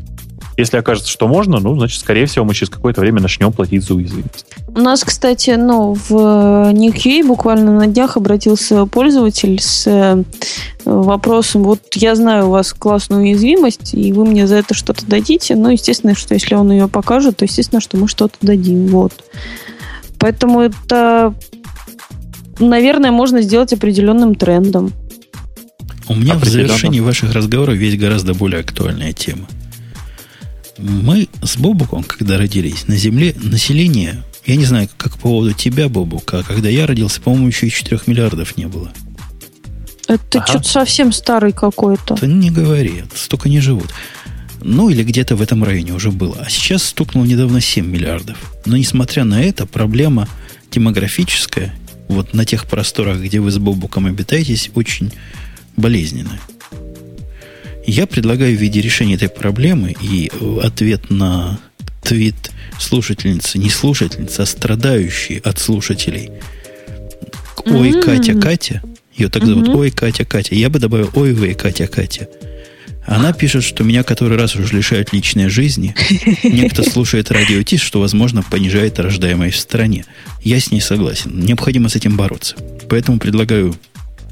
Если 0.56 0.76
окажется, 0.76 1.10
что 1.10 1.26
можно, 1.26 1.58
ну, 1.58 1.74
значит, 1.74 2.00
скорее 2.00 2.26
всего, 2.26 2.44
мы 2.44 2.54
через 2.54 2.70
какое-то 2.70 3.00
время 3.00 3.20
начнем 3.20 3.52
платить 3.52 3.82
за 3.82 3.94
уязвимость. 3.94 4.46
У 4.68 4.78
нас, 4.78 5.02
кстати, 5.02 5.50
ну, 5.50 5.94
в 5.94 6.12
NewQA 6.12 7.26
буквально 7.26 7.72
на 7.72 7.86
днях 7.88 8.16
обратился 8.16 8.86
пользователь 8.86 9.60
с 9.60 9.84
э, 9.86 10.22
вопросом, 10.84 11.64
вот 11.64 11.80
я 11.94 12.14
знаю 12.14 12.46
у 12.46 12.50
вас 12.50 12.72
классную 12.72 13.22
уязвимость, 13.22 13.94
и 13.94 14.12
вы 14.12 14.24
мне 14.24 14.46
за 14.46 14.56
это 14.56 14.74
что-то 14.74 15.04
дадите. 15.06 15.56
Ну, 15.56 15.70
естественно, 15.70 16.14
что 16.14 16.34
если 16.34 16.54
он 16.54 16.70
ее 16.70 16.86
покажет, 16.86 17.38
то, 17.38 17.44
естественно, 17.44 17.80
что 17.80 17.96
мы 17.96 18.06
что-то 18.06 18.36
дадим. 18.40 18.86
Вот. 18.86 19.12
Поэтому 20.24 20.62
это, 20.62 21.34
наверное, 22.58 23.10
можно 23.10 23.42
сделать 23.42 23.74
определенным 23.74 24.34
трендом. 24.34 24.90
У 26.08 26.14
меня 26.14 26.36
в 26.36 26.44
завершении 26.46 27.00
ваших 27.00 27.34
разговоров 27.34 27.74
есть 27.74 27.98
гораздо 27.98 28.32
более 28.32 28.60
актуальная 28.60 29.12
тема. 29.12 29.46
Мы 30.78 31.28
с 31.42 31.58
Бобуком, 31.58 32.04
когда 32.04 32.38
родились, 32.38 32.88
на 32.88 32.96
Земле 32.96 33.34
население, 33.36 34.22
я 34.46 34.56
не 34.56 34.64
знаю, 34.64 34.88
как 34.96 35.12
по 35.16 35.28
поводу 35.28 35.52
тебя, 35.52 35.90
Бобук, 35.90 36.32
а 36.32 36.42
когда 36.42 36.70
я 36.70 36.86
родился, 36.86 37.20
по-моему, 37.20 37.48
еще 37.48 37.66
и 37.66 37.70
4 37.70 38.00
миллиардов 38.06 38.56
не 38.56 38.64
было. 38.64 38.94
Это 40.08 40.38
ага. 40.38 40.46
что-то 40.46 40.68
совсем 40.70 41.12
старый 41.12 41.52
какой-то. 41.52 42.16
Да 42.18 42.26
не 42.26 42.50
говори, 42.50 43.04
столько 43.14 43.50
не 43.50 43.60
живут. 43.60 43.92
Ну, 44.66 44.88
или 44.88 45.02
где-то 45.02 45.36
в 45.36 45.42
этом 45.42 45.62
районе 45.62 45.92
уже 45.92 46.10
было. 46.10 46.38
А 46.40 46.48
сейчас 46.48 46.84
стукнуло 46.84 47.26
недавно 47.26 47.60
7 47.60 47.86
миллиардов. 47.86 48.38
Но, 48.64 48.78
несмотря 48.78 49.24
на 49.24 49.42
это, 49.42 49.66
проблема 49.66 50.26
демографическая, 50.70 51.74
вот 52.08 52.32
на 52.32 52.46
тех 52.46 52.66
просторах, 52.66 53.20
где 53.20 53.40
вы 53.40 53.50
с 53.50 53.58
Бобуком 53.58 54.06
обитаетесь, 54.06 54.70
очень 54.74 55.12
болезненная. 55.76 56.40
Я 57.86 58.06
предлагаю 58.06 58.56
в 58.56 58.60
виде 58.60 58.80
решения 58.80 59.14
этой 59.16 59.28
проблемы 59.28 59.94
и 60.00 60.30
ответ 60.62 61.10
на 61.10 61.60
твит 62.02 62.50
слушательницы, 62.80 63.58
не 63.58 63.68
слушательницы, 63.68 64.40
а 64.40 64.46
страдающие 64.46 65.40
от 65.40 65.58
слушателей. 65.58 66.30
Ой, 67.66 67.90
mm-hmm. 67.90 68.02
Катя, 68.02 68.34
Катя. 68.40 68.82
Ее 69.14 69.28
так 69.28 69.44
зовут. 69.44 69.68
Mm-hmm. 69.68 69.76
Ой, 69.76 69.90
Катя, 69.90 70.24
Катя. 70.24 70.54
Я 70.54 70.70
бы 70.70 70.78
добавил, 70.78 71.10
ой, 71.14 71.34
вы, 71.34 71.52
Катя, 71.52 71.86
Катя. 71.86 72.28
Она 73.06 73.32
пишет, 73.32 73.64
что 73.64 73.84
меня 73.84 74.02
который 74.02 74.38
раз 74.38 74.56
уже 74.56 74.76
лишают 74.76 75.12
личной 75.12 75.48
жизни. 75.48 75.94
Некто 76.42 76.88
слушает 76.88 77.30
радио 77.30 77.62
ТИС, 77.62 77.80
что, 77.80 78.00
возможно, 78.00 78.42
понижает 78.42 78.98
рождаемость 78.98 79.56
в 79.56 79.60
стране. 79.60 80.04
Я 80.42 80.58
с 80.58 80.70
ней 80.70 80.80
согласен. 80.80 81.38
Необходимо 81.38 81.88
с 81.88 81.96
этим 81.96 82.16
бороться. 82.16 82.56
Поэтому 82.88 83.18
предлагаю 83.18 83.74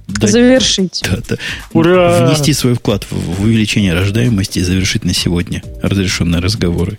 дать, 0.09 0.31
завершить. 0.31 1.03
Да, 1.05 1.19
да, 1.28 1.36
Ура! 1.73 2.27
Внести 2.27 2.53
свой 2.53 2.74
вклад 2.74 3.05
в, 3.11 3.12
в 3.12 3.43
увеличение 3.43 3.94
рождаемости 3.94 4.59
и 4.59 4.62
завершить 4.62 5.05
на 5.05 5.15
сегодня 5.15 5.62
разрешенные 5.82 6.40
разговоры. 6.40 6.99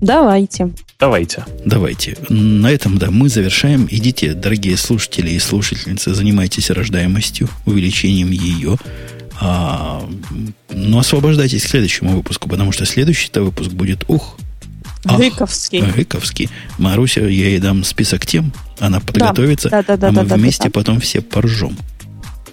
Давайте. 0.00 0.70
Давайте. 0.98 1.44
Давайте. 1.64 2.16
На 2.28 2.70
этом, 2.70 2.98
да, 2.98 3.10
мы 3.10 3.28
завершаем. 3.28 3.88
Идите, 3.90 4.34
дорогие 4.34 4.76
слушатели 4.76 5.30
и 5.30 5.38
слушательницы, 5.38 6.14
занимайтесь 6.14 6.70
рождаемостью, 6.70 7.48
увеличением 7.64 8.30
ее. 8.30 8.76
А, 9.40 10.08
ну, 10.70 10.98
освобождайтесь 10.98 11.64
к 11.64 11.68
следующему 11.68 12.16
выпуску, 12.16 12.48
потому 12.48 12.72
что 12.72 12.86
следующий-то 12.86 13.42
выпуск 13.42 13.70
будет, 13.70 14.04
ух, 14.08 14.38
Ах, 15.04 15.18
Гыковский. 15.18 15.82
Гыковский. 15.82 16.50
Маруся, 16.78 17.20
я 17.20 17.28
ей 17.28 17.58
дам 17.58 17.84
список 17.84 18.26
тем, 18.26 18.52
она 18.78 19.00
подготовится, 19.00 19.68
да, 19.68 19.82
да, 19.82 19.96
да, 19.96 20.08
а 20.08 20.12
мы 20.12 20.24
да, 20.24 20.36
вместе 20.36 20.64
да, 20.64 20.68
да. 20.68 20.72
потом 20.72 21.00
все 21.00 21.20
поржем. 21.20 21.76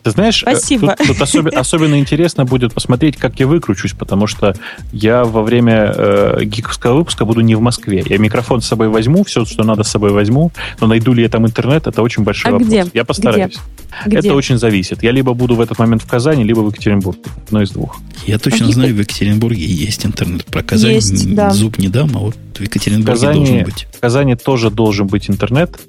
Ты 0.03 0.11
знаешь, 0.11 0.43
э, 0.43 0.51
Спасибо. 0.51 0.95
тут, 0.97 1.07
тут 1.07 1.21
особенно, 1.21 1.59
особенно 1.59 1.99
интересно 1.99 2.43
будет 2.43 2.73
посмотреть, 2.73 3.17
как 3.17 3.39
я 3.39 3.47
выкручусь, 3.47 3.93
потому 3.93 4.27
что 4.27 4.53
я 4.91 5.23
во 5.23 5.43
время 5.43 5.93
э, 5.95 6.43
гиковского 6.43 6.97
выпуска 6.97 7.23
буду 7.23 7.39
не 7.41 7.55
в 7.55 7.61
Москве. 7.61 8.03
Я 8.05 8.17
микрофон 8.17 8.61
с 8.61 8.67
собой 8.67 8.89
возьму, 8.89 9.23
все, 9.23 9.45
что 9.45 9.63
надо 9.63 9.83
с 9.83 9.89
собой 9.89 10.11
возьму, 10.11 10.51
но 10.81 10.87
найду 10.87 11.13
ли 11.13 11.23
я 11.23 11.29
там 11.29 11.45
интернет, 11.45 11.87
это 11.87 12.01
очень 12.01 12.23
большой 12.23 12.51
а 12.51 12.53
вопрос. 12.53 12.67
Где? 12.67 12.85
Я 12.93 13.05
постараюсь. 13.05 13.57
Где? 14.05 14.17
Это 14.17 14.33
очень 14.33 14.57
зависит. 14.57 15.03
Я 15.03 15.11
либо 15.11 15.33
буду 15.33 15.55
в 15.55 15.61
этот 15.61 15.79
момент 15.79 16.01
в 16.01 16.07
Казани, 16.07 16.43
либо 16.43 16.59
в 16.59 16.69
Екатеринбурге. 16.69 17.21
Одно 17.47 17.61
из 17.61 17.71
двух. 17.71 17.97
Я 18.25 18.39
точно 18.39 18.67
а 18.67 18.71
знаю, 18.71 18.95
в 18.95 18.99
Екатеринбурге 18.99 19.63
есть 19.65 20.05
интернет. 20.05 20.45
Про 20.45 20.63
Казань 20.63 20.93
есть, 20.93 21.33
да. 21.33 21.51
зуб 21.51 21.77
не 21.77 21.87
дам, 21.87 22.09
а 22.15 22.19
вот 22.19 22.35
в 22.55 22.61
Екатеринбурге 22.61 23.11
в 23.11 23.21
Казани, 23.21 23.45
должен 23.45 23.63
быть. 23.63 23.87
В 23.93 23.99
Казани 23.99 24.35
тоже 24.35 24.69
должен 24.69 25.07
быть 25.07 25.29
интернет 25.29 25.79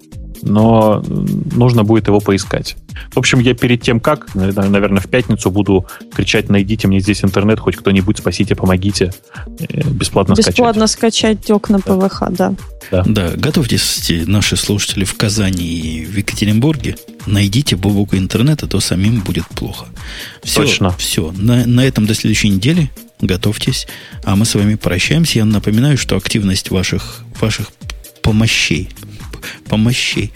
но 0.43 1.03
нужно 1.53 1.85
будет 1.85 2.07
его 2.09 2.21
поискать. 2.21 2.77
В 3.13 3.19
общем, 3.19 3.41
я 3.41 3.55
перед 3.55 3.83
тем, 3.83 4.01
как, 4.01 4.35
наверное, 4.35 5.01
в 5.01 5.09
пятницу 5.09 5.51
буду 5.51 5.87
кричать, 6.15 6.49
найдите 6.49 6.89
мне 6.89 7.01
здесь 7.01 7.25
интернет, 7.25 7.59
хоть 7.59 7.77
кто-нибудь, 7.77 8.19
спасите, 8.19 8.55
помогите, 8.55 9.13
э, 9.59 9.83
бесплатно, 9.89 10.35
скачать. 10.35 10.55
Бесплатно 10.55 10.87
скачать 10.87 11.51
окна 11.51 11.81
да. 11.85 11.97
ПВХ, 11.97 12.23
да. 12.31 12.55
да. 12.91 13.03
Да, 13.07 13.31
готовьтесь, 13.37 14.11
наши 14.27 14.57
слушатели 14.57 15.05
в 15.05 15.15
Казани 15.15 15.65
и 15.65 16.05
в 16.05 16.17
Екатеринбурге, 16.17 16.97
найдите 17.27 17.77
Бобука 17.77 18.19
интернет, 18.19 18.63
а 18.63 18.67
то 18.67 18.81
самим 18.81 19.21
будет 19.21 19.47
плохо. 19.49 19.87
Все, 20.43 20.63
Точно. 20.63 20.91
Все, 20.99 21.33
на, 21.37 21.67
на 21.67 21.85
этом 21.85 22.07
до 22.07 22.15
следующей 22.15 22.51
недели 22.51 22.91
готовьтесь. 23.21 23.87
А 24.25 24.37
мы 24.37 24.45
с 24.45 24.55
вами 24.55 24.75
прощаемся. 24.75 25.39
Я 25.39 25.45
напоминаю, 25.45 25.99
что 25.99 26.17
активность 26.17 26.71
ваших, 26.71 27.25
ваших 27.41 27.71
помощей 28.23 28.91
помощей 29.69 30.33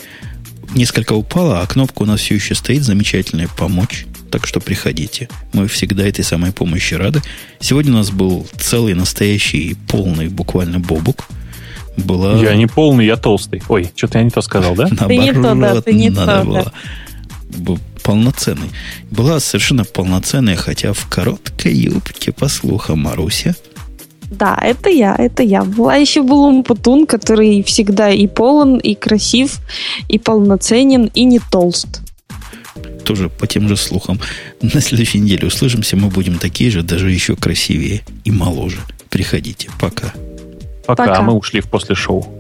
несколько 0.74 1.14
упала, 1.14 1.60
а 1.62 1.66
кнопка 1.66 2.02
у 2.02 2.05
нас 2.05 2.20
все 2.20 2.35
еще 2.35 2.55
стоит 2.55 2.82
замечательная 2.82 3.48
«Помочь». 3.56 4.06
Так 4.30 4.47
что 4.47 4.60
приходите. 4.60 5.28
Мы 5.55 5.68
всегда 5.68 6.06
этой 6.06 6.22
самой 6.22 6.52
помощи 6.52 6.93
рады. 6.93 7.22
Сегодня 7.60 7.93
у 7.93 7.97
нас 7.97 8.10
был 8.10 8.47
целый, 8.59 8.93
настоящий, 8.93 9.74
полный 9.89 10.28
буквально 10.28 10.80
бобук. 10.80 11.28
была... 11.97 12.39
Я 12.39 12.55
не 12.55 12.66
полный, 12.66 13.06
я 13.06 13.16
толстый. 13.16 13.62
Ой, 13.68 13.90
что-то 13.97 14.18
я 14.18 14.24
не 14.24 14.30
то 14.30 14.43
сказал, 14.43 14.74
да? 14.74 14.86
Ты 14.86 15.16
не 15.16 15.32
то, 15.32 15.55
да, 15.55 15.80
ты 15.80 15.94
не 15.94 16.10
надо 16.10 16.43
то, 16.43 16.72
было. 17.56 17.78
Полноценный. 18.02 18.68
Была 19.10 19.40
совершенно 19.40 19.85
полноценная, 19.85 20.56
хотя 20.56 20.93
в 20.93 21.09
короткой 21.09 21.74
юбке, 21.74 22.32
по 22.32 22.48
слухам, 22.48 23.01
Маруся. 23.01 23.55
Да, 24.30 24.59
это 24.60 24.90
я, 24.90 25.14
это 25.16 25.42
я. 25.42 25.64
Была 25.64 25.96
еще 25.96 26.22
был 26.22 26.44
Умпутун, 26.44 27.06
который 27.06 27.62
всегда 27.62 28.10
и 28.10 28.26
полон, 28.26 28.78
и 28.78 28.94
красив, 28.94 29.59
и 30.09 30.18
полноценен, 30.18 31.10
и 31.14 31.24
не 31.24 31.40
толст. 31.50 32.02
Тоже 33.05 33.28
по 33.28 33.46
тем 33.46 33.68
же 33.68 33.76
слухам. 33.76 34.20
На 34.60 34.80
следующей 34.80 35.20
неделе 35.20 35.46
услышимся, 35.46 35.96
мы 35.96 36.09
будем 36.09 36.38
такие 36.38 36.70
же, 36.70 36.82
даже 36.82 37.10
еще 37.10 37.36
красивее 37.36 38.02
и 38.24 38.30
моложе. 38.30 38.78
Приходите. 39.09 39.70
Пока. 39.80 40.12
Пока, 40.86 41.06
Пока. 41.06 41.22
мы 41.22 41.32
ушли 41.32 41.60
в 41.60 41.68
после 41.68 41.94
шоу. 41.94 42.38